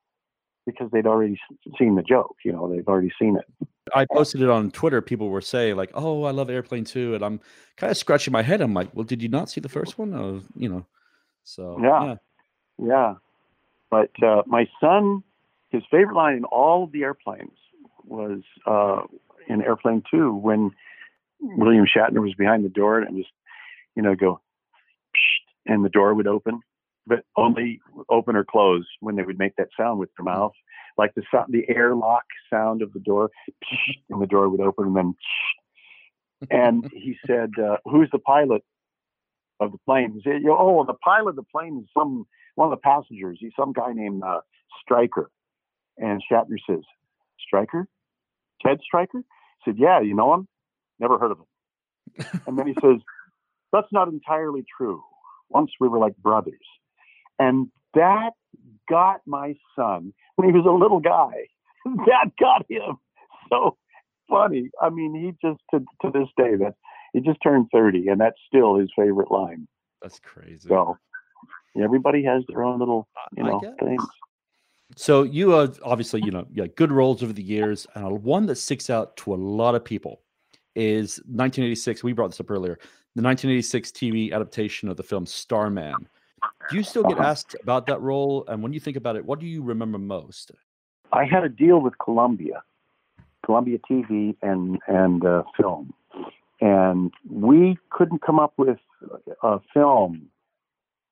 because 0.67 0.91
they'd 0.93 1.07
already 1.07 1.39
seen 1.79 1.97
the 1.97 2.03
joke. 2.03 2.37
You 2.45 2.53
know, 2.53 2.73
they've 2.73 2.87
already 2.87 3.13
seen 3.21 3.37
it. 3.37 3.69
I 3.95 4.07
posted 4.13 4.43
it 4.43 4.49
on 4.49 4.71
Twitter. 4.71 5.03
People 5.03 5.29
were 5.29 5.41
saying 5.41 5.77
like, 5.77 5.91
"Oh, 5.95 6.25
I 6.25 6.31
love 6.31 6.51
Airplane 6.51 6.85
too," 6.85 7.15
and 7.15 7.25
I'm 7.25 7.41
kind 7.77 7.91
of 7.91 7.97
scratching 7.97 8.33
my 8.33 8.43
head. 8.43 8.61
I'm 8.61 8.75
like, 8.75 8.89
"Well, 8.95 9.05
did 9.05 9.23
you 9.23 9.29
not 9.29 9.51
see 9.51 9.61
the 9.61 9.69
first 9.69 9.99
one?" 9.99 10.15
Or, 10.15 10.41
you 10.57 10.69
know, 10.69 10.87
so 11.43 11.79
yeah, 11.83 12.05
yeah. 12.05 12.15
Yeah. 12.79 13.15
But 13.91 14.11
uh, 14.23 14.43
my 14.47 14.69
son, 14.81 15.23
his 15.71 15.83
favorite 15.91 16.17
line 16.17 16.37
in 16.37 16.45
all 16.45 16.85
of 16.85 16.93
the 16.93 17.03
airplanes 17.03 17.59
was 18.07 18.41
uh, 18.67 19.03
in 19.49 19.63
Airplane 19.63 20.03
Two 20.11 20.35
when 20.35 20.71
William 21.41 21.85
Shatner 21.87 22.23
was 22.23 22.35
behind 22.35 22.65
the 22.65 22.69
door 22.69 23.01
and 23.01 23.17
just, 23.17 23.31
you 23.95 24.03
know, 24.03 24.15
go, 24.15 24.41
and 25.67 25.85
the 25.85 25.89
door 25.89 26.15
would 26.15 26.27
open, 26.27 26.61
but 27.07 27.25
only 27.37 27.81
open 28.09 28.37
or 28.37 28.45
close 28.45 28.87
when 29.01 29.17
they 29.17 29.23
would 29.23 29.39
make 29.39 29.57
that 29.57 29.69
sound 29.77 29.99
with 29.99 30.11
their 30.17 30.25
mouth, 30.25 30.53
like 30.97 31.15
the 31.15 31.23
sound, 31.31 31.53
the 31.53 31.69
airlock 31.69 32.25
sound 32.51 32.83
of 32.83 32.93
the 32.93 33.01
door, 33.01 33.31
and 34.11 34.23
the 34.23 34.27
door 34.27 34.49
would 34.49 34.61
open 34.61 34.87
and 34.87 34.97
then. 34.97 35.15
And 36.51 36.91
he 36.93 37.17
said, 37.27 37.51
uh, 37.63 37.77
"Who's 37.85 38.11
the 38.11 38.19
pilot 38.19 38.65
of 39.61 39.71
the 39.71 39.79
plane?" 39.79 40.13
He 40.13 40.23
said, 40.23 40.43
"Oh, 40.49 40.85
the 40.85 40.95
pilot 40.95 41.31
of 41.31 41.37
the 41.37 41.45
plane 41.45 41.79
is 41.83 41.89
some 41.97 42.27
one 42.55 42.71
of 42.73 42.79
the 42.79 42.83
passengers. 42.83 43.39
He's 43.41 43.53
some 43.59 43.73
guy 43.73 43.93
named 43.93 44.23
uh, 44.23 44.41
Striker." 44.83 45.31
And 45.99 46.23
Shatner 46.31 46.57
says, 46.69 46.85
"Striker, 47.41 47.87
Ted 48.65 48.79
Striker?" 48.83 49.19
He 49.19 49.71
said, 49.71 49.79
"Yeah, 49.79 50.01
you 50.01 50.15
know 50.15 50.35
him? 50.35 50.49
Never 50.99 51.19
heard 51.19 51.33
of 51.33 51.39
him." 51.39 52.41
and 52.47 52.59
then 52.59 52.67
he 52.67 52.75
says, 52.81 53.01
"That's 53.73 53.93
not 53.93 54.09
entirely 54.09 54.65
true. 54.77 55.03
Once 55.49 55.71
we 55.79 55.89
were 55.89 55.99
like 55.99 56.17
brothers. 56.17 56.55
And 57.39 57.69
that 57.95 58.31
got 58.89 59.21
my 59.27 59.55
son 59.77 60.13
when 60.37 60.49
he 60.49 60.55
was 60.55 60.67
a 60.67 60.73
little 60.73 61.01
guy. 61.01 61.49
that 61.85 62.31
got 62.39 62.65
him 62.69 62.99
so 63.51 63.77
funny. 64.29 64.71
I 64.81 64.91
mean, 64.91 65.15
he 65.15 65.47
just 65.47 65.61
to 65.73 65.81
to 66.03 66.11
this 66.11 66.29
day 66.37 66.57
that 66.57 66.75
he 67.13 67.21
just 67.21 67.39
turned 67.43 67.69
30 67.73 68.09
and 68.09 68.21
that's 68.21 68.39
still 68.47 68.77
his 68.77 68.91
favorite 68.97 69.31
line. 69.31 69.69
That's 70.01 70.19
crazy. 70.21 70.69
So 70.69 70.97
everybody 71.81 72.23
has 72.25 72.43
their 72.49 72.63
own 72.63 72.79
little, 72.79 73.09
you 73.37 73.45
know, 73.45 73.61
things. 73.81 74.03
So 74.97 75.23
you 75.23 75.55
are 75.55 75.69
obviously, 75.83 76.23
you 76.25 76.31
know, 76.31 76.47
you 76.51 76.63
had 76.63 76.77
good 76.77 76.93
roles 76.93 77.23
over 77.23 77.33
the 77.33 77.43
years, 77.43 77.87
and 77.95 78.23
one 78.23 78.47
that 78.47 78.57
sticks 78.57 78.91
out 78.91 79.17
to 79.19 79.35
a 79.35 79.37
lot 79.37 79.75
of 79.75 79.85
people 79.85 80.21
is 80.75 81.17
1986. 81.27 82.05
We 82.05 82.13
brought 82.13 82.31
this 82.31 82.41
up 82.41 82.51
earlier 82.51 82.79
the 83.15 83.23
1986 83.23 83.91
TV 83.91 84.33
adaptation 84.33 84.89
of 84.89 84.97
the 84.97 85.03
film 85.03 85.27
Starman. 85.27 85.95
Do 86.71 86.77
you 86.77 86.83
still 86.83 87.03
get 87.03 87.19
uh-huh. 87.19 87.29
asked 87.29 87.57
about 87.63 87.87
that 87.87 88.01
role? 88.01 88.45
And 88.49 88.63
when 88.63 88.73
you 88.73 88.81
think 88.81 88.97
about 88.97 89.17
it, 89.17 89.25
what 89.25 89.39
do 89.39 89.47
you 89.47 89.63
remember 89.63 89.99
most? 89.99 90.51
I 91.13 91.25
had 91.25 91.45
a 91.45 91.49
deal 91.49 91.81
with 91.81 91.99
Columbia, 91.99 92.63
Columbia 93.45 93.79
TV 93.91 94.35
and 94.41 94.79
and 94.87 95.25
uh, 95.27 95.43
film, 95.57 95.93
and 96.61 97.13
we 97.29 97.79
couldn't 97.91 98.23
come 98.23 98.39
up 98.39 98.55
with 98.57 98.79
a 99.43 99.61
film. 99.75 100.29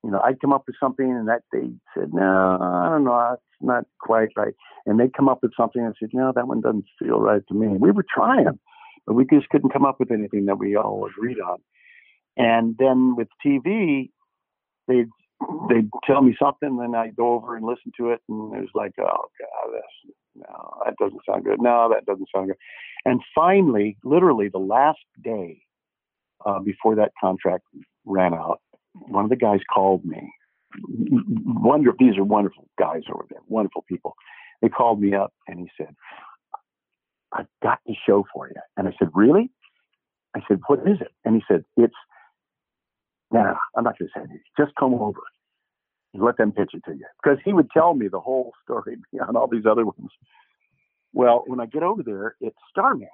You 0.02 0.10
know, 0.10 0.20
I'd 0.20 0.40
come 0.40 0.52
up 0.52 0.64
with 0.66 0.76
something, 0.80 1.10
and 1.10 1.28
that 1.28 1.42
they 1.52 1.70
said, 1.94 2.14
"No, 2.14 2.58
I 2.60 2.88
don't 2.90 3.04
know, 3.04 3.32
it's 3.34 3.42
not 3.60 3.84
quite 4.00 4.30
right." 4.36 4.54
And 4.86 4.98
they'd 4.98 5.14
come 5.14 5.28
up 5.28 5.40
with 5.42 5.52
something 5.56 5.84
and 5.84 5.94
said, 5.98 6.10
"No, 6.12 6.32
that 6.34 6.48
one 6.48 6.60
doesn't 6.60 6.86
feel 6.98 7.20
right 7.20 7.42
to 7.48 7.54
me." 7.54 7.76
We 7.76 7.90
were 7.90 8.06
trying, 8.08 8.58
but 9.06 9.14
we 9.14 9.26
just 9.26 9.48
couldn't 9.50 9.72
come 9.72 9.84
up 9.84 10.00
with 10.00 10.10
anything 10.10 10.46
that 10.46 10.58
we 10.58 10.76
all 10.76 11.06
agreed 11.06 11.40
on. 11.40 11.58
And 12.36 12.76
then 12.78 13.16
with 13.16 13.28
TV, 13.44 14.10
they'd 14.88 15.10
they'd 15.68 15.90
tell 16.04 16.22
me 16.22 16.36
something, 16.40 16.76
then 16.76 16.94
I'd 16.94 17.16
go 17.16 17.34
over 17.34 17.56
and 17.56 17.64
listen 17.64 17.92
to 17.98 18.10
it, 18.10 18.20
and 18.28 18.54
it 18.54 18.60
was 18.60 18.70
like, 18.74 18.92
oh 18.98 19.04
god, 19.38 19.72
this 19.72 20.14
no, 20.34 20.74
that 20.84 20.94
doesn't 20.96 21.20
sound 21.28 21.44
good. 21.44 21.60
No, 21.60 21.90
that 21.92 22.06
doesn't 22.06 22.28
sound 22.34 22.48
good. 22.48 22.56
And 23.04 23.20
finally, 23.34 23.96
literally 24.04 24.48
the 24.48 24.58
last 24.58 25.00
day 25.22 25.62
uh, 26.46 26.60
before 26.60 26.94
that 26.96 27.12
contract 27.20 27.64
ran 28.04 28.34
out, 28.34 28.60
one 28.94 29.24
of 29.24 29.30
the 29.30 29.36
guys 29.36 29.60
called 29.72 30.04
me. 30.04 30.32
Wonder 30.86 31.92
these 31.98 32.16
are 32.16 32.24
wonderful 32.24 32.68
guys 32.78 33.02
over 33.12 33.24
there, 33.28 33.40
wonderful 33.48 33.84
people. 33.88 34.14
They 34.62 34.68
called 34.68 35.00
me 35.00 35.14
up 35.14 35.32
and 35.48 35.58
he 35.58 35.70
said, 35.76 35.94
"I've 37.32 37.48
got 37.62 37.80
the 37.86 37.96
show 38.06 38.24
for 38.32 38.48
you." 38.48 38.60
And 38.76 38.86
I 38.86 38.92
said, 38.98 39.08
"Really?" 39.14 39.50
I 40.36 40.40
said, 40.46 40.60
"What 40.68 40.80
is 40.80 41.00
it?" 41.00 41.12
And 41.24 41.34
he 41.34 41.42
said, 41.48 41.64
"It's 41.76 41.94
nah, 43.32 43.54
I'm 43.76 43.84
not 43.84 43.98
going 43.98 44.08
to 44.08 44.12
say 44.14 44.20
anything. 44.20 44.42
Just 44.58 44.72
come 44.78 44.94
over 44.94 45.20
and 46.14 46.22
let 46.22 46.36
them 46.36 46.52
pitch 46.52 46.70
it 46.74 46.84
to 46.86 46.92
you. 46.92 47.06
Because 47.22 47.38
he 47.44 47.52
would 47.52 47.70
tell 47.70 47.94
me 47.94 48.08
the 48.08 48.20
whole 48.20 48.52
story 48.64 48.96
beyond 49.12 49.36
all 49.36 49.48
these 49.48 49.66
other 49.66 49.84
ones. 49.84 50.10
Well, 51.12 51.44
when 51.46 51.60
I 51.60 51.66
get 51.66 51.82
over 51.82 52.02
there, 52.02 52.36
it's 52.40 52.56
Starman. 52.70 53.08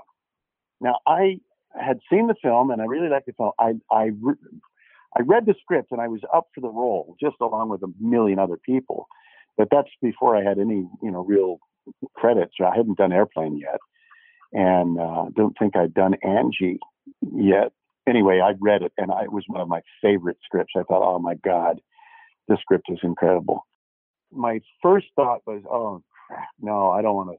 Now, 0.81 0.98
I 1.07 1.39
had 1.78 2.01
seen 2.11 2.27
the 2.27 2.35
film 2.43 2.70
and 2.70 2.82
I 2.82 2.85
really 2.85 3.09
liked 3.09 3.27
the 3.27 3.32
film. 3.32 3.53
I, 3.59 3.74
I, 3.90 4.11
I 5.16 5.22
read 5.22 5.47
the 5.47 5.55
script 5.60 5.93
and 5.93 6.01
I 6.01 6.09
was 6.09 6.20
up 6.34 6.48
for 6.55 6.60
the 6.60 6.68
role, 6.68 7.16
just 7.20 7.36
along 7.40 7.70
with 7.70 7.82
a 7.82 7.93
million 8.01 8.38
other 8.38 8.59
people. 8.64 9.06
But 9.56 9.68
that's 9.70 9.88
before 10.02 10.36
I 10.36 10.43
had 10.43 10.59
any, 10.59 10.86
you 11.02 11.10
know, 11.10 11.24
real 11.24 11.59
credits. 12.14 12.55
I 12.60 12.76
hadn't 12.76 12.98
done 12.98 13.12
Airplane 13.12 13.56
yet, 13.59 13.80
and 14.52 15.01
uh, 15.01 15.26
don't 15.34 15.56
think 15.59 15.76
I'd 15.76 15.94
done 15.94 16.14
Angie 16.22 16.78
yet 17.34 17.72
anyway, 18.06 18.40
I 18.40 18.55
read 18.60 18.82
it 18.82 18.93
and 18.97 19.10
I, 19.10 19.24
it 19.24 19.32
was 19.32 19.44
one 19.48 19.60
of 19.60 19.68
my 19.68 19.80
favorite 20.02 20.38
scripts. 20.44 20.74
I 20.76 20.82
thought, 20.82 21.02
oh 21.02 21.18
my 21.18 21.34
God, 21.44 21.80
this 22.48 22.59
script 22.60 22.86
is 22.88 22.98
incredible. 23.02 23.66
My 24.32 24.60
first 24.82 25.06
thought 25.16 25.40
was, 25.47 25.62
oh 25.70 26.02
crap, 26.26 26.48
no, 26.60 26.90
I 26.90 27.02
don't 27.02 27.14
want 27.14 27.30
to. 27.30 27.36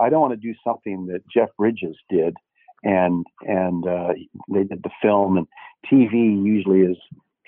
I 0.00 0.10
don't 0.10 0.20
want 0.20 0.32
to 0.32 0.36
do 0.36 0.54
something 0.64 1.06
that 1.06 1.22
Jeff 1.28 1.48
Bridges 1.58 1.96
did, 2.08 2.34
and 2.82 3.26
and 3.42 3.86
uh, 3.86 4.12
they 4.48 4.64
did 4.64 4.82
the 4.82 4.90
film 5.02 5.36
and 5.36 5.46
TV 5.90 6.44
usually 6.44 6.80
is 6.80 6.96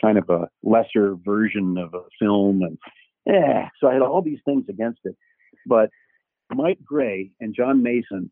kind 0.00 0.18
of 0.18 0.28
a 0.30 0.48
lesser 0.62 1.14
version 1.16 1.76
of 1.78 1.94
a 1.94 2.02
film, 2.18 2.62
and 2.62 2.78
yeah, 3.26 3.68
so 3.80 3.88
I 3.88 3.94
had 3.94 4.02
all 4.02 4.22
these 4.22 4.40
things 4.44 4.64
against 4.68 5.00
it. 5.04 5.16
But 5.66 5.90
Mike 6.52 6.78
Gray 6.84 7.30
and 7.40 7.54
John 7.54 7.82
Mason, 7.82 8.30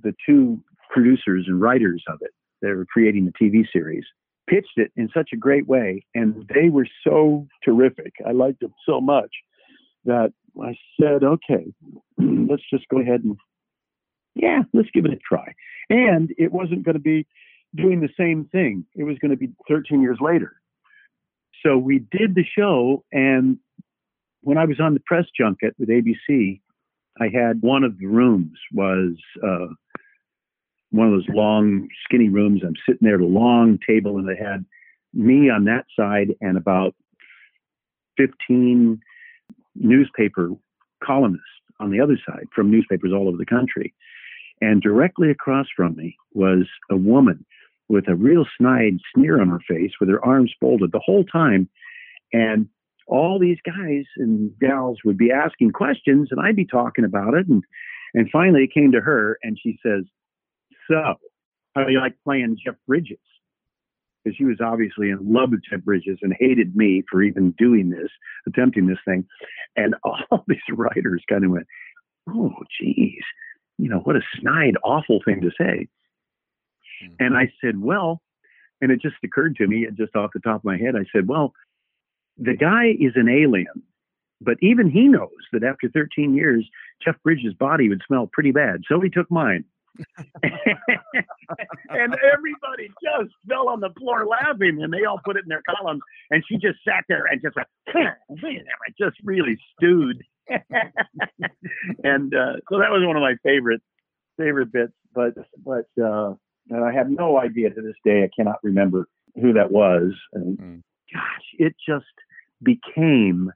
the 0.00 0.14
two 0.26 0.60
producers 0.90 1.46
and 1.48 1.60
writers 1.60 2.02
of 2.08 2.18
it, 2.20 2.30
they 2.62 2.68
were 2.68 2.86
creating 2.86 3.26
the 3.26 3.32
TV 3.32 3.64
series, 3.72 4.04
pitched 4.48 4.76
it 4.76 4.92
in 4.96 5.08
such 5.14 5.30
a 5.32 5.36
great 5.36 5.66
way, 5.66 6.04
and 6.14 6.48
they 6.54 6.68
were 6.68 6.86
so 7.04 7.46
terrific. 7.64 8.12
I 8.26 8.32
liked 8.32 8.60
them 8.60 8.74
so 8.86 9.00
much 9.00 9.30
that 10.04 10.32
I 10.62 10.76
said, 11.00 11.22
okay, 11.24 11.72
let's 12.18 12.62
just 12.72 12.88
go 12.88 13.00
ahead 13.00 13.24
and 13.24 13.36
yeah, 14.34 14.62
let's 14.72 14.90
give 14.92 15.04
it 15.04 15.12
a 15.12 15.16
try. 15.16 15.54
And 15.88 16.32
it 16.38 16.52
wasn't 16.52 16.84
going 16.84 16.94
to 16.94 17.00
be 17.00 17.26
doing 17.74 18.00
the 18.00 18.08
same 18.18 18.48
thing. 18.50 18.84
It 18.94 19.04
was 19.04 19.18
going 19.18 19.30
to 19.30 19.36
be 19.36 19.50
13 19.68 20.02
years 20.02 20.18
later. 20.20 20.52
So 21.64 21.76
we 21.76 21.98
did 22.10 22.34
the 22.34 22.44
show, 22.56 23.04
and 23.12 23.58
when 24.40 24.56
I 24.56 24.64
was 24.64 24.80
on 24.80 24.94
the 24.94 25.00
press 25.00 25.26
junket 25.38 25.74
with 25.78 25.88
ABC, 25.88 26.60
I 27.20 27.28
had 27.28 27.60
one 27.60 27.84
of 27.84 27.98
the 27.98 28.06
rooms 28.06 28.58
was 28.72 29.16
uh, 29.44 29.66
one 30.90 31.08
of 31.08 31.12
those 31.12 31.28
long, 31.28 31.88
skinny 32.04 32.28
rooms. 32.28 32.62
I'm 32.64 32.74
sitting 32.86 33.06
there 33.06 33.16
at 33.16 33.20
a 33.20 33.26
long 33.26 33.78
table, 33.86 34.16
and 34.16 34.28
they 34.28 34.42
had 34.42 34.64
me 35.12 35.50
on 35.50 35.64
that 35.64 35.84
side 35.98 36.34
and 36.40 36.56
about 36.56 36.94
15 38.16 39.00
newspaper 39.74 40.50
columnists 41.04 41.46
on 41.78 41.90
the 41.90 42.00
other 42.00 42.18
side 42.26 42.46
from 42.54 42.70
newspapers 42.70 43.12
all 43.12 43.28
over 43.28 43.36
the 43.36 43.46
country. 43.46 43.94
And 44.60 44.82
directly 44.82 45.30
across 45.30 45.66
from 45.74 45.96
me 45.96 46.16
was 46.32 46.66
a 46.90 46.96
woman 46.96 47.44
with 47.88 48.08
a 48.08 48.14
real 48.14 48.46
snide 48.56 48.98
sneer 49.14 49.40
on 49.40 49.48
her 49.48 49.60
face 49.68 49.92
with 49.98 50.08
her 50.08 50.24
arms 50.24 50.52
folded 50.60 50.92
the 50.92 51.00
whole 51.04 51.24
time. 51.24 51.68
And 52.32 52.68
all 53.06 53.38
these 53.38 53.58
guys 53.66 54.04
and 54.16 54.52
gals 54.60 54.98
would 55.04 55.18
be 55.18 55.32
asking 55.32 55.72
questions 55.72 56.28
and 56.30 56.40
I'd 56.40 56.56
be 56.56 56.66
talking 56.66 57.04
about 57.04 57.34
it. 57.34 57.48
And, 57.48 57.64
and 58.14 58.30
finally 58.30 58.64
it 58.64 58.74
came 58.74 58.92
to 58.92 59.00
her 59.00 59.38
and 59.42 59.58
she 59.60 59.78
says, 59.84 60.04
So, 60.88 61.14
how 61.74 61.84
do 61.84 61.92
you 61.92 62.00
like 62.00 62.14
playing 62.24 62.56
Jeff 62.64 62.76
Bridges? 62.86 63.18
Because 64.22 64.36
she 64.36 64.44
was 64.44 64.58
obviously 64.62 65.10
in 65.10 65.18
love 65.22 65.50
with 65.50 65.62
Jeff 65.68 65.80
Bridges 65.80 66.18
and 66.22 66.34
hated 66.38 66.76
me 66.76 67.02
for 67.10 67.22
even 67.22 67.52
doing 67.58 67.90
this, 67.90 68.10
attempting 68.46 68.86
this 68.86 68.98
thing. 69.04 69.26
And 69.76 69.96
all 70.04 70.44
these 70.46 70.58
writers 70.70 71.24
kind 71.28 71.44
of 71.44 71.50
went, 71.50 71.66
Oh, 72.28 72.54
geez, 72.78 73.22
you 73.80 73.88
know, 73.88 74.00
what 74.00 74.16
a 74.16 74.20
snide, 74.38 74.76
awful 74.84 75.20
thing 75.24 75.40
to 75.40 75.50
say. 75.56 75.88
Mm-hmm. 77.02 77.14
And 77.18 77.36
I 77.36 77.52
said, 77.60 77.80
Well, 77.80 78.20
and 78.80 78.90
it 78.90 79.00
just 79.00 79.16
occurred 79.24 79.56
to 79.56 79.66
me, 79.66 79.86
just 79.96 80.14
off 80.16 80.30
the 80.34 80.40
top 80.40 80.60
of 80.60 80.64
my 80.64 80.76
head, 80.76 80.94
I 80.96 81.04
said, 81.12 81.28
Well, 81.28 81.52
the 82.36 82.56
guy 82.56 82.94
is 82.98 83.12
an 83.16 83.28
alien, 83.28 83.82
but 84.40 84.56
even 84.62 84.90
he 84.90 85.08
knows 85.08 85.28
that 85.52 85.64
after 85.64 85.88
13 85.88 86.34
years, 86.34 86.68
Jeff 87.04 87.16
Bridges' 87.22 87.54
body 87.54 87.88
would 87.88 88.02
smell 88.06 88.28
pretty 88.32 88.52
bad. 88.52 88.82
So 88.88 89.00
he 89.00 89.10
took 89.10 89.30
mine. 89.30 89.64
and 90.42 92.14
everybody 92.32 92.88
just 93.02 93.34
fell 93.48 93.68
on 93.68 93.80
the 93.80 93.90
floor 93.98 94.26
laughing, 94.26 94.82
and 94.82 94.92
they 94.92 95.04
all 95.04 95.20
put 95.24 95.36
it 95.36 95.42
in 95.42 95.48
their 95.48 95.62
columns. 95.76 96.00
And 96.30 96.42
she 96.48 96.56
just 96.56 96.78
sat 96.86 97.04
there 97.08 97.26
and 97.26 97.42
just 97.42 97.56
went, 97.56 97.68
just 98.98 99.16
really 99.24 99.58
stewed. 99.76 100.22
And 102.02 102.34
uh, 102.34 102.56
so 102.68 102.78
that 102.78 102.90
was 102.90 103.02
one 103.06 103.16
of 103.16 103.22
my 103.22 103.34
favorite 103.42 103.82
favorite 104.36 104.72
bits. 104.72 104.92
But 105.14 105.34
but 105.64 105.86
uh, 106.02 106.34
and 106.70 106.84
I 106.84 106.92
have 106.92 107.08
no 107.08 107.38
idea 107.38 107.70
to 107.70 107.82
this 107.82 107.96
day. 108.04 108.22
I 108.24 108.30
cannot 108.34 108.56
remember 108.62 109.08
who 109.40 109.52
that 109.52 109.70
was. 109.70 110.12
And 110.32 110.58
mm. 110.58 110.82
gosh, 111.12 111.44
it 111.58 111.74
just 111.86 112.04
became 112.62 113.50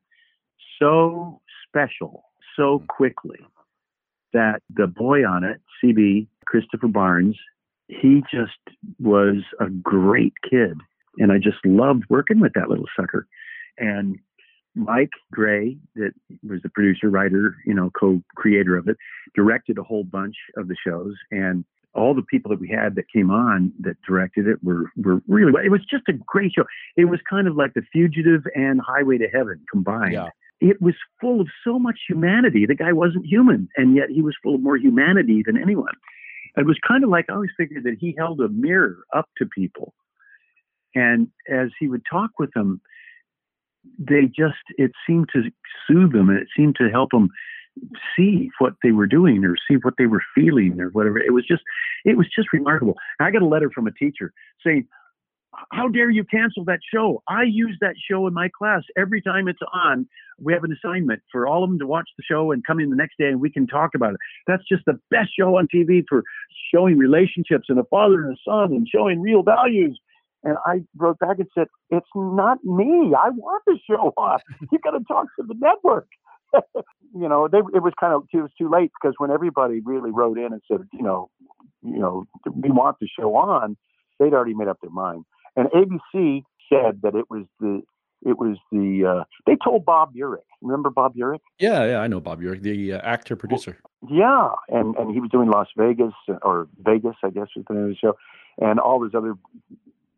so 0.80 1.40
special 1.68 2.24
so 2.56 2.80
mm. 2.80 2.86
quickly 2.88 3.38
that 4.32 4.62
the 4.68 4.86
boy 4.86 5.24
on 5.26 5.44
it, 5.44 5.60
CB, 5.82 6.26
Christopher 6.46 6.88
Barnes, 6.88 7.38
he 7.88 8.22
just 8.32 8.76
was 8.98 9.36
a 9.60 9.68
great 9.70 10.34
kid. 10.48 10.78
And 11.18 11.30
I 11.30 11.38
just 11.38 11.64
loved 11.64 12.04
working 12.08 12.40
with 12.40 12.54
that 12.54 12.68
little 12.68 12.88
sucker. 12.98 13.28
And 13.78 14.18
Mike 14.74 15.10
Gray, 15.32 15.76
that 15.94 16.12
was 16.42 16.60
the 16.62 16.68
producer, 16.68 17.08
writer, 17.08 17.56
you 17.64 17.74
know, 17.74 17.90
co-creator 17.98 18.76
of 18.76 18.88
it, 18.88 18.96
directed 19.34 19.78
a 19.78 19.82
whole 19.82 20.04
bunch 20.04 20.34
of 20.56 20.68
the 20.68 20.76
shows. 20.86 21.14
And 21.30 21.64
all 21.94 22.14
the 22.14 22.22
people 22.22 22.50
that 22.50 22.60
we 22.60 22.68
had 22.68 22.96
that 22.96 23.04
came 23.14 23.30
on 23.30 23.72
that 23.80 23.96
directed 24.06 24.48
it 24.48 24.62
were 24.64 24.90
were 24.96 25.20
really 25.28 25.52
it 25.64 25.70
was 25.70 25.84
just 25.88 26.08
a 26.08 26.12
great 26.12 26.52
show. 26.52 26.64
It 26.96 27.04
was 27.04 27.20
kind 27.28 27.46
of 27.46 27.56
like 27.56 27.74
The 27.74 27.82
Fugitive 27.92 28.42
and 28.54 28.80
Highway 28.80 29.18
to 29.18 29.28
Heaven 29.28 29.64
combined. 29.70 30.14
Yeah 30.14 30.30
it 30.60 30.80
was 30.80 30.94
full 31.20 31.40
of 31.40 31.48
so 31.62 31.78
much 31.78 31.98
humanity. 32.08 32.64
The 32.66 32.74
guy 32.74 32.92
wasn't 32.92 33.26
human, 33.26 33.68
and 33.76 33.94
yet 33.94 34.08
he 34.08 34.22
was 34.22 34.34
full 34.42 34.54
of 34.54 34.62
more 34.62 34.76
humanity 34.76 35.42
than 35.44 35.60
anyone. 35.60 35.92
It 36.56 36.66
was 36.66 36.78
kind 36.86 37.02
of 37.02 37.10
like 37.10 37.26
I 37.28 37.34
always 37.34 37.50
figured 37.56 37.84
that 37.84 37.96
he 38.00 38.14
held 38.16 38.40
a 38.40 38.48
mirror 38.48 38.98
up 39.14 39.28
to 39.38 39.46
people, 39.46 39.92
and 40.94 41.28
as 41.50 41.68
he 41.78 41.88
would 41.88 42.02
talk 42.10 42.30
with 42.38 42.52
them, 42.54 42.80
they 43.98 44.22
just 44.26 44.56
it 44.76 44.92
seemed 45.06 45.28
to 45.34 45.42
soothe 45.86 46.12
them, 46.12 46.28
and 46.28 46.38
it 46.38 46.48
seemed 46.56 46.76
to 46.76 46.90
help 46.90 47.10
them 47.10 47.28
see 48.16 48.50
what 48.58 48.74
they 48.82 48.92
were 48.92 49.06
doing 49.06 49.44
or 49.44 49.56
see 49.68 49.76
what 49.82 49.94
they 49.98 50.06
were 50.06 50.22
feeling 50.34 50.80
or 50.80 50.90
whatever. 50.90 51.18
It 51.18 51.32
was 51.32 51.46
just 51.46 51.62
it 52.04 52.16
was 52.16 52.26
just 52.34 52.52
remarkable. 52.52 52.94
I 53.20 53.30
got 53.30 53.42
a 53.42 53.46
letter 53.46 53.70
from 53.70 53.86
a 53.86 53.92
teacher 53.92 54.32
saying, 54.64 54.86
how 55.70 55.88
dare 55.88 56.10
you 56.10 56.24
cancel 56.24 56.64
that 56.64 56.80
show? 56.92 57.22
I 57.28 57.42
use 57.44 57.76
that 57.80 57.94
show 58.10 58.26
in 58.26 58.34
my 58.34 58.48
class 58.56 58.82
every 58.96 59.22
time 59.22 59.48
it's 59.48 59.60
on. 59.72 60.06
We 60.38 60.52
have 60.52 60.64
an 60.64 60.72
assignment 60.72 61.22
for 61.30 61.46
all 61.46 61.62
of 61.62 61.70
them 61.70 61.78
to 61.78 61.86
watch 61.86 62.08
the 62.16 62.24
show 62.24 62.52
and 62.52 62.64
come 62.64 62.80
in 62.80 62.90
the 62.90 62.96
next 62.96 63.18
day 63.18 63.28
and 63.28 63.40
we 63.40 63.50
can 63.50 63.66
talk 63.66 63.90
about 63.94 64.14
it. 64.14 64.20
That's 64.46 64.66
just 64.68 64.84
the 64.86 64.98
best 65.10 65.30
show 65.38 65.56
on 65.56 65.68
TV 65.72 66.02
for 66.08 66.22
showing 66.74 66.98
relationships 66.98 67.66
and 67.68 67.78
a 67.78 67.84
father 67.84 68.24
and 68.24 68.36
a 68.36 68.40
son 68.44 68.72
and 68.72 68.88
showing 68.88 69.20
real 69.20 69.42
values. 69.42 69.98
And 70.44 70.56
I 70.66 70.82
wrote 70.96 71.18
back 71.18 71.38
and 71.38 71.48
said, 71.54 71.68
It's 71.90 72.06
not 72.14 72.62
me. 72.64 73.14
I 73.18 73.30
want 73.30 73.62
the 73.66 73.78
show 73.88 74.12
on. 74.16 74.38
You 74.72 74.78
got 74.78 74.92
to 74.92 75.04
talk 75.04 75.26
to 75.38 75.46
the 75.46 75.54
network. 75.58 76.08
you 77.14 77.28
know, 77.28 77.48
they, 77.50 77.58
it 77.58 77.82
was 77.82 77.92
kind 77.98 78.14
of 78.14 78.24
it 78.32 78.36
was 78.36 78.50
too 78.56 78.70
late 78.70 78.90
because 79.00 79.14
when 79.18 79.30
everybody 79.30 79.80
really 79.80 80.10
wrote 80.10 80.38
in 80.38 80.52
and 80.52 80.60
said, 80.70 80.86
you 80.92 81.02
know, 81.02 81.30
you 81.82 81.98
know, 81.98 82.24
we 82.46 82.70
want 82.70 82.98
the 83.00 83.08
show 83.18 83.34
on, 83.34 83.76
they'd 84.18 84.32
already 84.32 84.54
made 84.54 84.68
up 84.68 84.78
their 84.80 84.90
mind. 84.90 85.24
And 85.56 85.68
ABC 85.68 86.42
said 86.68 87.00
that 87.02 87.14
it 87.14 87.26
was 87.30 87.44
the 87.60 87.82
it 88.22 88.38
was 88.38 88.56
the 88.72 89.04
uh, 89.06 89.24
they 89.46 89.56
told 89.62 89.84
Bob 89.84 90.14
Urich. 90.14 90.38
Remember 90.62 90.90
Bob 90.90 91.14
Urich? 91.14 91.40
Yeah, 91.58 91.84
yeah, 91.84 91.98
I 91.98 92.06
know 92.06 92.20
Bob 92.20 92.40
Urich, 92.40 92.62
the 92.62 92.94
uh, 92.94 92.98
actor 92.98 93.36
producer. 93.36 93.78
Yeah, 94.08 94.48
and 94.68 94.96
and 94.96 95.12
he 95.12 95.20
was 95.20 95.30
doing 95.30 95.50
Las 95.50 95.68
Vegas 95.76 96.14
or 96.42 96.68
Vegas, 96.78 97.16
I 97.22 97.30
guess 97.30 97.48
was 97.54 97.64
the 97.68 97.74
name 97.74 97.84
of 97.84 97.88
the 97.90 97.96
show, 97.96 98.16
and 98.58 98.80
all 98.80 99.02
his 99.04 99.14
other 99.14 99.34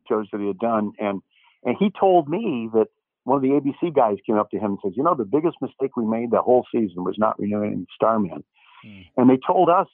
shows 0.08 0.26
that 0.32 0.40
he 0.40 0.46
had 0.46 0.58
done. 0.58 0.92
And 0.98 1.22
and 1.64 1.76
he 1.78 1.90
told 1.98 2.28
me 2.28 2.68
that 2.74 2.86
one 3.24 3.36
of 3.36 3.42
the 3.42 3.48
ABC 3.48 3.94
guys 3.94 4.18
came 4.24 4.36
up 4.36 4.50
to 4.50 4.58
him 4.58 4.72
and 4.72 4.78
says, 4.84 4.92
"You 4.96 5.02
know, 5.02 5.14
the 5.14 5.24
biggest 5.24 5.56
mistake 5.60 5.96
we 5.96 6.04
made 6.04 6.30
that 6.30 6.42
whole 6.42 6.64
season 6.72 7.04
was 7.04 7.16
not 7.18 7.38
renewing 7.38 7.86
Starman." 7.94 8.44
Hmm. 8.84 9.00
And 9.16 9.30
they 9.30 9.38
told 9.44 9.68
us, 9.68 9.88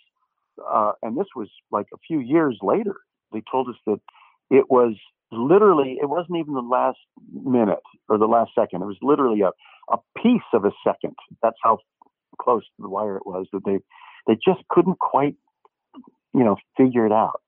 uh, 0.71 0.93
and 1.03 1.17
this 1.17 1.29
was 1.35 1.49
like 1.71 1.87
a 1.95 1.99
few 2.07 2.21
years 2.21 2.59
later. 2.63 2.97
They 3.33 3.43
told 3.51 3.69
us 3.69 3.77
that 3.87 4.01
it 4.51 4.71
was 4.71 4.97
literally, 5.33 5.99
it 6.01 6.09
wasn't 6.09 6.39
even 6.39 6.55
the 6.55 6.61
last 6.61 6.99
minute 7.33 7.83
or 8.09 8.19
the 8.19 8.27
last 8.27 8.51
second. 8.55 8.83
It 8.83 8.87
was 8.87 8.99
literally 9.01 9.41
a, 9.41 9.51
a 9.91 9.99
piece 10.23 10.43
of 10.53 10.65
a 10.65 10.73
second. 10.87 11.17
That's 11.43 11.57
how 11.63 11.79
close 12.41 12.63
to 12.63 12.83
the 12.83 12.89
wire 12.89 13.17
it 13.17 13.27
was 13.27 13.47
that 13.53 13.65
they, 13.65 13.79
they 14.27 14.35
just 14.35 14.67
couldn't 14.69 14.99
quite, 14.99 15.37
you 16.35 16.45
know, 16.45 16.57
figure 16.77 17.07
it 17.07 17.13
out. 17.13 17.42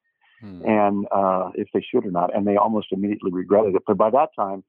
Hmm. 0.44 0.68
And 0.68 1.06
uh, 1.10 1.50
if 1.54 1.68
they 1.72 1.80
should 1.80 2.04
or 2.04 2.10
not, 2.10 2.34
and 2.34 2.46
they 2.46 2.56
almost 2.56 2.88
immediately 2.90 3.32
regretted 3.32 3.74
it. 3.74 3.82
But 3.86 3.96
by 3.96 4.10
that 4.10 4.30
time, 4.36 4.62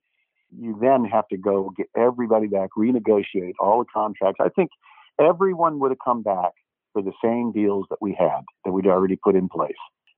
you 0.57 0.77
then 0.79 1.03
have 1.05 1.27
to 1.29 1.37
go 1.37 1.73
get 1.75 1.87
everybody 1.97 2.47
back, 2.47 2.69
renegotiate 2.77 3.53
all 3.59 3.79
the 3.79 3.85
contracts. 3.93 4.39
I 4.39 4.49
think 4.49 4.69
everyone 5.19 5.79
would 5.79 5.91
have 5.91 5.99
come 6.03 6.21
back 6.23 6.51
for 6.93 7.01
the 7.01 7.11
same 7.23 7.51
deals 7.51 7.87
that 7.89 7.97
we 8.01 8.15
had 8.17 8.41
that 8.63 8.71
we'd 8.71 8.87
already 8.87 9.17
put 9.17 9.35
in 9.35 9.49
place. 9.49 9.73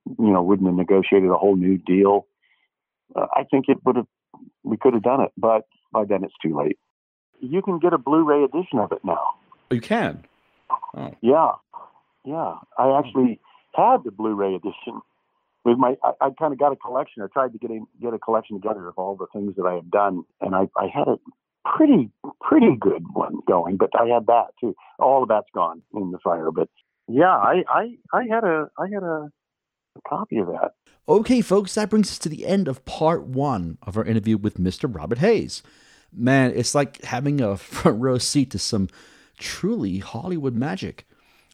You 0.06 0.30
know, 0.30 0.42
wouldn't 0.42 0.68
have 0.68 0.76
negotiated 0.76 1.30
a 1.30 1.34
whole 1.34 1.56
new 1.56 1.76
deal 1.78 2.26
uh, 3.16 3.26
I 3.34 3.44
think 3.44 3.66
it 3.68 3.78
would 3.84 3.96
have 3.96 4.06
we 4.62 4.76
could 4.76 4.94
have 4.94 5.02
done 5.02 5.22
it, 5.22 5.32
but 5.36 5.62
by 5.92 6.04
then 6.04 6.24
it's 6.24 6.34
too 6.42 6.56
late. 6.56 6.78
You 7.40 7.62
can 7.62 7.78
get 7.78 7.92
a 7.92 7.98
Blu-ray 7.98 8.44
edition 8.44 8.78
of 8.78 8.92
it 8.92 8.98
now. 9.04 9.34
Oh, 9.70 9.74
you 9.74 9.80
can. 9.80 10.24
Oh. 10.94 11.14
Yeah, 11.20 11.52
yeah. 12.24 12.56
I 12.76 12.98
actually 12.98 13.40
had 13.74 14.04
the 14.04 14.10
Blu-ray 14.10 14.54
edition 14.54 15.00
with 15.64 15.78
my. 15.78 15.96
I, 16.04 16.12
I 16.20 16.30
kind 16.38 16.52
of 16.52 16.58
got 16.58 16.72
a 16.72 16.76
collection. 16.76 17.22
I 17.22 17.26
tried 17.32 17.52
to 17.52 17.58
get 17.58 17.70
a, 17.70 17.80
get 18.00 18.14
a 18.14 18.18
collection 18.18 18.60
together 18.60 18.88
of 18.88 18.94
all 18.96 19.16
the 19.16 19.26
things 19.32 19.54
that 19.56 19.66
I 19.66 19.74
had 19.74 19.90
done, 19.90 20.22
and 20.40 20.54
I, 20.54 20.68
I 20.76 20.86
had 20.92 21.08
a 21.08 21.18
pretty 21.76 22.10
pretty 22.40 22.76
good 22.78 23.04
one 23.12 23.40
going. 23.46 23.76
But 23.76 23.90
I 23.98 24.06
had 24.06 24.26
that 24.26 24.48
too. 24.60 24.74
All 24.98 25.22
of 25.22 25.28
that's 25.28 25.48
gone 25.54 25.82
in 25.94 26.10
the 26.10 26.18
fire. 26.18 26.50
But 26.50 26.68
yeah, 27.08 27.34
I 27.36 27.64
I, 27.68 27.96
I 28.12 28.24
had 28.30 28.44
a 28.44 28.68
I 28.78 28.88
had 28.92 29.02
a, 29.02 29.30
a 29.96 30.00
copy 30.08 30.38
of 30.38 30.46
that. 30.48 30.72
Okay, 31.08 31.40
folks, 31.40 31.74
that 31.74 31.88
brings 31.88 32.10
us 32.10 32.18
to 32.18 32.28
the 32.28 32.46
end 32.46 32.68
of 32.68 32.84
part 32.84 33.24
one 33.24 33.78
of 33.82 33.96
our 33.96 34.04
interview 34.04 34.36
with 34.36 34.58
Mr. 34.58 34.94
Robert 34.94 35.18
Hays. 35.18 35.62
Man, 36.12 36.52
it's 36.54 36.74
like 36.74 37.02
having 37.02 37.40
a 37.40 37.56
front 37.56 38.00
row 38.00 38.18
seat 38.18 38.50
to 38.50 38.58
some 38.58 38.88
truly 39.38 39.98
Hollywood 39.98 40.54
magic. 40.54 41.07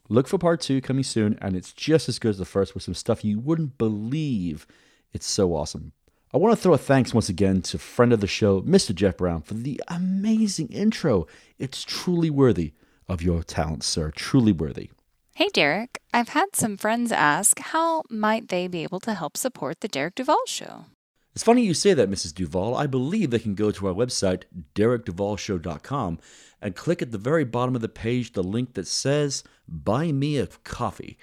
Look 0.09 0.29
for 0.29 0.39
part 0.39 0.61
two 0.61 0.81
coming 0.81 1.03
soon, 1.03 1.39
and 1.41 1.57
it's 1.57 1.73
just 1.73 2.09
as 2.09 2.19
good 2.19 2.31
as 2.31 2.39
the 2.39 2.45
first 2.45 2.75
with 2.75 2.83
some 2.83 2.95
stuff 2.95 3.25
you 3.25 3.39
wouldn't 3.39 3.79
believe. 3.79 4.67
It's 5.13 5.27
so 5.27 5.55
awesome. 5.55 5.93
I 6.33 6.37
want 6.37 6.55
to 6.57 6.61
throw 6.61 6.75
a 6.75 6.79
thanks 6.79 7.15
once 7.15 7.29
again 7.29 7.63
to 7.63 7.79
friend 7.79 8.13
of 8.13 8.21
the 8.21 8.27
show, 8.27 8.61
Mr. 8.63 8.95
Jeff 8.95 9.17
Brown, 9.17 9.41
for 9.41 9.55
the 9.55 9.81
amazing 9.89 10.69
intro. 10.69 11.27
It's 11.59 11.85
truly 11.85 12.29
worthy 12.29 12.73
of 13.09 13.23
your 13.23 13.43
talents, 13.43 13.87
sir. 13.87 14.11
Truly 14.11 14.53
worthy. 14.53 14.91
Hey, 15.37 15.49
Derek. 15.55 16.01
I've 16.13 16.31
had 16.31 16.55
some 16.55 16.77
friends 16.77 17.11
ask 17.11 17.59
how 17.59 18.03
might 18.11 18.49
they 18.49 18.69
be 18.69 18.83
able 18.83 19.01
to 19.01 19.15
help 19.15 19.37
support 19.37 19.81
the 19.81 19.89
Derek 19.89 20.17
Duval 20.17 20.43
Show? 20.47 20.87
It's 21.35 21.43
funny 21.43 21.63
you 21.65 21.75
say 21.75 21.95
that, 21.95 22.11
Mrs. 22.11 22.33
Duval. 22.33 22.77
I 22.77 22.87
believe 22.87 23.31
they 23.31 23.41
can 23.41 23.57
go 23.57 23.73
to 23.73 23.89
our 23.89 23.95
website, 23.95 24.45
derekduvalshow.com, 24.77 26.21
and 26.63 26.77
click 26.77 27.03
at 27.03 27.11
the 27.11 27.19
very 27.19 27.45
bottom 27.45 27.75
of 27.75 27.83
the 27.83 27.89
page 27.89 28.33
the 28.33 28.43
link 28.43 28.75
that 28.75 28.87
says 28.87 29.43
Buy 29.67 30.13
Me 30.13 30.39
a 30.39 30.47
Coffee. 30.47 31.19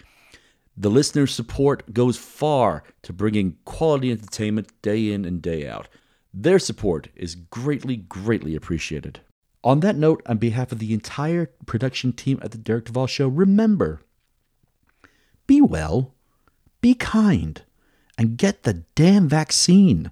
The 0.76 0.90
listener's 0.90 1.34
support 1.34 1.94
goes 1.94 2.18
far 2.18 2.84
to 3.04 3.14
bringing 3.14 3.58
quality 3.64 4.12
entertainment 4.12 4.70
day 4.82 5.12
in 5.12 5.24
and 5.24 5.42
day 5.42 5.66
out. 5.68 5.88
Their 6.34 6.60
support 6.60 7.08
is 7.16 7.36
greatly, 7.36 7.98
greatly 7.98 8.56
appreciated. 8.56 9.22
On 9.64 9.80
that 9.82 9.96
note, 9.96 10.22
on 10.26 10.38
behalf 10.38 10.72
of 10.72 10.80
the 10.80 10.94
entire 10.94 11.52
production 11.66 12.14
team 12.14 12.40
at 12.42 12.52
the 12.52 12.58
Derek 12.58 12.86
Duval 12.86 13.08
Show, 13.08 13.28
remember 13.28 14.02
be 15.48 15.62
well, 15.62 16.16
be 16.82 16.96
kind, 16.96 17.62
and 18.22 18.38
get 18.38 18.62
the 18.62 18.84
damn 18.94 19.28
vaccine. 19.28 20.12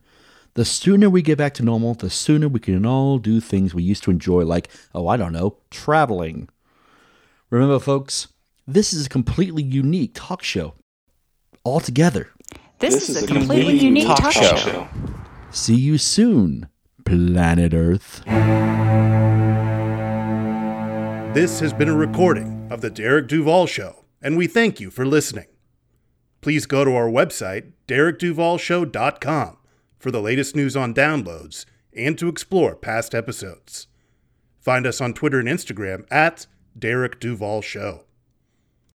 The 0.56 0.65
sooner 0.65 1.11
we 1.11 1.22
get 1.22 1.38
back 1.38 1.53
to 1.53 1.64
normal, 1.64 1.94
the 1.94 2.10
sooner 2.10 2.48
we 2.48 2.60
can 2.60 2.84
all 2.84 3.19
do 3.19 3.40
things 3.40 3.76
we 3.76 3.84
used 3.84 4.02
to 4.06 4.10
enjoy, 4.10 4.45
like, 4.45 4.68
oh, 4.95 5.07
I 5.07 5.15
don't 5.15 5.31
know, 5.31 5.57
traveling. 5.69 6.49
Remember, 7.52 7.77
folks, 7.77 8.30
this 8.65 8.94
is 8.94 9.06
a 9.06 9.10
completely 9.10 9.61
unique 9.61 10.14
talk 10.15 10.41
show 10.41 10.73
altogether. 11.64 12.31
This, 12.80 13.10
is, 13.10 13.22
a 13.22 13.27
completely 13.27 13.77
unique 13.77 14.07
talk, 14.07 14.31
show. 14.31 14.88
See 15.52 15.76
you 15.76 15.99
soon, 15.99 16.68
planet 17.06 17.76
Earth. 17.76 18.23
This 21.36 21.60
has 21.60 21.73
been 21.73 21.90
a 21.90 21.95
recording 21.95 22.69
of 22.72 22.81
The 22.81 22.90
Derek 22.90 23.27
Duval 23.27 23.68
Show, 23.68 24.03
and 24.19 24.36
we 24.36 24.48
thank 24.48 24.80
you 24.80 24.90
for 24.90 25.06
listening. 25.06 25.45
Please 26.41 26.66
go 26.66 26.86
to 26.86 26.95
our 26.95 27.10
website, 27.10 27.72
derekduvalshow.com, 27.88 29.57
for 29.98 30.11
the 30.11 30.22
latest 30.22 30.56
news 30.56 30.78
on 30.78 30.94
downloads 30.94 31.66
and 31.94 32.18
to 32.18 32.30
explore 32.30 32.76
past 32.76 33.14
episodes. 33.14 33.88
Find 34.60 34.86
us 34.86 35.02
on 35.02 35.14
Twitter 35.14 35.40
and 35.40 35.49
Instagram 35.49 36.06
at 36.11 36.48
Derek 36.78 37.20
Duval 37.20 37.61
Show. 37.61 38.06